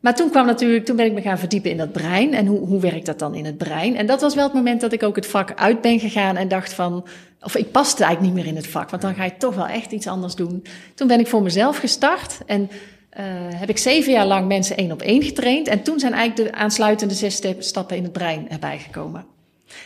Maar 0.00 0.14
toen 0.14 0.30
kwam 0.30 0.46
natuurlijk, 0.46 0.84
toen 0.84 0.96
ben 0.96 1.06
ik 1.06 1.12
me 1.12 1.20
gaan 1.20 1.38
verdiepen 1.38 1.70
in 1.70 1.76
dat 1.76 1.92
brein. 1.92 2.34
En 2.34 2.46
hoe, 2.46 2.58
hoe 2.58 2.80
werkt 2.80 3.06
dat 3.06 3.18
dan 3.18 3.34
in 3.34 3.44
het 3.44 3.58
brein? 3.58 3.96
En 3.96 4.06
dat 4.06 4.20
was 4.20 4.34
wel 4.34 4.44
het 4.44 4.52
moment 4.52 4.80
dat 4.80 4.92
ik 4.92 5.02
ook 5.02 5.16
het 5.16 5.26
vak 5.26 5.52
uit 5.54 5.80
ben 5.80 6.00
gegaan 6.00 6.36
en 6.36 6.48
dacht 6.48 6.72
van, 6.72 7.06
of 7.42 7.56
ik 7.56 7.70
paste 7.70 8.04
eigenlijk 8.04 8.34
niet 8.34 8.44
meer 8.44 8.52
in 8.52 8.58
het 8.58 8.66
vak, 8.66 8.90
want 8.90 9.02
dan 9.02 9.14
ga 9.14 9.24
je 9.24 9.36
toch 9.38 9.54
wel 9.54 9.66
echt 9.66 9.92
iets 9.92 10.06
anders 10.06 10.34
doen. 10.34 10.64
Toen 10.94 11.06
ben 11.08 11.20
ik 11.20 11.26
voor 11.26 11.42
mezelf 11.42 11.78
gestart 11.78 12.38
en 12.46 12.70
eh, 13.10 13.24
heb 13.54 13.68
ik 13.68 13.78
zeven 13.78 14.12
jaar 14.12 14.26
lang 14.26 14.48
mensen 14.48 14.76
één 14.76 14.92
op 14.92 15.02
één 15.02 15.22
getraind. 15.22 15.68
En 15.68 15.82
toen 15.82 15.98
zijn 15.98 16.12
eigenlijk 16.12 16.50
de 16.50 16.58
aansluitende 16.58 17.14
zes 17.14 17.40
stappen 17.58 17.96
in 17.96 18.02
het 18.02 18.12
brein 18.12 18.50
erbij 18.50 18.78
gekomen. 18.78 19.24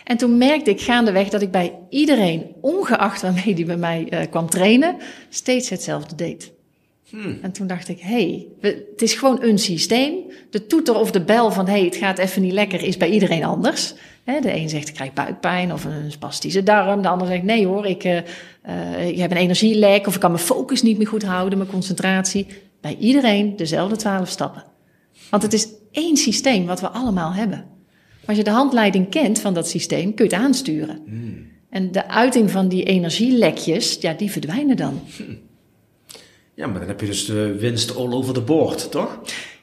En 0.04 0.16
toen 0.16 0.38
merkte 0.38 0.70
ik 0.70 0.80
gaandeweg 0.80 1.28
dat 1.28 1.42
ik 1.42 1.50
bij 1.50 1.74
iedereen, 1.88 2.46
ongeacht 2.60 3.22
waarmee 3.22 3.54
die 3.54 3.64
bij 3.64 3.76
mij 3.76 4.06
eh, 4.08 4.30
kwam 4.30 4.50
trainen, 4.50 4.96
steeds 5.28 5.68
hetzelfde 5.68 6.14
deed. 6.14 6.52
En 7.42 7.52
toen 7.52 7.66
dacht 7.66 7.88
ik, 7.88 8.00
hé, 8.00 8.46
hey, 8.60 8.72
het 8.90 9.02
is 9.02 9.14
gewoon 9.14 9.42
een 9.42 9.58
systeem. 9.58 10.14
De 10.50 10.66
toeter 10.66 10.94
of 10.94 11.10
de 11.10 11.20
bel 11.20 11.50
van, 11.50 11.66
hé, 11.66 11.72
hey, 11.72 11.84
het 11.84 11.96
gaat 11.96 12.18
even 12.18 12.42
niet 12.42 12.52
lekker, 12.52 12.82
is 12.82 12.96
bij 12.96 13.10
iedereen 13.10 13.44
anders. 13.44 13.94
De 14.24 14.54
een 14.54 14.68
zegt, 14.68 14.88
ik 14.88 14.94
krijg 14.94 15.12
buikpijn 15.12 15.72
of 15.72 15.84
een 15.84 16.10
spastische 16.12 16.62
darm. 16.62 17.02
De 17.02 17.08
ander 17.08 17.26
zegt, 17.26 17.42
nee 17.42 17.66
hoor, 17.66 17.86
ik, 17.86 18.04
eh, 18.04 19.08
ik 19.08 19.18
heb 19.18 19.30
een 19.30 19.36
energielek 19.36 20.06
of 20.06 20.14
ik 20.14 20.20
kan 20.20 20.30
mijn 20.30 20.42
focus 20.42 20.82
niet 20.82 20.98
meer 20.98 21.06
goed 21.06 21.24
houden, 21.24 21.58
mijn 21.58 21.70
concentratie. 21.70 22.46
Bij 22.82 22.96
iedereen 22.96 23.56
dezelfde 23.56 23.96
twaalf 23.96 24.28
stappen. 24.28 24.64
Want 25.30 25.42
het 25.42 25.52
is 25.52 25.68
één 25.90 26.16
systeem 26.16 26.66
wat 26.66 26.80
we 26.80 26.88
allemaal 26.88 27.32
hebben. 27.34 27.64
Als 28.24 28.36
je 28.36 28.44
de 28.44 28.50
handleiding 28.50 29.10
kent 29.10 29.40
van 29.40 29.54
dat 29.54 29.68
systeem, 29.68 30.14
kun 30.14 30.24
je 30.28 30.34
het 30.34 30.42
aansturen. 30.42 31.02
En 31.70 31.92
de 31.92 32.08
uiting 32.08 32.50
van 32.50 32.68
die 32.68 32.84
energielekjes, 32.84 33.98
ja, 34.00 34.12
die 34.12 34.30
verdwijnen 34.30 34.76
dan. 34.76 35.00
Ja, 36.54 36.66
maar 36.66 36.78
dan 36.78 36.88
heb 36.88 37.00
je 37.00 37.06
dus 37.06 37.24
de 37.24 37.56
winst 37.58 37.96
all 37.96 38.12
over 38.12 38.34
the 38.34 38.40
board, 38.40 38.90
toch? 38.90 39.20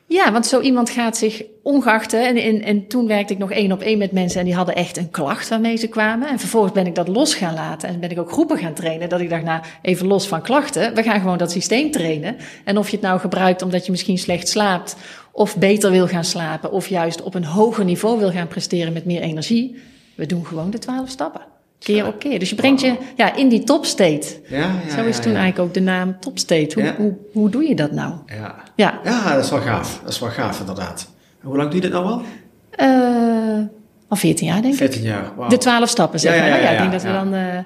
Ja, 0.09 0.31
want 0.31 0.45
zo 0.45 0.59
iemand 0.59 0.89
gaat 0.89 1.17
zich 1.17 1.43
ongeacht. 1.63 2.13
en, 2.13 2.61
en 2.63 2.87
toen 2.87 3.07
werkte 3.07 3.33
ik 3.33 3.39
nog 3.39 3.51
één 3.51 3.71
op 3.71 3.81
één 3.81 3.97
met 3.97 4.11
mensen 4.11 4.39
en 4.39 4.45
die 4.45 4.55
hadden 4.55 4.75
echt 4.75 4.97
een 4.97 5.09
klacht 5.09 5.49
waarmee 5.49 5.75
ze 5.75 5.87
kwamen. 5.87 6.29
En 6.29 6.39
vervolgens 6.39 6.73
ben 6.73 6.85
ik 6.87 6.95
dat 6.95 7.07
los 7.07 7.35
gaan 7.35 7.53
laten 7.53 7.89
en 7.89 7.99
ben 7.99 8.09
ik 8.09 8.19
ook 8.19 8.31
groepen 8.31 8.57
gaan 8.57 8.73
trainen. 8.73 9.09
Dat 9.09 9.19
ik 9.19 9.29
dacht, 9.29 9.43
nou, 9.43 9.61
even 9.81 10.07
los 10.07 10.27
van 10.27 10.41
klachten, 10.41 10.95
we 10.95 11.03
gaan 11.03 11.19
gewoon 11.19 11.37
dat 11.37 11.51
systeem 11.51 11.91
trainen. 11.91 12.35
En 12.63 12.77
of 12.77 12.89
je 12.89 12.95
het 12.95 13.05
nou 13.05 13.19
gebruikt 13.19 13.61
omdat 13.61 13.85
je 13.85 13.91
misschien 13.91 14.17
slecht 14.17 14.47
slaapt, 14.47 14.95
of 15.31 15.57
beter 15.57 15.91
wil 15.91 16.07
gaan 16.07 16.25
slapen, 16.25 16.71
of 16.71 16.87
juist 16.87 17.21
op 17.21 17.35
een 17.35 17.45
hoger 17.45 17.85
niveau 17.85 18.19
wil 18.19 18.31
gaan 18.31 18.47
presteren 18.47 18.93
met 18.93 19.05
meer 19.05 19.21
energie. 19.21 19.75
We 20.15 20.25
doen 20.25 20.45
gewoon 20.45 20.69
de 20.69 20.79
twaalf 20.79 21.09
stappen. 21.09 21.41
Keer 21.79 22.07
op 22.07 22.19
keer. 22.19 22.39
Dus 22.39 22.49
je 22.49 22.55
brengt 22.55 22.81
je 22.81 22.95
ja, 23.15 23.35
in 23.35 23.49
die 23.49 23.63
topstate. 23.63 24.27
Ja, 24.47 24.57
ja, 24.57 24.95
Zo 24.95 25.03
is 25.03 25.15
ja, 25.15 25.21
toen 25.21 25.35
eigenlijk 25.35 25.59
ook 25.59 25.73
de 25.73 25.79
naam 25.81 26.19
topstate. 26.19 26.81
Hoe, 26.81 26.93
hoe, 26.97 27.13
hoe 27.33 27.49
doe 27.49 27.63
je 27.63 27.75
dat 27.75 27.91
nou? 27.91 28.13
Ja. 28.25 28.55
Ja, 28.75 28.99
ja, 29.03 29.35
dat 29.35 29.43
is 29.43 29.49
wel 29.49 29.59
gaaf. 29.61 29.99
Dat 30.03 30.11
is 30.13 30.19
wel 30.19 30.29
gaaf, 30.29 30.59
inderdaad. 30.59 31.09
En 31.41 31.47
hoe 31.47 31.57
lang 31.57 31.67
doe 31.71 31.75
je 31.75 31.81
dit 31.81 31.91
nou 31.91 32.05
al? 32.05 32.21
Eh, 32.71 33.59
al 34.07 34.17
14 34.17 34.47
jaar 34.47 34.61
denk 34.61 34.73
ik. 34.73 34.79
14 34.79 35.01
jaar. 35.01 35.31
De 35.49 35.57
twaalf 35.57 35.89
stappen, 35.89 36.19
zeg 36.19 36.39
maar. 36.39 36.61
ja, 36.61 36.69
ik 36.69 36.77
denk 36.77 36.91
dat 36.91 37.01
we 37.01 37.11
dan... 37.11 37.33
eh, 37.33 37.57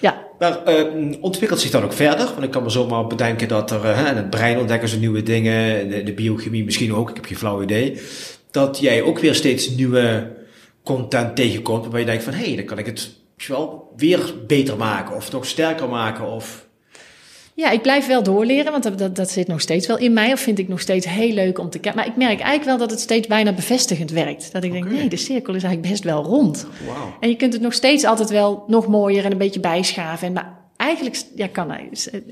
ja, 0.00 0.14
Maar 0.38 0.64
eh, 0.64 0.84
ontwikkelt 1.20 1.60
zich 1.60 1.70
dan 1.70 1.82
ook 1.82 1.92
verder? 1.92 2.26
Want 2.26 2.42
ik 2.42 2.50
kan 2.50 2.62
me 2.62 2.70
zomaar 2.70 3.06
bedenken 3.06 3.48
dat 3.48 3.70
er, 3.70 3.84
eh, 3.84 3.98
in 4.10 4.16
het 4.16 4.30
brein 4.30 4.58
ontdekken 4.58 4.88
ze 4.88 4.98
nieuwe 4.98 5.22
dingen, 5.22 5.88
de, 5.88 6.02
de 6.02 6.12
biochemie 6.12 6.64
misschien 6.64 6.94
ook, 6.94 7.10
ik 7.10 7.16
heb 7.16 7.24
geen 7.24 7.36
flauw 7.36 7.62
idee. 7.62 8.00
Dat 8.50 8.78
jij 8.78 9.02
ook 9.02 9.18
weer 9.18 9.34
steeds 9.34 9.68
nieuwe 9.70 10.32
content 10.84 11.36
tegenkomt, 11.36 11.82
waarbij 11.82 12.00
je 12.00 12.06
denkt 12.06 12.24
van, 12.24 12.32
hé, 12.32 12.46
hey, 12.46 12.56
dan 12.56 12.64
kan 12.64 12.78
ik 12.78 12.86
het 12.86 13.10
wel 13.44 13.92
weer 13.96 14.34
beter 14.46 14.76
maken, 14.76 15.16
of 15.16 15.32
nog 15.32 15.46
sterker 15.46 15.88
maken, 15.88 16.30
of... 16.32 16.66
ja, 17.54 17.70
ik 17.70 17.82
blijf 17.82 18.06
wel 18.06 18.22
doorleren, 18.22 18.72
want 18.72 18.82
dat, 18.82 18.98
dat, 18.98 19.16
dat 19.16 19.30
zit 19.30 19.46
nog 19.46 19.60
steeds 19.60 19.86
wel 19.86 19.98
in 19.98 20.12
mij. 20.12 20.32
Of 20.32 20.40
vind 20.40 20.58
ik 20.58 20.68
nog 20.68 20.80
steeds 20.80 21.06
heel 21.06 21.32
leuk 21.32 21.58
om 21.58 21.70
te 21.70 21.78
kijken. 21.78 22.00
Maar 22.00 22.10
ik 22.10 22.16
merk 22.16 22.40
eigenlijk 22.40 22.64
wel 22.64 22.78
dat 22.78 22.90
het 22.90 23.00
steeds 23.00 23.26
bijna 23.26 23.52
bevestigend 23.52 24.10
werkt. 24.10 24.52
Dat 24.52 24.64
ik 24.64 24.72
denk, 24.72 24.90
nee, 24.90 25.08
de 25.08 25.16
cirkel 25.16 25.54
is 25.54 25.62
eigenlijk 25.62 25.92
best 25.92 26.04
wel 26.04 26.22
rond. 26.22 26.66
En 27.20 27.28
je 27.28 27.36
kunt 27.36 27.52
het 27.52 27.62
nog 27.62 27.72
steeds 27.72 28.04
altijd 28.04 28.30
wel 28.30 28.64
nog 28.66 28.86
mooier 28.86 29.24
en 29.24 29.32
een 29.32 29.38
beetje 29.38 29.60
bijschaven. 29.60 30.26
En, 30.26 30.32
maar 30.32 30.55
eigenlijk 30.86 31.22
ja, 31.34 31.46
kan, 31.46 31.76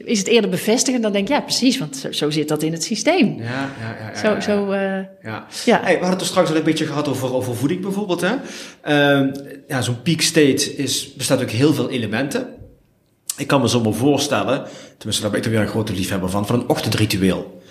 is, 0.05 0.19
het 0.19 0.27
eerder 0.27 0.51
bevestigend 0.51 1.03
dan 1.03 1.13
denk 1.13 1.29
ik, 1.29 1.35
ja, 1.35 1.41
precies, 1.41 1.79
want 1.79 1.97
zo, 1.97 2.13
zo 2.13 2.31
zit 2.31 2.49
dat 2.49 2.63
in 2.63 2.73
het 2.73 2.85
systeem. 2.85 3.37
Ja, 3.39 3.45
ja, 3.45 3.97
ja. 4.01 4.11
ja, 4.11 4.17
Zo, 4.17 4.29
ja, 4.29 4.35
ja. 4.35 4.41
zo 4.41 4.71
eh, 4.71 4.81
Ja. 5.23 5.47
ja. 5.65 5.81
Hey, 5.83 5.93
we 5.93 5.99
hadden 5.99 6.11
het 6.11 6.21
er 6.21 6.27
straks 6.27 6.51
al 6.51 6.57
een 6.57 6.63
beetje 6.63 6.87
gehad 6.87 7.09
over, 7.09 7.35
over 7.35 7.57
voeding 7.57 7.81
bijvoorbeeld. 7.81 8.21
Hè? 8.21 8.35
Ehm, 8.81 9.35
ja, 9.69 9.83
Zo'n 9.83 10.03
peak 10.03 10.21
state 10.21 10.77
is, 10.77 11.15
bestaat 11.15 11.43
ook 11.43 11.51
heel 11.51 11.75
veel 11.75 11.91
elementen. 11.91 12.47
Ik 13.37 13.47
kan 13.47 13.61
me 13.61 13.69
zo 13.69 13.81
maar 13.81 13.93
voorstellen, 13.93 14.65
tenminste 14.97 15.23
daar 15.23 15.31
ben 15.31 15.41
ik 15.41 15.47
er 15.47 15.53
weer 15.53 15.61
een 15.61 15.69
grote 15.69 15.93
liefhebber 15.93 16.31
van, 16.31 16.47
van 16.47 16.61
een 16.61 16.69
ochtendritueel. 16.69 17.63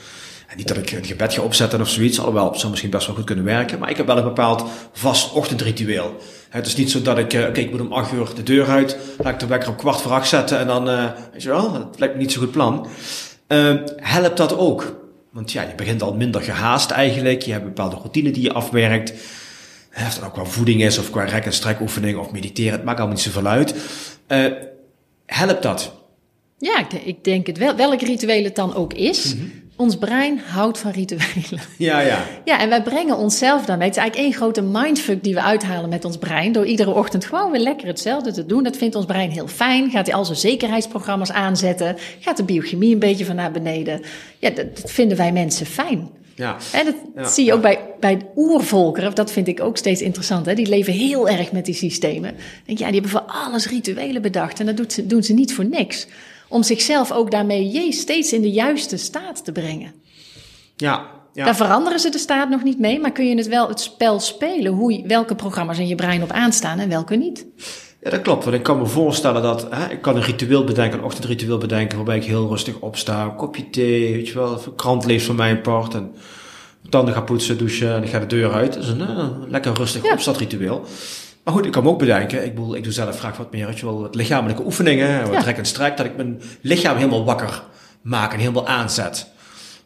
En 0.48 0.58
niet 0.58 0.68
dat 0.68 0.78
ik 0.78 0.92
een 0.92 1.06
gebed 1.06 1.34
ga 1.34 1.42
opzetten 1.42 1.82
of 1.82 1.90
zoiets, 1.90 2.20
alhoewel 2.20 2.50
het 2.50 2.58
zou 2.60 2.70
misschien 2.70 2.92
best 2.92 3.08
wel 3.08 3.16
goed 3.16 3.26
kunnen 3.26 3.46
werken, 3.46 3.80
maar 3.80 3.90
ik 3.90 3.98
heb 3.98 4.06
wel 4.06 4.18
een 4.18 4.24
bepaald 4.24 4.64
vast 4.94 5.32
ochtendritueel. 5.34 6.16
Het 6.50 6.66
is 6.66 6.76
niet 6.76 6.92
zo 6.92 7.02
dat 7.02 7.18
ik, 7.18 7.34
eh, 7.34 7.48
oké, 7.48 7.60
ik 7.60 7.72
moet 7.72 7.82
om 7.82 7.94
acht 7.94 8.12
uur 8.14 8.30
de 8.36 8.44
deur 8.44 8.68
uit, 8.68 8.98
laat 9.18 9.34
ik 9.34 9.40
de 9.40 9.46
wekker 9.48 9.70
op 9.70 9.78
kwart 9.78 10.02
voor 10.02 10.12
acht 10.12 10.28
zetten 10.28 10.60
en 10.60 10.68
dan, 10.68 10.90
eh, 10.90 11.06
weet 11.32 11.44
je 11.44 11.50
wel, 11.50 11.72
dat 11.72 12.00
lijkt 12.00 12.14
me 12.16 12.22
niet 12.22 12.32
zo'n 12.32 12.44
goed 12.44 12.52
plan. 12.52 12.88
Ehm, 13.48 13.78
helpt 13.96 14.38
dat 14.38 14.58
ook? 14.58 15.02
Want 15.32 15.52
ja, 15.52 15.62
je 15.62 15.76
begint 15.76 16.02
al 16.02 16.14
minder 16.14 16.42
gehaast 16.42 16.92
eigenlijk. 16.92 17.42
Je 17.42 17.52
hebt 17.52 17.64
een 17.64 17.74
bepaalde 17.74 17.96
routine 17.96 18.32
die 18.32 18.44
je 18.44 18.54
afwerkt. 18.54 19.14
Hè, 19.90 20.08
Of 20.08 20.14
dat 20.16 20.26
ook 20.26 20.34
qua 20.34 20.46
voeding 20.46 20.84
is, 20.84 20.98
of 20.98 21.10
qua 21.12 21.24
rek- 21.24 21.46
en 21.46 21.54
strekoefening, 21.54 22.18
of 22.18 22.32
mediteren. 22.32 22.72
Het 22.72 22.84
maakt 22.84 22.98
allemaal 22.98 23.16
niet 23.16 23.26
zoveel 23.26 23.46
uit. 23.48 23.76
Eh, 24.28 24.46
helpt 25.26 25.64
dat? 25.64 25.94
Ja, 26.58 26.80
ik, 26.80 26.90
denk- 26.90 27.04
ik 27.04 27.24
denk 27.24 27.48
het 27.48 27.58
wel. 27.58 27.76
Welk 27.76 28.02
ritueel 28.02 28.44
het 28.44 28.56
dan 28.56 28.76
ook 28.76 28.94
is. 28.94 29.36
Ons 29.84 29.98
brein 29.98 30.40
houdt 30.40 30.78
van 30.78 30.92
rituelen. 30.92 31.62
Ja, 31.78 32.00
ja. 32.00 32.24
Ja, 32.46 32.60
en 32.60 32.70
wij 32.70 32.84
brengen 32.84 33.18
onszelf 33.18 33.66
daarmee. 33.66 33.88
Het 33.88 33.96
is 33.96 34.02
eigenlijk 34.02 34.32
één 34.32 34.40
grote 34.42 34.62
mindfuck 34.62 35.24
die 35.24 35.34
we 35.34 35.42
uithalen 35.42 35.90
met 35.90 36.06
ons 36.06 36.18
brein. 36.18 36.52
Door 36.52 36.66
iedere 36.66 36.90
ochtend 36.94 37.26
gewoon 37.26 37.52
weer 37.52 37.62
lekker 37.62 37.88
hetzelfde 37.88 38.32
te 38.32 38.46
doen. 38.46 38.64
Dat 38.64 38.78
vindt 38.78 38.96
ons 38.96 39.06
brein 39.06 39.30
heel 39.30 39.48
fijn. 39.48 39.90
Gaat 39.92 40.06
hij 40.06 40.16
al 40.16 40.26
zijn 40.26 40.38
zekerheidsprogramma's 40.38 41.32
aanzetten. 41.32 41.96
Gaat 42.20 42.38
de 42.38 42.44
biochemie 42.44 42.94
een 42.94 43.00
beetje 43.00 43.26
van 43.26 43.36
naar 43.36 43.52
beneden. 43.52 44.02
Ja, 44.40 44.50
dat, 44.50 44.76
dat 44.82 44.92
vinden 44.92 45.18
wij 45.18 45.32
mensen 45.32 45.66
fijn. 45.66 46.10
ja. 46.36 46.58
En 46.74 46.86
dat 46.86 46.96
Ja, 47.16 47.28
zie 47.30 47.46
je 47.46 47.54
ook 47.54 47.62
bij, 47.62 47.80
bij 48.00 48.22
oervolkeren. 48.36 49.16
Dat 49.16 49.32
vind 49.32 49.48
ik 49.48 49.62
ook 49.62 49.78
steeds 49.78 50.02
interessant. 50.02 50.46
Hè? 50.46 50.54
Die 50.54 50.68
leven 50.68 50.94
heel 50.94 51.30
erg 51.30 51.52
met 51.52 51.66
die 51.66 51.76
systemen. 51.76 52.36
Denk, 52.66 52.80
ja, 52.80 52.86
die 52.86 52.94
hebben 52.94 53.12
voor 53.12 53.26
alles 53.28 53.68
rituelen 53.70 54.22
bedacht. 54.22 54.60
En 54.60 54.66
dat 54.66 54.78
doet 54.78 54.94
ze, 54.94 55.08
doen 55.08 55.24
ze 55.24 55.34
niet 55.34 55.54
voor 55.54 55.66
niks. 55.66 56.08
Om 56.48 56.64
zichzelf 56.64 57.12
ook 57.12 57.32
daarmee 57.32 57.92
steeds 57.92 58.34
in 58.34 58.42
de 58.42 58.52
juiste 58.52 58.98
staat 58.98 59.46
te 59.46 59.52
brengen. 59.52 59.94
Ja, 60.76 61.06
ja. 61.34 61.46
Daar 61.46 61.56
veranderen 61.56 62.00
ze 62.00 62.10
de 62.10 62.18
staat 62.18 62.50
nog 62.50 62.64
niet 62.64 62.80
mee, 62.80 63.00
maar 63.00 63.12
kun 63.12 63.28
je 63.30 63.36
het 63.36 63.48
wel 63.48 63.68
het 63.68 63.80
spel 63.80 64.20
spelen, 64.20 64.72
hoe, 64.72 64.94
je- 64.94 65.08
welke 65.08 65.36
programma's 65.36 65.78
in 65.80 65.88
je 65.88 65.96
brein 65.96 66.24
op 66.24 66.32
aanstaan 66.32 66.80
en 66.80 66.90
welke 66.90 67.16
niet. 67.16 67.46
Ja, 68.02 68.10
dat 68.10 68.22
klopt. 68.22 68.44
Want 68.44 68.56
ik 68.56 68.64
kan 68.64 68.78
me 68.78 68.86
voorstellen 68.86 69.42
dat 69.42 69.68
hè, 69.70 69.90
ik 69.92 70.02
kan 70.02 70.16
een 70.16 70.24
ritueel 70.24 70.64
bedenken, 70.64 71.00
een 71.00 71.06
ochtendritueel 71.06 71.58
bedenken, 71.58 71.96
waarbij 71.98 72.18
ik 72.18 72.24
heel 72.24 72.48
rustig 72.48 72.80
opsta, 72.80 73.24
een 73.24 73.36
kopje 73.36 73.70
thee, 73.70 74.14
weet 74.14 74.28
je 74.28 74.34
wel, 74.34 74.60
krant 74.76 75.06
lees 75.06 75.24
van 75.24 75.36
mijn 75.36 75.62
part 75.62 75.94
en 75.94 76.12
tanden 76.90 77.14
ga 77.14 77.22
poetsen, 77.22 77.58
douchen 77.58 77.96
en 77.96 78.04
ik 78.04 78.10
ga 78.10 78.20
de 78.20 78.26
deur 78.26 78.52
uit. 78.54 78.74
Dat 78.74 78.84
is 78.84 78.90
een 78.90 79.02
eh, 79.02 79.28
lekker 79.48 79.74
rustig 79.74 80.04
Ja. 80.04 80.12
opstartritueel. 80.14 80.86
Maar 81.44 81.54
goed, 81.54 81.66
ik 81.66 81.72
kan 81.72 81.84
me 81.84 81.90
ook 81.90 82.00
bedenken, 82.00 82.46
ik, 82.46 82.56
bedoel, 82.56 82.76
ik 82.76 82.84
doe 82.84 82.94
zelf 82.94 83.20
graag 83.20 83.38
wat 83.38 83.52
meer, 83.52 83.66
weet 83.66 83.80
je 83.80 83.86
wel, 83.86 84.02
wat 84.02 84.16
lichamelijke 84.16 84.64
oefeningen, 84.64 85.22
wat 85.24 85.34
Ja. 85.34 85.42
trek 85.42 85.58
en 85.58 85.66
strek, 85.66 85.98
dat 85.98 86.06
ik 86.06 86.16
mijn 86.16 86.42
lichaam 86.62 86.96
helemaal 86.98 87.26
wakker 87.26 87.64
maak 88.02 88.34
en 88.34 88.40
helemaal 88.40 88.68
aanzet. 88.68 89.32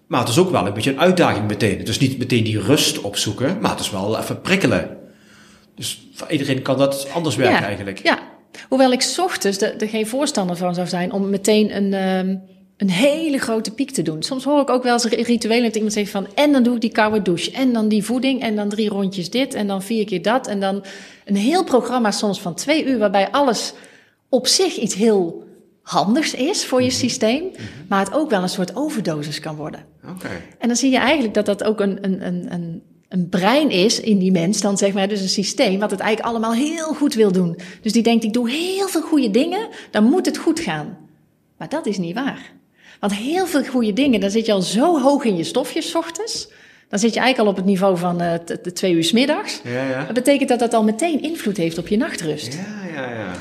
Maar 0.08 0.20
het 0.20 0.30
is 0.30 0.38
ook 0.38 0.52
wel 0.52 0.68
een 0.68 0.74
beetje 0.74 0.92
een 0.92 1.00
uitdaging 1.00 1.48
meteen. 1.48 1.84
Dus 1.84 2.00
niet 2.00 2.18
meteen 2.18 2.44
die 2.44 2.62
rust 2.62 3.02
opzoeken, 3.02 3.58
maar 3.62 3.72
het 3.72 3.80
is 3.80 3.92
wel 3.92 4.18
even 4.20 4.42
prikkelen. 4.42 4.98
Dus 5.76 6.08
voor 6.14 6.30
iedereen 6.32 6.62
kan 6.62 6.78
dat 6.78 7.08
anders 7.14 7.36
werken 7.36 7.60
ja, 7.60 7.66
eigenlijk. 7.66 8.00
Ja, 8.04 8.20
hoewel 8.70 8.92
ik 8.92 9.02
's 9.02 9.18
ochtends 9.20 9.62
er 9.62 9.82
er 9.82 9.90
geen 9.90 10.08
voorstander 10.08 10.56
van 10.58 10.76
zou 10.76 10.88
zijn 10.88 11.12
om 11.12 11.30
meteen 11.30 11.76
een, 11.76 11.94
ehm, 11.94 12.36
een 12.78 12.90
hele 12.90 13.38
grote 13.38 13.72
piek 13.72 13.92
te 13.92 14.02
doen. 14.02 14.24
Soms 14.24 14.44
hoor 14.44 14.62
ik 14.62 14.70
ook 14.70 14.84
wel 14.84 14.94
eens 14.94 15.06
ri- 15.06 15.22
rituelen 15.22 15.64
dat 15.64 15.76
iemand 15.76 15.94
zegt 15.94 16.10
van... 16.10 16.28
en 16.34 16.52
dan 16.52 16.64
doe 16.64 16.76
ik 16.76 16.82
die 16.82 16.92
koude 16.92 17.22
douche, 17.22 17.52
en 17.52 17.74
dan 17.74 17.88
die 17.88 18.04
voeding, 18.04 18.42
en 18.42 18.56
dan 18.56 18.70
drie 18.70 18.90
rondjes 18.90 19.30
dit, 19.30 19.54
en 19.54 19.68
dan 19.68 19.82
vier 19.82 20.06
keer 20.06 20.22
dat. 20.22 20.48
En 20.48 20.60
dan 20.60 20.84
een 21.26 21.36
heel 21.36 21.64
programma 21.64 22.12
soms 22.12 22.42
van 22.42 22.54
twee 22.56 22.86
uur, 22.86 22.98
waarbij 22.98 23.32
alles 23.32 23.74
op 24.30 24.48
zich 24.48 24.78
iets 24.78 24.96
heel 24.96 25.44
handigs 25.82 26.34
is 26.34 26.66
voor 26.66 26.82
je 26.82 26.92
systeem... 26.92 27.44
maar 27.90 28.06
het 28.06 28.14
ook 28.14 28.30
wel 28.30 28.42
een 28.42 28.50
soort 28.50 28.76
overdosis 28.76 29.40
kan 29.40 29.56
worden. 29.56 29.86
Oké. 30.10 30.30
En 30.60 30.68
dan 30.68 30.78
zie 30.78 30.92
je 30.92 30.98
eigenlijk 30.98 31.34
dat 31.34 31.46
dat 31.46 31.64
ook 31.64 31.80
een, 31.80 31.98
een, 32.02 32.26
een, 32.26 32.54
een, 32.54 32.82
een 33.10 33.30
brein 33.30 33.70
is 33.70 34.00
in 34.00 34.18
die 34.18 34.32
mens, 34.32 34.62
dan 34.62 34.78
zeg 34.78 34.94
maar, 34.94 35.08
dus 35.08 35.22
een 35.22 35.30
systeem, 35.30 35.80
wat 35.80 35.92
het 35.92 36.00
eigenlijk 36.00 36.30
allemaal 36.30 36.54
heel 36.54 36.94
goed 36.94 37.14
wil 37.14 37.32
doen. 37.32 37.60
Dus 37.82 37.92
die 37.92 38.04
denkt, 38.04 38.24
ik 38.24 38.34
doe 38.34 38.50
heel 38.50 38.88
veel 38.88 39.02
goede 39.02 39.32
dingen, 39.32 39.68
dan 39.92 40.04
moet 40.04 40.26
het 40.26 40.38
goed 40.38 40.60
gaan. 40.60 40.98
Maar 41.58 41.70
dat 41.70 41.86
is 41.86 41.98
niet 41.98 42.16
waar. 42.16 42.56
Want 43.00 43.16
heel 43.16 43.48
veel 43.48 43.66
goede 43.66 43.94
dingen, 43.94 44.20
dan 44.20 44.30
zit 44.30 44.46
je 44.46 44.52
al 44.52 44.62
zo 44.62 45.02
hoog 45.02 45.24
in 45.24 45.38
je 45.38 45.44
stofjes 45.44 45.96
ochtends. 45.96 46.48
Dan 46.90 47.00
zit 47.00 47.14
je 47.14 47.20
eigenlijk 47.20 47.50
al 47.50 47.56
op 47.56 47.56
het 47.56 47.72
niveau 47.72 47.98
van 47.98 48.22
eh, 48.22 48.34
de 48.62 48.74
twee 48.74 48.94
uur 48.94 49.04
's 49.04 49.12
middags. 49.12 49.62
Ja, 49.64 49.90
ja. 49.90 50.04
Dat 50.04 50.14
betekent 50.14 50.50
dat 50.50 50.60
dat 50.60 50.74
al 50.74 50.84
meteen 50.84 51.22
invloed 51.22 51.58
heeft 51.58 51.78
op 51.78 51.88
je 51.88 51.98
nachtrust. 51.98 52.54
Ja, 52.54 53.02
ja, 53.02 53.10
ja. 53.10 53.34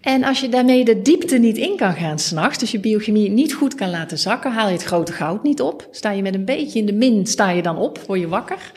En 0.00 0.24
als 0.24 0.40
je 0.40 0.48
daarmee 0.48 0.84
de 0.84 1.02
diepte 1.02 1.38
niet 1.38 1.56
in 1.56 1.76
kan 1.76 1.92
gaan 1.92 2.18
s'nachts, 2.18 2.58
dus 2.58 2.70
je 2.70 2.80
biochemie 2.80 3.30
niet 3.30 3.54
goed 3.54 3.74
kan 3.74 3.90
laten 3.90 4.18
zakken, 4.18 4.52
haal 4.52 4.66
je 4.66 4.72
het 4.72 4.82
grote 4.82 5.12
goud 5.12 5.42
niet 5.42 5.60
op. 5.60 5.88
Sta 5.90 6.10
je 6.10 6.22
met 6.22 6.34
een 6.34 6.44
beetje 6.44 6.78
in 6.78 6.86
de 6.86 6.92
min, 6.92 7.26
sta 7.26 7.50
je 7.50 7.62
dan 7.62 7.76
op, 7.76 7.98
word 8.06 8.20
je 8.20 8.28
wakker. 8.28 8.72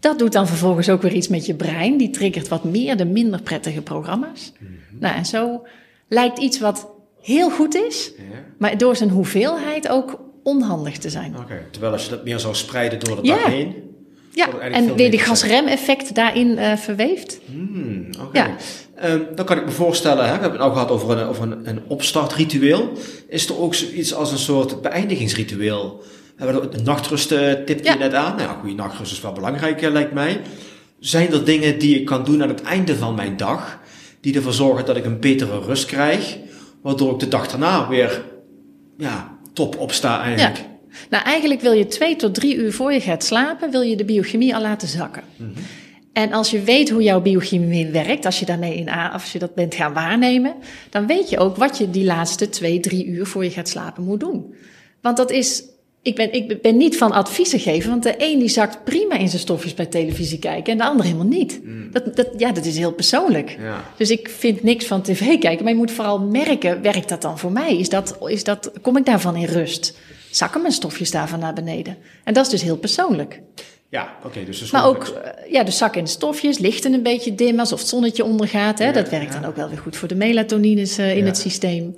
Dat 0.00 0.18
doet 0.18 0.32
dan 0.32 0.46
vervolgens 0.46 0.88
ook 0.88 1.02
weer 1.02 1.12
iets 1.12 1.28
met 1.28 1.46
je 1.46 1.54
brein. 1.54 1.96
Die 1.96 2.10
triggert 2.10 2.48
wat 2.48 2.64
meer 2.64 2.96
de 2.96 3.04
minder 3.04 3.42
prettige 3.42 3.82
programma's. 3.82 4.52
Nou, 4.98 5.16
en 5.16 5.26
zo 5.26 5.66
lijkt 6.08 6.38
iets 6.38 6.58
wat 6.58 6.88
heel 7.24 7.50
goed 7.50 7.74
is, 7.74 8.12
maar 8.58 8.78
door 8.78 8.96
zijn 8.96 9.10
hoeveelheid 9.10 9.88
ook 9.88 10.20
onhandig 10.42 10.98
te 10.98 11.10
zijn. 11.10 11.36
Oké. 11.38 11.62
Terwijl 11.70 11.92
als 11.92 12.04
je 12.04 12.10
dat 12.10 12.24
meer 12.24 12.38
zou 12.38 12.54
spreiden 12.54 13.00
door 13.00 13.16
de 13.22 13.28
dag 13.28 13.44
heen. 13.44 13.74
Ja, 14.30 14.58
en 14.58 14.94
weer 14.94 15.08
zijn. 15.10 15.18
gasrem-effect 15.18 16.14
daarin 16.14 16.58
eh, 16.58 16.76
verweeft. 16.76 17.40
Hmm, 17.46 18.06
Oké. 18.20 18.38
Ja. 18.38 18.56
Ehm, 18.94 19.20
dan 19.34 19.44
kan 19.44 19.58
ik 19.58 19.64
me 19.64 19.70
voorstellen, 19.70 20.18
hè, 20.18 20.24
we 20.24 20.30
hebben 20.40 20.50
het 20.50 20.60
nou 20.60 20.72
gehad 20.72 20.90
over 20.90 21.18
een, 21.18 21.26
over 21.28 21.42
een, 21.42 21.68
een 21.68 21.80
opstartritueel. 21.86 22.92
Is 23.28 23.48
er 23.48 23.58
ook 23.60 23.74
zoiets 23.74 24.14
als 24.14 24.32
een 24.32 24.38
soort 24.38 24.82
beëindigingsritueel? 24.82 26.02
We 26.36 26.44
hebben 26.44 26.70
de 26.70 26.82
nachtrust 26.82 27.28
tipte 27.66 27.84
Ja. 27.84 27.92
je 27.92 27.98
net 27.98 28.14
aan. 28.14 28.36
Nou, 28.36 28.48
ja, 28.48 28.56
goede 28.60 28.74
nachtrust 28.74 29.12
is 29.12 29.20
wel 29.20 29.32
belangrijk, 29.32 29.82
eh, 29.82 29.90
lijkt 29.92 30.12
mij. 30.12 30.40
Zijn 30.98 31.32
er 31.32 31.44
dingen 31.44 31.78
die 31.78 31.98
ik 32.00 32.06
kan 32.06 32.24
doen 32.24 32.42
aan 32.42 32.48
het 32.48 32.62
einde 32.62 32.96
van 32.96 33.14
mijn 33.14 33.36
dag, 33.36 33.78
die 34.20 34.34
ervoor 34.34 34.52
zorgen 34.52 34.84
dat 34.86 34.96
ik 34.96 35.04
een 35.04 35.20
betere 35.20 35.60
rust 35.60 35.84
krijg, 35.86 36.36
waardoor 36.84 37.12
ik 37.12 37.18
de 37.18 37.28
dag 37.28 37.48
daarna 37.48 37.88
weer 37.88 38.24
ja, 38.98 39.38
top 39.52 39.78
opsta 39.78 40.22
eigenlijk? 40.22 40.56
Ja. 40.56 40.64
Nou, 41.10 41.24
eigenlijk 41.24 41.60
wil 41.60 41.72
je 41.72 41.86
twee 41.86 42.16
tot 42.16 42.34
drie 42.34 42.54
uur 42.56 42.72
voor 42.72 42.92
je 42.92 43.00
gaat 43.00 43.24
slapen, 43.24 43.70
wil 43.70 43.80
je 43.80 43.96
de 43.96 44.04
biochemie 44.04 44.54
al 44.54 44.60
laten 44.62 44.88
zakken. 44.88 45.22
En 46.12 46.32
als 46.32 46.50
je 46.50 46.60
weet 46.62 46.90
hoe 46.90 47.02
jouw 47.02 47.20
biochemie 47.20 47.86
werkt, 47.86 48.24
als 48.24 48.38
je 48.38 48.46
daarmee 48.46 48.74
in 48.76 48.88
a- 48.88 49.08
als 49.12 49.32
je 49.32 49.38
dat 49.38 49.54
bent 49.54 49.74
gaan 49.74 49.92
waarnemen, 49.92 50.54
dan 50.90 51.06
weet 51.06 51.30
je 51.30 51.38
ook 51.38 51.56
wat 51.56 51.78
je 51.78 51.90
die 51.90 52.04
laatste 52.04 52.48
twee, 52.48 52.80
drie 52.80 53.06
uur 53.06 53.26
voor 53.26 53.44
je 53.44 53.50
gaat 53.50 53.68
slapen 53.68 54.04
moet 54.04 54.20
doen. 54.20 54.54
Want 55.00 55.16
dat 55.16 55.30
is, 55.30 55.62
ik 56.04 56.14
ben, 56.14 56.32
ik 56.32 56.62
ben 56.62 56.76
niet 56.76 56.96
van 56.96 57.12
adviezen 57.12 57.60
geven, 57.60 57.90
want 57.90 58.02
de 58.02 58.14
een 58.18 58.38
die 58.38 58.48
zakt 58.48 58.84
prima 58.84 59.14
in 59.14 59.28
zijn 59.28 59.40
stofjes 59.40 59.74
bij 59.74 59.86
televisie 59.86 60.38
kijken 60.38 60.72
en 60.72 60.78
de 60.78 60.84
ander 60.84 61.04
helemaal 61.04 61.26
niet. 61.26 61.60
Dat, 61.92 62.16
dat, 62.16 62.28
ja, 62.36 62.52
dat 62.52 62.64
is 62.64 62.76
heel 62.78 62.92
persoonlijk. 62.92 63.56
Mm. 63.58 63.64
Ja. 63.64 63.84
Dus 63.96 64.10
ik 64.10 64.28
vind 64.28 64.62
niks 64.62 64.86
van 64.86 65.02
tv 65.02 65.38
kijken, 65.38 65.64
maar 65.64 65.72
je 65.72 65.78
moet 65.78 65.90
vooral 65.90 66.20
merken, 66.20 66.82
werkt 66.82 67.08
dat 67.08 67.22
dan 67.22 67.38
voor 67.38 67.52
mij? 67.52 67.78
Is 67.78 67.88
dat, 67.88 68.18
is 68.26 68.44
dat, 68.44 68.72
kom 68.82 68.96
ik 68.96 69.04
daarvan 69.06 69.36
in 69.36 69.46
rust? 69.46 69.98
Zakken 70.30 70.60
mijn 70.60 70.72
stofjes 70.72 71.10
daarvan 71.10 71.38
naar 71.38 71.54
beneden? 71.54 71.96
En 72.24 72.34
dat 72.34 72.44
is 72.44 72.50
dus 72.50 72.62
heel 72.62 72.78
persoonlijk. 72.78 73.40
Ja, 73.88 74.14
oké. 74.24 74.44
dus, 74.44 74.58
dus 74.58 74.70
Maar 74.70 74.86
ook, 74.86 75.04
eh, 75.04 75.52
ja, 75.52 75.62
de 75.62 75.70
zakken 75.70 76.00
in 76.00 76.06
stofjes, 76.06 76.58
lichten 76.58 76.92
een 76.92 77.02
beetje 77.02 77.34
dimmen, 77.34 77.60
alsof 77.60 77.78
het 77.78 77.88
zonnetje 77.88 78.24
ondergaat. 78.24 78.78
Hè? 78.78 78.84
Ja, 78.84 78.92
dat 78.92 79.08
werkt 79.08 79.32
ja. 79.32 79.40
dan 79.40 79.48
ook 79.48 79.56
wel 79.56 79.68
weer 79.68 79.78
goed 79.78 79.96
voor 79.96 80.08
de 80.08 80.14
melatonines 80.14 80.98
eh, 80.98 81.10
in 81.10 81.18
Ja. 81.18 81.24
het 81.24 81.36
systeem. 81.36 81.96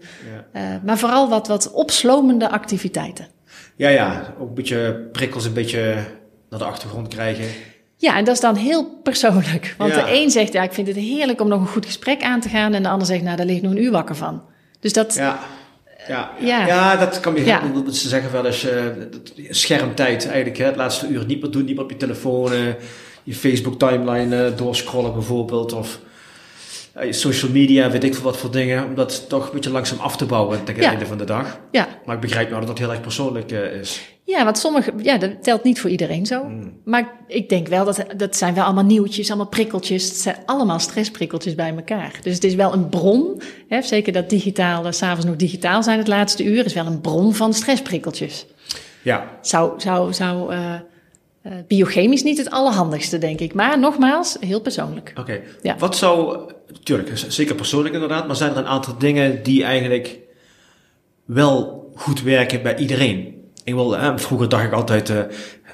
Ja. 0.53 0.61
Eh, 0.61 0.83
maar 0.85 0.99
vooral 0.99 1.29
wat, 1.29 1.49
wat 1.49 1.73
opslomende 1.73 2.51
activiteiten. 2.51 3.27
Ja, 3.77 3.89
ja. 3.89 4.35
Ook 4.39 4.49
een 4.49 4.55
beetje 4.55 5.09
prikkels 5.13 5.45
een 5.45 5.53
beetje 5.53 5.95
naar 6.51 6.59
de 6.59 6.65
achtergrond 6.65 7.09
krijgen. 7.09 7.45
Ja, 7.97 8.17
en 8.17 8.25
dat 8.25 8.35
is 8.35 8.41
dan 8.41 8.57
heel 8.57 9.01
persoonlijk. 9.03 9.75
Want 9.79 9.95
Ja. 9.95 10.05
de 10.05 10.13
een 10.23 10.31
zegt, 10.31 10.53
ja, 10.53 10.63
ik 10.63 10.73
vind 10.73 10.87
het 10.87 10.97
heerlijk 10.97 11.41
om 11.41 11.49
nog 11.49 11.61
een 11.61 11.67
goed 11.67 11.87
gesprek 11.87 12.23
aan 12.23 12.41
te 12.41 12.49
gaan. 12.49 12.75
En 12.75 12.83
de 12.83 12.89
ander 12.89 13.07
zegt, 13.07 13.23
nou, 13.23 13.37
daar 13.37 13.47
ligt 13.47 13.63
nog 13.63 13.73
een 13.73 13.83
uur 13.83 13.91
wakker 13.91 14.17
van. 14.17 14.43
Dus 14.81 14.93
dat, 14.93 15.15
Ja. 15.15 15.39
Ja, 16.09 16.31
Ja. 16.41 16.67
ja. 16.67 16.97
dat 16.97 17.21
kan 17.21 17.35
je 17.35 17.45
Ja. 17.45 17.63
Ze 17.91 18.09
zeggen 18.09 18.33
wel 18.33 18.47
eens 18.47 18.63
dat- 19.11 19.33
schermtijd 19.51 20.27
eigenlijk. 20.27 20.57
Hè, 20.59 20.65
het 20.65 20.77
laatste 20.77 21.07
uur 21.09 21.25
niet 21.27 21.43
meer 21.43 21.51
doen, 21.51 21.65
niet 21.65 21.75
meer 21.75 21.85
op 21.85 21.91
je 21.91 21.97
telefoon, 21.97 22.53
eh, 22.53 22.59
je 23.23 23.35
Facebook 23.35 23.79
timeline 23.79 24.45
eh, 24.47 24.57
doorscrollen 24.57 25.13
bijvoorbeeld. 25.13 25.73
Of 25.73 25.99
social 27.11 27.51
media, 27.51 27.91
weet 27.91 28.05
ik 28.05 28.15
veel 28.15 28.23
wat 28.25 28.37
voor 28.37 28.51
dingen. 28.51 28.85
Om 28.85 28.95
dat 28.95 29.29
toch 29.29 29.47
een 29.47 29.53
beetje 29.55 29.71
langzaam 29.71 29.99
af 29.99 30.17
te 30.17 30.25
bouwen 30.27 30.65
tegen 30.65 30.81
Ja. 30.83 30.89
het 30.89 30.91
einde 30.97 31.07
van 31.09 31.19
de 31.19 31.25
dag. 31.25 31.61
ja. 31.71 31.89
Maar 32.05 32.15
ik 32.15 32.21
begrijp 32.21 32.49
nou 32.49 32.59
dat 32.61 32.69
dat 32.69 32.79
heel 32.79 32.91
erg 32.91 33.01
persoonlijk 33.01 33.53
eh, 33.53 33.73
is. 33.81 34.01
ja, 34.25 34.45
want 34.45 34.59
sommige, 34.59 34.93
ja, 35.03 35.19
dat 35.19 35.43
telt 35.43 35.63
niet 35.65 35.81
voor 35.81 35.91
iedereen 35.91 36.27
zo. 36.27 36.51
Maar 36.85 37.13
ik 37.27 37.49
denk 37.49 37.69
wel, 37.69 37.85
dat, 37.85 38.05
dat 38.17 38.37
zijn 38.37 38.55
wel 38.55 38.65
allemaal 38.65 38.85
nieuwtjes, 38.85 39.29
allemaal 39.29 39.47
prikkeltjes. 39.49 40.05
Het 40.05 40.17
zijn 40.17 40.37
allemaal 40.47 40.79
stressprikkeltjes 40.79 41.55
bij 41.55 41.75
elkaar. 41.77 42.13
Dus 42.23 42.35
het 42.35 42.45
is 42.45 42.55
wel 42.55 42.73
een 42.73 42.89
bron, 42.89 43.41
hè, 43.69 43.83
zeker 43.83 44.13
dat 44.13 44.31
digitaal, 44.31 44.87
eh, 44.87 44.93
s 44.93 44.97
s'avonds 44.97 45.27
nog 45.27 45.37
digitaal 45.37 45.83
zijn 45.83 45.99
het 45.99 46.09
laatste 46.09 46.45
uur, 46.45 46.65
is 46.65 46.75
wel 46.75 46.87
een 46.87 47.01
bron 47.01 47.35
van 47.35 47.55
stressprikkeltjes. 47.55 48.47
Ja, 49.03 49.39
Zou, 49.41 49.81
zou, 49.81 50.13
zou 50.13 50.53
eh, 50.53 50.75
eh, 51.47 51.53
biochemisch 51.67 52.23
niet 52.23 52.39
het 52.39 52.51
allerhandigste, 52.51 53.19
denk 53.19 53.41
ik. 53.41 53.55
Maar 53.55 53.79
nogmaals, 53.79 54.37
heel 54.41 54.61
persoonlijk. 54.61 55.13
oké. 55.19 55.41
Ja. 55.63 55.77
Wat 55.79 55.97
zou, 55.97 56.39
tuurlijk, 56.83 57.11
zeker 57.29 57.55
persoonlijk 57.55 57.95
inderdaad, 57.95 58.27
maar 58.27 58.37
zijn 58.37 58.51
er 58.51 58.57
een 58.57 58.67
aantal 58.67 58.99
dingen 58.99 59.43
die 59.43 59.65
eigenlijk 59.65 60.19
wel 61.25 61.85
goed 61.95 62.23
werken 62.23 62.63
bij 62.63 62.77
iedereen? 62.77 63.35
Ik 63.65 63.75
wil, 63.75 63.97
eh, 63.97 64.13
vroeger 64.17 64.49
dacht 64.49 64.65
ik 64.65 64.73
altijd, 64.73 65.11
eh 65.11 65.21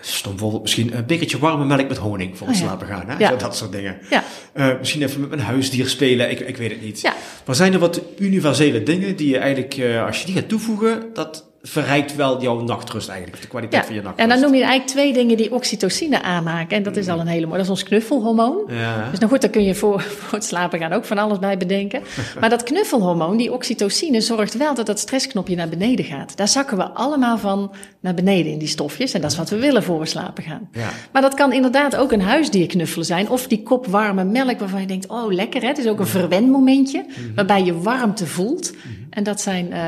stom 0.05 0.39
voorbeeld, 0.39 0.63
misschien 0.63 0.97
een 0.97 1.07
bekertje 1.07 1.39
warme 1.39 1.65
melk 1.65 1.89
met 1.89 1.97
honing 1.97 2.39
voor 2.39 2.47
het 2.47 2.57
Oh 2.57 2.63
ja. 2.63 2.69
slapen 2.69 2.87
gaan. 2.87 3.09
Hè? 3.09 3.17
Ja. 3.19 3.31
Zo, 3.31 3.37
dat 3.37 3.57
soort 3.57 3.73
dingen. 3.73 3.99
Ja. 4.11 4.25
Eh, 4.53 4.79
misschien 4.79 5.03
even 5.03 5.21
met 5.21 5.29
mijn 5.29 5.43
huisdier 5.43 5.89
spelen, 5.89 6.31
ik, 6.31 6.41
ik 6.41 6.57
weet 6.57 6.71
het 6.71 6.83
niet. 6.83 7.01
Ja. 7.01 7.15
Maar 7.47 7.55
zijn 7.55 7.73
er 7.73 7.79
wat 7.79 8.01
universele 8.19 8.83
dingen 8.83 9.17
die 9.17 9.29
je 9.29 9.39
eigenlijk, 9.39 9.81
als 10.07 10.21
je 10.21 10.27
die 10.27 10.35
gaat 10.35 10.49
toevoegen, 10.49 11.03
dat 11.13 11.52
verrijkt 11.63 12.17
wel 12.17 12.43
jouw 12.43 12.61
nachtrust 12.61 13.09
eigenlijk, 13.09 13.43
de 13.43 13.49
kwaliteit 13.49 13.83
Ja, 13.83 13.87
van 13.87 13.97
je 13.97 14.03
nachtrust? 14.03 14.31
en 14.31 14.35
dan 14.35 14.45
noem 14.45 14.59
je 14.59 14.65
eigenlijk 14.65 14.91
twee 14.91 15.13
dingen 15.13 15.37
die 15.37 15.53
oxytocine 15.55 16.23
aanmaken. 16.23 16.77
En 16.77 16.83
dat 16.83 16.97
is 16.97 17.09
al 17.09 17.21
een 17.21 17.27
hele 17.27 17.47
mooie. 17.47 17.57
Dat 17.57 17.65
is 17.65 17.71
ons 17.71 17.83
knuffelhormoon. 17.83 18.65
Ja. 18.69 19.09
Dus 19.11 19.19
nou 19.19 19.31
goed, 19.33 19.41
daar 19.41 19.51
kun 19.51 19.65
je 19.65 19.75
voor, 19.75 20.01
voor 20.21 20.39
het 20.39 20.45
slapen 20.45 20.79
gaan 20.79 20.93
ook 20.93 21.05
van 21.05 21.19
alles 21.19 21.39
bij 21.39 21.57
bedenken. 21.57 22.03
Maar 22.41 22.51
dat 22.51 22.63
knuffelhormoon, 22.63 23.37
die 23.37 23.53
oxytocine, 23.53 24.21
zorgt 24.21 24.57
wel 24.57 24.75
dat 24.75 24.87
dat 24.87 24.99
stressknopje 24.99 25.57
naar 25.57 25.69
beneden 25.69 26.05
gaat. 26.05 26.37
Daar 26.37 26.49
zakken 26.49 26.77
we 26.77 26.85
allemaal 26.85 27.39
van 27.39 27.73
naar 28.01 28.15
beneden 28.15 28.53
in 28.53 28.59
die 28.59 28.69
stofjes. 28.69 29.13
En 29.13 29.21
dat 29.21 29.31
is 29.31 29.37
wat 29.37 29.51
we 29.51 29.57
willen 29.59 29.83
voor 29.83 29.99
we 29.99 30.07
slapen 30.07 30.43
gaan. 30.43 30.69
Ja. 30.73 30.89
Maar 31.13 31.23
dat 31.23 31.35
kan 31.35 31.53
inderdaad 31.53 31.97
ook 31.97 32.13
een 32.13 32.23
huisdier 32.23 32.67
knuffelen 32.67 33.07
zijn. 33.07 33.29
Of 33.31 33.47
die 33.47 33.63
kop 33.63 33.87
warme 33.87 34.25
melk 34.25 34.59
waarvan 34.59 34.81
je 34.81 34.87
denkt, 34.87 35.07
oh 35.07 35.33
lekker 35.33 35.61
hè. 35.61 35.67
Het 35.69 35.79
is 35.79 35.87
ook 35.87 35.99
een 35.99 36.07
verwenmomentje 36.07 37.05
waarbij 37.35 37.63
je 37.65 37.79
warmte 37.79 38.27
voelt. 38.27 38.73
En 39.11 39.23
dat 39.23 39.41
zijn 39.41 39.73
eh, 39.73 39.81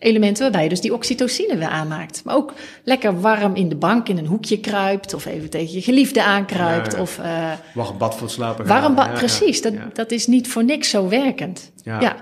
elementen 0.00 0.42
waarbij 0.42 0.62
je 0.62 0.68
dus 0.68 0.80
die 0.80 0.94
oxytocine 0.94 1.56
weer 1.56 1.68
aanmaakt. 1.68 2.24
Maar 2.24 2.34
ook 2.34 2.52
lekker 2.84 3.20
warm 3.20 3.54
in 3.54 3.68
de 3.68 3.76
bank 3.76 4.08
in 4.08 4.18
een 4.18 4.26
hoekje 4.26 4.60
kruipt. 4.60 5.14
Of 5.14 5.26
even 5.26 5.50
tegen 5.50 5.74
je 5.74 5.82
geliefde 5.82 6.22
aankruipt. 6.22 6.90
Ja, 6.92 6.96
ja. 6.96 7.02
Of 7.02 7.18
eh, 7.18 7.50
Warm 7.74 7.98
bad 7.98 8.12
voor 8.14 8.22
het 8.22 8.30
slapen 8.30 8.66
gaan. 8.66 8.80
warm 8.80 8.94
bad, 8.94 9.06
Ja, 9.06 9.12
precies. 9.12 9.62
Dat, 9.62 9.74
dat 9.92 10.10
is 10.10 10.26
niet 10.26 10.48
voor 10.48 10.64
niks 10.64 10.90
zo 10.90 11.08
werkend. 11.08 11.72
Ja. 11.84 12.16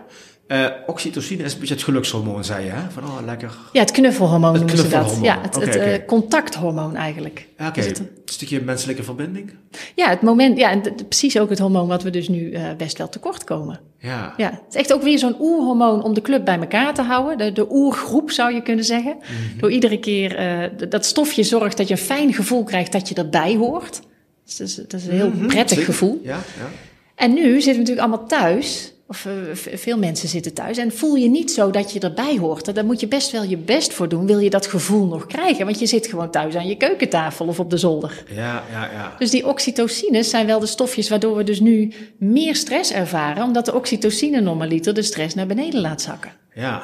Eh, 0.48 0.66
oxytocine 0.86 1.42
is 1.42 1.52
een 1.52 1.58
beetje 1.58 1.74
het 1.74 1.82
gelukshormoon, 1.82 2.44
zei 2.44 2.64
je, 2.64 2.70
hè? 2.70 2.90
Van, 2.90 3.02
oh, 3.04 3.18
lekker. 3.24 3.56
Ja, 3.72 3.80
het 3.80 3.90
knuffelhormoon 3.90 4.52
Het 4.54 4.60
noemen 4.60 4.76
ze 4.76 4.82
dat. 4.82 4.90
knuffelhormoon. 4.90 5.24
Ja, 5.24 5.40
het, 5.60 5.76
eh, 5.76 6.06
contacthormoon 6.06 6.96
eigenlijk. 6.96 7.46
Oké, 7.66 7.80
een 7.86 8.08
stukje 8.24 8.60
menselijke 8.60 9.02
verbinding? 9.02 9.50
Ja, 9.94 10.08
het 10.08 10.22
moment, 10.22 10.58
ja, 10.58 10.70
en 10.70 10.82
precies 11.08 11.38
ook 11.38 11.50
het 11.50 11.58
hormoon 11.58 11.88
wat 11.88 12.02
we 12.02 12.10
dus 12.10 12.28
nu 12.28 12.52
eh, 12.52 12.62
best 12.76 12.98
wel 12.98 13.08
tekort 13.08 13.44
komen. 13.44 13.80
Ja. 13.98 14.34
Ja, 14.36 14.50
het 14.50 14.60
is 14.68 14.74
echt 14.74 14.92
ook 14.92 15.02
weer 15.02 15.18
zo'n 15.18 15.36
oerhormoon 15.40 16.02
om 16.02 16.14
de 16.14 16.22
club 16.22 16.44
bij 16.44 16.58
elkaar 16.58 16.94
te 16.94 17.02
houden. 17.02 17.38
De, 17.38 17.52
de 17.52 17.66
oergroep 17.72 18.30
zou 18.30 18.54
je 18.54 18.62
kunnen 18.62 18.84
zeggen. 18.84 19.16
Mhm. 19.18 19.58
Door 19.58 19.70
iedere 19.70 19.98
keer 19.98 20.36
eh, 20.36 20.70
dat 20.88 21.04
stofje 21.04 21.42
zorgt 21.42 21.76
dat 21.76 21.88
je 21.88 21.94
een 21.94 22.00
fijn 22.00 22.32
gevoel 22.34 22.64
krijgt 22.64 22.92
dat 22.92 23.08
je 23.08 23.14
erbij 23.14 23.56
hoort. 23.56 24.00
Dus 24.44 24.56
dat, 24.56 24.68
is, 24.68 24.74
dat 24.74 24.92
is 25.00 25.06
een 25.06 25.12
heel 25.12 25.28
Mhm, 25.30 25.46
prettig 25.46 25.68
zeker. 25.78 25.84
gevoel. 25.92 26.20
Ja, 26.22 26.36
ja. 26.58 26.68
En 27.14 27.34
nu 27.34 27.42
zitten 27.52 27.72
we 27.72 27.78
natuurlijk 27.78 28.06
allemaal 28.06 28.26
thuis. 28.26 28.92
Of 29.10 29.26
eh, 29.26 29.32
veel 29.76 29.98
mensen 29.98 30.28
zitten 30.28 30.54
thuis. 30.54 30.78
En 30.78 30.92
voel 30.92 31.14
je 31.14 31.28
niet 31.28 31.50
zo 31.50 31.70
dat 31.70 31.92
je 31.92 32.00
erbij 32.00 32.36
hoort. 32.38 32.74
Daar 32.74 32.84
moet 32.84 33.00
je 33.00 33.08
best 33.08 33.30
wel 33.30 33.42
je 33.44 33.56
best 33.56 33.92
voor 33.92 34.08
doen. 34.08 34.26
Wil 34.26 34.38
je 34.38 34.50
dat 34.50 34.66
gevoel 34.66 35.06
nog 35.06 35.26
krijgen? 35.26 35.64
Want 35.64 35.78
je 35.78 35.86
zit 35.86 36.06
gewoon 36.06 36.30
thuis 36.30 36.54
aan 36.54 36.66
je 36.68 36.76
keukentafel 36.76 37.46
of 37.46 37.60
op 37.60 37.70
de 37.70 37.76
zolder. 37.76 38.24
Ja, 38.34 38.62
ja, 38.70 38.90
ja. 38.92 39.14
Dus 39.18 39.30
die 39.30 39.46
oxytocines 39.46 40.30
zijn 40.30 40.46
wel 40.46 40.58
de 40.60 40.66
stofjes 40.66 41.08
waardoor 41.08 41.36
we 41.36 41.42
dus 41.44 41.60
nu 41.60 41.92
meer 42.18 42.54
stress 42.56 42.92
ervaren. 42.92 43.42
Omdat 43.42 43.64
de 43.64 43.74
oxytocine 43.74 44.40
normaliter 44.40 44.94
de 44.94 45.02
stress 45.02 45.34
naar 45.34 45.46
beneden 45.46 45.80
laat 45.80 46.02
zakken. 46.02 46.32
Ja. 46.54 46.82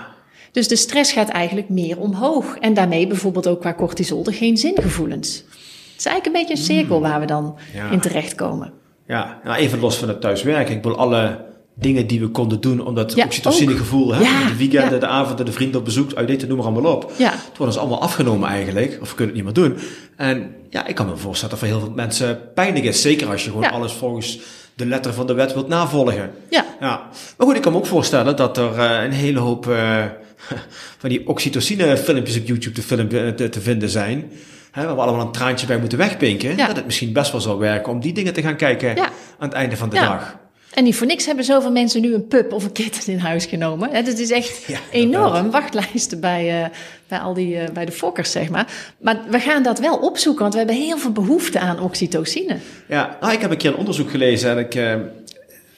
Dus 0.52 0.68
de 0.68 0.76
stress 0.76 1.12
gaat 1.12 1.28
eigenlijk 1.28 1.68
meer 1.68 1.98
omhoog. 2.00 2.56
En 2.58 2.74
daarmee 2.74 3.06
bijvoorbeeld 3.06 3.46
ook 3.46 3.60
qua 3.60 3.74
cortisol 3.74 4.22
de 4.22 4.32
geen 4.32 4.56
zingevoelens. 4.56 5.36
Het 5.36 5.98
is 5.98 6.06
eigenlijk 6.06 6.26
een 6.26 6.42
beetje 6.46 6.62
een 6.62 6.76
cirkel 6.78 7.00
waar 7.00 7.20
we 7.20 7.26
dan 7.26 7.56
Ja. 7.74 7.90
in 7.90 8.00
terechtkomen. 8.00 8.72
Ja, 9.06 9.40
nou, 9.44 9.56
even 9.56 9.80
los 9.80 9.96
van 9.96 10.08
het 10.08 10.20
thuiswerken. 10.20 10.74
Ik 10.74 10.82
bedoel, 10.82 10.98
alle 10.98 11.52
dingen 11.74 12.06
die 12.06 12.20
we 12.20 12.28
konden 12.28 12.60
doen 12.60 12.86
om 12.86 12.94
dat 12.94 13.14
Ja, 13.14 13.24
oxytocinegevoel, 13.24 14.14
hè? 14.14 14.20
Ja, 14.20 14.48
de 14.48 14.56
weekenden, 14.56 14.92
ja. 14.92 14.98
de 14.98 15.06
avonden, 15.06 15.46
de 15.46 15.52
vrienden 15.52 15.78
op 15.78 15.84
bezoek, 15.84 16.14
uit 16.14 16.28
eten, 16.28 16.48
noem 16.48 16.56
maar 16.56 16.66
allemaal 16.66 16.92
op. 16.92 17.12
Ja. 17.16 17.30
Het 17.30 17.58
wordt 17.58 17.72
ons 17.72 17.76
allemaal 17.76 18.00
afgenomen 18.00 18.48
eigenlijk, 18.48 18.98
of 19.00 19.10
we 19.10 19.16
kunnen 19.16 19.36
het 19.36 19.44
niet 19.44 19.56
meer 19.56 19.68
doen. 19.68 19.78
En 20.16 20.54
ja, 20.70 20.86
ik 20.86 20.94
kan 20.94 21.06
me 21.06 21.16
voorstellen 21.16 21.50
dat 21.50 21.58
voor 21.58 21.68
heel 21.68 21.80
veel 21.80 21.94
mensen 21.94 22.40
pijnlijk 22.54 22.84
is. 22.84 23.02
Zeker 23.02 23.28
als 23.28 23.44
je 23.44 23.50
gewoon 23.50 23.70
alles 23.70 23.92
volgens 23.92 24.38
de 24.74 24.86
letter 24.86 25.12
van 25.12 25.26
de 25.26 25.34
wet 25.34 25.52
wilt 25.52 25.68
navolgen. 25.68 26.30
Ja. 26.50 26.64
Ja, 26.80 27.08
maar 27.36 27.46
goed, 27.46 27.56
ik 27.56 27.62
kan 27.62 27.72
me 27.72 27.78
ook 27.78 27.86
voorstellen 27.86 28.36
dat 28.36 28.58
er 28.58 28.78
eh, 28.78 29.04
een 29.04 29.12
hele 29.12 29.38
hoop 29.38 29.68
eh, 29.68 30.04
van 31.00 31.08
die 31.08 31.28
oxytocine 31.28 31.96
filmpjes 31.96 32.38
op 32.38 32.46
YouTube 32.46 32.74
te, 32.74 32.82
film, 32.82 33.08
eh, 33.08 33.28
te, 33.28 33.48
te 33.48 33.60
vinden 33.60 33.88
zijn. 33.88 34.32
Hè, 34.70 34.84
waar 34.84 34.94
we 34.94 35.00
allemaal 35.00 35.26
een 35.26 35.32
traantje 35.32 35.66
bij 35.66 35.78
moeten 35.78 35.98
wegpinken. 35.98 36.56
Ja. 36.56 36.66
Dat 36.66 36.76
het 36.76 36.84
misschien 36.84 37.12
best 37.12 37.32
wel 37.32 37.40
zou 37.40 37.58
werken 37.58 37.92
om 37.92 38.00
die 38.00 38.12
dingen 38.12 38.32
te 38.32 38.42
gaan 38.42 38.56
kijken 38.56 38.98
aan 38.98 39.48
het 39.48 39.52
einde 39.52 39.76
van 39.76 39.88
de 39.88 39.96
dag. 39.96 40.36
En 40.74 40.84
niet 40.84 40.96
voor 40.96 41.06
niks 41.06 41.26
hebben 41.26 41.44
zoveel 41.44 41.70
mensen 41.72 42.00
nu 42.00 42.14
een 42.14 42.26
pup 42.26 42.52
of 42.52 42.64
een 42.64 42.72
kitten 42.72 43.12
in 43.12 43.18
huis 43.18 43.46
genomen. 43.46 43.90
Het 43.90 44.18
is 44.18 44.30
echt 44.30 44.64
Ja, 44.66 44.78
enorm. 44.90 45.50
Wachtlijsten 45.50 46.20
bij, 46.20 46.62
eh, 46.62 46.70
bij 47.08 47.18
al 47.18 47.34
die, 47.34 47.56
eh, 47.56 47.72
bij 47.72 47.84
de 47.84 47.92
fokkers, 47.92 48.30
zeg 48.30 48.48
maar. 48.48 48.94
Maar 48.98 49.20
we 49.30 49.38
gaan 49.40 49.62
dat 49.62 49.78
wel 49.78 49.96
opzoeken, 49.96 50.40
want 50.40 50.52
we 50.52 50.58
hebben 50.58 50.76
heel 50.76 50.98
veel 50.98 51.12
behoefte 51.12 51.58
aan 51.58 51.80
oxytocine. 51.80 52.56
Ja, 52.88 53.16
nou, 53.20 53.32
ik 53.32 53.40
heb 53.40 53.50
een 53.50 53.56
keer 53.56 53.70
een 53.70 53.76
onderzoek 53.76 54.10
gelezen 54.10 54.50
en 54.50 54.58
ik... 54.58 54.74
eh, 54.74 54.94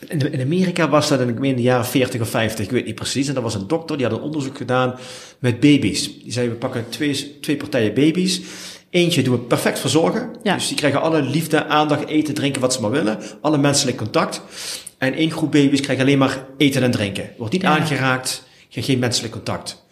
in, 0.08 0.40
Amerika 0.40 0.88
was 0.88 1.08
dat 1.08 1.20
in, 1.20 1.28
ik 1.28 1.38
meen, 1.38 1.50
in 1.50 1.56
de 1.56 1.62
jaren 1.62 1.86
40 1.86 2.20
of 2.20 2.28
50, 2.28 2.64
ik 2.64 2.70
weet 2.70 2.84
niet 2.84 2.94
precies. 2.94 3.28
En 3.28 3.34
dat 3.34 3.42
was 3.42 3.54
een 3.54 3.66
dokter, 3.66 3.96
die 3.96 4.06
had 4.06 4.16
een 4.16 4.24
onderzoek 4.24 4.56
gedaan 4.56 4.94
met 5.38 5.60
baby's. 5.60 6.22
Die 6.22 6.32
zei, 6.32 6.48
we 6.48 6.54
pakken 6.54 6.84
twee, 6.88 7.38
twee 7.40 7.56
partijen 7.56 7.94
baby's. 7.94 8.40
Eentje 8.90 9.22
doen 9.22 9.34
we 9.34 9.40
perfect 9.40 9.78
verzorgen. 9.78 10.30
Ja. 10.42 10.54
Dus 10.54 10.68
die 10.68 10.76
krijgen 10.76 11.00
alle 11.00 11.22
liefde, 11.22 11.66
aandacht, 11.66 12.06
eten, 12.08 12.34
drinken, 12.34 12.60
wat 12.60 12.72
ze 12.72 12.80
maar 12.80 12.90
willen. 12.90 13.18
Alle 13.40 13.58
menselijk 13.58 13.96
contact. 13.96 14.42
En 14.98 15.14
één 15.14 15.30
groep 15.30 15.52
baby's 15.52 15.80
krijgt 15.80 16.02
alleen 16.02 16.18
maar 16.18 16.44
eten 16.56 16.82
en 16.82 16.90
drinken. 16.90 17.30
Wordt 17.36 17.52
niet 17.52 17.62
Ja. 17.62 17.78
aangeraakt, 17.78 18.44
geen 18.68 18.98
menselijk 18.98 19.32
contact. 19.32 19.84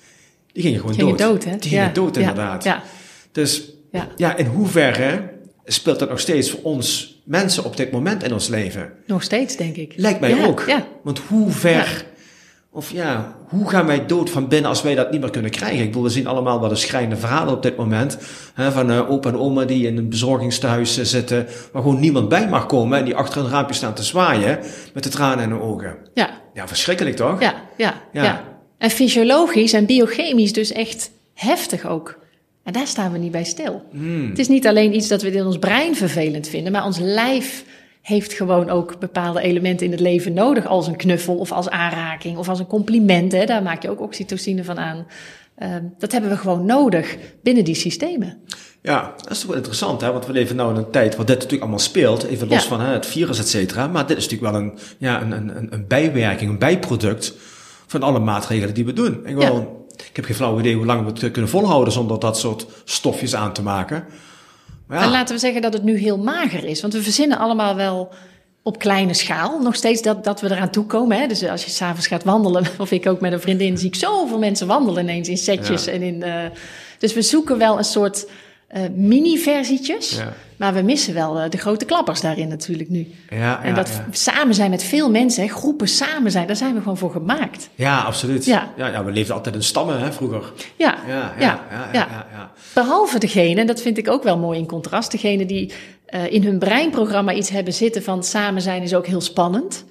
Die 0.53 0.63
gingen 0.63 0.81
gewoon 0.81 0.95
Gingen 0.95 1.17
dood. 1.17 1.29
dood, 1.29 1.45
hè? 1.45 1.57
Die 1.59 1.71
gingen 1.71 1.85
Ja, 1.85 1.93
dood, 1.93 2.17
inderdaad. 2.17 2.65
Ja, 2.65 2.83
Dus 3.33 3.63
ja, 4.17 4.37
in 4.37 4.47
hoeverre 4.47 5.31
speelt 5.65 5.99
dat 5.99 6.09
nog 6.09 6.21
steeds 6.21 6.51
voor 6.51 6.61
ons 6.63 7.19
mensen 7.25 7.65
op 7.65 7.77
dit 7.77 7.91
moment 7.91 8.23
in 8.23 8.33
ons 8.33 8.49
leven? 8.49 8.93
nog 9.07 9.23
steeds, 9.23 9.57
denk 9.57 9.77
ik. 9.77 9.93
Lijkt 9.97 10.21
mij 10.21 10.47
ook. 10.47 10.65
Ja, 10.67 10.87
Want 11.03 11.19
hoe 11.19 11.51
ver, 11.51 12.05
of 12.75 12.91
ja, 12.91 13.37
hoe 13.49 13.68
gaan 13.68 13.87
wij 13.87 14.07
dood 14.07 14.31
van 14.31 14.49
binnen 14.49 14.70
als 14.70 14.83
wij 14.83 14.95
dat 14.95 15.11
niet 15.11 15.20
meer 15.20 15.31
kunnen 15.31 15.51
krijgen? 15.51 15.79
Ik 15.79 15.87
bedoel, 15.87 16.03
we 16.03 16.09
zien 16.09 16.27
allemaal 16.27 16.61
wel 16.61 16.68
de 16.68 16.75
schrijnende 16.75 17.16
verhalen 17.16 17.55
op 17.55 17.62
dit 17.62 17.77
moment. 17.77 18.18
Hè, 18.55 18.72
van 18.72 18.91
eh, 18.91 19.11
opa 19.11 19.29
en 19.29 19.39
oma 19.39 19.64
die 19.64 19.87
in 19.87 19.97
een 19.97 20.09
bezorgingstehuis 20.09 20.99
eh, 20.99 21.05
zitten, 21.05 21.47
waar 21.72 21.83
gewoon 21.83 22.01
niemand 22.01 22.29
bij 22.29 22.49
mag 22.49 22.66
komen. 22.66 22.99
En 22.99 23.05
die 23.05 23.14
achter 23.14 23.41
een 23.41 23.51
raampje 23.51 23.75
staan 23.75 23.95
te 23.95 24.03
zwaaien 24.03 24.59
met 24.95 25.03
de 25.03 25.09
tranen 25.09 25.45
in 25.45 25.51
hun 25.51 25.61
ogen. 25.61 25.97
ja, 26.14 26.31
Ja, 26.55 26.68
verschrikkelijk 26.68 27.16
toch? 27.16 27.41
ja, 27.41 27.55
ja, 27.77 27.95
Ja. 28.12 28.22
ja. 28.22 28.45
En 28.79 28.91
fysiologisch 28.91 29.72
en 29.72 29.87
biochemisch 29.87 30.53
dus 30.53 30.72
echt 30.72 31.11
heftig 31.35 31.87
ook. 31.87 32.18
En 32.64 32.72
daar 32.72 32.87
staan 32.87 33.12
we 33.12 33.18
niet 33.18 33.33
bij 33.33 33.45
stil. 33.45 33.83
Het 34.29 34.39
is 34.39 34.49
niet 34.49 34.66
alleen 34.66 34.95
iets 34.95 35.09
dat 35.09 35.22
we 35.22 35.31
in 35.31 35.47
ons 35.47 35.59
brein 35.59 35.97
vervelend 35.97 36.49
vinden, 36.49 36.72
maar 36.72 36.85
ons 36.85 36.99
lijf 36.99 37.64
heeft 38.05 38.33
gewoon 38.33 38.71
ook 38.71 38.99
bepaalde 38.99 39.41
elementen 39.41 39.87
in 39.87 39.93
het 39.93 40.01
leven 40.01 40.33
nodig, 40.33 40.67
als 40.67 40.87
een 40.87 40.97
knuffel 40.97 41.35
of 41.37 41.53
als 41.53 41.69
aanraking 41.71 42.39
of 42.39 42.49
als 42.49 42.59
een 42.59 42.67
compliment. 42.67 43.33
Hè. 43.33 43.45
Daar 43.45 43.63
maak 43.63 43.83
je 43.83 43.91
ook 43.91 44.01
oxytocine 44.01 44.65
van 44.65 44.79
aan. 44.79 45.07
Ehm, 45.57 45.83
dat 45.99 46.13
hebben 46.13 46.31
we 46.31 46.37
gewoon 46.37 46.65
nodig 46.67 47.17
binnen 47.43 47.65
die 47.65 47.75
systemen. 47.75 48.39
Ja, 48.83 49.15
dat 49.17 49.31
is 49.31 49.39
toch 49.39 49.47
wel 49.47 49.57
interessant, 49.57 50.01
hè? 50.01 50.13
want 50.13 50.27
we 50.27 50.33
leven 50.33 50.57
nu 50.57 50.63
in 50.63 50.77
een 50.77 50.91
tijd 50.91 51.17
waar 51.17 51.27
dit 51.27 51.35
natuurlijk 51.35 51.63
allemaal 51.63 51.79
speelt, 51.79 52.23
even 52.25 52.49
los 52.49 52.63
Ja. 52.63 52.69
van 52.69 52.81
hè, 52.81 52.93
het 52.93 53.07
virus, 53.07 53.39
et 53.39 53.49
cetera. 53.49 53.87
Maar 53.87 54.07
dit 54.07 54.17
is 54.17 54.29
natuurlijk 54.29 54.53
wel 54.53 54.61
een, 54.63 54.79
ja, 54.99 55.23
een, 55.23 55.33
een, 55.33 55.73
een- 55.73 55.85
bijwerking, 55.89 56.51
een 56.51 56.59
bijproduct 56.59 57.35
van 57.87 58.03
alle 58.03 58.19
maatregelen 58.19 58.75
die 58.75 58.85
we 58.85 58.93
doen. 58.93 59.27
Ik, 59.27 59.35
wil, 59.37 59.87
ik 60.09 60.17
heb 60.17 60.25
geen 60.25 60.35
flauw 60.35 60.59
idee 60.59 60.75
hoe 60.75 60.87
lang 60.87 61.01
we 61.05 61.27
het 61.27 61.31
kunnen 61.33 61.51
volhouden 61.51 61.93
zonder 61.93 62.19
dat 62.21 62.39
soort 62.39 62.67
stofjes 62.85 63.35
aan 63.35 63.53
te 63.53 63.63
maken. 63.63 64.05
Maar 64.87 64.99
En 64.99 65.05
ja, 65.05 65.11
laten 65.11 65.35
we 65.35 65.41
zeggen 65.41 65.62
dat 65.62 65.72
het 65.72 65.82
nu 65.82 65.97
heel 65.97 66.18
mager 66.18 66.64
is. 66.64 66.80
Want 66.80 66.93
we 66.93 67.03
verzinnen 67.03 67.39
allemaal 67.39 67.76
wel 67.76 68.12
op 68.62 68.78
kleine 68.78 69.14
schaal 69.14 69.61
nog 69.61 69.74
steeds 69.74 70.03
dat, 70.03 70.24
dat 70.24 70.41
we 70.41 70.51
eraan 70.51 70.70
toekomen. 70.70 71.18
Hè? 71.18 71.26
Dus 71.26 71.45
als 71.45 71.64
je 71.64 71.70
s'avonds 71.70 72.07
gaat 72.07 72.24
wandelen, 72.24 72.66
of 72.78 72.91
ik 72.91 73.07
ook 73.07 73.20
met 73.20 73.32
een 73.32 73.41
vriendin, 73.41 73.78
zie 73.78 73.89
ik 73.89 73.95
zoveel 73.95 74.39
mensen 74.39 74.66
wandelen 74.66 75.03
ineens 75.03 75.28
in 75.28 75.37
setjes. 75.37 75.85
Ja. 75.85 75.93
En 75.93 76.03
in, 76.03 76.22
eh, 76.22 76.45
dus 76.99 77.14
we 77.14 77.22
zoeken 77.22 77.59
wel 77.59 77.78
een 77.78 77.85
soort 77.85 78.26
eh, 78.75 78.83
mini-versietjes. 78.95 80.16
Ja. 80.16 80.33
Maar 80.57 80.75
we 80.75 80.83
missen 80.83 81.14
wel 81.14 81.39
eh, 81.39 81.51
de 81.51 81.57
grote 81.59 81.85
klappers 81.85 82.20
daarin 82.20 82.49
natuurlijk 82.49 82.89
nu. 82.89 83.09
ja, 83.31 83.62
en 83.62 83.68
ja, 83.68 83.75
dat 83.75 84.01
samen 84.11 84.55
zijn 84.55 84.70
met 84.70 84.83
veel 84.83 85.11
mensen, 85.11 85.43
hè, 85.43 85.49
groepen 85.49 85.89
samen 85.89 86.31
zijn, 86.31 86.47
daar 86.47 86.57
zijn 86.57 86.75
we 86.75 86.81
gewoon 86.81 86.97
voor 86.97 87.11
gemaakt. 87.11 87.68
ja, 87.75 88.01
absoluut. 88.01 88.45
Ja. 88.45 88.72
Ja. 88.77 89.05
We 89.05 89.11
leefden 89.11 89.35
altijd 89.35 89.55
in 89.55 89.62
stammen 89.62 90.01
hè, 90.01 90.12
vroeger. 90.12 90.53
Ja, 90.77 90.97
Ja, 91.07 91.14
ja, 91.14 91.35
ja, 91.39 91.61
ja, 91.70 91.89
ja, 91.93 92.27
ja. 92.33 92.53
Behalve 92.72 93.18
degene, 93.18 93.61
en 93.61 93.66
dat 93.66 93.81
vind 93.81 93.99
ik 93.99 94.09
ook 94.09 94.22
wel 94.22 94.39
mooi 94.39 94.59
in 94.59 94.66
contrast, 94.66 95.11
degene 95.11 95.47
die 95.47 95.72
eh, 96.07 96.33
in 96.33 96.45
hun 96.45 96.59
breinprogramma 96.59 97.33
iets 97.33 97.51
hebben 97.51 97.72
zitten 97.72 98.03
van 98.03 98.25
samen 98.25 98.62
zijn 98.62 98.83
is 98.83 98.95
ook 98.95 99.07
heel 99.07 99.20
spannend, 99.20 99.85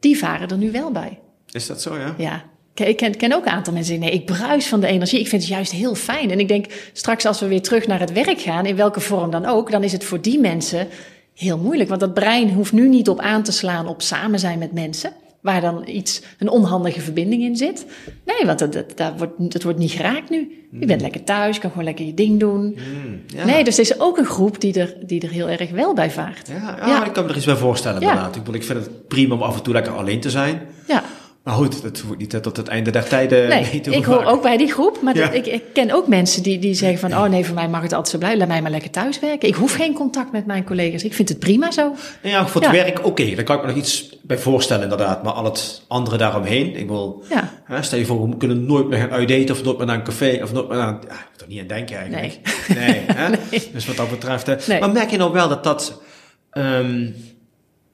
die 0.00 0.18
varen 0.18 0.48
er 0.48 0.58
nu 0.58 0.70
wel 0.70 0.90
bij. 0.90 1.18
Is 1.50 1.66
dat 1.66 1.82
zo, 1.82 1.98
ja? 1.98 2.14
Ja. 2.18 2.44
Ik 2.84 2.96
ken, 2.96 3.16
ken 3.16 3.32
ook 3.32 3.44
een 3.44 3.52
aantal 3.52 3.72
mensen 3.72 3.92
die 3.92 4.02
nee, 4.02 4.12
ik 4.18 4.24
bruis 4.24 4.66
van 4.66 4.80
de 4.80 4.86
energie. 4.86 5.20
Ik 5.20 5.28
vind 5.28 5.42
het 5.42 5.50
juist 5.50 5.72
heel 5.72 5.94
fijn. 5.94 6.30
En 6.30 6.40
ik 6.40 6.48
denk 6.48 6.66
straks 6.92 7.26
als 7.26 7.40
we 7.40 7.46
weer 7.46 7.62
terug 7.62 7.86
naar 7.86 8.00
het 8.00 8.12
werk 8.12 8.40
gaan, 8.40 8.66
in 8.66 8.76
welke 8.76 9.00
vorm 9.00 9.30
dan 9.30 9.46
ook, 9.46 9.70
dan 9.70 9.82
is 9.82 9.92
het 9.92 10.04
voor 10.04 10.20
die 10.20 10.38
mensen 10.40 10.88
heel 11.34 11.58
moeilijk. 11.58 11.88
Want 11.88 12.00
dat 12.00 12.14
brein 12.14 12.50
hoeft 12.50 12.72
nu 12.72 12.88
niet 12.88 13.08
op 13.08 13.20
aan 13.20 13.42
te 13.42 13.52
slaan 13.52 13.88
op 13.88 14.02
samen 14.02 14.38
zijn 14.38 14.58
met 14.58 14.72
mensen. 14.72 15.12
Waar 15.40 15.60
dan 15.60 15.82
iets, 15.88 16.22
een 16.38 16.48
onhandige 16.48 17.00
verbinding 17.00 17.42
in 17.42 17.56
zit. 17.56 17.86
Nee, 18.24 18.46
want 18.46 18.58
dat, 18.58 18.72
dat, 18.72 18.96
dat, 18.96 19.12
wordt, 19.16 19.52
dat 19.52 19.62
wordt 19.62 19.78
niet 19.78 19.90
geraakt 19.90 20.30
nu. 20.30 20.66
Je 20.80 20.86
bent 20.86 21.00
lekker 21.00 21.24
thuis, 21.24 21.58
kan 21.58 21.70
gewoon 21.70 21.84
lekker 21.84 22.04
je 22.06 22.14
ding 22.14 22.40
doen. 22.40 22.60
Hmm, 22.76 23.20
ja. 23.26 23.44
Nee, 23.44 23.64
dus 23.64 23.74
er 23.74 23.82
is 23.82 24.00
ook 24.00 24.18
een 24.18 24.26
groep 24.26 24.60
die 24.60 24.80
er, 24.80 24.94
die 25.06 25.20
er 25.20 25.30
heel 25.30 25.48
erg 25.48 25.70
wel 25.70 25.94
bij 25.94 26.10
vaart. 26.10 26.48
Ja, 26.48 26.76
ja, 26.78 26.86
Ja. 26.86 27.04
ik 27.04 27.12
kan 27.12 27.24
me 27.24 27.30
er 27.30 27.36
iets 27.36 27.44
bij 27.46 27.56
voorstellen 27.56 28.00
inderdaad. 28.00 28.36
Ik, 28.36 28.42
bedoel, 28.42 28.60
ik 28.60 28.66
vind 28.66 28.78
het 28.78 29.08
prima 29.08 29.34
om 29.34 29.42
af 29.42 29.56
en 29.56 29.62
toe 29.62 29.72
lekker 29.72 29.92
alleen 29.92 30.20
te 30.20 30.30
zijn. 30.30 30.60
Ja. 30.88 31.02
Maar 31.46 31.54
goed, 31.54 31.82
dat 31.82 31.98
hoeft 31.98 32.18
niet 32.18 32.42
tot 32.42 32.56
het 32.56 32.68
einde 32.68 32.90
der 32.90 33.04
tijden 33.08 33.48
mee 33.48 33.62
Nee, 33.72 33.80
te 33.80 33.90
ik 33.90 34.04
hoor 34.04 34.24
ook 34.24 34.42
bij 34.42 34.56
die 34.56 34.72
groep, 34.72 35.00
maar 35.02 35.16
Ja. 35.16 35.24
dat- 35.26 35.34
ik, 35.34 35.46
ik 35.46 35.62
ken 35.72 35.90
ook 35.90 36.08
mensen 36.08 36.42
die, 36.42 36.58
die 36.58 36.74
zeggen 36.74 36.98
van, 36.98 37.12
oh 37.12 37.24
nee, 37.30 37.44
voor 37.44 37.54
mij 37.54 37.68
mag 37.68 37.82
het 37.82 37.92
altijd 37.92 38.08
zo 38.12 38.18
blijven, 38.18 38.38
laat 38.38 38.48
mij 38.48 38.62
maar 38.62 38.70
lekker 38.70 38.90
thuis 38.90 39.20
werken. 39.20 39.48
Ik 39.48 39.54
hoef 39.54 39.74
geen 39.74 39.94
contact 39.94 40.32
met 40.32 40.46
mijn 40.46 40.64
collega's, 40.64 41.04
ik 41.04 41.14
vind 41.14 41.28
het 41.28 41.38
prima 41.38 41.70
zo. 41.70 41.94
Ja, 42.22 42.46
voor 42.48 42.60
het 42.62 42.70
Ja. 42.70 42.76
werk, 42.84 43.06
oké, 43.06 43.34
daar 43.34 43.44
kan 43.44 43.56
ik 43.56 43.62
me 43.62 43.68
nog 43.68 43.76
iets 43.76 44.18
bij 44.22 44.38
voorstellen 44.38 44.82
inderdaad. 44.82 45.22
Maar 45.22 45.32
al 45.32 45.44
het 45.44 45.82
andere 45.88 46.16
daaromheen, 46.16 46.76
ik 46.76 46.88
wil... 46.88 47.24
Ja. 47.30 47.52
Hè, 47.64 47.82
stel 47.82 47.98
je 47.98 48.06
voor, 48.06 48.28
we 48.28 48.36
kunnen 48.36 48.66
nooit 48.66 48.88
meer 48.88 48.98
gaan 48.98 49.10
uitdaten 49.10 49.50
of 49.54 49.62
nooit 49.64 49.76
meer 49.78 49.86
naar 49.86 49.96
een 49.96 50.04
café 50.04 50.40
of 50.42 50.52
nooit 50.52 50.68
meer 50.68 50.76
naar... 50.78 50.98
Ja, 51.08 51.14
ik 51.34 51.40
er 51.40 51.46
niet 51.48 51.60
aan 51.60 51.66
denken 51.66 51.96
eigenlijk. 51.96 52.38
Nee. 52.74 53.00
hè? 53.06 53.30
Dus 53.72 53.86
wat 53.86 53.96
dat 53.96 54.10
betreft... 54.10 54.46
Hè. 54.46 54.54
Nee. 54.66 54.80
Maar 54.80 54.90
merk 54.92 55.10
je 55.10 55.16
nou 55.16 55.32
wel 55.32 55.48
dat 55.48 55.64
dat... 55.64 56.02
ehm, 56.50 57.06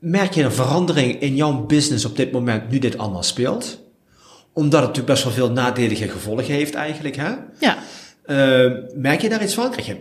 merk 0.03 0.33
je 0.35 0.43
een 0.43 0.53
verandering 0.53 1.21
in 1.21 1.37
jouw 1.37 1.53
business 1.67 2.05
op 2.05 2.17
dit 2.17 2.33
moment, 2.33 2.71
nu 2.71 2.79
dit 2.79 2.99
allemaal 2.99 3.23
speelt? 3.23 3.81
Omdat 4.53 4.81
het 4.81 4.89
natuurlijk 4.89 5.07
best 5.15 5.25
wel 5.25 5.33
veel 5.33 5.51
nadelige 5.51 6.09
gevolgen 6.09 6.55
heeft 6.55 6.75
eigenlijk, 6.75 7.17
hè? 7.17 7.31
Ja, 7.59 7.79
Eh, 8.23 8.71
merk 8.95 9.21
je 9.21 9.29
daar 9.29 9.43
iets 9.43 9.55
van? 9.55 9.71
Krijg 9.71 9.87
je 9.87 9.97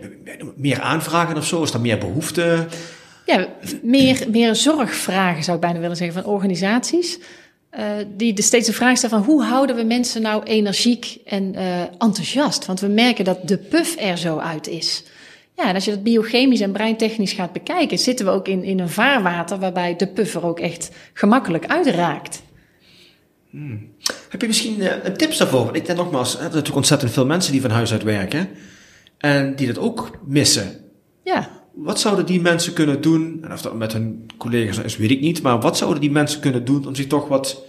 meer 0.56 0.80
aanvragen 0.80 1.36
of 1.36 1.46
zo? 1.46 1.62
Is 1.62 1.72
er 1.74 1.80
meer 1.80 1.98
behoefte? 1.98 2.66
ja 3.26 3.46
meer, 3.82 4.24
meer 4.30 4.54
zorgvragen 4.54 5.42
zou 5.44 5.56
ik 5.56 5.62
bijna 5.62 5.78
willen 5.78 5.96
zeggen 5.96 6.22
van 6.22 6.32
organisaties. 6.32 7.18
eh, 7.70 7.84
die 8.16 8.32
de 8.32 8.42
steeds 8.42 8.66
de 8.66 8.72
vraag 8.72 8.96
stellen 8.96 9.16
van 9.18 9.26
hoe 9.26 9.42
houden 9.44 9.76
we 9.76 9.82
mensen 9.82 10.22
nou 10.22 10.42
energiek 10.42 11.18
en 11.24 11.54
eh, 11.54 11.80
enthousiast? 11.98 12.66
Want 12.66 12.80
we 12.80 12.86
merken 12.86 13.24
dat 13.24 13.48
de 13.48 13.58
puff 13.58 13.96
er 13.98 14.18
zo 14.18 14.38
uit 14.38 14.68
is. 14.68 15.04
Ja, 15.62 15.68
en 15.68 15.74
als 15.74 15.84
je 15.84 15.90
dat 15.90 16.02
biochemisch 16.02 16.60
en 16.60 16.72
breintechnisch 16.72 17.32
gaat 17.32 17.52
bekijken, 17.52 17.98
zitten 17.98 18.26
we 18.26 18.32
ook 18.32 18.48
in, 18.48 18.62
in 18.62 18.80
een 18.80 18.88
vaarwater 18.88 19.58
waarbij 19.58 19.96
de 19.96 20.06
puff 20.06 20.34
er 20.34 20.46
ook 20.46 20.60
echt 20.60 20.90
gemakkelijk 21.12 21.66
uitraakt. 21.66 22.42
Heb 24.28 24.40
je 24.40 24.46
misschien 24.46 24.80
eh, 24.80 24.92
een 25.02 25.16
tips 25.16 25.38
daarvoor? 25.38 25.64
Want 25.64 25.76
ik 25.76 25.86
denk 25.86 25.98
nogmaals, 25.98 26.28
er 26.28 26.32
zijn 26.32 26.44
natuurlijk 26.44 26.76
ontzettend 26.76 27.12
veel 27.12 27.26
mensen 27.26 27.52
die 27.52 27.60
van 27.60 27.70
huis 27.70 27.92
uit 27.92 28.02
werken. 28.02 28.48
En 29.18 29.56
die 29.56 29.66
dat 29.66 29.78
ook 29.78 30.10
missen. 30.26 30.80
Ja, 31.24 31.48
Wat 31.74 32.00
zouden 32.00 32.26
die 32.26 32.40
mensen 32.40 32.72
kunnen 32.72 33.00
doen? 33.00 33.38
En 33.44 33.52
of 33.52 33.62
dat 33.62 33.74
met 33.74 33.92
hun 33.92 34.26
collega's 34.36 34.78
is, 34.78 34.96
weet 34.96 35.10
ik 35.10 35.20
niet. 35.20 35.42
Maar 35.42 35.60
wat 35.60 35.76
zouden 35.76 36.00
die 36.00 36.10
mensen 36.10 36.40
kunnen 36.40 36.64
doen 36.64 36.86
om 36.86 36.94
zich 36.94 37.06
toch 37.06 37.28
wat, 37.28 37.62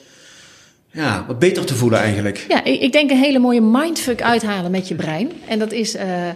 ja, 0.91 1.25
wat 1.27 1.39
beter 1.39 1.65
te 1.65 1.75
voelen 1.75 1.99
eigenlijk? 1.99 2.45
Ja, 2.47 2.63
ik, 2.63 2.81
ik 2.81 2.91
denk 2.91 3.11
een 3.11 3.17
hele 3.17 3.39
mooie 3.39 3.61
mindfuck 3.61 4.21
uithalen 4.21 4.71
met 4.71 4.87
je 4.87 4.95
brein. 4.95 5.31
En 5.47 5.59
dat 5.59 5.71
is 5.71 5.95
eh, 5.95 6.29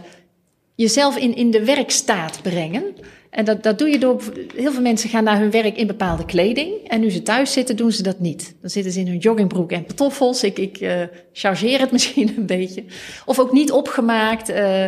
jezelf 0.77 1.17
in, 1.17 1.35
in 1.35 1.51
de 1.51 1.65
werkstaat 1.65 2.39
brengen. 2.41 2.83
En 3.29 3.45
dat, 3.45 3.63
dat 3.63 3.77
doe 3.79 3.89
je 3.89 3.97
door. 3.99 4.21
Heel 4.55 4.71
veel 4.71 4.81
mensen 4.81 5.09
gaan 5.09 5.23
naar 5.23 5.39
hun 5.39 5.51
werk 5.51 5.77
in 5.77 5.87
bepaalde 5.87 6.25
kleding. 6.25 6.73
En 6.87 6.99
nu 6.99 7.09
ze 7.09 7.21
thuis 7.21 7.51
zitten, 7.51 7.75
doen 7.75 7.91
ze 7.91 8.03
dat 8.03 8.19
niet. 8.19 8.55
Dan 8.61 8.69
zitten 8.69 8.91
ze 8.91 8.99
in 8.99 9.07
hun 9.07 9.17
joggingbroek 9.17 9.71
en 9.71 9.85
pantoffels. 9.85 10.43
Ik, 10.43 10.57
ik 10.57 10.77
eh, 10.77 11.01
chargeer 11.33 11.79
het 11.79 11.91
misschien 11.97 12.33
een 12.37 12.45
beetje. 12.45 12.83
Of 13.25 13.39
ook 13.39 13.51
niet 13.51 13.71
opgemaakt. 13.71 14.49
eh, 14.49 14.85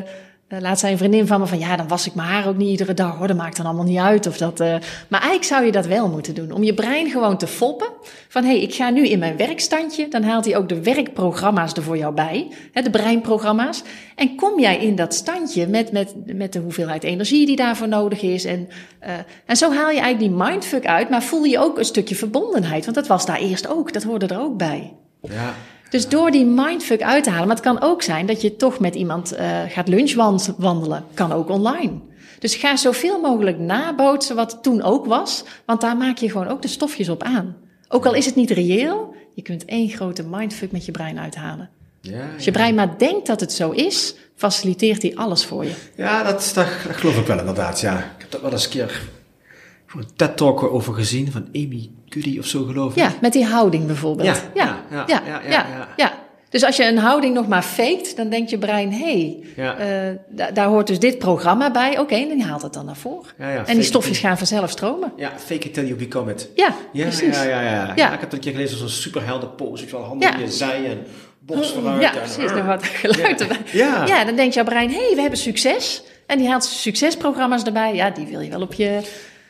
laat 0.50 0.80
zei 0.80 0.91
een 0.91 0.97
vriendin 0.97 1.28
van 1.28 1.39
me 1.39 1.45
van 1.45 1.60
ja, 1.60 1.76
dan 1.76 1.88
was 1.88 2.08
ik 2.08 2.16
mijn 2.16 2.28
haar 2.28 2.47
ook 2.47 2.58
niet 2.58 2.70
iedere 2.70 2.93
dag 2.93 3.18
hoor. 3.18 3.28
Dat 3.28 3.38
maakt 3.38 3.58
dan 3.58 3.66
allemaal 3.66 3.86
niet 3.86 3.97
uit. 3.97 4.28
Of 4.28 4.38
dat, 4.38 4.60
eh, 4.60 4.68
Maar 5.08 5.20
eigenlijk 5.22 5.43
zou 5.43 5.66
je 5.66 5.72
dat 5.72 5.86
wel 5.86 6.10
moeten 6.10 6.36
doen. 6.36 6.52
Om 6.52 6.64
je 6.64 6.74
brein 6.74 7.10
gewoon 7.10 7.38
te 7.38 7.47
foppen. 7.47 7.88
Van 8.28 8.43
hé, 8.43 8.50
hey, 8.50 8.62
ik 8.62 8.74
ga 8.74 8.89
nu 8.89 9.08
in 9.08 9.20
mijn 9.20 9.38
werkstandje. 9.38 10.08
Dan 10.08 10.24
haalt 10.24 10.45
hij 10.45 10.58
ook 10.58 10.70
de 10.70 10.82
werkprogramma's 10.82 11.74
er 11.74 11.84
voor 11.84 11.97
jou 11.97 12.14
bij. 12.14 12.47
Hè, 12.72 12.82
de 12.82 12.89
breinprogramma's. 12.89 13.84
En 14.16 14.36
kom 14.36 14.60
jij 14.60 14.78
in 14.78 14.95
dat 14.95 15.14
standje 15.14 15.68
met, 15.68 15.91
met, 15.91 16.16
met 16.26 16.54
de 16.54 16.60
hoeveelheid 16.60 17.04
energie 17.04 17.45
die 17.45 17.56
daarvoor 17.56 17.88
nodig 17.88 18.22
is. 18.22 18.45
En, 18.45 18.68
eh, 19.00 19.14
en 19.45 19.56
zo 19.58 19.72
haal 19.72 19.89
je 19.89 20.00
eigenlijk 20.00 20.20
die 20.20 20.43
mindfuck 20.43 20.86
uit. 20.86 21.10
Maar 21.10 21.24
voel 21.24 21.43
je 21.43 21.60
ook 21.60 21.78
een 21.78 21.86
stukje 21.86 22.16
verbondenheid. 22.16 22.84
Want 22.84 22.95
dat 22.95 23.08
was 23.08 23.26
daar 23.26 23.39
eerst 23.39 23.68
ook. 23.68 23.93
Dat 23.93 24.04
hoorde 24.04 24.28
er 24.28 24.39
ook 24.39 24.58
bij. 24.58 24.93
Ja, 25.22 25.54
Dus 25.90 26.08
door 26.08 26.32
die 26.32 26.46
mindfuck 26.46 27.02
uit 27.02 27.24
te 27.24 27.30
halen, 27.30 27.48
maar 27.48 27.56
het 27.56 27.66
kan 27.66 27.82
ook 27.82 28.02
zijn 28.02 28.26
dat 28.26 28.42
je 28.42 28.56
toch 28.56 28.80
met 28.80 28.96
iemand 28.96 29.32
eh, 29.32 29.48
gaat 29.68 29.88
lunchwandelen. 29.88 31.06
Kan 31.14 31.32
ook 31.32 31.50
online. 31.50 31.92
Dus 32.40 32.56
ga 32.56 32.76
zoveel 32.76 33.20
mogelijk 33.20 33.60
nabootsen 33.60 34.36
wat 34.36 34.60
toen 34.62 34.82
ook 34.82 35.06
was, 35.06 35.44
want 35.66 35.82
daar 35.82 35.98
maak 35.98 36.18
je 36.18 36.30
gewoon 36.32 36.48
ook 36.48 36.62
de 36.62 36.68
stofjes 36.68 37.10
op 37.10 37.24
aan. 37.24 37.56
Ook 37.88 38.06
al 38.06 38.14
is 38.14 38.26
het 38.26 38.36
niet 38.36 38.50
reëel, 38.52 39.16
je 39.34 39.42
kunt 39.42 39.66
één 39.66 39.90
grote 39.90 40.24
mindfuck 40.24 40.72
met 40.72 40.86
je 40.86 40.92
brein 40.92 41.20
uithalen. 41.20 41.70
ja, 42.02 42.26
Als 42.36 42.44
je 42.44 42.52
brein 42.52 42.76
maar 42.76 42.98
denkt 42.98 43.28
dat 43.28 43.40
het 43.40 43.54
zo 43.54 43.72
is, 43.72 44.16
faciliteert 44.36 45.02
hij 45.02 45.16
alles 45.16 45.46
voor 45.46 45.64
je. 45.64 45.74
ja 45.96 46.24
dat, 46.24 46.52
dat, 46.56 46.68
dat 46.88 46.96
geloof 46.96 47.18
ik 47.18 47.26
wel 47.28 47.40
inderdaad. 47.40 47.80
Ja. 47.80 47.98
Ik 47.98 48.04
heb 48.18 48.32
dat 48.32 48.42
wel 48.42 48.52
eens 48.52 48.64
een 48.64 48.70
keer 48.70 49.02
voor 49.90 50.02
een 50.02 50.08
TED-talk 50.16 50.64
over 50.64 50.94
gezien 50.94 51.32
van 51.32 51.48
Amy 51.54 51.90
Cuddy 52.10 52.40
of 52.40 52.46
zo 52.46 52.64
geloof 52.66 52.92
ik. 52.92 52.98
Ja, 52.98 53.12
met 53.22 53.34
die 53.34 53.46
houding 53.46 53.86
bijvoorbeeld. 53.86 54.28
Ja, 54.28 54.64
ja, 54.64 54.78
ja, 54.92 55.04
ja, 55.08 55.22
ja, 55.28 55.42
ja, 55.44 55.50
ja, 55.50 55.66
ja. 55.78 55.88
ja. 55.98 56.12
Dus 56.50 56.64
als 56.64 56.76
je 56.78 56.86
een 56.88 56.98
houding 56.98 57.34
nog 57.34 57.48
maar 57.48 57.62
faked, 57.62 58.16
dan 58.16 58.30
denkt 58.30 58.50
je 58.50 58.58
brein, 58.58 58.92
hé, 58.94 58.98
hey, 59.00 59.44
Ja. 59.56 59.76
eh, 59.78 60.16
da- 60.30 60.52
daar 60.52 60.68
hoort 60.68 60.88
dus 60.88 61.00
dit 61.00 61.18
programma 61.20 61.72
bij. 61.72 62.00
Oké, 62.00 62.16
en 62.16 62.30
die 62.30 62.44
haalt 62.44 62.62
het 62.62 62.74
dan 62.74 62.86
naar 62.86 62.96
voren. 62.96 63.30
Ja, 63.38 63.50
ja, 63.50 63.66
en 63.66 63.76
die 63.76 63.84
stofjes 63.84 64.18
gaan 64.20 64.38
vanzelf 64.38 64.70
stromen. 64.70 65.12
Ja, 65.16 65.32
fake 65.38 65.68
it 65.68 65.74
till 65.74 65.86
you 65.86 65.96
become 65.96 66.32
it. 66.32 66.50
Ja, 66.56 66.74
Ja, 66.94 67.04
precies. 67.04 67.36
ja, 67.36 67.44
ja, 67.44 67.62
ja, 67.62 67.72
ja. 67.72 67.92
Ja. 67.96 68.06
Ik 68.14 68.20
heb 68.20 68.22
dat 68.22 68.34
een 68.34 68.40
keer 68.40 68.52
gelezen 68.52 68.74
als 68.82 68.82
een 68.96 69.02
superhelden 69.02 69.56
pose. 69.56 69.84
Ik 69.84 69.90
wel 69.90 70.04
handen 70.04 70.28
Ja. 70.30 70.34
in 70.36 70.40
je 70.42 70.52
zij 70.52 70.86
en 70.86 70.98
borst 71.40 71.72
vooruit. 71.74 72.02
Ja, 72.02 72.14
en- 72.14 72.18
precies. 72.22 72.52
Dan 72.52 72.66
wat 72.66 72.86
geluid 72.86 73.40
Ja. 73.40 73.46
erbij. 73.48 73.58
Ja. 73.72 74.06
ja, 74.06 74.26
dan 74.26 74.36
denkt 74.36 74.54
jouw 74.54 74.64
brein, 74.64 74.90
hé, 74.90 75.06
hey, 75.06 75.16
we 75.16 75.22
hebben 75.22 75.40
succes. 75.40 76.04
En 76.26 76.38
die 76.38 76.48
haalt 76.50 76.64
succesprogramma's 76.64 77.64
erbij. 77.64 77.96
Ja, 77.96 78.10
die 78.10 78.26
wil 78.26 78.40
je 78.40 78.50
wel 78.50 78.62
op 78.62 78.74
je 78.74 79.00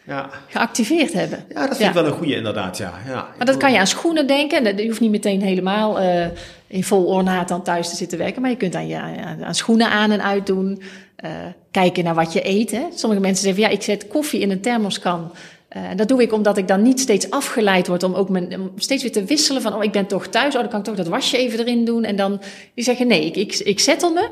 Ja. 0.10 0.30
geactiveerd 0.47 1.14
hebben. 1.14 1.45
ja, 1.53 1.68
dat 1.68 1.78
vind 1.78 1.89
ik 1.89 1.95
wel 1.95 2.05
een 2.05 2.18
goede 2.18 2.36
inderdaad, 2.36 2.78
ja. 2.78 2.93
ja. 3.07 3.28
Maar 3.38 3.45
dat 3.45 3.57
kan 3.57 3.72
je 3.72 3.80
aan 3.80 3.88
schoenen 3.88 4.28
denken. 4.28 4.78
Je 4.78 4.88
hoeft 4.88 4.99
niet 4.99 5.12
meteen 5.12 5.41
helemaal 5.41 5.99
eh, 5.99 6.26
in 6.68 6.84
vol 6.84 7.05
ornaat 7.05 7.47
dan 7.47 7.64
thuis 7.64 7.89
te 7.89 7.95
zitten 7.95 8.18
werken. 8.18 8.41
Maar 8.41 8.51
je 8.51 8.57
kunt 8.57 8.76
aan, 8.76 8.88
je, 8.88 8.97
aan, 8.97 9.43
aan 9.43 9.55
schoenen 9.55 9.89
aan 9.89 10.12
en 10.12 10.24
uitdoen. 10.24 10.82
Eh, 11.16 11.32
kijken 11.72 12.03
naar 12.03 12.16
wat 12.16 12.34
je 12.34 12.47
eet. 12.47 12.72
Hè. 12.72 12.86
Sommige 12.95 13.22
mensen 13.22 13.43
zeggen 13.43 13.64
ja, 13.64 13.70
ik 13.70 13.82
zet 13.82 14.07
koffie 14.07 14.39
in 14.39 14.51
een 14.51 14.62
thermoskan. 14.62 15.32
Uh, 15.78 15.84
dat 15.95 16.07
doe 16.07 16.22
ik 16.22 16.34
omdat 16.34 16.57
ik 16.57 16.68
dan 16.68 16.82
niet 16.82 16.99
steeds 16.99 17.30
afgeleid 17.30 17.88
word 17.88 18.03
om 18.03 18.14
ook 18.14 18.30
mijn, 18.30 18.62
om 18.62 18.72
steeds 18.76 19.03
weer 19.03 19.12
te 19.12 19.24
wisselen 19.24 19.62
van, 19.62 19.74
oh, 19.74 19.84
ik 19.84 19.91
ben 19.91 20.05
toch 20.05 20.28
thuis, 20.28 20.55
oh, 20.55 20.62
dan 20.62 20.70
kan 20.70 20.80
ik 20.80 20.86
toch 20.86 20.95
dat 20.95 21.07
wasje 21.07 21.38
even 21.38 21.60
erin 21.60 21.86
doen. 21.86 22.03
En 22.03 22.16
dan 22.16 22.41
die 22.76 22.84
zeggen, 22.84 23.07
nee, 23.07 23.26
ik, 23.26 23.36
ik, 23.36 23.55
ik 23.55 23.80
zettel 23.80 24.14
me 24.14 24.30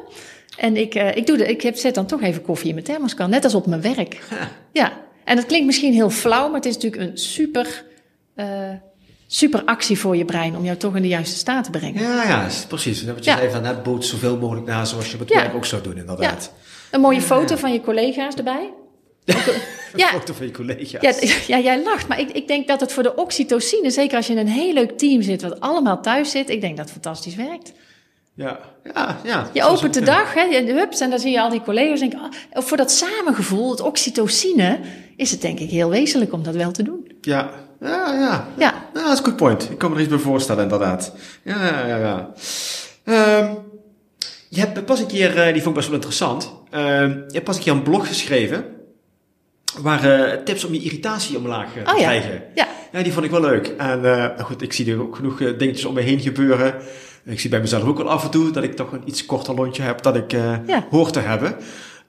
en 0.58 0.78
ik, 0.78 0.96
uh, 0.96 1.16
ik, 1.16 1.28
doe 1.28 1.38
de, 1.38 1.48
ik 1.48 1.62
heb, 1.62 1.76
zet 1.76 1.96
dan 1.96 2.06
toch 2.06 2.22
even 2.22 2.42
koffie 2.42 2.68
in 2.68 2.74
mijn 2.74 2.86
thermoskan, 2.86 3.30
net 3.30 3.44
als 3.44 3.56
op 3.56 3.66
mijn 3.66 3.82
werk. 3.82 4.20
Ja, 4.72 4.92
en 5.28 5.36
dat 5.36 5.46
klinkt 5.46 5.66
misschien 5.66 5.94
heel 5.94 6.10
flauw, 6.10 6.46
maar 6.46 6.56
het 6.56 6.66
is 6.66 6.74
natuurlijk 6.74 7.02
een 7.02 7.18
super, 7.18 7.84
uh, 8.36 8.70
super 9.28 9.64
actie 9.64 10.00
voor 10.00 10.18
je 10.18 10.26
brein 10.26 10.56
om 10.56 10.64
jou 10.64 10.78
toch 10.78 10.96
in 10.96 11.02
de 11.02 11.08
juiste 11.08 11.38
staat 11.38 11.64
te 11.64 11.70
brengen. 11.70 12.02
Ja, 12.02 12.24
ja, 12.24 12.48
precies. 12.68 13.04
Wat 13.04 13.26
je 13.26 13.32
ja. 13.32 13.50
van, 13.50 13.62
net 13.62 13.84
boot 13.84 14.06
zoveel 14.06 14.38
mogelijk 14.38 14.66
na 14.66 14.86
zoals 14.86 15.12
je 15.12 15.18
het 15.18 15.34
werk 15.34 15.56
ook 15.56 15.66
zou 15.66 15.82
doen, 15.82 15.98
inderdaad. 15.98 16.52
Ja. 16.54 16.68
Een 16.92 17.02
mooie 17.02 17.22
foto 17.22 17.56
van 17.56 17.74
je 17.74 17.82
collega's 17.82 18.36
erbij. 18.36 18.74
ja. 19.96 20.08
foto 20.08 20.34
van 20.34 20.46
je 20.46 20.52
collega's. 20.52 21.20
Ja, 21.20 21.38
ja, 21.58 21.64
jij 21.64 21.84
lacht, 21.84 22.08
maar 22.08 22.20
ik, 22.20 22.32
ik 22.32 22.48
denk 22.48 22.68
dat 22.68 22.80
het 22.80 22.94
voor 22.94 23.04
de 23.04 23.16
oxytocine, 23.16 23.90
zeker 23.90 24.18
als 24.18 24.28
je 24.28 24.34
in 24.34 24.40
een 24.40 24.48
heel 24.48 24.74
leuk 24.74 24.98
team 24.98 25.22
zit, 25.22 25.42
wat 25.42 25.60
allemaal 25.60 26.02
thuis 26.02 26.32
zit, 26.32 26.50
ik 26.50 26.62
denk 26.62 26.78
dat 26.78 26.86
het 26.86 26.94
fantastisch 26.94 27.36
werkt. 27.36 27.74
Ja, 28.38 28.60
ja, 28.94 29.18
ja. 29.24 29.50
Je 29.54 29.64
opent 29.64 29.94
de 29.94 30.02
dag, 30.02 30.34
hè, 30.34 30.66
de 30.66 30.74
hups, 30.74 31.00
en 31.00 31.10
dan 31.10 31.20
zie 31.20 31.32
je 31.32 31.42
al 31.42 31.50
die 31.50 31.62
collega's 31.62 32.00
denken, 32.00 32.20
oh, 32.20 32.64
voor 32.64 32.78
dat 32.78 32.92
samengevoel, 32.92 33.72
het 33.72 33.82
oxytocine, 33.82 34.80
is 35.16 35.32
het 35.32 35.42
denk 35.42 35.60
ik 35.60 35.70
heel 35.70 35.90
wezenlijk 35.90 36.34
om 36.34 36.44
dat 36.44 36.56
wel 36.56 36.72
te 36.72 36.84
doen. 36.84 37.12
Ja, 37.22 37.50
ja, 37.80 38.14
ja. 38.14 38.20
Ja, 38.20 38.48
ja 38.58 38.74
dat 38.94 39.12
is 39.12 39.18
een 39.18 39.24
goed 39.24 39.36
point. 39.36 39.70
Ik 39.72 39.78
kan 39.78 39.90
me 39.90 39.96
er 39.96 40.02
iets 40.02 40.10
bij 40.10 40.20
voorstellen, 40.20 40.64
inderdaad. 40.64 41.14
Ja, 41.44 41.66
ja, 41.66 41.86
ja. 41.88 42.30
ja. 43.06 43.40
Um, 43.40 43.58
je 44.50 44.60
hebt 44.60 44.86
pas 44.86 45.00
een 45.00 45.08
keer, 45.08 45.48
uh, 45.48 45.54
die 45.54 45.62
vond 45.62 45.66
ik 45.66 45.74
best 45.74 45.86
wel 45.86 45.96
interessant, 45.96 46.54
uh, 46.72 46.80
je 47.10 47.26
hebt 47.32 47.44
pas 47.44 47.58
een 47.58 47.64
keer 47.64 47.74
een 47.74 47.84
blog 47.84 48.08
geschreven, 48.08 48.66
waar 49.82 50.06
uh, 50.06 50.44
tips 50.44 50.64
om 50.64 50.74
je 50.74 50.82
irritatie 50.82 51.38
omlaag 51.38 51.74
te 51.74 51.80
oh, 51.80 51.96
krijgen. 51.96 52.32
Ja. 52.32 52.42
ja. 52.56 52.68
ja. 52.92 53.04
die 53.04 53.14
vond 53.14 53.26
ik 53.26 53.32
wel 53.32 53.42
leuk. 53.42 53.68
En 53.78 54.02
nou 54.02 54.42
goed, 54.42 54.62
ik 54.62 54.74
zie 54.74 54.92
er 54.92 55.02
ook 55.02 55.16
genoeg 55.16 55.38
dingetjes 55.38 55.86
om 55.86 55.94
me 55.94 56.02
heen 56.02 56.20
gebeuren. 56.20 56.76
Ik 57.28 57.40
zie 57.40 57.50
bij 57.50 57.60
mezelf 57.60 57.84
ook 57.84 57.98
wel 57.98 58.10
af 58.10 58.24
en 58.24 58.30
toe 58.30 58.52
dat 58.52 58.64
ik 58.64 58.76
toch 58.76 58.92
een 58.92 59.02
iets 59.06 59.26
korter 59.26 59.54
lontje 59.54 59.82
heb 59.82 60.02
dat 60.02 60.16
ik 60.16 60.32
ja. 60.32 60.88
hoor 60.90 61.12
te 61.12 61.20
hebben. 61.20 61.56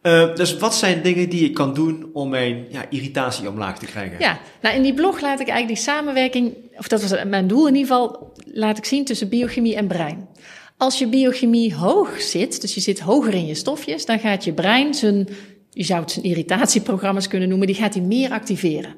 Uh, 0.03 0.35
dus 0.35 0.57
wat 0.57 0.75
zijn 0.75 1.03
dingen 1.03 1.29
die 1.29 1.45
ik 1.45 1.55
kan 1.55 1.75
doen 1.75 2.11
om 2.13 2.29
mijn 2.29 2.67
ja, 2.71 2.85
irritatie 2.91 3.49
omlaag 3.49 3.79
te 3.79 3.87
krijgen? 3.87 4.17
Ja, 4.19 4.39
nou 4.63 4.77
in 4.77 4.83
die 4.83 4.95
blog 4.95 5.21
laat 5.21 5.41
ik 5.41 5.49
eigenlijk 5.49 5.69
die 5.69 5.93
samenwerking, 5.93 6.55
of 6.77 6.89
dat 6.89 7.03
was 7.03 7.25
mijn 7.25 7.47
doel 7.47 7.67
in 7.69 7.75
ieder 7.75 7.91
geval, 7.91 8.33
laat 8.45 8.79
ik 8.79 8.85
zien 8.85 9.05
tussen 9.05 9.29
biochemie 9.29 9.77
en 9.77 9.87
brein. 9.87 10.29
Als 10.77 10.99
je 10.99 11.09
biochemie 11.09 11.75
hoog 11.75 12.21
zit, 12.21 12.61
dus 12.61 12.75
je 12.75 12.81
zit 12.81 13.01
hoger 13.01 13.35
in 13.35 13.47
je 13.47 13.55
stofjes, 13.55 14.07
dan 14.07 14.19
gaat 14.19 14.45
je 14.45 14.53
brein 14.53 14.95
zijn, 14.95 15.29
je 15.71 15.85
zou 15.85 16.01
het 16.01 16.11
zijn 16.11 16.25
irritatieprogramma's 16.25 17.29
kunnen 17.29 17.49
noemen, 17.49 17.67
die 17.67 17.77
gaat 17.77 17.95
hij 17.95 18.03
meer 18.03 18.31
activeren. 18.31 18.95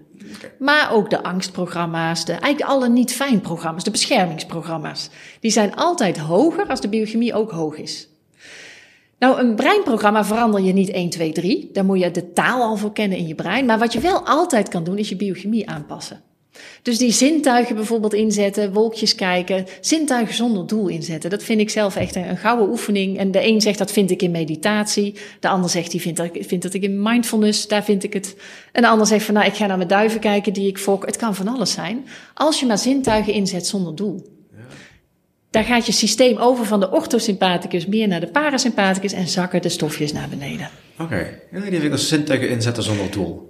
Maar 0.58 0.92
ook 0.92 1.10
de 1.10 1.22
angstprogramma's, 1.22 2.24
de, 2.24 2.32
eigenlijk 2.32 2.70
alle 2.70 2.88
niet-fijn 2.88 3.40
programma's, 3.40 3.84
de 3.84 3.90
beschermingsprogramma's, 3.90 5.10
die 5.40 5.50
zijn 5.50 5.74
altijd 5.74 6.18
hoger 6.18 6.66
als 6.66 6.80
de 6.80 6.88
biochemie 6.88 7.34
ook 7.34 7.50
hoog 7.50 7.76
is. 7.76 8.08
Nou, 9.18 9.40
een 9.40 9.54
breinprogramma 9.54 10.24
verander 10.24 10.60
je 10.60 10.72
niet 10.72 10.90
1, 10.90 11.10
2, 11.10 11.32
3. 11.32 11.70
Daar 11.72 11.84
moet 11.84 12.00
je 12.00 12.10
de 12.10 12.32
taal 12.32 12.62
al 12.62 12.76
voor 12.76 12.92
kennen 12.92 13.18
in 13.18 13.26
je 13.26 13.34
brein. 13.34 13.66
Maar 13.66 13.78
wat 13.78 13.92
je 13.92 14.00
wel 14.00 14.26
altijd 14.26 14.68
kan 14.68 14.84
doen, 14.84 14.98
is 14.98 15.08
je 15.08 15.16
biochemie 15.16 15.68
aanpassen. 15.68 16.22
Dus 16.82 16.98
die 16.98 17.12
zintuigen 17.12 17.74
bijvoorbeeld 17.74 18.14
inzetten, 18.14 18.72
wolkjes 18.72 19.14
kijken, 19.14 19.66
zintuigen 19.80 20.34
zonder 20.34 20.66
doel 20.66 20.88
inzetten. 20.88 21.30
Dat 21.30 21.42
vind 21.42 21.60
ik 21.60 21.70
zelf 21.70 21.96
echt 21.96 22.14
een, 22.14 22.28
een 22.28 22.36
gouden 22.36 22.68
oefening. 22.68 23.18
En 23.18 23.30
de 23.30 23.46
een 23.46 23.60
zegt 23.60 23.78
dat 23.78 23.92
vind 23.92 24.10
ik 24.10 24.22
in 24.22 24.30
meditatie. 24.30 25.14
De 25.40 25.48
ander 25.48 25.70
zegt 25.70 25.90
die 25.90 26.00
vindt 26.00 26.18
dat, 26.18 26.30
vindt 26.32 26.64
dat 26.64 26.74
ik 26.74 26.82
in 26.82 27.02
mindfulness, 27.02 27.68
daar 27.68 27.84
vind 27.84 28.04
ik 28.04 28.12
het. 28.12 28.36
En 28.72 28.82
de 28.82 28.88
ander 28.88 29.06
zegt 29.06 29.24
van 29.24 29.34
nou 29.34 29.46
ik 29.46 29.54
ga 29.54 29.66
naar 29.66 29.76
mijn 29.76 29.88
duiven 29.88 30.20
kijken 30.20 30.52
die 30.52 30.68
ik 30.68 30.78
fok. 30.78 31.06
Het 31.06 31.16
kan 31.16 31.34
van 31.34 31.48
alles 31.48 31.72
zijn. 31.72 32.06
Als 32.34 32.60
je 32.60 32.66
maar 32.66 32.78
zintuigen 32.78 33.32
inzet 33.32 33.66
zonder 33.66 33.94
doel. 33.94 34.38
Daar 35.50 35.64
gaat 35.64 35.86
je 35.86 35.92
systeem 35.92 36.36
over 36.36 36.66
van 36.66 36.80
de 36.80 36.90
orthosympathicus 36.90 37.86
meer 37.86 38.08
naar 38.08 38.20
de 38.20 38.26
parasympathicus 38.26 39.12
en 39.12 39.28
zakken 39.28 39.62
de 39.62 39.68
stofjes 39.68 40.12
naar 40.12 40.28
beneden. 40.28 40.70
Oké, 40.92 41.02
okay. 41.02 41.40
ja, 41.52 41.60
die 41.60 41.70
vind 41.70 41.82
ik 41.82 41.92
als 41.92 42.08
zintuigen 42.08 42.48
inzetten 42.48 42.82
zonder 42.82 43.10
doel. 43.10 43.49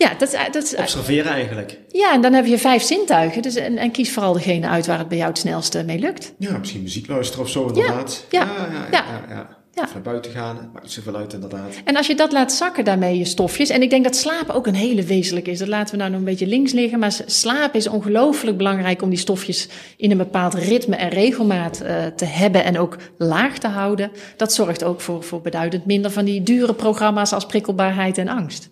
Ja, 0.00 0.14
dat, 0.18 0.36
dat 0.52 0.74
Observeren 0.78 1.32
eigenlijk. 1.32 1.78
Ja, 1.88 2.12
en 2.12 2.20
dan 2.20 2.32
heb 2.32 2.46
je 2.46 2.58
vijf 2.58 2.82
zintuigen. 2.82 3.42
Dus, 3.42 3.54
en, 3.54 3.76
en 3.76 3.90
kies 3.90 4.12
vooral 4.12 4.32
degene 4.32 4.68
uit 4.68 4.86
waar 4.86 4.98
het 4.98 5.08
bij 5.08 5.16
jou 5.16 5.30
het 5.30 5.38
snelste 5.38 5.84
mee 5.84 5.98
lukt. 5.98 6.32
Ja, 6.38 6.58
misschien 6.58 6.82
muziek 6.82 7.08
luisteren 7.08 7.44
of 7.44 7.50
zo 7.50 7.66
inderdaad. 7.66 8.26
Ja, 8.30 8.40
ja, 8.40 8.86
ja. 8.90 9.04
ja, 9.28 9.48
ja, 9.74 9.88
naar 9.92 10.02
buiten 10.02 10.32
gaan, 10.32 10.70
maakt 10.72 10.82
niet 10.82 10.92
zoveel 10.92 11.16
uit 11.16 11.32
inderdaad. 11.32 11.74
En 11.84 11.96
als 11.96 12.06
je 12.06 12.14
dat 12.14 12.32
laat 12.32 12.52
zakken 12.52 12.84
daarmee, 12.84 13.18
je 13.18 13.24
stofjes. 13.24 13.68
En 13.68 13.82
ik 13.82 13.90
denk 13.90 14.04
dat 14.04 14.16
slapen 14.16 14.54
ook 14.54 14.66
een 14.66 14.74
hele 14.74 15.02
wezenlijke 15.02 15.50
is. 15.50 15.58
Dat 15.58 15.68
laten 15.68 15.90
we 15.90 15.96
nou 15.96 16.10
nog 16.10 16.18
een 16.18 16.24
beetje 16.26 16.46
links 16.46 16.72
liggen. 16.72 16.98
Maar 16.98 17.18
slapen 17.26 17.78
is 17.78 17.88
ongelooflijk 17.88 18.56
belangrijk 18.56 19.02
om 19.02 19.08
die 19.08 19.18
stofjes 19.18 19.68
in 19.96 20.10
een 20.10 20.16
bepaald 20.16 20.54
ritme 20.54 20.96
en 20.96 21.08
regelmaat 21.08 21.82
uh, 21.82 22.06
te 22.06 22.24
hebben. 22.24 22.64
En 22.64 22.78
ook 22.78 22.96
laag 23.18 23.58
te 23.58 23.68
houden. 23.68 24.10
Dat 24.36 24.52
zorgt 24.52 24.84
ook 24.84 25.00
voor, 25.00 25.22
voor 25.22 25.40
beduidend 25.40 25.86
minder 25.86 26.10
van 26.10 26.24
die 26.24 26.42
dure 26.42 26.74
programma's 26.74 27.32
als 27.32 27.46
prikkelbaarheid 27.46 28.18
en 28.18 28.28
angst. 28.28 28.70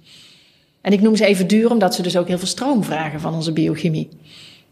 En 0.80 0.92
ik 0.92 1.00
noem 1.00 1.16
ze 1.16 1.26
even 1.26 1.46
duur, 1.46 1.70
omdat 1.70 1.94
ze 1.94 2.02
dus 2.02 2.16
ook 2.16 2.28
heel 2.28 2.38
veel 2.38 2.46
stroom 2.46 2.84
vragen 2.84 3.20
van 3.20 3.34
onze 3.34 3.52
biochemie. 3.52 4.08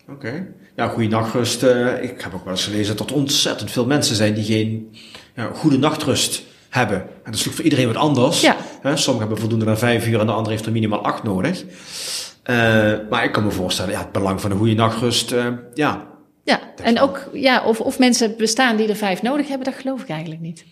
Oké. 0.09 0.47
Ja, 0.77 0.89
goede 0.89 1.09
nachtrust. 1.09 1.63
Uh, 1.63 2.03
ik 2.03 2.21
heb 2.21 2.35
ook 2.35 2.45
wel 2.45 2.53
eens 2.53 2.65
gelezen 2.65 2.97
dat 2.97 3.11
er 3.11 3.17
ontzettend 3.17 3.71
veel 3.71 3.87
mensen 3.87 4.17
zijn 4.17 4.35
die 4.35 4.45
geen 4.45 4.97
ja, 5.35 5.51
goede 5.55 5.79
nachtrust 5.79 6.43
hebben. 6.69 6.97
En 6.97 7.07
dat 7.07 7.35
is 7.35 7.45
natuurlijk 7.45 7.55
voor 7.55 7.65
iedereen 7.65 7.87
wat 7.87 7.97
anders. 7.97 8.41
Ja. 8.41 8.57
sommigen 8.83 9.19
hebben 9.19 9.39
voldoende 9.39 9.65
naar 9.65 9.79
vijf 9.79 10.07
uur 10.07 10.21
en 10.21 10.27
de 10.27 10.33
ander 10.33 10.53
heeft 10.53 10.67
er 10.67 10.73
minimaal 10.73 11.05
acht 11.05 11.23
nodig. 11.23 11.65
Uh, 11.65 12.57
maar 13.11 13.25
ik 13.25 13.33
kan 13.33 13.45
me 13.45 13.51
voorstellen, 13.51 13.93
ja, 13.93 13.99
het 13.99 14.13
belang 14.13 14.41
van 14.41 14.51
een 14.51 14.57
goede 14.57 14.75
nachtrust, 14.75 15.33
uh, 15.33 15.47
ja, 15.75 16.07
ja, 16.47 16.61
en 16.83 17.01
ook, 17.01 17.29
ja, 17.33 17.65
of, 17.65 17.81
of 17.81 17.99
mensen 17.99 18.37
bestaan 18.37 18.77
die 18.77 18.89
er 18.89 18.97
vijf 18.97 19.23
nodig 19.23 19.49
hebben, 19.49 19.65
dat 19.67 19.81
geloof 19.81 20.03
ik 20.03 20.09
eigenlijk 20.09 20.41
niet. 20.41 20.65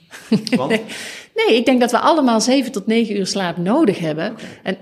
Want? 0.57 0.81
nee, 1.35 1.57
ik 1.57 1.65
denk 1.65 1.81
dat 1.81 1.91
we 1.91 1.99
allemaal 1.99 2.41
zeven 2.41 2.73
tot 2.73 2.87
negen 2.87 3.17
uur 3.17 3.27
slaap 3.27 3.57
nodig 3.57 3.99
hebben. 3.99 4.35
En 4.63 4.77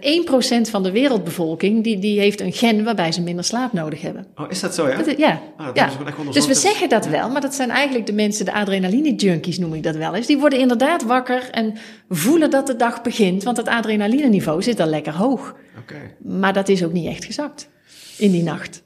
1% 0.67 0.71
van 0.71 0.83
de 0.83 0.91
wereldbevolking, 0.91 1.85
die, 1.85 1.99
die 1.99 2.21
heeft 2.21 2.41
een 2.41 2.53
gen 2.53 2.85
waarbij 2.85 3.13
ze 3.13 3.23
minder 3.23 3.45
slaap 3.45 3.73
nodig 3.73 4.01
hebben. 4.01 4.27
Oh, 4.37 4.51
is 4.51 4.61
dat 4.61 4.75
zo, 4.75 4.89
ja? 4.89 4.97
Dat, 4.97 5.19
ja. 5.19 5.41
Ah, 5.57 5.69
ja. 5.75 5.91
Dus 6.31 6.47
we 6.47 6.55
zeggen 6.55 6.89
dat 6.89 7.07
wel, 7.07 7.31
maar 7.31 7.41
dat 7.41 7.55
zijn 7.55 7.71
eigenlijk 7.71 8.07
de 8.07 8.13
mensen, 8.13 8.45
de 8.45 8.53
adrenaline-junkies 8.53 9.59
noem 9.59 9.75
ik 9.75 9.83
dat 9.83 9.97
wel 9.97 10.15
eens. 10.15 10.27
Die 10.27 10.39
worden 10.39 10.59
inderdaad 10.59 11.03
wakker 11.03 11.51
en 11.51 11.75
voelen 12.09 12.51
dat 12.51 12.67
de 12.67 12.77
dag 12.77 13.03
begint, 13.03 13.43
want 13.43 13.57
het 13.57 13.69
adrenaline-niveau 13.69 14.63
zit 14.63 14.81
al 14.81 14.87
lekker 14.87 15.15
hoog. 15.15 15.55
Okay. 15.83 16.15
Maar 16.19 16.53
dat 16.53 16.69
is 16.69 16.85
ook 16.85 16.93
niet 16.93 17.07
echt 17.07 17.25
gezakt 17.25 17.69
in 18.17 18.31
die 18.31 18.43
nacht. 18.43 18.83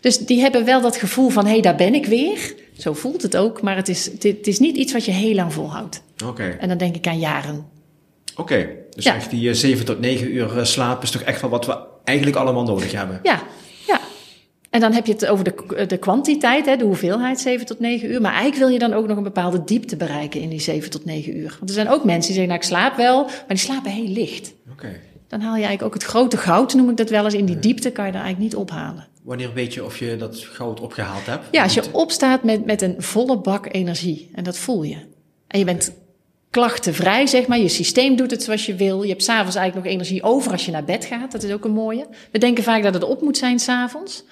Dus 0.00 0.18
die 0.18 0.40
hebben 0.40 0.64
wel 0.64 0.80
dat 0.80 0.96
gevoel 0.96 1.28
van, 1.28 1.44
hé, 1.44 1.50
hey, 1.50 1.60
daar 1.60 1.76
ben 1.76 1.94
ik 1.94 2.06
weer. 2.06 2.54
Zo 2.78 2.92
voelt 2.92 3.22
het 3.22 3.36
ook, 3.36 3.62
maar 3.62 3.76
het 3.76 3.88
is, 3.88 4.10
het, 4.18 4.46
is 4.46 4.58
niet 4.58 4.76
iets 4.76 4.92
wat 4.92 5.04
je 5.04 5.10
heel 5.10 5.34
lang 5.34 5.52
volhoudt. 5.52 6.02
Oké. 6.24 6.56
En 6.60 6.68
dan 6.68 6.78
denk 6.78 6.96
ik 6.96 7.06
aan 7.06 7.18
jaren. 7.18 7.66
Oké, 8.36 8.68
dus 8.90 9.04
echt 9.04 9.30
die 9.30 9.54
7 9.54 9.78
eh, 9.78 9.84
tot 9.84 10.00
9 10.00 10.34
uur 10.34 10.58
eh, 10.58 10.64
slaap 10.64 11.02
is 11.02 11.10
toch 11.10 11.22
echt 11.22 11.40
wel 11.40 11.50
wat 11.50 11.66
we 11.66 11.78
eigenlijk 12.04 12.36
allemaal 12.36 12.64
nodig 12.64 12.92
hebben? 12.92 13.20
Ja, 13.22 13.42
ja. 13.86 14.00
En 14.70 14.80
dan 14.80 14.92
heb 14.92 15.06
je 15.06 15.12
het 15.12 15.26
over 15.26 15.44
de, 15.44 15.86
de 15.86 15.96
kwantiteit, 15.96 16.66
hè, 16.66 16.76
de 16.76 16.84
hoeveelheid 16.84 17.40
7 17.40 17.66
tot 17.66 17.80
9 17.80 18.10
uur. 18.10 18.20
Maar 18.20 18.32
eigenlijk 18.32 18.62
wil 18.62 18.72
je 18.72 18.78
dan 18.78 18.92
ook 18.92 19.06
nog 19.06 19.16
een 19.16 19.22
bepaalde 19.22 19.64
diepte 19.64 19.96
bereiken 19.96 20.40
in 20.40 20.48
die 20.48 20.60
7 20.60 20.90
tot 20.90 21.04
9 21.04 21.36
uur. 21.36 21.56
Want 21.58 21.70
er 21.70 21.76
zijn 21.76 21.88
ook 21.88 22.04
mensen 22.04 22.32
die 22.32 22.40
zeggen, 22.40 22.48
nou 22.48 22.58
ik 22.58 22.66
slaap 22.66 22.96
wel, 22.96 23.22
maar 23.24 23.44
die 23.48 23.56
slapen 23.56 23.90
heel 23.90 24.08
licht. 24.08 24.54
Oké. 24.70 25.00
Dan 25.28 25.40
haal 25.40 25.56
je 25.56 25.64
eigenlijk 25.64 25.82
ook 25.82 26.02
het 26.02 26.10
grote 26.10 26.36
goud, 26.36 26.74
noem 26.74 26.90
ik 26.90 26.96
dat 26.96 27.10
wel 27.10 27.24
eens. 27.24 27.34
In 27.34 27.44
die 27.44 27.58
diepte 27.58 27.90
kan 27.90 28.06
je 28.06 28.12
daar 28.12 28.22
eigenlijk 28.22 28.52
niet 28.52 28.62
ophalen. 28.62 29.06
Wanneer 29.22 29.52
weet 29.52 29.74
je 29.74 29.84
of 29.84 29.98
je 29.98 30.16
dat 30.16 30.38
goud 30.38 30.80
opgehaald 30.80 31.26
hebt? 31.26 31.44
Ja, 31.50 31.62
als 31.62 31.74
je 31.74 31.84
opstaat 31.92 32.42
met, 32.42 32.64
met 32.64 32.82
een 32.82 32.94
volle 32.98 33.38
bak 33.38 33.66
energie. 33.74 34.30
En 34.34 34.44
dat 34.44 34.58
voel 34.58 34.82
je. 34.82 34.96
En 35.46 35.58
je 35.58 35.64
bent 35.64 35.92
klachtenvrij, 36.50 37.26
zeg 37.26 37.46
maar. 37.46 37.58
Je 37.58 37.68
systeem 37.68 38.16
doet 38.16 38.30
het 38.30 38.42
zoals 38.42 38.66
je 38.66 38.74
wil. 38.74 39.02
Je 39.02 39.08
hebt 39.08 39.22
s'avonds 39.22 39.56
eigenlijk 39.56 39.86
nog 39.86 39.94
energie 39.94 40.22
over 40.22 40.52
als 40.52 40.64
je 40.64 40.70
naar 40.70 40.84
bed 40.84 41.04
gaat. 41.04 41.32
Dat 41.32 41.42
is 41.42 41.52
ook 41.52 41.64
een 41.64 41.72
mooie. 41.72 42.06
We 42.30 42.38
denken 42.38 42.64
vaak 42.64 42.82
dat 42.82 42.94
het 42.94 43.04
op 43.04 43.22
moet 43.22 43.36
zijn 43.36 43.58
s'avonds. 43.58 44.24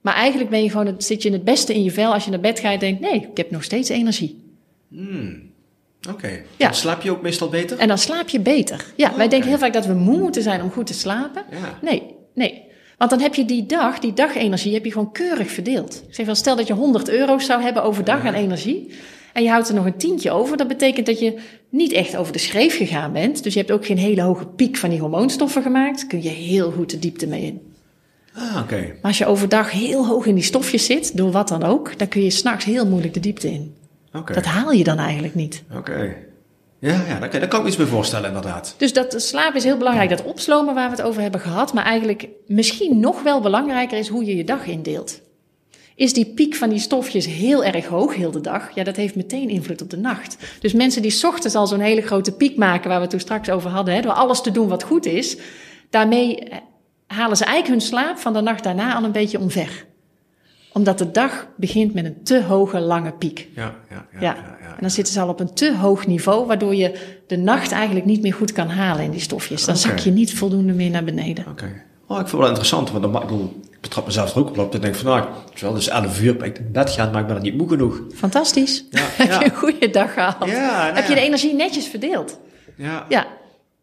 Maar 0.00 0.14
eigenlijk 0.14 0.50
ben 0.50 0.62
je 0.62 0.70
gewoon, 0.70 0.94
zit 0.98 1.22
je 1.22 1.32
het 1.32 1.44
beste 1.44 1.74
in 1.74 1.82
je 1.82 1.90
vel 1.90 2.12
als 2.12 2.24
je 2.24 2.30
naar 2.30 2.40
bed 2.40 2.60
gaat 2.60 2.72
en 2.72 2.78
denkt, 2.78 3.00
nee, 3.00 3.28
ik 3.30 3.36
heb 3.36 3.50
nog 3.50 3.64
steeds 3.64 3.88
energie. 3.88 4.42
Hmm. 4.88 5.50
Oké. 6.10 6.42
Ja. 6.56 6.66
Dan 6.66 6.74
slaap 6.74 7.02
je 7.02 7.10
ook 7.10 7.22
meestal 7.22 7.48
beter? 7.48 7.78
En 7.78 7.88
dan 7.88 7.98
slaap 7.98 8.28
je 8.28 8.40
beter. 8.40 8.84
Ja, 8.96 9.16
wij 9.16 9.28
denken 9.28 9.48
heel 9.48 9.58
vaak 9.58 9.72
dat 9.72 9.86
we 9.86 9.94
moe 9.94 10.18
moeten 10.18 10.42
zijn 10.42 10.62
om 10.62 10.70
goed 10.70 10.86
te 10.86 10.94
slapen. 10.94 11.44
Ja. 11.50 11.78
Nee, 11.82 12.02
nee. 12.34 12.66
Want 12.98 13.10
dan 13.10 13.20
heb 13.20 13.34
je 13.34 13.44
die 13.44 13.66
dag, 13.66 13.98
die 13.98 14.12
dagenergie, 14.12 14.74
heb 14.74 14.84
je 14.84 14.92
gewoon 14.92 15.12
keurig 15.12 15.50
verdeeld. 15.50 16.04
Ik 16.08 16.14
zeg 16.14 16.26
wel, 16.26 16.34
stel 16.34 16.56
dat 16.56 16.66
je 16.66 16.72
100 16.72 17.08
euro's 17.08 17.46
zou 17.46 17.62
hebben 17.62 17.82
overdag 17.82 18.24
aan 18.24 18.34
energie. 18.34 18.90
En 19.32 19.42
je 19.42 19.50
houdt 19.50 19.68
er 19.68 19.74
nog 19.74 19.84
een 19.84 19.96
tientje 19.96 20.30
over. 20.30 20.56
Dat 20.56 20.68
betekent 20.68 21.06
dat 21.06 21.18
je 21.18 21.38
niet 21.68 21.92
echt 21.92 22.16
over 22.16 22.32
de 22.32 22.38
schreef 22.38 22.76
gegaan 22.76 23.12
bent. 23.12 23.42
Dus 23.42 23.52
je 23.52 23.58
hebt 23.58 23.72
ook 23.72 23.86
geen 23.86 23.98
hele 23.98 24.22
hoge 24.22 24.46
piek 24.46 24.76
van 24.76 24.90
die 24.90 25.00
hormoonstoffen 25.00 25.62
gemaakt. 25.62 26.06
Kun 26.06 26.22
je 26.22 26.28
heel 26.28 26.70
goed 26.70 26.90
de 26.90 26.98
diepte 26.98 27.26
mee 27.26 27.42
in. 27.42 27.60
Ah, 28.34 28.60
oké. 28.62 28.80
Maar 28.80 28.98
als 29.02 29.18
je 29.18 29.26
overdag 29.26 29.70
heel 29.70 30.06
hoog 30.06 30.26
in 30.26 30.34
die 30.34 30.44
stofjes 30.44 30.84
zit, 30.84 31.16
door 31.16 31.30
wat 31.30 31.48
dan 31.48 31.62
ook, 31.62 31.98
dan 31.98 32.08
kun 32.08 32.22
je 32.22 32.30
s'nachts 32.30 32.64
heel 32.64 32.86
moeilijk 32.86 33.14
de 33.14 33.20
diepte 33.20 33.50
in. 33.50 33.74
Oké. 34.12 34.32
Dat 34.32 34.44
haal 34.44 34.72
je 34.72 34.84
dan 34.84 34.98
eigenlijk 34.98 35.34
niet. 35.34 35.62
Oké. 35.76 36.16
Ja, 36.80 37.04
ja 37.08 37.18
daar, 37.18 37.28
kan, 37.28 37.40
daar 37.40 37.48
kan 37.48 37.58
ik 37.58 37.64
me 37.64 37.68
iets 37.68 37.76
bij 37.78 37.86
voorstellen, 37.86 38.26
inderdaad. 38.28 38.74
Dus 38.76 38.92
dat 38.92 39.22
slaap 39.22 39.54
is 39.54 39.64
heel 39.64 39.76
belangrijk. 39.76 40.10
Dat 40.10 40.24
opslomen 40.24 40.74
waar 40.74 40.90
we 40.90 40.96
het 40.96 41.04
over 41.04 41.22
hebben 41.22 41.40
gehad. 41.40 41.72
Maar 41.72 41.84
eigenlijk 41.84 42.28
misschien 42.46 43.00
nog 43.00 43.22
wel 43.22 43.40
belangrijker 43.40 43.98
is 43.98 44.08
hoe 44.08 44.24
je 44.24 44.36
je 44.36 44.44
dag 44.44 44.66
indeelt. 44.66 45.20
Is 45.94 46.12
die 46.12 46.32
piek 46.34 46.54
van 46.54 46.68
die 46.68 46.78
stofjes 46.78 47.26
heel 47.26 47.64
erg 47.64 47.86
hoog 47.86 48.14
heel 48.14 48.30
de 48.30 48.40
dag? 48.40 48.74
Ja, 48.74 48.84
dat 48.84 48.96
heeft 48.96 49.14
meteen 49.14 49.48
invloed 49.48 49.82
op 49.82 49.90
de 49.90 49.96
nacht. 49.96 50.36
Dus 50.60 50.72
mensen 50.72 51.02
die 51.02 51.10
's 51.10 51.24
ochtends 51.24 51.54
al 51.54 51.66
zo'n 51.66 51.80
hele 51.80 52.02
grote 52.02 52.32
piek 52.32 52.56
maken, 52.56 52.88
waar 52.88 52.96
we 52.96 53.02
het 53.02 53.10
toen 53.10 53.20
straks 53.20 53.50
over 53.50 53.70
hadden, 53.70 53.94
hè, 53.94 54.00
door 54.00 54.12
alles 54.12 54.40
te 54.40 54.50
doen 54.50 54.68
wat 54.68 54.82
goed 54.82 55.06
is, 55.06 55.36
daarmee 55.90 56.38
eh, 56.38 56.58
halen 57.06 57.36
ze 57.36 57.44
eigenlijk 57.44 57.80
hun 57.80 57.88
slaap 57.88 58.18
van 58.18 58.32
de 58.32 58.40
nacht 58.40 58.64
daarna 58.64 58.94
al 58.94 59.04
een 59.04 59.12
beetje 59.12 59.38
omver. 59.38 59.86
Omdat 60.72 60.98
de 60.98 61.10
dag 61.10 61.46
begint 61.56 61.94
met 61.94 62.04
een 62.04 62.22
te 62.22 62.42
hoge, 62.42 62.80
lange 62.80 63.12
piek. 63.12 63.48
Ja, 63.54 63.74
ja, 63.90 64.06
ja. 64.12 64.18
Ja. 64.20 64.36
En 64.60 64.84
dan 64.84 64.90
zitten 64.90 65.12
ze 65.12 65.20
al 65.20 65.28
op 65.28 65.40
een 65.40 65.54
te 65.54 65.76
hoog 65.76 66.06
niveau, 66.06 66.46
waardoor 66.46 66.74
je 66.74 67.18
de 67.26 67.36
nacht 67.36 67.72
eigenlijk 67.72 68.06
niet 68.06 68.22
meer 68.22 68.34
goed 68.34 68.52
kan 68.52 68.68
halen 68.68 69.04
in 69.04 69.10
die 69.10 69.20
stofjes. 69.20 69.64
Dan 69.64 69.76
zak 69.76 69.98
je 69.98 70.10
niet 70.10 70.34
voldoende 70.34 70.72
meer 70.72 70.90
naar 70.90 71.04
beneden. 71.04 71.44
Oké. 71.50 71.86
Oh, 72.06 72.20
ik 72.20 72.26
vind 72.28 72.30
het 72.30 72.40
wel 72.40 72.48
interessant, 72.48 72.90
want 72.90 73.02
dan, 73.02 73.14
ik, 73.14 73.20
bedoel, 73.20 73.60
ik 73.70 73.80
betrap 73.80 74.06
mezelf 74.06 74.34
er 74.34 74.38
ook 74.38 74.56
op. 74.56 74.74
Ik 74.74 74.80
denk 74.82 74.94
van, 74.94 75.06
nou, 75.06 75.20
het 75.20 75.54
is 75.54 75.60
wel 75.60 75.74
dus 75.74 75.88
11 75.88 76.20
uur, 76.20 76.36
ben 76.36 76.46
ik 76.46 76.58
in 76.58 76.72
bed 76.72 76.90
gaan, 76.90 77.10
maar 77.10 77.20
ik 77.20 77.26
ben 77.26 77.36
er 77.36 77.42
niet 77.42 77.56
moe 77.56 77.68
genoeg. 77.68 78.00
Fantastisch. 78.14 78.84
Ja, 78.90 79.00
Heb 79.16 79.40
je 79.40 79.44
een 79.44 79.56
goede 79.56 79.90
dag 79.90 80.12
gehad? 80.12 80.36
Ja, 80.46 80.82
nou 80.82 80.94
Heb 80.94 81.08
je 81.08 81.14
de 81.14 81.20
energie 81.20 81.54
netjes 81.54 81.86
verdeeld? 81.86 82.38
Ja. 82.76 83.06
Ja. 83.08 83.26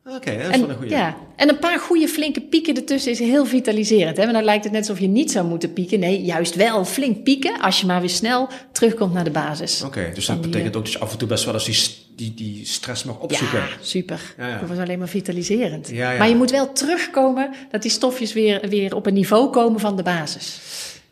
Oké, 0.09 0.37
dat 0.37 0.47
is 0.47 0.53
En, 0.53 0.59
wel 0.59 0.69
een 0.69 0.75
goede. 0.75 0.95
ja. 0.95 1.15
en 1.35 1.49
een 1.49 1.59
paar 1.59 1.79
goede 1.79 2.07
flinke 2.07 2.41
pieken 2.41 2.75
ertussen 2.75 3.11
is 3.11 3.19
heel 3.19 3.45
vitaliserend. 3.45 4.17
Hè? 4.17 4.23
Want 4.23 4.35
dan 4.35 4.43
lijkt 4.43 4.63
het 4.63 4.73
net 4.73 4.81
alsof 4.81 4.99
je 4.99 5.07
niet 5.07 5.31
zou 5.31 5.45
moeten 5.47 5.73
pieken. 5.73 5.99
Nee, 5.99 6.21
juist 6.23 6.55
wel 6.55 6.85
flink 6.85 7.23
pieken 7.23 7.61
als 7.61 7.79
je 7.79 7.85
maar 7.85 7.99
weer 7.99 8.09
snel 8.09 8.49
terugkomt 8.71 9.13
naar 9.13 9.23
de 9.23 9.31
basis. 9.31 9.83
Oké, 9.83 10.11
dus 10.13 10.25
dat 10.25 10.41
die, 10.41 10.51
betekent 10.51 10.75
ook 10.75 10.83
dat 10.83 10.93
je 10.93 10.99
af 10.99 11.11
en 11.11 11.17
toe 11.17 11.27
best 11.27 11.45
wel 11.45 11.53
eens 11.53 11.65
die, 12.15 12.33
die, 12.33 12.33
die 12.33 12.65
stress 12.65 13.03
mag 13.03 13.19
opzoeken. 13.19 13.57
Ja, 13.57 13.65
super. 13.81 14.21
Ja, 14.37 14.47
ja. 14.47 14.59
Dat 14.59 14.69
was 14.69 14.77
alleen 14.77 14.99
maar 14.99 15.07
vitaliserend. 15.07 15.89
Ja, 15.89 16.11
ja. 16.11 16.17
Maar 16.17 16.29
je 16.29 16.35
moet 16.35 16.51
wel 16.51 16.73
terugkomen 16.73 17.49
dat 17.71 17.81
die 17.81 17.91
stofjes 17.91 18.33
weer, 18.33 18.69
weer 18.69 18.95
op 18.95 19.05
een 19.05 19.13
niveau 19.13 19.49
komen 19.49 19.79
van 19.79 19.95
de 19.95 20.03
basis. 20.03 20.59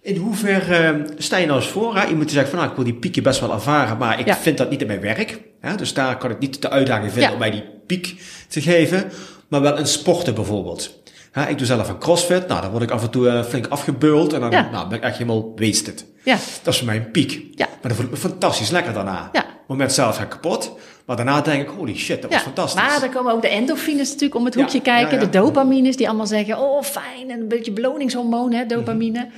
In 0.02 0.16
hoeverre 0.16 1.06
sta 1.18 1.38
je 1.38 1.46
nou 1.46 1.60
eens 1.60 1.70
voor? 1.70 1.96
Hè? 1.96 2.08
Iemand 2.08 2.28
die 2.30 2.38
zegt 2.38 2.50
van, 2.50 2.58
nou, 2.58 2.70
ik 2.70 2.76
wil 2.76 2.86
die 2.86 2.94
pieken 2.94 3.24
best 3.24 3.40
wel 3.40 3.54
ervaren, 3.54 3.98
maar 3.98 4.20
ik 4.20 4.34
vind 4.34 4.58
dat 4.58 4.70
niet 4.70 4.82
in 4.82 4.88
mijn 4.88 5.02
werk. 5.02 5.40
Hè? 5.60 5.76
Dus 5.76 5.94
daar 5.94 6.18
kan 6.18 6.32
ik 6.32 6.40
niet 6.40 6.62
de 6.62 6.70
uitdaging 6.70 7.12
vinden 7.12 7.32
om 7.32 7.40
mij 7.40 7.52
die 7.52 7.64
piek 7.86 8.16
te 8.48 8.62
geven. 8.62 9.12
Maar 9.48 9.62
wel 9.62 9.78
in 9.78 9.88
sporten 9.88 10.34
bijvoorbeeld. 10.36 11.02
Ik 11.50 11.58
doe 11.58 11.68
zelf 11.68 11.90
een 11.90 11.98
crossfit. 11.98 12.48
Nou, 12.48 12.62
dan 12.62 12.72
word 12.72 12.84
ik 12.84 12.92
af 12.92 13.02
en 13.04 13.10
toe 13.10 13.30
eh, 13.30 13.44
flink 13.44 13.68
afgebeuld. 13.68 14.34
En 14.34 14.40
dan 14.40 14.52
Ja. 14.52 14.70
nou, 14.72 14.88
ben 14.88 14.98
ik 14.98 15.04
echt 15.04 15.18
helemaal 15.18 15.54
wasted. 15.56 16.06
Ja, 16.24 16.38
Dat 16.64 16.74
is 16.74 16.78
voor 16.80 16.88
mij 16.88 16.96
een 16.96 17.12
piek. 17.12 17.32
Ja. 17.56 17.66
Maar 17.68 17.78
dan 17.82 17.92
voel 17.96 18.06
ik 18.06 18.12
me 18.12 18.18
fantastisch 18.18 18.70
lekker 18.70 18.94
daarna. 18.94 19.30
Ja. 19.34 19.40
Het 19.42 19.68
moment 19.68 19.94
zelf 19.94 20.16
ga 20.16 20.24
ik 20.24 20.30
kapot. 20.30 20.72
Maar 21.06 21.16
daarna 21.16 21.42
denk 21.42 21.62
ik, 21.62 21.70
holy 21.78 21.96
shit, 21.98 22.22
dat 22.22 22.32
was 22.32 22.42
fantastisch. 22.42 22.82
maar 22.82 23.00
dan 23.00 23.10
komen 23.12 23.32
ook 23.34 23.42
de 23.42 23.48
endorfines 23.48 24.08
natuurlijk 24.08 24.36
om 24.36 24.46
het 24.46 24.56
hoekje 24.56 24.82
kijken. 24.82 25.20
De 25.20 25.30
dopamines 25.30 25.96
die 25.96 26.08
allemaal 26.08 26.28
zeggen, 26.28 26.58
oh 26.58 26.82
fijn, 26.84 27.30
en 27.30 27.40
een 27.40 27.48
beetje 27.48 27.72
beloningshormoon, 27.72 28.52
hè, 28.54 28.66
dopamine. 28.66 29.20
Mhm. 29.20 29.30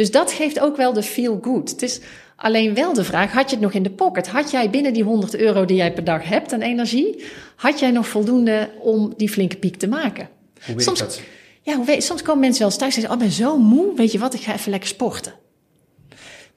Dus 0.00 0.10
dat 0.10 0.32
geeft 0.32 0.60
ook 0.60 0.76
wel 0.76 0.92
de 0.92 1.02
feel 1.02 1.38
good. 1.42 1.70
Het 1.70 1.82
is 1.82 2.00
alleen 2.36 2.74
wel 2.74 2.92
de 2.92 3.04
vraag, 3.04 3.32
had 3.32 3.50
je 3.50 3.56
het 3.56 3.64
nog 3.64 3.72
in 3.72 3.82
de 3.82 3.90
pocket? 3.90 4.28
Had 4.28 4.50
jij 4.50 4.70
binnen 4.70 4.92
die 4.92 5.02
100 5.02 5.36
euro 5.36 5.64
die 5.64 5.76
jij 5.76 5.92
per 5.92 6.04
dag 6.04 6.28
hebt 6.28 6.52
aan 6.52 6.60
energie, 6.60 7.24
had 7.56 7.78
jij 7.78 7.90
nog 7.90 8.08
voldoende 8.08 8.70
om 8.78 9.14
die 9.16 9.28
flinke 9.28 9.56
piek 9.56 9.76
te 9.76 9.88
maken? 9.88 10.28
Hoe 10.66 10.74
weet 10.74 10.84
soms, 10.84 10.98
dat? 10.98 11.20
Ja, 11.62 11.74
hoe 11.76 11.84
weet, 11.84 12.04
soms 12.04 12.22
komen 12.22 12.40
mensen 12.40 12.58
wel 12.58 12.68
eens 12.68 12.78
thuis 12.78 12.94
en 12.94 13.00
zeggen, 13.00 13.18
oh, 13.18 13.24
ik 13.24 13.28
ben 13.28 13.44
zo 13.44 13.58
moe, 13.58 13.94
weet 13.94 14.12
je 14.12 14.18
wat, 14.18 14.34
ik 14.34 14.40
ga 14.40 14.54
even 14.54 14.70
lekker 14.70 14.88
sporten. 14.88 15.32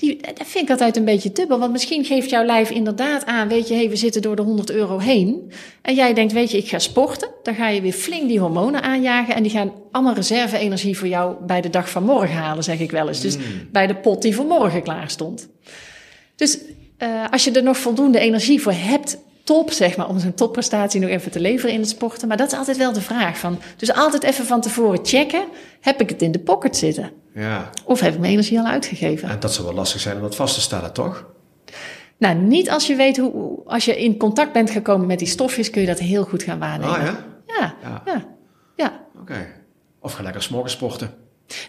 Die, 0.04 0.18
dat 0.22 0.48
vind 0.48 0.64
ik 0.64 0.70
altijd 0.70 0.98
een 0.98 1.06
beetje 1.06 1.32
dubbel, 1.32 1.60
want 1.60 1.72
misschien 1.72 2.06
geeft 2.06 2.30
jouw 2.30 2.46
lijf 2.46 2.70
inderdaad 2.70 3.26
aan, 3.26 3.48
weet 3.48 3.68
je, 3.68 3.74
hey, 3.74 3.90
we 3.90 3.96
zitten 3.96 4.22
door 4.22 4.36
de 4.36 4.42
100 4.42 4.72
euro 4.72 4.98
heen. 4.98 5.52
En 5.82 5.96
jij 5.96 6.14
denkt, 6.14 6.34
weet 6.34 6.52
je, 6.52 6.58
ik 6.58 6.68
ga 6.68 6.80
sporten, 6.80 7.30
dan 7.44 7.56
ga 7.56 7.68
je 7.68 7.82
weer 7.82 7.94
flink 7.94 8.28
die 8.28 8.40
hormonen 8.40 8.82
aanjagen 8.82 9.36
en 9.36 9.44
die 9.44 9.52
gaan 9.52 9.72
allemaal 9.92 10.14
reserve-energie 10.14 10.98
voor 10.98 11.08
jou 11.08 11.46
bij 11.46 11.62
de 11.62 11.70
dag 11.70 11.90
van 11.90 12.04
morgen 12.04 12.36
halen, 12.36 12.64
zeg 12.64 12.80
ik 12.80 12.92
wel 12.92 13.08
eens. 13.08 13.22
Dus 13.22 13.38
bij 13.72 13.88
de 13.88 13.96
pot 13.96 14.22
die 14.22 14.36
voor 14.36 14.46
morgen 14.46 14.84
klaar 14.84 15.10
stond. 15.10 15.50
Dus 16.36 16.60
eh, 16.98 17.32
als 17.32 17.44
je 17.44 17.52
er 17.52 17.64
nog 17.64 17.78
voldoende 17.78 18.20
energie 18.20 18.62
voor 18.62 18.74
hebt, 18.76 19.18
top 19.44 19.72
zeg 19.72 19.98
maar, 19.98 20.08
om 20.10 20.20
zo'n 20.20 20.34
topprestatie 20.34 21.00
nog 21.00 21.10
even 21.10 21.32
te 21.32 21.40
leveren 21.40 21.74
in 21.74 21.80
het 21.80 21.90
sporten. 21.90 22.28
Maar 22.28 22.38
dat 22.38 22.52
is 22.52 22.58
altijd 22.58 22.78
wel 22.78 22.94
de 22.94 23.02
vraag 23.02 23.38
van, 23.38 23.60
dus 23.78 23.94
altijd 23.94 24.24
even 24.24 24.46
van 24.46 24.62
tevoren 24.62 25.00
checken, 25.04 25.44
heb 25.82 26.02
ik 26.02 26.10
het 26.10 26.22
in 26.22 26.32
de 26.32 26.40
pocket 26.40 26.78
zitten? 26.78 27.12
Ja. 27.34 27.70
Of 27.86 28.00
heb 28.00 28.14
ik 28.14 28.20
mijn 28.20 28.32
energie 28.32 28.60
al 28.60 28.66
uitgegeven? 28.66 29.30
En 29.30 29.40
dat 29.40 29.54
zou 29.54 29.66
wel 29.68 29.76
lastig 29.76 30.02
zijn 30.02 30.16
om 30.16 30.22
dat 30.22 30.36
vast 30.36 30.54
te 30.56 30.62
stellen, 30.62 30.94
toch? 30.94 31.26
Nou, 32.18 32.36
niet 32.36 32.70
als 32.70 32.88
je 32.88 32.96
weet 32.96 33.18
hoe, 33.18 33.60
als 33.66 33.86
je 33.86 34.04
in 34.04 34.18
contact 34.18 34.54
bent 34.54 34.70
gekomen 34.70 35.08
met 35.08 35.20
die 35.20 35.28
stofjes, 35.28 35.70
kun 35.70 35.82
je 35.82 35.88
dat 35.88 36.00
heel 36.00 36.24
goed 36.24 36.44
gaan 36.44 36.60
waarnemen. 36.60 36.96
Ah 36.96 37.06
ja? 37.06 37.26
Ja, 37.48 37.76
Ja. 37.84 38.02
ja, 38.06 38.26
ja. 38.76 39.00
Oké. 39.22 39.48
Of 40.00 40.14
ga 40.14 40.24
lekker 40.24 40.42
s'morgens 40.42 40.74
sporten. 40.74 41.14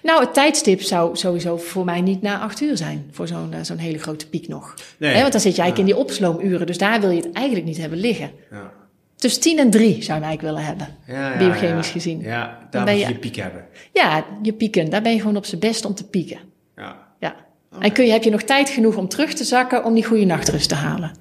Nou, 0.03 0.21
het 0.21 0.35
tijdstip 0.35 0.81
zou 0.83 1.17
sowieso 1.17 1.57
voor 1.57 1.85
mij 1.85 2.01
niet 2.01 2.23
na 2.23 2.41
acht 2.41 2.61
uur 2.61 2.77
zijn, 2.77 3.09
voor 3.11 3.27
zo'n 3.29 3.53
eh, 3.53 3.59
zo'n 3.63 3.77
hele 3.77 3.99
grote 3.99 4.29
piek 4.29 4.49
nog. 4.49 4.75
Nee. 4.99 5.13
Hè, 5.15 5.21
want 5.21 5.33
dan 5.33 5.41
zit 5.41 5.57
je 5.57 5.63
eigenlijk 5.63 5.91
in 5.91 5.97
die 5.97 6.05
opsloomuren, 6.05 6.67
dus 6.67 6.79
daar 6.79 7.01
wil 7.01 7.11
je 7.11 7.21
het 7.23 7.33
eigenlijk 7.33 7.67
niet 7.67 7.77
hebben 7.79 7.99
liggen. 7.99 8.31
Ja. 8.51 8.73
Tussen 9.17 9.43
tien 9.43 9.59
en 9.59 9.71
drie 9.71 9.91
zou 10.03 10.03
je 10.03 10.13
hem 10.13 10.23
eigenlijk 10.23 10.41
willen 10.43 10.65
hebben, 10.65 10.89
Ja, 11.07 11.37
biochemisch 11.39 11.91
gezien. 11.91 12.21
Ja, 12.21 12.59
daar 12.71 12.83
moet 12.87 13.01
je 13.01 13.07
je- 13.09 13.15
piek 13.19 13.37
hebben. 13.37 13.65
Ja, 13.93 14.25
je 14.43 14.53
pieken, 14.53 14.91
daar 14.91 15.03
ben 15.03 15.13
je 15.13 15.21
gewoon 15.21 15.37
op 15.37 15.45
z'n 15.47 15.59
best 15.59 15.85
om 15.85 15.95
te 15.95 16.09
pieken. 16.09 16.39
Ja. 16.77 16.97
Ja. 17.21 17.35
En 17.81 17.93
kun 17.93 18.05
je, 18.05 18.13
heb 18.13 18.23
je 18.23 18.31
nog 18.31 18.43
tijd 18.43 18.69
genoeg 18.71 18.97
om 18.97 19.09
terug 19.09 19.33
te 19.35 19.45
zakken 19.45 19.85
om 19.85 19.95
die 19.95 20.05
goede 20.05 20.25
nachtrust 20.25 20.69
te 20.69 20.75
halen? 20.75 21.13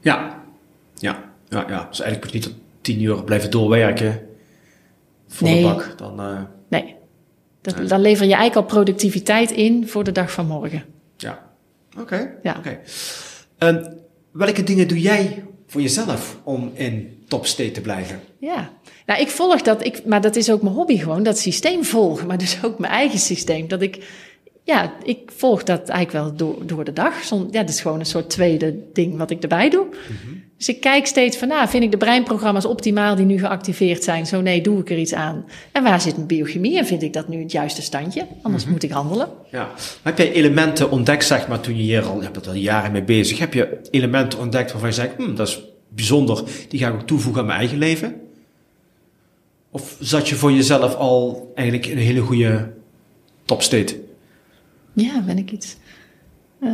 Ja. 0.00 0.42
Ja. 0.94 1.24
Ja, 1.48 1.64
ja. 1.68 1.86
Dus 1.90 2.00
eigenlijk 2.00 2.22
moet 2.22 2.42
je 2.42 2.48
niet 2.48 2.56
tot 2.58 2.64
tien 2.80 3.02
uur 3.02 3.24
blijven 3.24 3.50
doorwerken. 3.50 4.20
Voor 5.28 5.48
Nee. 5.48 5.62
de 5.62 5.68
bak. 5.68 5.92
Dan, 5.96 6.20
eh, 6.20 6.40
Nee. 6.68 6.96
Dat, 7.60 7.88
Dan 7.88 8.00
lever 8.00 8.26
je 8.26 8.34
eigenlijk 8.34 8.70
al 8.70 8.74
productiviteit 8.74 9.50
in 9.50 9.88
voor 9.88 10.04
de 10.04 10.12
dag 10.12 10.32
van 10.32 10.46
morgen. 10.46 10.84
ja. 11.16 11.46
Oké. 11.98 12.34
Ja. 12.42 12.54
Oké. 12.58 12.78
Ehm, 13.58 13.84
welke 14.32 14.62
dingen 14.62 14.88
doe 14.88 15.00
jij 15.00 15.44
voor 15.66 15.80
jezelf 15.80 16.38
om 16.44 16.70
in 16.74 17.22
topstate 17.28 17.70
te 17.70 17.80
blijven? 17.80 18.20
Ja, 18.38 18.70
nou 19.06 19.20
ik 19.20 19.28
volg 19.28 19.62
dat, 19.62 19.84
ik, 19.84 20.04
maar 20.04 20.20
dat 20.20 20.36
is 20.36 20.50
ook 20.50 20.62
mijn 20.62 20.74
hobby 20.74 20.96
gewoon, 20.98 21.22
dat 21.22 21.38
systeem 21.38 21.84
volgen, 21.84 22.26
maar 22.26 22.38
dus 22.38 22.58
ook 22.64 22.78
mijn 22.78 22.92
eigen 22.92 23.18
systeem. 23.18 23.68
Dat 23.68 23.82
ik, 23.82 24.06
ja, 24.68 24.92
ik 25.02 25.18
volg 25.36 25.62
dat 25.62 25.88
eigenlijk 25.88 26.24
wel 26.24 26.36
door, 26.36 26.66
door 26.66 26.84
de 26.84 26.92
dag. 26.92 27.22
Som, 27.22 27.48
ja, 27.50 27.60
dat 27.60 27.68
is 27.68 27.80
gewoon 27.80 27.98
een 27.98 28.06
soort 28.06 28.30
tweede 28.30 28.74
ding 28.92 29.16
wat 29.16 29.30
ik 29.30 29.42
erbij 29.42 29.70
doe. 29.70 29.86
Dus 30.56 30.68
ik 30.68 30.80
kijk 30.80 31.06
steeds 31.06 31.36
van, 31.36 31.48
nou, 31.48 31.68
vind 31.68 31.82
ik 31.84 31.90
de 31.90 31.96
breinprogramma's 31.96 32.64
optimaal 32.64 33.16
die 33.16 33.24
nu 33.24 33.38
geactiveerd 33.38 34.04
zijn? 34.04 34.26
Zo 34.26 34.40
nee, 34.40 34.60
doe 34.60 34.80
ik 34.80 34.90
er 34.90 34.98
iets 34.98 35.14
aan. 35.14 35.44
En 35.72 35.82
waar 35.82 36.00
zit 36.00 36.14
mijn 36.14 36.26
biochemie 36.26 36.78
en 36.78 36.86
vind 36.86 37.02
ik 37.02 37.12
dat 37.12 37.28
nu 37.28 37.42
het 37.42 37.52
juiste 37.52 37.82
standje? 37.82 38.26
Anders 38.42 38.66
moet 38.66 38.82
ik 38.82 38.90
handelen. 38.90 39.28
Ja. 39.50 39.70
Heb 40.02 40.18
jij 40.18 40.32
elementen 40.32 40.90
ontdekt, 40.90 41.24
zeg 41.24 41.48
maar, 41.48 41.60
toen 41.60 41.76
je 41.76 41.82
hier 41.82 42.04
al, 42.04 42.22
je 42.22 42.30
bent 42.30 42.46
al 42.46 42.54
jaren 42.54 42.92
mee 42.92 43.04
bezig, 43.04 43.38
heb 43.38 43.54
je 43.54 43.78
elementen 43.90 44.38
ontdekt 44.38 44.70
waarvan 44.72 44.88
je 44.88 44.94
zegt, 44.94 45.16
hm, 45.16 45.34
dat 45.34 45.48
is 45.48 45.62
bijzonder, 45.88 46.42
die 46.68 46.80
ga 46.80 46.88
ik 46.88 46.94
ook 46.94 47.06
toevoegen 47.06 47.40
aan 47.40 47.46
mijn 47.46 47.58
eigen 47.58 47.78
leven? 47.78 48.14
Of 49.70 49.96
zat 50.00 50.28
je 50.28 50.34
voor 50.34 50.52
jezelf 50.52 50.94
al 50.94 51.52
eigenlijk 51.54 51.88
in 51.88 51.96
een 51.96 52.04
hele 52.04 52.20
goede 52.20 52.72
topstate? 53.44 54.06
Ja, 55.00 55.20
ben 55.20 55.38
ik 55.38 55.52
iets. 55.52 55.76
Eh, 56.60 56.70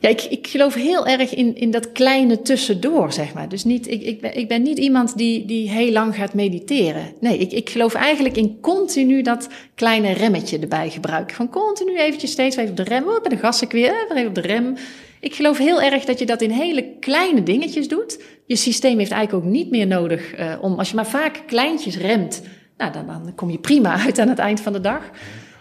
ja, 0.00 0.08
ik, 0.08 0.22
ik 0.22 0.46
geloof 0.46 0.74
heel 0.74 1.06
erg 1.06 1.34
in, 1.34 1.56
in 1.56 1.70
dat 1.70 1.92
kleine 1.92 2.42
tussendoor, 2.42 3.12
zeg 3.12 3.34
maar. 3.34 3.48
Dus 3.48 3.64
niet, 3.64 3.90
ik, 3.90 4.02
ik, 4.02 4.20
ben, 4.20 4.36
ik 4.36 4.48
ben 4.48 4.62
niet 4.62 4.78
iemand 4.78 5.16
die, 5.16 5.44
die 5.44 5.70
heel 5.70 5.92
lang 5.92 6.14
gaat 6.14 6.34
mediteren. 6.34 7.12
Nee, 7.20 7.38
ik, 7.38 7.52
ik 7.52 7.70
geloof 7.70 7.94
eigenlijk 7.94 8.36
in 8.36 8.60
continu 8.60 9.22
dat 9.22 9.48
kleine 9.74 10.12
remmetje 10.12 10.58
erbij 10.58 10.90
gebruiken. 10.90 11.36
Gewoon 11.36 11.50
continu 11.50 11.98
eventjes 11.98 12.30
steeds 12.30 12.56
even 12.56 12.70
op 12.70 12.76
de 12.76 12.82
rem. 12.82 13.02
Oh, 13.08 13.20
bij 13.20 13.30
de 13.30 13.36
gas 13.36 13.62
eh, 13.62 13.70
weer 13.70 14.06
even 14.10 14.28
op 14.28 14.34
de 14.34 14.40
rem. 14.40 14.76
Ik 15.20 15.34
geloof 15.34 15.58
heel 15.58 15.82
erg 15.82 16.04
dat 16.04 16.18
je 16.18 16.26
dat 16.26 16.42
in 16.42 16.50
hele 16.50 16.92
kleine 17.00 17.42
dingetjes 17.42 17.88
doet. 17.88 18.22
Je 18.46 18.56
systeem 18.56 18.98
heeft 18.98 19.10
eigenlijk 19.10 19.44
ook 19.44 19.52
niet 19.52 19.70
meer 19.70 19.86
nodig 19.86 20.34
eh, 20.34 20.54
om... 20.60 20.78
Als 20.78 20.88
je 20.88 20.96
maar 20.96 21.06
vaak 21.06 21.42
kleintjes 21.46 21.96
remt, 21.96 22.42
nou, 22.76 22.92
dan, 22.92 23.06
dan 23.06 23.34
kom 23.34 23.50
je 23.50 23.58
prima 23.58 23.96
uit 24.04 24.18
aan 24.18 24.28
het 24.28 24.38
eind 24.38 24.60
van 24.60 24.72
de 24.72 24.80
dag. 24.80 25.10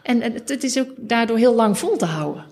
En 0.05 0.21
het, 0.21 0.49
het 0.49 0.63
is 0.63 0.79
ook 0.79 0.89
daardoor 0.97 1.37
heel 1.37 1.55
lang 1.55 1.77
vol 1.77 1.97
te 1.97 2.05
houden. 2.05 2.45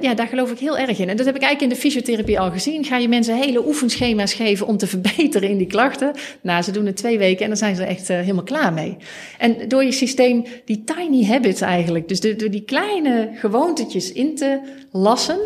Ja, 0.00 0.14
daar 0.14 0.26
geloof 0.26 0.50
ik 0.50 0.58
heel 0.58 0.78
erg 0.78 0.98
in. 0.98 1.08
En 1.08 1.16
dat 1.16 1.26
heb 1.26 1.34
ik 1.34 1.42
eigenlijk 1.42 1.72
in 1.72 1.78
de 1.78 1.82
fysiotherapie 1.82 2.40
al 2.40 2.50
gezien. 2.50 2.84
Ga 2.84 2.96
je 2.96 3.08
mensen 3.08 3.36
hele 3.36 3.66
oefenschema's 3.66 4.34
geven 4.34 4.66
om 4.66 4.76
te 4.76 4.86
verbeteren 4.86 5.48
in 5.48 5.58
die 5.58 5.66
klachten. 5.66 6.12
Nou, 6.40 6.62
ze 6.62 6.70
doen 6.70 6.86
het 6.86 6.96
twee 6.96 7.18
weken 7.18 7.42
en 7.42 7.48
dan 7.48 7.56
zijn 7.56 7.76
ze 7.76 7.82
er 7.82 7.88
echt 7.88 8.10
eh, 8.10 8.16
helemaal 8.16 8.42
klaar 8.42 8.72
mee. 8.72 8.96
En 9.38 9.68
door 9.68 9.84
je 9.84 9.92
systeem 9.92 10.44
die 10.64 10.84
tiny 10.84 11.24
habits 11.24 11.60
eigenlijk, 11.60 12.08
dus 12.08 12.20
door 12.20 12.50
die 12.50 12.64
kleine 12.64 13.30
gewoontetjes 13.34 14.12
in 14.12 14.34
te 14.34 14.60
lassen. 14.90 15.38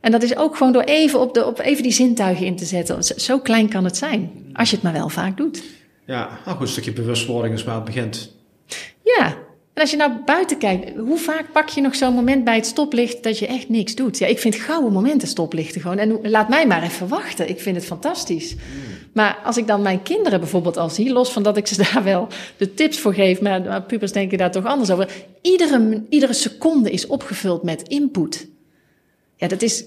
En 0.00 0.10
dat 0.10 0.22
is 0.22 0.36
ook 0.36 0.56
gewoon 0.56 0.72
door 0.72 0.82
even, 0.82 1.20
op 1.20 1.34
de, 1.34 1.46
op 1.46 1.58
even 1.58 1.82
die 1.82 1.92
zintuigen 1.92 2.46
in 2.46 2.56
te 2.56 2.64
zetten. 2.64 3.04
Zo, 3.04 3.14
zo 3.16 3.38
klein 3.38 3.68
kan 3.68 3.84
het 3.84 3.96
zijn, 3.96 4.30
als 4.52 4.70
je 4.70 4.74
het 4.74 4.84
maar 4.84 4.92
wel 4.92 5.08
vaak 5.08 5.36
doet. 5.36 5.62
Ja, 6.06 6.38
nou 6.44 6.56
goed, 6.56 6.66
een 6.66 6.72
stukje 6.72 6.92
bewustwording 6.92 7.54
is 7.54 7.64
waar 7.64 7.74
het 7.74 7.84
begint. 7.84 8.36
Ja, 9.04 9.36
En 9.78 9.84
als 9.84 9.92
je 9.92 9.98
nou 9.98 10.12
buiten 10.24 10.58
kijkt, 10.58 10.96
hoe 10.96 11.18
vaak 11.18 11.52
pak 11.52 11.68
je 11.68 11.80
nog 11.80 11.94
zo'n 11.94 12.14
moment 12.14 12.44
bij 12.44 12.54
het 12.54 12.66
stoplicht 12.66 13.22
dat 13.22 13.38
je 13.38 13.46
echt 13.46 13.68
niks 13.68 13.94
doet? 13.94 14.18
Ja, 14.18 14.26
ik 14.26 14.38
vind 14.38 14.54
gouden 14.54 14.92
momenten 14.92 15.28
stoplichten 15.28 15.80
gewoon. 15.80 15.98
En 15.98 16.18
laat 16.22 16.48
mij 16.48 16.66
maar 16.66 16.82
even 16.82 17.08
wachten. 17.08 17.48
Ik 17.48 17.60
vind 17.60 17.76
het 17.76 17.84
fantastisch. 17.84 18.54
Maar 19.12 19.38
als 19.44 19.56
ik 19.56 19.66
dan 19.66 19.82
mijn 19.82 20.02
kinderen 20.02 20.40
bijvoorbeeld 20.40 20.76
al 20.76 20.90
zie, 20.90 21.12
los 21.12 21.32
van 21.32 21.42
dat 21.42 21.56
ik 21.56 21.66
ze 21.66 21.76
daar 21.92 22.04
wel 22.04 22.28
de 22.56 22.74
tips 22.74 22.98
voor 22.98 23.14
geef, 23.14 23.40
maar, 23.40 23.62
maar 23.62 23.82
pubers 23.82 24.12
denken 24.12 24.38
daar 24.38 24.50
toch 24.50 24.64
anders 24.64 24.90
over. 24.90 25.08
Iedere, 25.42 26.02
iedere 26.08 26.32
seconde 26.32 26.90
is 26.90 27.06
opgevuld 27.06 27.62
met 27.62 27.82
input. 27.82 28.48
Ja, 29.36 29.48
dat 29.48 29.62
is 29.62 29.84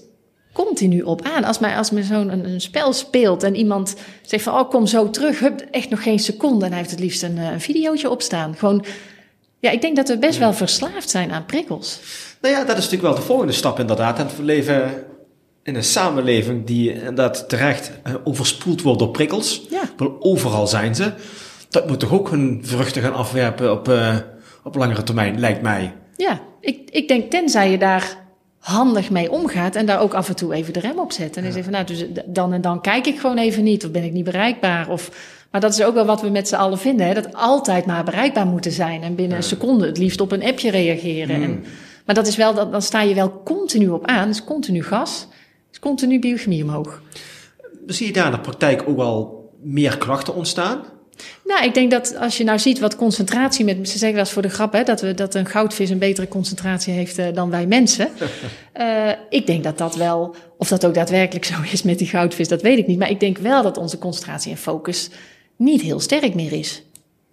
continu 0.52 1.02
op 1.02 1.22
aan. 1.22 1.44
Als, 1.44 1.58
mij, 1.58 1.76
als 1.76 1.90
me 1.90 2.02
zo'n 2.02 2.32
een, 2.32 2.44
een, 2.44 2.60
spel 2.60 2.92
speelt 2.92 3.42
en 3.42 3.56
iemand 3.56 3.94
zegt 4.22 4.42
van, 4.42 4.54
oh, 4.54 4.70
kom 4.70 4.86
zo 4.86 5.10
terug, 5.10 5.38
hup, 5.38 5.60
echt 5.70 5.90
nog 5.90 6.02
geen 6.02 6.18
seconde. 6.18 6.64
En 6.64 6.70
hij 6.70 6.80
heeft 6.80 6.90
het 6.90 7.00
liefst 7.00 7.22
een, 7.22 7.36
een 7.36 7.60
videootje 7.60 8.10
opstaan. 8.10 8.54
Gewoon, 8.56 8.84
ja, 9.62 9.70
ik 9.70 9.80
denk 9.80 9.96
dat 9.96 10.08
we 10.08 10.18
best 10.18 10.38
wel 10.38 10.52
verslaafd 10.52 11.10
zijn 11.10 11.32
aan 11.32 11.46
prikkels. 11.46 12.00
Nou 12.40 12.54
ja, 12.54 12.64
dat 12.64 12.76
is 12.76 12.84
natuurlijk 12.84 13.02
wel 13.02 13.14
de 13.14 13.26
volgende 13.26 13.52
stap 13.52 13.78
inderdaad. 13.78 14.18
En 14.18 14.28
we 14.36 14.42
leven 14.42 15.04
in 15.62 15.74
een 15.74 15.84
samenleving 15.84 16.66
die 16.66 16.92
inderdaad 16.92 17.48
terecht 17.48 17.92
overspoeld 18.24 18.82
wordt 18.82 18.98
door 18.98 19.10
prikkels. 19.10 19.66
Ja. 19.70 19.82
Wel 19.96 20.16
overal 20.20 20.66
zijn 20.66 20.94
ze. 20.94 21.12
Dat 21.70 21.88
moet 21.88 22.00
toch 22.00 22.12
ook 22.12 22.30
hun 22.30 22.60
vruchten 22.64 23.02
gaan 23.02 23.14
afwerpen 23.14 23.72
op, 23.72 23.88
uh, 23.88 24.16
op 24.62 24.74
langere 24.74 25.02
termijn, 25.02 25.40
lijkt 25.40 25.62
mij. 25.62 25.94
Ja, 26.16 26.40
ik, 26.60 26.90
ik 26.90 27.08
denk 27.08 27.30
tenzij 27.30 27.70
je 27.70 27.78
daar 27.78 28.21
handig 28.62 29.10
mee 29.10 29.30
omgaat 29.30 29.76
en 29.76 29.86
daar 29.86 30.00
ook 30.00 30.14
af 30.14 30.28
en 30.28 30.36
toe 30.36 30.54
even 30.54 30.72
de 30.72 30.80
rem 30.80 30.98
op 30.98 31.12
zet. 31.12 31.36
En 31.36 31.42
dan 31.42 31.52
ja. 31.54 31.62
van, 31.62 31.72
nou, 31.72 31.84
dus 31.84 32.04
dan 32.26 32.52
en 32.52 32.60
dan 32.60 32.80
kijk 32.80 33.06
ik 33.06 33.18
gewoon 33.20 33.38
even 33.38 33.62
niet 33.62 33.84
of 33.84 33.90
ben 33.90 34.04
ik 34.04 34.12
niet 34.12 34.24
bereikbaar. 34.24 34.88
Of, 34.88 35.10
maar 35.50 35.60
dat 35.60 35.72
is 35.72 35.82
ook 35.82 35.94
wel 35.94 36.04
wat 36.04 36.20
we 36.20 36.28
met 36.28 36.48
z'n 36.48 36.54
allen 36.54 36.78
vinden, 36.78 37.06
hè? 37.06 37.14
dat 37.14 37.34
altijd 37.34 37.86
maar 37.86 38.04
bereikbaar 38.04 38.46
moeten 38.46 38.72
zijn 38.72 39.02
en 39.02 39.14
binnen 39.14 39.36
een 39.36 39.42
seconde 39.42 39.86
het 39.86 39.98
liefst 39.98 40.20
op 40.20 40.32
een 40.32 40.44
appje 40.44 40.70
reageren. 40.70 41.34
Hmm. 41.34 41.44
En, 41.44 41.64
maar 42.06 42.14
dat 42.14 42.26
is 42.26 42.36
wel, 42.36 42.54
dan 42.70 42.82
sta 42.82 43.00
je 43.00 43.14
wel 43.14 43.42
continu 43.44 43.88
op 43.88 44.06
aan, 44.06 44.28
dus 44.28 44.44
continu 44.44 44.82
gas, 44.82 45.26
dus 45.70 45.78
continu 45.78 46.18
biochemie 46.18 46.62
omhoog. 46.62 47.02
Zie 47.86 48.06
je 48.06 48.12
daar 48.12 48.26
in 48.26 48.32
de 48.32 48.40
praktijk 48.40 48.88
ook 48.88 48.96
wel 48.96 49.50
meer 49.62 49.98
klachten 49.98 50.34
ontstaan? 50.34 50.82
Nou, 51.44 51.64
ik 51.64 51.74
denk 51.74 51.90
dat 51.90 52.16
als 52.16 52.36
je 52.36 52.44
nou 52.44 52.58
ziet 52.58 52.78
wat 52.78 52.96
concentratie 52.96 53.64
met. 53.64 53.76
Ze 53.76 53.98
zeggen 53.98 54.12
wel 54.12 54.18
eens 54.18 54.30
voor 54.32 54.42
de 54.42 54.48
grap 54.48 54.72
hè, 54.72 54.82
dat, 54.82 55.00
we, 55.00 55.14
dat 55.14 55.34
een 55.34 55.46
goudvis 55.46 55.90
een 55.90 55.98
betere 55.98 56.28
concentratie 56.28 56.92
heeft 56.92 57.18
uh, 57.18 57.26
dan 57.34 57.50
wij 57.50 57.66
mensen. 57.66 58.08
uh, 58.76 59.10
ik 59.38 59.46
denk 59.46 59.64
dat 59.64 59.78
dat 59.78 59.96
wel. 59.96 60.34
Of 60.58 60.68
dat 60.68 60.86
ook 60.86 60.94
daadwerkelijk 60.94 61.44
zo 61.44 61.54
is 61.72 61.82
met 61.82 61.98
die 61.98 62.08
goudvis, 62.08 62.48
dat 62.48 62.62
weet 62.62 62.78
ik 62.78 62.86
niet. 62.86 62.98
Maar 62.98 63.10
ik 63.10 63.20
denk 63.20 63.38
wel 63.38 63.62
dat 63.62 63.76
onze 63.76 63.98
concentratie 63.98 64.50
en 64.50 64.58
focus 64.58 65.10
niet 65.56 65.80
heel 65.80 66.00
sterk 66.00 66.34
meer 66.34 66.52
is. 66.52 66.82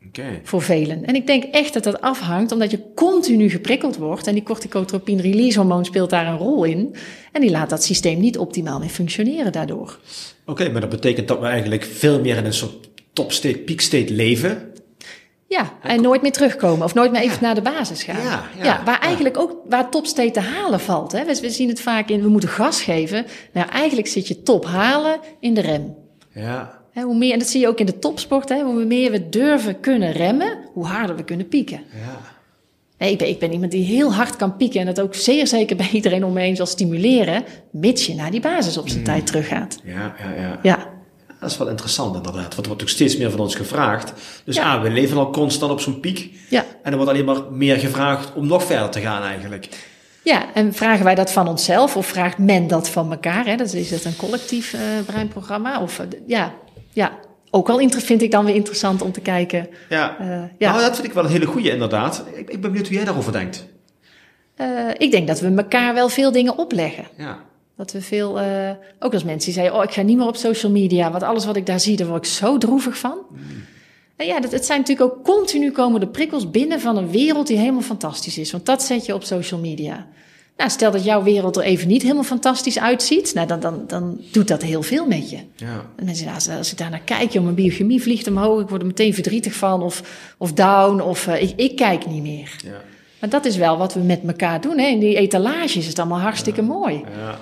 Okay. 0.07 0.41
Voor 0.43 0.61
velen. 0.61 1.05
En 1.05 1.15
ik 1.15 1.27
denk 1.27 1.43
echt 1.43 1.73
dat 1.73 1.83
dat 1.83 2.01
afhangt 2.01 2.51
omdat 2.51 2.71
je 2.71 2.79
continu 2.95 3.49
geprikkeld 3.49 3.97
wordt. 3.97 4.27
En 4.27 4.33
die 4.33 4.43
corticotropin 4.43 5.19
release 5.19 5.59
hormoon 5.59 5.85
speelt 5.85 6.09
daar 6.09 6.27
een 6.27 6.37
rol 6.37 6.63
in. 6.63 6.95
En 7.31 7.41
die 7.41 7.51
laat 7.51 7.69
dat 7.69 7.83
systeem 7.83 8.19
niet 8.19 8.37
optimaal 8.37 8.79
meer 8.79 8.89
functioneren 8.89 9.51
daardoor. 9.51 9.99
Oké, 10.45 10.51
okay, 10.61 10.71
maar 10.71 10.81
dat 10.81 10.89
betekent 10.89 11.27
dat 11.27 11.39
we 11.39 11.45
eigenlijk 11.45 11.83
veel 11.83 12.19
meer 12.19 12.37
in 12.37 12.45
een 12.45 12.53
soort 12.53 12.88
topstate, 13.21 13.57
peakstate 13.57 14.13
leven. 14.13 14.67
Ja, 15.47 15.73
en 15.83 16.01
nooit 16.01 16.21
meer 16.21 16.31
terugkomen 16.31 16.85
of 16.85 16.93
nooit 16.93 17.11
meer 17.11 17.21
even 17.21 17.35
Ja. 17.35 17.41
naar 17.41 17.55
de 17.55 17.61
basis 17.61 18.03
gaan. 18.03 18.21
Ja, 18.23 18.43
ja, 18.63 18.81
waar 18.85 18.99
eigenlijk 18.99 19.37
ook 19.37 19.55
waar 19.69 19.89
topstate 19.89 20.31
te 20.31 20.39
halen 20.39 20.79
valt. 20.79 21.11
Hè. 21.11 21.25
We, 21.25 21.39
we 21.41 21.49
zien 21.49 21.69
het 21.69 21.81
vaak 21.81 22.09
in, 22.09 22.21
we 22.21 22.29
moeten 22.29 22.49
gas 22.49 22.81
geven. 22.81 23.25
Nou, 23.53 23.69
eigenlijk 23.69 24.07
zit 24.07 24.27
je 24.27 24.43
top 24.43 24.65
halen 24.65 25.19
in 25.39 25.53
de 25.53 25.61
rem. 25.61 25.95
Ja, 26.33 26.77
Hè, 26.91 27.01
hoe 27.01 27.17
meer, 27.17 27.33
en 27.33 27.39
dat 27.39 27.47
zie 27.47 27.61
je 27.61 27.67
ook 27.67 27.79
in 27.79 27.85
de 27.85 27.99
topsport, 27.99 28.49
hè, 28.49 28.61
hoe 28.63 28.85
meer 28.85 29.11
we 29.11 29.29
durven 29.29 29.79
kunnen 29.79 30.11
remmen, 30.11 30.57
hoe 30.73 30.85
harder 30.85 31.15
we 31.15 31.23
kunnen 31.23 31.47
pieken. 31.47 31.81
ja. 32.05 32.19
Nee, 32.97 33.11
ik, 33.11 33.17
ben, 33.17 33.27
ik 33.27 33.39
ben 33.39 33.51
iemand 33.53 33.71
die 33.71 33.83
heel 33.85 34.13
hard 34.13 34.35
kan 34.35 34.55
pieken 34.57 34.79
en 34.79 34.85
dat 34.85 35.01
ook 35.01 35.15
zeer 35.15 35.47
zeker 35.47 35.75
bij 35.75 35.89
iedereen 35.99 36.23
om 36.23 36.33
me 36.33 36.39
heen 36.41 36.55
zal 36.55 36.65
stimuleren, 36.65 37.43
mits 37.71 38.05
je 38.05 38.15
naar 38.15 38.31
die 38.31 38.39
basis 38.39 38.77
op 38.77 38.89
zijn 38.89 39.03
tijd 39.03 39.25
teruggaat. 39.25 39.79
Ja, 39.83 40.15
ja, 40.19 40.41
ja. 40.41 40.59
Ja. 40.63 40.87
Dat 41.39 41.51
is 41.51 41.57
wel 41.57 41.69
interessant 41.69 42.15
inderdaad, 42.15 42.41
want 42.41 42.61
er 42.61 42.67
wordt 42.67 42.81
ook 42.81 42.89
steeds 42.89 43.17
meer 43.17 43.31
van 43.31 43.39
ons 43.39 43.55
gevraagd. 43.55 44.13
Dus 44.43 44.55
Ja. 44.55 44.73
ah, 44.75 44.81
we 44.81 44.89
leven 44.89 45.17
al 45.17 45.29
constant 45.29 45.71
op 45.71 45.79
zo'n 45.79 45.99
piek. 45.99 46.31
Ja. 46.49 46.65
En 46.83 46.91
er 46.91 46.97
wordt 46.97 47.11
alleen 47.11 47.25
maar 47.25 47.41
meer 47.51 47.75
gevraagd 47.77 48.33
om 48.33 48.47
nog 48.47 48.63
verder 48.63 48.89
te 48.89 48.99
gaan 48.99 49.23
eigenlijk. 49.23 49.67
ja, 50.23 50.53
en 50.53 50.73
vragen 50.73 51.03
wij 51.05 51.15
dat 51.15 51.31
van 51.31 51.47
onszelf 51.47 51.95
of 51.97 52.05
vraagt 52.05 52.37
men 52.37 52.67
dat 52.67 52.89
van 52.89 53.11
elkaar? 53.11 53.45
Hè? 53.45 53.55
Dat 53.55 53.73
is 53.73 53.91
het 53.91 54.05
een 54.05 54.15
collectief 54.15 54.73
eh, 54.73 54.79
breinprogramma? 55.05 55.81
Of, 55.81 55.99
eh, 55.99 56.05
ja, 56.27 56.53
ja, 56.93 57.11
ook 57.49 57.67
wel 57.67 57.89
vind 57.89 58.21
ik 58.21 58.31
dan 58.31 58.45
weer 58.45 58.55
interessant 58.55 59.01
om 59.01 59.11
te 59.11 59.21
kijken. 59.21 59.67
Ja, 59.89 60.17
Eh, 60.19 60.27
ja. 60.57 60.69
nou 60.71 60.81
dat 60.81 60.95
vind 60.95 61.07
ik 61.07 61.13
wel 61.13 61.23
een 61.23 61.31
hele 61.31 61.45
goeie 61.45 61.71
inderdaad. 61.71 62.23
Ik, 62.33 62.49
ik 62.49 62.61
ben 62.61 62.71
benieuwd 62.71 62.87
hoe 62.87 62.95
jij 62.95 63.05
daarover 63.05 63.31
denkt. 63.31 63.65
Ik 64.97 65.11
denk 65.11 65.27
dat 65.27 65.39
we 65.39 65.53
elkaar 65.55 65.93
wel 65.93 66.09
veel 66.09 66.31
dingen 66.31 66.57
opleggen. 66.57 67.03
Ja, 67.17 67.39
Dat 67.79 67.91
we 67.91 68.01
veel, 68.01 68.39
eh, 68.39 68.71
ook 68.99 69.13
als 69.13 69.23
mensen 69.23 69.45
die 69.45 69.53
zeiden, 69.53 69.77
oh, 69.77 69.83
ik 69.83 69.91
ga 69.91 70.01
niet 70.01 70.17
meer 70.17 70.27
op 70.27 70.35
social 70.35 70.71
media, 70.71 71.11
want 71.11 71.23
alles 71.23 71.45
wat 71.45 71.55
ik 71.55 71.65
daar 71.65 71.79
zie, 71.79 71.95
daar 71.95 72.07
word 72.07 72.25
ik 72.25 72.31
zo 72.31 72.57
droevig 72.57 72.97
van. 72.97 73.17
En 74.15 74.25
ja, 74.25 74.39
dat, 74.39 74.51
het 74.51 74.65
zijn 74.65 74.79
natuurlijk 74.79 75.11
ook 75.11 75.23
continu 75.23 75.71
komen 75.71 75.99
de 75.99 76.07
prikkels 76.07 76.51
binnen 76.51 76.79
van 76.81 76.97
een 76.97 77.11
wereld 77.11 77.47
die 77.47 77.57
helemaal 77.57 77.81
fantastisch 77.81 78.37
is. 78.37 78.51
Want 78.51 78.65
dat 78.65 78.83
zet 78.83 79.05
je 79.05 79.13
op 79.13 79.23
social 79.23 79.59
media. 79.59 80.07
Nou, 80.57 80.69
stel 80.69 80.91
dat 80.91 81.03
jouw 81.03 81.23
wereld 81.23 81.57
er 81.57 81.63
even 81.63 81.87
niet 81.87 82.01
helemaal 82.01 82.23
fantastisch 82.23 82.79
uitziet, 82.79 83.33
nou, 83.33 83.47
dan, 83.47 83.59
dan, 83.59 83.83
dan 83.87 84.21
doet 84.31 84.47
dat 84.47 84.61
heel 84.61 84.81
veel 84.81 85.07
met 85.07 85.29
je. 85.29 85.37
ja. 85.55 85.85
En 85.95 86.05
mensen 86.05 86.33
als, 86.33 86.71
ik 86.71 86.77
daar 86.77 86.89
naar 86.89 87.01
kijk, 87.05 87.31
joh, 87.31 87.43
mijn 87.43 87.55
biogemie 87.55 88.01
vliegt 88.01 88.27
omhoog, 88.27 88.61
ik 88.61 88.69
word 88.69 88.81
er 88.81 88.87
meteen 88.87 89.13
verdrietig 89.13 89.53
van, 89.53 89.81
of, 89.81 90.03
of 90.37 90.53
down, 90.53 91.01
of 91.01 91.27
eh, 91.27 91.41
ik, 91.41 91.53
ik 91.55 91.75
kijk 91.75 92.07
niet 92.07 92.23
meer. 92.23 92.55
Ja, 92.63 92.81
Maar 93.19 93.29
dat 93.29 93.45
is 93.45 93.57
wel 93.57 93.77
wat 93.77 93.93
we 93.93 93.99
met 93.99 94.21
elkaar 94.27 94.61
doen. 94.61 94.77
Hè? 94.77 94.87
In 94.87 94.99
die 94.99 95.15
etalages 95.15 95.75
is 95.75 95.87
het 95.87 95.99
allemaal 95.99 96.19
hartstikke 96.19 96.61
mooi. 96.61 97.03
ja. 97.17 97.39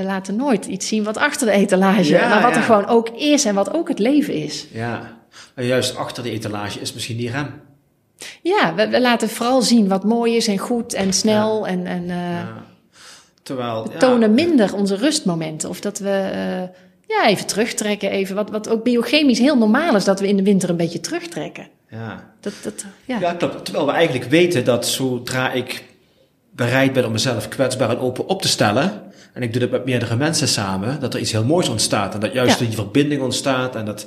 We 0.00 0.06
laten 0.06 0.36
nooit 0.36 0.66
iets 0.66 0.88
zien 0.88 1.04
wat 1.04 1.16
achter 1.16 1.46
de 1.46 1.52
etalage, 1.52 2.10
Ja, 2.10 2.28
maar 2.28 2.42
wat 2.42 2.50
ja. 2.50 2.56
er 2.56 2.62
gewoon 2.62 2.86
ook 2.86 3.08
is 3.08 3.44
en 3.44 3.54
wat 3.54 3.74
ook 3.74 3.88
het 3.88 3.98
leven 3.98 4.34
is. 4.34 4.66
ja. 4.72 5.18
Maar 5.54 5.64
juist 5.64 5.96
achter 5.96 6.22
de 6.22 6.30
etalage 6.30 6.80
is 6.80 6.92
misschien 6.92 7.16
die 7.16 7.30
rem. 7.30 7.60
Ja, 8.42 8.74
we, 8.74 8.88
we 8.88 9.00
laten 9.00 9.28
vooral 9.28 9.62
zien 9.62 9.88
wat 9.88 10.04
mooi 10.04 10.36
is 10.36 10.46
en 10.48 10.58
goed 10.58 10.94
en 10.94 11.12
snel 11.12 11.66
en, 11.66 11.86
en 11.86 12.10
eh. 12.10 12.16
Terwijl, 13.42 13.84
we 13.84 13.92
ja, 13.92 13.98
tonen 13.98 14.34
minder 14.34 14.74
onze 14.74 14.96
rustmomenten. 14.96 15.68
Of 15.68 15.80
dat 15.80 15.98
we 15.98 16.10
eh, 16.10 16.76
ja, 17.16 17.26
even 17.26 17.46
terugtrekken, 17.46 18.10
even, 18.10 18.34
wat, 18.34 18.50
wat 18.50 18.68
ook 18.68 18.84
biochemisch 18.84 19.38
heel 19.38 19.56
normaal 19.56 19.96
is, 19.96 20.04
dat 20.04 20.20
we 20.20 20.28
in 20.28 20.36
de 20.36 20.42
winter 20.42 20.70
een 20.70 20.76
beetje 20.76 21.00
terugtrekken. 21.00 21.68
Ja. 21.90 22.32
Dat, 22.40 22.52
dat, 22.62 22.84
ja. 23.04 23.18
Ja, 23.18 23.32
klopt. 23.32 23.64
Terwijl 23.64 23.86
we 23.86 23.92
eigenlijk 23.92 24.30
weten 24.30 24.64
dat 24.64 24.86
zodra 24.86 25.52
ik 25.52 25.84
bereid 26.50 26.92
ben 26.92 27.06
om 27.06 27.12
mezelf 27.12 27.48
kwetsbaar 27.48 27.90
en 27.90 27.98
open 27.98 28.26
op 28.28 28.42
te 28.42 28.48
stellen, 28.48 29.09
en 29.32 29.42
ik 29.42 29.52
doe 29.52 29.60
dat 29.60 29.70
met 29.70 29.84
meerdere 29.84 30.16
mensen 30.16 30.48
samen, 30.48 31.00
dat 31.00 31.14
er 31.14 31.20
iets 31.20 31.32
heel 31.32 31.44
moois 31.44 31.68
ontstaat. 31.68 32.14
En 32.14 32.20
dat 32.20 32.32
juist 32.32 32.58
Ja. 32.58 32.66
die 32.66 32.74
verbinding 32.74 33.22
ontstaat 33.22 33.76
en 33.76 33.84
dat 33.84 34.06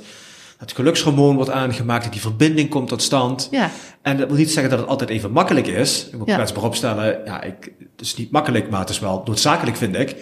het 0.58 0.72
gelukshormoon 0.72 1.34
wordt 1.36 1.50
aangemaakt, 1.50 2.02
dat 2.04 2.12
die 2.12 2.20
verbinding 2.22 2.68
komt 2.68 2.88
tot 2.88 3.02
stand. 3.02 3.48
Ja. 3.50 3.70
En 4.02 4.16
dat 4.16 4.28
wil 4.28 4.36
niet 4.36 4.50
zeggen 4.50 4.70
dat 4.70 4.78
het 4.80 4.88
altijd 4.88 5.10
even 5.10 5.30
makkelijk 5.30 5.66
is. 5.66 6.06
Ik 6.12 6.18
moet 6.18 6.28
Ja. 6.28 6.34
kwetsbaar 6.34 6.64
opstellen, 6.64 7.18
ja, 7.24 7.42
ik, 7.42 7.54
het 7.78 8.00
is 8.00 8.16
niet 8.16 8.30
makkelijk, 8.30 8.70
maar 8.70 8.80
het 8.80 8.88
is 8.88 8.98
wel 8.98 9.22
noodzakelijk, 9.24 9.76
vind 9.76 9.96
ik. 9.96 10.16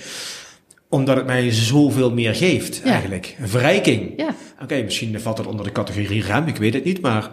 Omdat 0.88 1.16
het 1.16 1.26
mij 1.26 1.50
zoveel 1.50 2.12
meer 2.12 2.34
geeft, 2.34 2.80
Ja. 2.84 2.90
eigenlijk. 2.90 3.36
Een 3.40 3.48
verrijking. 3.48 4.12
Ja. 4.16 4.34
Oké, 4.62 4.82
misschien 4.82 5.20
valt 5.20 5.38
het 5.38 5.46
onder 5.46 5.64
de 5.64 5.72
categorie 5.72 6.22
rem, 6.22 6.46
ik 6.46 6.56
weet 6.56 6.74
het 6.74 6.84
niet, 6.84 7.00
maar 7.00 7.30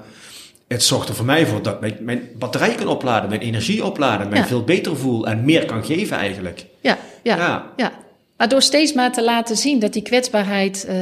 het 0.69 0.83
zorgt 0.83 1.09
er 1.09 1.15
voor 1.15 1.25
mij 1.25 1.45
voor 1.45 1.61
dat 1.61 1.73
ik 1.73 1.79
mijn, 1.79 1.97
mijn 1.99 2.29
batterij 2.39 2.75
kan 2.75 2.87
opladen, 2.87 3.29
mijn 3.29 3.41
energie 3.41 3.85
opladen, 3.85 4.29
mij 4.29 4.37
Ja. 4.39 4.45
veel 4.45 4.63
beter 4.63 4.97
voel 4.97 5.27
en 5.27 5.45
meer 5.45 5.65
kan 5.65 5.83
geven 5.85 6.17
eigenlijk. 6.17 6.65
Ja, 6.81 6.97
ja, 7.23 7.35
Ja. 7.37 7.65
ja. 7.75 7.91
Maar 8.37 8.49
door 8.49 8.61
steeds 8.61 8.93
maar 8.93 9.11
te 9.13 9.23
laten 9.23 9.57
zien 9.57 9.79
dat 9.79 9.93
die 9.93 10.01
kwetsbaarheid, 10.01 10.85
eh, 10.85 10.95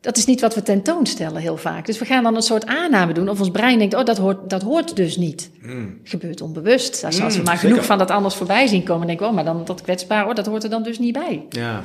dat 0.00 0.16
is 0.16 0.24
niet 0.24 0.40
wat 0.40 0.54
we 0.54 0.62
tentoonstellen 0.62 1.40
heel 1.40 1.56
vaak. 1.56 1.86
Dus 1.86 1.98
we 1.98 2.04
gaan 2.04 2.22
dan 2.22 2.36
een 2.36 2.42
soort 2.42 2.66
aanname 2.66 3.12
doen 3.12 3.28
of 3.28 3.38
ons 3.38 3.50
brein 3.50 3.78
denkt, 3.78 3.94
oh 3.94 4.04
dat 4.04 4.18
hoort, 4.18 4.50
dat 4.50 4.62
hoort 4.62 4.96
dus 4.96 5.16
niet. 5.16 5.50
Gebeurt 6.04 6.40
onbewust. 6.40 7.04
Als, 7.04 7.20
als 7.22 7.32
we 7.34 7.38
Mm, 7.40 7.44
maar 7.46 7.54
zeker. 7.56 7.68
genoeg 7.70 7.86
van 7.86 7.98
dat 7.98 8.10
anders 8.10 8.34
voorbij 8.34 8.66
zien 8.66 8.82
komen, 8.82 9.06
denken 9.06 9.24
we, 9.24 9.30
oh 9.30 9.36
maar 9.36 9.44
dan 9.54 9.64
dat 9.64 9.82
kwetsbaar, 9.82 10.28
oh 10.28 10.34
dat 10.34 10.46
hoort 10.46 10.64
er 10.64 10.70
dan 10.70 10.82
dus 10.82 10.98
niet 10.98 11.12
bij. 11.12 11.42
Ja, 11.48 11.82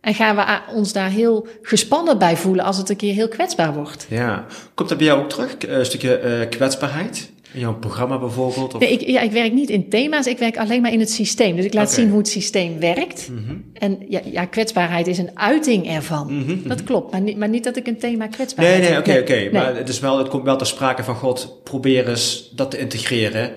En 0.00 0.14
gaan 0.14 0.36
we 0.36 0.72
ons 0.74 0.92
daar 0.92 1.10
heel 1.10 1.46
gespannen 1.62 2.18
bij 2.18 2.36
voelen 2.36 2.64
als 2.64 2.76
het 2.76 2.88
een 2.90 2.96
keer 2.96 3.14
heel 3.14 3.28
kwetsbaar 3.28 3.74
wordt. 3.74 4.06
ja. 4.08 4.46
Komt 4.74 4.88
dat 4.88 4.98
bij 4.98 5.06
jou 5.06 5.20
ook 5.22 5.28
terug, 5.28 5.56
K- 5.56 5.62
een 5.68 5.84
stukje 5.86 6.16
eh, 6.16 6.48
kwetsbaarheid? 6.48 7.30
In 7.52 7.60
jouw 7.60 7.74
programma 7.78 8.18
bijvoorbeeld? 8.18 8.74
Of? 8.74 8.80
Nee, 8.80 8.90
ik, 8.92 9.00
ja, 9.08 9.20
ik 9.20 9.30
werk 9.32 9.52
niet 9.52 9.70
in 9.70 9.88
thema's, 9.88 10.26
ik 10.26 10.38
werk 10.38 10.58
alleen 10.58 10.82
maar 10.82 10.92
in 10.92 11.00
het 11.00 11.10
systeem. 11.10 11.56
Dus 11.56 11.64
ik 11.64 11.74
laat 11.74 11.90
zien 11.92 12.08
hoe 12.08 12.18
het 12.18 12.28
systeem 12.28 12.78
werkt. 12.80 13.28
Mhm. 13.30 13.56
En 13.72 13.98
ja, 14.08 14.20
ja, 14.32 14.44
kwetsbaarheid 14.44 15.06
is 15.06 15.18
een 15.18 15.30
uiting 15.34 15.88
ervan. 15.88 16.38
Mhm, 16.38 16.68
Dat 16.68 16.84
klopt, 16.84 17.12
maar 17.12 17.20
niet, 17.20 17.36
maar 17.36 17.48
niet 17.48 17.64
dat 17.64 17.76
ik 17.76 17.86
een 17.86 17.98
thema 17.98 18.18
Nee, 18.24 18.28
kwetsbaarheid 18.28 18.80
nee, 18.82 18.90
heb. 18.90 18.98
oké, 19.08 19.18
oké. 19.18 19.32
nee. 19.34 19.52
Maar 19.52 19.76
het, 19.76 19.88
is 19.88 20.00
wel, 20.00 20.18
het 20.18 20.28
komt 20.28 20.44
wel 20.44 20.56
ter 20.56 20.66
sprake 20.66 21.04
van 21.04 21.14
God, 21.14 21.60
probeer 21.64 22.08
eens 22.08 22.52
dat 22.54 22.70
te 22.70 22.78
integreren 22.78 23.52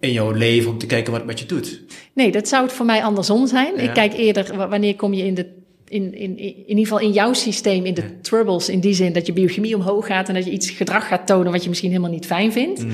in 0.00 0.12
jouw 0.12 0.30
leven 0.30 0.70
om 0.70 0.78
te 0.78 0.86
kijken 0.86 1.10
wat 1.12 1.20
het 1.20 1.30
met 1.30 1.40
je 1.40 1.46
doet. 1.46 1.80
Nee, 2.12 2.30
dat 2.32 2.48
zou 2.48 2.62
het 2.62 2.72
voor 2.72 2.86
mij 2.86 3.02
andersom 3.04 3.46
zijn. 3.46 3.72
Ja. 3.76 3.82
Ik 3.82 3.92
kijk 3.92 4.12
eerder, 4.12 4.56
wa- 4.56 4.68
wanneer 4.68 4.96
kom 4.96 5.14
je 5.14 5.24
in 5.26 5.34
de, 5.34 5.46
in, 5.90 6.14
in, 6.14 6.38
in 6.38 6.64
ieder 6.66 6.84
geval 6.84 7.00
in 7.00 7.12
jouw 7.12 7.32
systeem, 7.32 7.84
in 7.84 7.94
de 7.94 8.20
troubles, 8.20 8.68
in 8.68 8.80
die 8.80 8.94
zin 8.94 9.12
dat 9.12 9.26
je 9.26 9.32
biochemie 9.32 9.74
omhoog 9.74 10.06
gaat 10.06 10.28
en 10.28 10.34
dat 10.34 10.44
je 10.44 10.50
iets 10.50 10.70
gedrag 10.70 11.08
gaat 11.08 11.26
tonen 11.26 11.52
wat 11.52 11.62
je 11.62 11.68
misschien 11.68 11.90
helemaal 11.90 12.10
niet 12.10 12.26
fijn 12.26 12.52
vindt, 12.52 12.84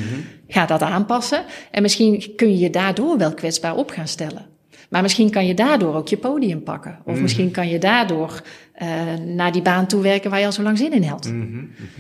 ga 0.49 0.67
dat 0.67 0.83
aanpassen. 0.83 1.45
En 1.71 1.83
misschien 1.83 2.33
kun 2.37 2.51
je 2.51 2.59
je 2.59 2.71
daardoor 2.71 3.19
wel 3.19 3.35
kwetsbaar 3.35 3.77
op 3.77 3.91
gaan 3.91 4.09
stellen. 4.09 4.47
Maar 4.89 5.03
misschien 5.03 5.31
kan 5.31 5.47
je 5.47 5.55
daardoor 5.55 5.95
ook 5.95 6.09
je 6.09 6.17
podium 6.17 6.63
pakken. 6.63 6.99
Of 7.05 7.21
misschien 7.21 7.51
kan 7.51 7.69
je 7.69 7.79
daardoor 7.79 8.43
uh, 8.83 8.89
naar 9.35 9.53
die 9.53 9.63
baan 9.63 9.87
toe 9.87 10.03
werken 10.03 10.31
waar 10.31 10.41
je 10.41 10.47
al 10.47 10.53
zo 10.53 10.63
lang 10.63 10.79
zin 10.79 10.93
in 10.93 11.03
had. 11.03 11.33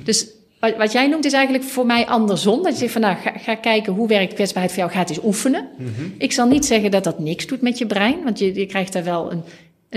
Dus 0.05 0.28
wat, 0.61 0.76
wat, 0.76 0.92
jij 0.92 1.09
noemt 1.09 1.24
is 1.24 1.32
eigenlijk 1.32 1.64
voor 1.64 1.86
mij 1.86 2.07
andersom. 2.07 2.62
Dat 2.62 2.72
je 2.72 2.78
zegt 2.78 2.92
van 2.92 3.01
nou, 3.01 3.16
ga, 3.16 3.32
ga 3.38 3.55
kijken 3.55 3.92
hoe 3.92 4.09
werkt 4.09 4.34
kwetsbaarheid 4.34 4.72
voor 4.74 4.82
jou. 4.82 4.94
Ga 4.94 5.01
het 5.01 5.11
eens 5.11 5.24
oefenen. 5.24 5.68
Ik 6.18 6.32
zal 6.32 6.47
niet 6.47 6.66
zeggen 6.66 6.90
dat 6.90 7.05
dat 7.05 7.18
niks 7.18 7.47
doet 7.47 7.61
met 7.61 7.78
je 7.78 7.86
brein. 7.86 8.24
Want 8.24 8.38
je, 8.38 8.55
je 8.55 8.66
krijgt 8.66 8.92
daar 8.92 9.05
wel 9.05 9.32
een, 9.32 9.42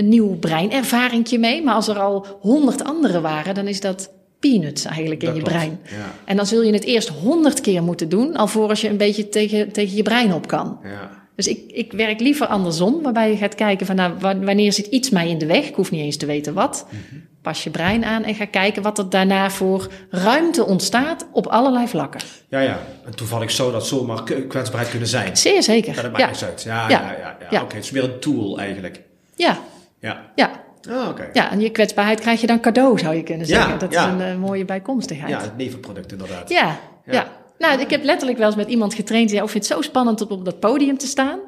een 0.00 0.08
nieuw 0.08 0.38
breinervaringje 0.38 1.38
mee. 1.38 1.62
Maar 1.62 1.74
als 1.74 1.88
er 1.88 1.98
al 1.98 2.26
honderd 2.40 2.84
andere 2.84 3.20
waren, 3.20 3.54
dan 3.54 3.66
is 3.66 3.80
dat 3.80 4.10
peanuts 4.40 4.84
eigenlijk 4.84 5.22
in 5.22 5.34
je 5.34 5.42
brein. 5.42 5.80
Ja. 5.84 6.12
En 6.24 6.36
dan 6.36 6.46
zul 6.46 6.62
je 6.62 6.72
het 6.72 6.84
eerst 6.84 7.08
honderd 7.08 7.60
keer 7.60 7.82
moeten 7.82 8.08
doen, 8.08 8.36
alvorens 8.36 8.80
je 8.80 8.88
een 8.88 8.96
beetje 8.96 9.28
tegen, 9.28 9.72
tegen 9.72 9.96
je 9.96 10.02
brein 10.02 10.34
op 10.34 10.46
kan. 10.46 10.78
Ja. 10.82 11.10
Dus 11.36 11.48
ik, 11.48 11.70
ik 11.72 11.92
werk 11.92 12.20
liever 12.20 12.46
andersom, 12.46 13.02
waarbij 13.02 13.30
je 13.30 13.36
gaat 13.36 13.54
kijken 13.54 13.86
van 13.86 13.96
nou, 13.96 14.14
wanneer 14.20 14.72
zit 14.72 14.86
iets 14.86 15.10
mij 15.10 15.28
in 15.28 15.38
de 15.38 15.46
weg? 15.46 15.68
Ik 15.68 15.74
hoef 15.74 15.90
niet 15.90 16.00
eens 16.00 16.16
te 16.16 16.26
weten 16.26 16.54
wat. 16.54 16.86
Mhm. 16.88 17.20
Pas 17.42 17.64
je 17.64 17.70
brein 17.70 18.04
aan 18.04 18.24
en 18.24 18.34
ga 18.34 18.44
kijken 18.44 18.82
wat 18.82 18.98
er 18.98 19.10
daarna 19.10 19.50
voor 19.50 19.88
ruimte 20.10 20.66
ontstaat 20.66 21.26
op 21.32 21.46
allerlei 21.46 21.88
vlakken. 21.88 22.20
Ja, 22.48 22.60
ja. 22.60 22.80
En 23.04 23.16
toevallig 23.16 23.50
zou 23.50 23.72
dat 23.72 23.86
zomaar 23.86 24.22
kwetsbaarheid 24.22 24.90
kunnen 24.90 25.08
zijn. 25.08 25.36
Zeer 25.36 25.62
zeker. 25.62 25.94
Dat 25.94 26.12
maakt 26.12 26.40
ja. 26.40 26.46
uit. 26.46 26.62
Ja, 26.62 26.88
ja, 26.88 27.16
ja. 27.20 27.36
ja, 27.50 27.62
Oké, 27.62 27.74
het 27.74 27.84
is 27.84 27.90
meer 27.90 28.04
een 28.04 28.20
tool 28.20 28.58
eigenlijk. 28.58 29.00
Ja. 29.34 29.58
Ja. 30.00 30.30
Ja. 30.34 30.50
Oh, 30.90 31.08
oké. 31.08 31.30
Ja, 31.32 31.50
en 31.50 31.60
je 31.60 31.70
kwetsbaarheid 31.70 32.20
krijg 32.20 32.40
je 32.40 32.46
dan 32.46 32.60
cadeau, 32.60 32.98
zou 32.98 33.14
je 33.14 33.22
kunnen 33.22 33.46
zeggen. 33.46 33.78
dat 33.78 33.90
is 33.90 33.96
een 33.96 34.20
uh, 34.20 34.36
mooie 34.36 34.64
bijkomstigheid. 34.64 35.30
Ja, 35.30 35.40
het 35.40 35.56
nevenproduct 35.56 36.12
inderdaad. 36.12 36.48
Ja, 36.48 36.78
ja. 37.04 37.38
Nou, 37.58 37.80
ik 37.80 37.90
heb 37.90 38.04
letterlijk 38.04 38.38
wel 38.38 38.46
eens 38.46 38.56
met 38.56 38.68
iemand 38.68 38.94
getraind 38.94 39.28
die 39.28 39.36
zei, 39.36 39.46
oh, 39.46 39.52
vind 39.52 39.68
het 39.68 39.76
zo 39.76 39.82
spannend 39.82 40.20
om 40.20 40.38
op 40.38 40.44
dat 40.44 40.60
podium 40.60 40.98
te 40.98 41.06
staan. 41.06 41.38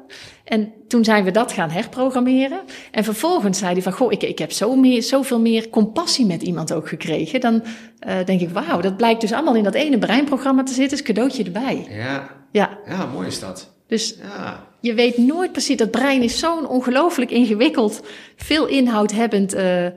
En 0.43 0.73
toen 0.87 1.03
zijn 1.03 1.23
we 1.23 1.31
dat 1.31 1.51
gaan 1.51 1.69
herprogrammeren. 1.69 2.59
En 2.91 3.03
vervolgens 3.03 3.57
zei 3.57 3.73
hij 3.73 3.81
van, 3.81 3.91
goh, 3.91 4.11
ik, 4.11 4.23
ik 4.23 4.39
heb 4.39 4.51
zo 4.51 4.75
meer, 4.75 5.03
zoveel 5.03 5.39
meer 5.39 5.69
compassie 5.69 6.25
met 6.25 6.41
iemand 6.41 6.73
ook 6.73 6.87
gekregen. 6.87 7.39
Dan 7.39 7.63
uh, 8.07 8.25
denk 8.25 8.41
ik, 8.41 8.49
wauw, 8.49 8.81
dat 8.81 8.97
blijkt 8.97 9.21
dus 9.21 9.31
allemaal 9.33 9.55
in 9.55 9.63
dat 9.63 9.73
ene 9.73 9.97
breinprogramma 9.97 10.63
te 10.63 10.73
zitten, 10.73 10.97
is 10.97 11.03
cadeautje 11.03 11.43
erbij. 11.43 11.87
Ja, 11.89 12.29
ja. 12.51 12.77
ja 12.87 13.05
mooi 13.05 13.27
is 13.27 13.39
dat. 13.39 13.72
Dus 13.87 14.15
ja. 14.21 14.67
je 14.79 14.93
weet 14.93 15.17
nooit 15.17 15.51
precies, 15.51 15.77
dat 15.77 15.91
brein 15.91 16.21
is 16.21 16.39
zo'n 16.39 16.67
ongelooflijk 16.67 17.31
ingewikkeld, 17.31 18.01
veel 18.35 18.67
inhoudhebbend 18.67 19.55
uh, 19.55 19.87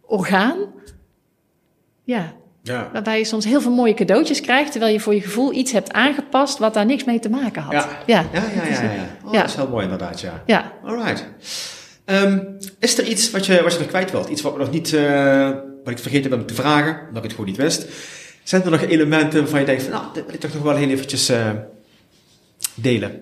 orgaan. 0.00 0.56
Ja, 2.04 2.32
ja. 2.62 2.88
Waarbij 2.92 3.18
je 3.18 3.24
soms 3.24 3.44
heel 3.44 3.60
veel 3.60 3.70
mooie 3.70 3.94
cadeautjes 3.94 4.40
krijgt, 4.40 4.70
terwijl 4.70 4.92
je 4.92 5.00
voor 5.00 5.14
je 5.14 5.20
gevoel 5.20 5.52
iets 5.52 5.72
hebt 5.72 5.92
aangepast 5.92 6.58
wat 6.58 6.74
daar 6.74 6.86
niks 6.86 7.04
mee 7.04 7.18
te 7.18 7.30
maken 7.30 7.62
had. 7.62 7.72
Ja, 7.72 7.88
ja, 8.06 8.24
ja, 8.32 8.42
ja. 8.54 8.70
ja, 8.70 8.82
ja. 8.82 9.16
Oh, 9.24 9.32
Dat 9.32 9.44
is 9.44 9.54
heel 9.54 9.68
mooi 9.68 9.82
inderdaad, 9.82 10.20
ja. 10.20 10.42
Ja. 10.46 10.72
Alright. 10.84 11.26
Um, 12.06 12.56
is 12.78 12.98
er 12.98 13.04
iets 13.04 13.30
wat 13.30 13.46
je, 13.46 13.62
wat 13.62 13.72
je 13.72 13.78
nog 13.78 13.88
kwijt 13.88 14.10
wilt? 14.10 14.28
Iets 14.28 14.42
wat, 14.42 14.58
nog 14.58 14.70
niet, 14.70 14.92
uh, 14.92 15.50
wat 15.84 15.92
ik 15.92 15.98
vergeten 15.98 16.30
ben 16.30 16.46
te 16.46 16.54
vragen, 16.54 16.98
omdat 17.00 17.16
ik 17.16 17.22
het 17.22 17.30
gewoon 17.30 17.46
niet 17.46 17.56
wist? 17.56 17.86
Zijn 18.42 18.62
er 18.62 18.70
nog 18.70 18.82
elementen 18.82 19.40
waarvan 19.40 19.60
je 19.60 19.66
denkt 19.66 19.82
van, 19.82 19.92
nou, 19.92 20.04
dit 20.12 20.24
wil 20.24 20.34
ik 20.34 20.40
toch 20.40 20.54
nog 20.54 20.62
wel 20.62 20.76
heel 20.76 20.88
eventjes 20.88 21.30
uh, 21.30 21.50
delen? 22.82 23.20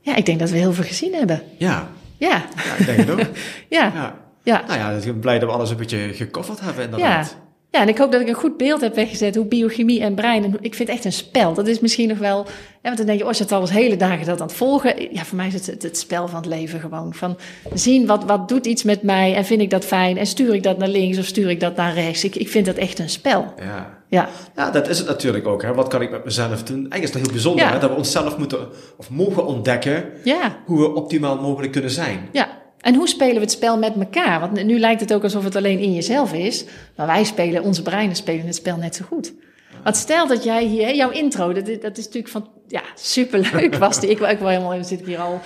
Ja, 0.00 0.16
ik 0.16 0.26
denk 0.26 0.38
dat 0.38 0.50
we 0.50 0.56
heel 0.56 0.72
veel 0.72 0.84
gezien 0.84 1.14
hebben. 1.14 1.42
Ja. 1.56 1.88
Ja. 2.16 2.44
ja 2.56 2.74
ik 2.78 2.86
denk 2.86 2.98
het 2.98 3.10
ook. 3.10 3.18
ja. 3.68 3.92
ja. 3.94 4.22
Ja. 4.42 4.64
Nou 4.66 4.78
ja, 4.78 4.90
ik 4.90 5.04
ben 5.04 5.18
blij 5.18 5.38
dat 5.38 5.48
we 5.48 5.54
alles 5.54 5.70
een 5.70 5.76
beetje 5.76 6.10
gecoverd 6.12 6.60
hebben 6.60 6.84
inderdaad. 6.84 7.30
Ja. 7.30 7.42
Ja, 7.74 7.80
en 7.80 7.88
ik 7.88 7.98
hoop 7.98 8.12
dat 8.12 8.20
ik 8.20 8.28
een 8.28 8.34
goed 8.34 8.56
beeld 8.56 8.80
heb 8.80 8.94
weggezet 8.94 9.34
hoe 9.34 9.44
biochemie 9.44 10.00
en 10.00 10.14
brein. 10.14 10.44
En 10.44 10.56
ik 10.60 10.74
vind 10.74 10.88
het 10.88 10.96
echt 10.96 11.04
een 11.04 11.12
spel. 11.12 11.54
Dat 11.54 11.66
is 11.66 11.80
misschien 11.80 12.08
nog 12.08 12.18
wel. 12.18 12.44
Ja, 12.44 12.52
want 12.82 12.96
dan 12.96 13.06
denk 13.06 13.18
je, 13.18 13.24
oh, 13.24 13.32
het 13.32 13.52
al 13.52 13.60
eens 13.60 13.70
hele 13.70 13.96
dagen 13.96 14.26
dat 14.26 14.40
aan 14.40 14.46
het 14.46 14.56
volgen. 14.56 15.14
Ja, 15.14 15.24
voor 15.24 15.36
mij 15.36 15.46
is 15.46 15.66
het, 15.66 15.82
het, 15.82 15.98
spel 15.98 16.28
van 16.28 16.36
het 16.36 16.46
leven 16.46 16.80
gewoon. 16.80 17.14
Van 17.14 17.38
zien 17.74 18.06
wat, 18.06 18.24
wat 18.24 18.48
doet 18.48 18.66
iets 18.66 18.82
met 18.82 19.02
mij 19.02 19.34
en 19.34 19.44
vind 19.44 19.60
ik 19.60 19.70
dat 19.70 19.84
fijn. 19.84 20.16
En 20.16 20.26
stuur 20.26 20.54
ik 20.54 20.62
dat 20.62 20.78
naar 20.78 20.88
links 20.88 21.18
of 21.18 21.24
stuur 21.24 21.50
ik 21.50 21.60
dat 21.60 21.76
naar 21.76 21.94
rechts. 21.94 22.24
Ik, 22.24 22.36
ik 22.36 22.48
vind 22.48 22.66
dat 22.66 22.76
echt 22.76 22.98
een 22.98 23.10
spel. 23.10 23.54
Ja. 23.58 24.02
Ja. 24.14 24.28
ja, 24.56 24.70
dat 24.70 24.88
is 24.88 24.98
het 24.98 25.06
natuurlijk 25.06 25.46
ook. 25.46 25.62
Hè. 25.62 25.74
Wat 25.74 25.88
kan 25.88 26.02
ik 26.02 26.10
met 26.10 26.24
mezelf 26.24 26.62
doen? 26.62 26.76
Eigenlijk 26.76 27.02
is 27.02 27.12
dat 27.12 27.22
heel 27.22 27.32
bijzonder 27.32 27.72
hè, 27.72 27.78
dat 27.78 27.90
we 27.90 27.96
onszelf 27.96 28.38
moeten 28.38 28.68
of 28.96 29.10
mogen 29.10 29.46
ontdekken 29.46 30.04
ja. 30.24 30.56
hoe 30.64 30.78
we 30.78 30.94
optimaal 30.94 31.40
mogelijk 31.40 31.72
kunnen 31.72 31.90
zijn. 31.90 32.28
Ja, 32.32 32.48
en 32.80 32.94
hoe 32.94 33.08
spelen 33.08 33.34
we 33.34 33.40
het 33.40 33.50
spel 33.50 33.78
met 33.78 33.94
elkaar? 33.94 34.40
Want 34.40 34.64
nu 34.64 34.78
lijkt 34.78 35.00
het 35.00 35.14
ook 35.14 35.22
alsof 35.22 35.44
het 35.44 35.56
alleen 35.56 35.78
in 35.78 35.94
jezelf 35.94 36.32
is. 36.32 36.64
Maar 36.96 37.06
wij 37.06 37.24
spelen, 37.24 37.62
onze 37.62 37.82
breinen 37.82 38.16
spelen 38.16 38.46
het 38.46 38.54
spel 38.54 38.76
net 38.76 38.94
zo 38.94 39.04
goed. 39.08 39.32
Want 39.82 39.96
stel 39.96 40.26
dat 40.26 40.44
jij 40.44 40.64
hier, 40.64 40.94
jouw 40.94 41.10
intro, 41.10 41.52
dat, 41.52 41.66
dat 41.66 41.98
is 41.98 42.04
natuurlijk 42.04 42.28
van, 42.28 42.48
ja, 42.68 42.82
superleuk 42.94 43.74
was 43.84 44.00
die. 44.00 44.10
Ik, 44.10 44.20
ik 44.20 44.38
wel 44.38 44.48
helemaal, 44.48 44.84
zit 44.84 45.06
hier 45.06 45.18
al 45.18 45.40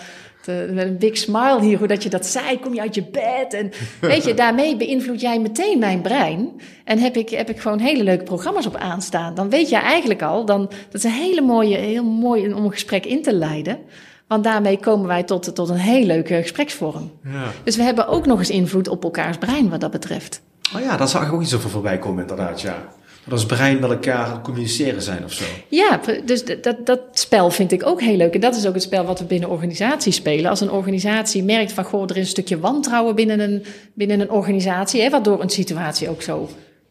te, 0.49 0.71
met 0.73 0.87
een 0.87 0.99
big 0.99 1.17
smile 1.17 1.61
hier, 1.61 1.79
hoe 1.79 1.87
dat 1.87 2.03
je 2.03 2.09
dat 2.09 2.27
zei. 2.27 2.61
Kom 2.61 2.75
je 2.75 2.81
uit 2.81 2.95
je 2.95 3.05
bed? 3.05 3.55
En 3.55 3.73
weet 4.01 4.25
je, 4.25 4.35
daarmee 4.35 4.77
beïnvloed 4.77 5.21
jij 5.21 5.41
meteen 5.41 5.79
mijn 5.79 6.01
brein. 6.01 6.61
En 6.85 6.99
heb 6.99 7.17
ik, 7.17 7.29
heb 7.29 7.49
ik 7.49 7.61
gewoon 7.61 7.79
hele 7.79 8.03
leuke 8.03 8.25
programma's 8.25 8.67
op 8.67 8.77
aanstaan. 8.77 9.35
Dan 9.35 9.49
weet 9.49 9.69
je 9.69 9.77
eigenlijk 9.77 10.23
al, 10.23 10.45
dan, 10.45 10.61
dat 10.61 10.95
is 10.95 11.05
een 11.05 11.11
hele 11.11 11.41
mooie, 11.41 11.77
heel 11.77 12.05
mooi 12.05 12.55
om 12.55 12.65
een 12.65 12.73
gesprek 12.73 13.07
in 13.07 13.23
te 13.23 13.33
leiden. 13.33 13.79
Want 14.27 14.45
daarmee 14.45 14.79
komen 14.79 15.07
wij 15.07 15.23
tot, 15.23 15.55
tot 15.55 15.69
een 15.69 15.77
heel 15.77 16.05
leuke 16.05 16.35
gespreksvorm. 16.43 17.11
Ja. 17.25 17.45
Dus 17.65 17.77
we 17.77 17.83
hebben 17.83 18.09
ook 18.09 18.27
nog 18.27 18.39
eens 18.39 18.51
invloed 18.51 18.89
op 18.89 19.05
elkaars 19.05 19.39
brein 19.39 19.69
wat 19.69 19.81
dat 19.81 19.91
betreft. 19.91 20.43
Oh 20.77 20.81
ja, 20.81 20.97
dat 20.97 21.11
zag 21.11 21.27
ik 21.27 21.33
ook 21.33 21.41
niet 21.41 21.49
zoveel 21.49 21.71
voorbij 21.71 21.99
komen 21.99 22.21
inderdaad, 22.21 22.61
ja. 22.61 22.89
Als 23.31 23.47
brein 23.47 23.81
met 23.81 23.91
elkaar 23.91 24.41
communiceren 24.41 25.03
zijn 25.03 25.25
of 25.25 25.33
zo. 25.33 25.45
Ja, 25.69 26.01
dus 26.25 26.45
dat, 26.45 26.87
dat 26.87 27.01
spel 27.13 27.51
vind 27.51 27.73
ik 27.73 27.87
ook 27.87 28.01
heel 28.01 28.17
leuk. 28.17 28.35
En 28.35 28.41
dat 28.41 28.57
is 28.57 28.67
ook 28.67 28.75
het 28.75 28.83
spel 28.83 29.05
wat 29.05 29.19
we 29.19 29.25
binnen 29.25 29.51
organisaties 29.51 30.17
spelen. 30.17 30.51
Als 30.51 30.61
een 30.61 30.71
organisatie 30.71 31.43
merkt 31.43 31.73
van, 31.73 31.85
goh, 31.85 32.03
er 32.03 32.11
is 32.11 32.17
een 32.17 32.27
stukje 32.27 32.59
wantrouwen 32.59 33.15
binnen 33.15 33.41
een, 33.41 33.65
binnen 33.95 34.21
een 34.21 34.31
organisatie... 34.31 35.03
Hè, 35.03 35.11
waardoor 35.11 35.43
een 35.43 35.51
situatie 35.51 36.09
ook 36.09 36.23
zo 36.23 36.49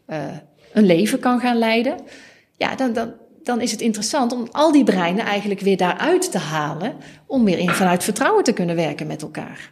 uh, 0.09 0.17
een 0.73 0.85
leven 0.85 1.19
kan 1.19 1.39
gaan 1.39 1.57
leiden... 1.57 1.95
Ja, 2.57 2.75
dan, 2.75 2.93
dan, 2.93 3.13
dan 3.43 3.61
is 3.61 3.71
het 3.71 3.81
interessant 3.81 4.33
om 4.33 4.47
al 4.51 4.71
die 4.71 4.83
breinen 4.83 5.25
eigenlijk 5.25 5.59
weer 5.59 5.77
daaruit 5.77 6.31
te 6.31 6.37
halen. 6.37 6.93
Om 7.27 7.43
weer 7.43 7.57
in, 7.57 7.69
vanuit 7.69 8.03
vertrouwen 8.03 8.43
te 8.43 8.53
kunnen 8.53 8.75
werken 8.75 9.07
met 9.07 9.21
elkaar. 9.21 9.71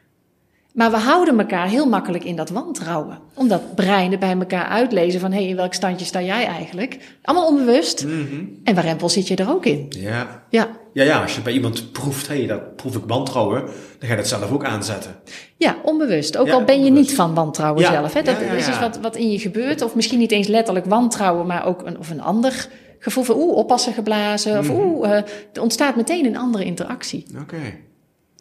Maar 0.76 0.92
we 0.92 0.98
houden 0.98 1.40
elkaar 1.40 1.68
heel 1.68 1.90
makkelijk 1.90 2.24
in 2.24 2.36
dat 2.36 2.50
wantrouwen. 2.50 3.20
Omdat 3.34 3.76
breinen 3.76 4.20
bij 4.20 4.32
elkaar 4.40 4.66
uitlezen 4.66 5.20
van... 5.20 5.32
hé, 5.32 5.38
hey, 5.40 5.48
in 5.50 5.56
welk 5.56 5.74
standje 5.74 6.06
sta 6.06 6.22
jij 6.22 6.46
eigenlijk? 6.46 7.18
Allemaal 7.22 7.48
onbewust. 7.48 8.06
Mm 8.06 8.60
En 8.64 8.76
warempel 8.76 9.10
zit 9.10 9.28
je 9.28 9.36
er 9.36 9.50
ook 9.50 9.66
in. 9.66 9.86
Ja. 9.90 10.44
Ja. 10.50 10.68
Ja, 10.94 11.04
ja, 11.04 11.22
als 11.22 11.36
je 11.36 11.42
bij 11.42 11.54
iemand 11.54 11.92
proeft, 11.92 12.28
hé, 12.28 12.36
hey, 12.38 12.48
dat 12.48 12.76
proef 12.76 12.96
ik 12.96 13.04
wantrouwen... 13.08 13.62
dan 13.62 13.74
ga 14.00 14.08
je 14.10 14.16
dat 14.16 14.28
zelf 14.28 14.52
ook 14.52 14.64
aanzetten. 14.66 15.16
Ja, 15.58 15.76
onbewust. 15.84 16.38
Ook 16.38 16.48
Ja, 16.48 16.54
al 16.54 16.64
ben 16.64 16.84
je 16.84 16.92
niet 16.92 17.16
van 17.16 17.34
wantrouwen 17.34 17.82
Ja. 17.82 17.92
zelf. 17.92 18.14
Hè? 18.14 18.22
Dat 18.22 18.40
Ja, 18.40 18.46
is 18.52 18.68
iets 18.68 18.80
wat, 18.80 18.98
wat 19.02 19.16
in 19.16 19.32
je 19.32 19.40
gebeurt. 19.40 19.82
Of 19.82 19.96
misschien 19.96 20.20
niet 20.20 20.32
eens 20.32 20.48
letterlijk 20.48 20.86
wantrouwen... 20.86 21.48
maar 21.48 21.66
ook 21.66 21.86
een, 21.86 21.98
of 22.00 22.10
een 22.10 22.22
ander 22.22 22.68
gevoel 23.00 23.24
van... 23.24 23.36
oeh, 23.36 23.56
oppassen 23.56 23.94
geblazen. 23.94 24.60
Of 24.60 24.68
Mhm. 24.70 24.78
oeh, 24.80 25.10
eh, 25.18 25.24
er 25.54 25.62
ontstaat 25.62 25.96
meteen 25.96 26.26
een 26.26 26.38
andere 26.38 26.64
interactie. 26.66 27.26
Oké. 27.42 27.58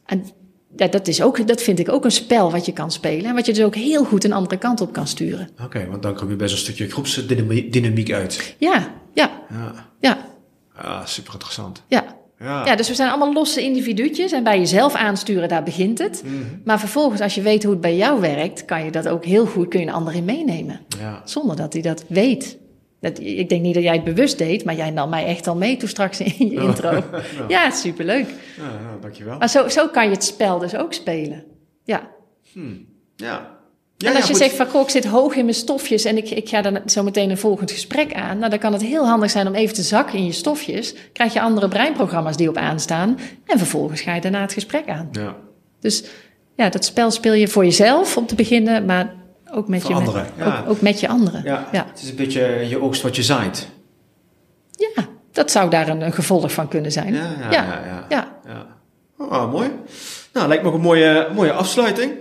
En 0.07 0.25
ja, 0.77 0.87
dat, 0.87 1.09
is 1.09 1.23
ook, 1.23 1.47
dat 1.47 1.63
vind 1.63 1.79
ik 1.79 1.89
ook 1.93 2.05
een 2.05 2.11
spel 2.11 2.51
wat 2.51 2.67
je 2.67 2.73
kan 2.73 2.91
spelen. 2.93 3.25
En 3.25 3.35
wat 3.35 3.47
je 3.47 3.53
dus 3.53 3.65
ook 3.65 3.75
heel 3.75 4.05
goed 4.05 4.25
een 4.25 4.33
andere 4.33 4.57
kant 4.59 4.81
op 4.81 4.93
kan 4.93 5.07
sturen. 5.07 5.49
Oké, 5.65 5.87
want 5.91 6.03
dan 6.03 6.15
kom 6.15 6.29
je 6.31 6.37
bij 6.37 6.49
zo'n 6.49 6.59
stukje 6.59 6.89
groepsdynamiek 6.91 8.13
uit. 8.13 8.55
Ja, 8.59 8.89
ja, 9.15 9.31
Ja. 9.51 9.89
ja, 10.01 10.19
Ah, 10.77 11.07
super 11.07 11.33
interessant. 11.33 11.83
ja. 11.89 12.05
Ja. 12.39 12.65
Ja, 12.67 12.77
dus 12.77 12.89
we 12.89 12.95
zijn 12.95 13.09
allemaal 13.09 13.33
losse 13.33 13.63
individuutjes. 13.63 14.33
En 14.33 14.45
bij 14.45 14.59
jezelf 14.59 14.95
aansturen, 14.95 15.49
daar 15.49 15.63
begint 15.63 15.99
het. 15.99 16.23
Maar 16.65 16.79
vervolgens, 16.81 17.21
als 17.21 17.35
je 17.35 17.43
weet 17.43 17.63
hoe 17.63 17.73
het 17.73 17.81
bij 17.81 17.97
jou 17.97 18.21
werkt... 18.21 18.65
kan 18.65 18.85
je 18.85 18.91
dat 18.91 19.09
ook 19.09 19.25
heel 19.25 19.47
goed, 19.47 19.69
kun 19.69 19.81
je 19.81 19.87
een 19.87 19.93
ander 19.93 20.15
in 20.15 20.25
meenemen. 20.25 20.81
Ja. 20.99 21.23
Zonder 21.25 21.57
dat 21.57 21.73
hij 21.73 21.83
dat 21.83 22.05
weet. 22.09 22.59
Dat, 23.05 23.19
ik 23.21 23.49
denk 23.49 23.63
niet 23.63 23.75
dat 23.75 23.83
jij 23.83 23.95
het 23.95 24.05
bewust 24.05 24.39
deed, 24.39 24.65
maar 24.65 24.75
jij 24.75 24.91
nam 24.91 25.09
mij 25.09 25.25
echt 25.25 25.47
al 25.47 25.57
mee 25.57 25.77
toen 25.77 25.89
straks 25.89 26.21
in 26.21 26.49
je 26.51 26.61
intro. 26.67 27.03
Ja, 27.49 27.71
superleuk. 27.71 28.27
Ja, 28.57 28.65
ja, 28.65 28.99
dankjewel. 29.01 29.39
Maar 29.39 29.49
zo, 29.49 29.69
zo 29.69 29.89
kan 29.89 30.05
je 30.05 30.11
het 30.11 30.25
spel 30.25 30.59
dus 30.59 30.77
ook 30.77 30.93
spelen. 30.93 31.45
Ja. 31.85 32.11
Ja. 33.17 33.53
Ja, 33.97 34.11
en 34.11 34.17
als 34.17 34.25
je 34.25 34.33
goed. 34.33 34.43
zegt 34.43 34.55
van, 34.55 34.67
goh, 34.67 34.83
ik 34.83 34.89
zit 34.89 35.05
hoog 35.05 35.35
in 35.35 35.45
mijn 35.45 35.57
stofjes 35.57 36.05
en 36.05 36.17
ik, 36.17 36.31
ik 36.31 36.49
ga 36.49 36.63
dan 36.63 36.81
zo 36.87 37.03
meteen 37.03 37.31
een 37.31 37.39
volgend 37.39 37.71
gesprek 37.71 38.15
aan. 38.15 38.39
Nou, 38.39 38.51
dan 38.51 38.59
kan 38.59 38.73
het 38.73 38.83
heel 38.83 39.07
handig 39.07 39.31
zijn 39.31 39.47
om 39.47 39.55
even 39.55 39.75
te 39.75 39.83
zakken 39.83 40.19
in 40.19 40.25
je 40.25 40.33
stofjes. 40.33 40.95
Krijg 41.13 41.33
je 41.33 41.41
andere 41.41 41.69
breinprogramma's 41.69 42.37
die 42.37 42.49
op 42.49 42.57
aanstaan. 42.57 43.19
En 43.47 43.59
vervolgens 43.59 44.01
ga 44.01 44.15
je 44.15 44.21
daarna 44.21 44.41
het 44.41 44.53
gesprek 44.53 44.89
aan. 44.89 45.09
Ja. 45.13 45.37
Dus 45.81 46.05
ja, 46.57 46.69
dat 46.69 46.85
spel 46.85 47.11
speel 47.11 47.33
je 47.33 47.49
voor 47.49 47.65
jezelf 47.65 48.17
om 48.17 48.27
te 48.27 48.35
beginnen, 48.35 48.85
maar 48.85 49.15
ook 49.53 49.69
met, 49.69 49.87
je, 49.87 49.95
anderen, 49.95 50.27
met, 50.37 50.47
ja. 50.47 50.61
ook, 50.61 50.71
ook 50.71 50.81
met 50.81 51.01
je 51.01 51.09
anderen. 51.09 51.43
Ja. 51.45 51.69
Ja. 51.73 51.87
Het 51.89 52.03
is 52.03 52.09
een 52.09 52.17
beetje 52.17 52.69
je 52.69 52.83
oogst 52.83 53.03
wat 53.03 53.17
je 53.17 53.23
zaait. 53.23 53.69
Ja, 54.71 55.05
dat 55.33 55.51
zou 55.51 55.71
daar 55.71 55.89
een, 55.89 56.01
een 56.01 56.13
gevolg 56.13 56.53
van 56.53 56.69
kunnen 56.69 56.93
zijn. 56.93 57.15
Ja, 57.15 57.31
ja, 57.51 57.81
ja. 58.09 58.29
ja. 58.45 58.67
Oh, 59.19 59.53
mooi. 59.53 59.71
Nou, 60.33 60.49
lijkt 60.49 60.63
me 60.63 60.69
ook 60.69 60.75
een 60.75 60.81
mooie, 60.81 61.29
mooie 61.35 61.53
afsluiting. 61.53 62.13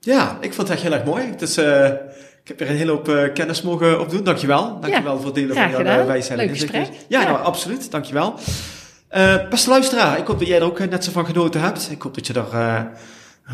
Ja, 0.00 0.38
ik 0.40 0.54
vond 0.54 0.68
het 0.68 0.76
echt 0.76 0.82
heel 0.82 0.92
erg 0.92 1.04
mooi. 1.04 1.24
Het 1.24 1.42
is, 1.42 1.58
uh, 1.58 1.86
ik 2.42 2.48
heb 2.48 2.60
er 2.60 2.70
een 2.70 2.76
hele 2.76 2.90
hoop 2.90 3.08
uh, 3.08 3.32
kennis 3.32 3.62
mogen 3.62 4.00
opdoen. 4.00 4.24
Dankjewel. 4.24 4.80
Dankjewel 4.80 5.16
voor 5.16 5.26
het 5.26 5.34
delen 5.34 5.56
van 5.56 5.70
jouw 5.70 6.06
wijsheid. 6.06 6.40
Leuk 6.40 6.50
gesprek. 6.50 6.88
Ja. 7.08 7.22
Nou, 7.22 7.42
absoluut. 7.42 7.90
Dankjewel. 7.90 8.34
Uh, 9.16 9.48
beste 9.48 9.70
luisteraar, 9.70 10.18
ik 10.18 10.26
hoop 10.26 10.38
dat 10.38 10.48
jij 10.48 10.56
er 10.56 10.64
ook 10.64 10.78
net 10.78 11.04
zo 11.04 11.10
van 11.10 11.26
genoten 11.26 11.60
hebt. 11.60 11.90
Ik 11.90 12.02
hoop 12.02 12.14
dat 12.14 12.26
je 12.26 12.32
er 12.32 12.88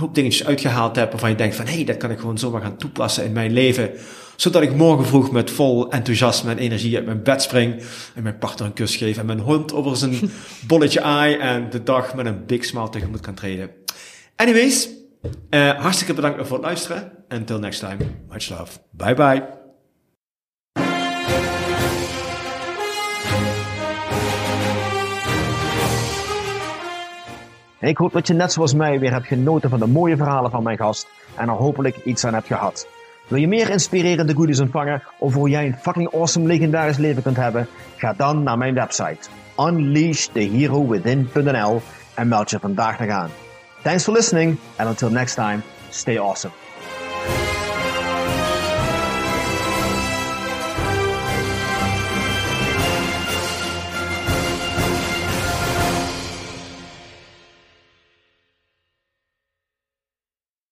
hoop 0.01 0.15
dingetjes 0.15 0.47
uitgehaald 0.47 0.97
hebt 0.97 1.11
waarvan 1.11 1.31
je 1.31 1.37
denkt 1.37 1.57
van, 1.57 1.67
hé, 1.67 1.75
hey, 1.75 1.85
dat 1.85 1.97
kan 1.97 2.11
ik 2.11 2.19
gewoon 2.19 2.39
zomaar 2.39 2.61
gaan 2.61 2.77
toepassen 2.77 3.25
in 3.25 3.33
mijn 3.33 3.53
leven. 3.53 3.91
Zodat 4.37 4.63
ik 4.63 4.75
morgen 4.75 5.07
vroeg 5.07 5.31
met 5.31 5.51
vol 5.51 5.91
enthousiasme 5.91 6.51
en 6.51 6.59
energie 6.59 6.97
uit 6.97 7.05
mijn 7.05 7.23
bed 7.23 7.43
spring 7.43 7.83
en 8.15 8.23
mijn 8.23 8.39
partner 8.39 8.67
een 8.67 8.73
kus 8.73 8.97
geef 8.97 9.19
en 9.19 9.27
mijn 9.27 9.41
hond 9.41 9.73
over 9.73 9.97
zijn 9.97 10.15
bolletje 10.69 11.03
aai 11.03 11.35
en 11.35 11.71
de 11.71 11.83
dag 11.83 12.15
met 12.15 12.27
een 12.27 12.47
big 12.47 12.65
smile 12.65 12.89
tegemoet 12.89 13.21
kan 13.21 13.35
treden. 13.35 13.71
Anyways, 14.37 14.89
uh, 15.51 15.71
hartstikke 15.71 16.15
bedankt 16.15 16.47
voor 16.47 16.57
het 16.57 16.67
luisteren. 16.67 17.13
Until 17.29 17.59
next 17.59 17.81
time, 17.81 17.97
much 18.29 18.49
love. 18.49 18.79
Bye 18.91 19.15
bye. 19.15 19.62
Ik 27.83 27.97
hoop 27.97 28.13
dat 28.13 28.27
je 28.27 28.35
net 28.35 28.53
zoals 28.53 28.75
mij 28.75 28.99
weer 28.99 29.13
hebt 29.13 29.27
genoten 29.27 29.71
van 29.71 29.79
de 29.79 29.87
mooie 29.87 30.17
verhalen 30.17 30.51
van 30.51 30.63
mijn 30.63 30.77
gast 30.77 31.07
en 31.37 31.49
er 31.49 31.55
hopelijk 31.55 31.97
iets 32.05 32.25
aan 32.25 32.35
hebt 32.35 32.47
gehad. 32.47 32.87
Wil 33.29 33.39
je 33.39 33.49
meer 33.49 33.71
inspirerende 33.71 34.35
goodies 34.35 34.61
ontvangen 34.61 35.03
over 35.19 35.39
hoe 35.39 35.49
jij 35.49 35.67
een 35.67 35.77
fucking 35.77 36.15
awesome 36.15 36.47
legendarisch 36.47 36.97
leven 36.97 37.23
kunt 37.23 37.37
hebben? 37.37 37.69
Ga 37.97 38.13
dan 38.13 38.43
naar 38.43 38.59
mijn 38.59 38.75
website 38.75 39.29
unleashtheherowithin.nl 39.59 41.81
en 42.15 42.29
meld 42.29 42.51
je 42.51 42.59
vandaag 42.59 42.99
nog 42.99 43.09
aan. 43.09 43.31
Thanks 43.83 44.05
for 44.05 44.13
listening 44.13 44.59
and 44.77 44.89
until 44.89 45.11
next 45.11 45.35
time, 45.35 45.59
stay 45.91 46.19
awesome. 46.19 46.62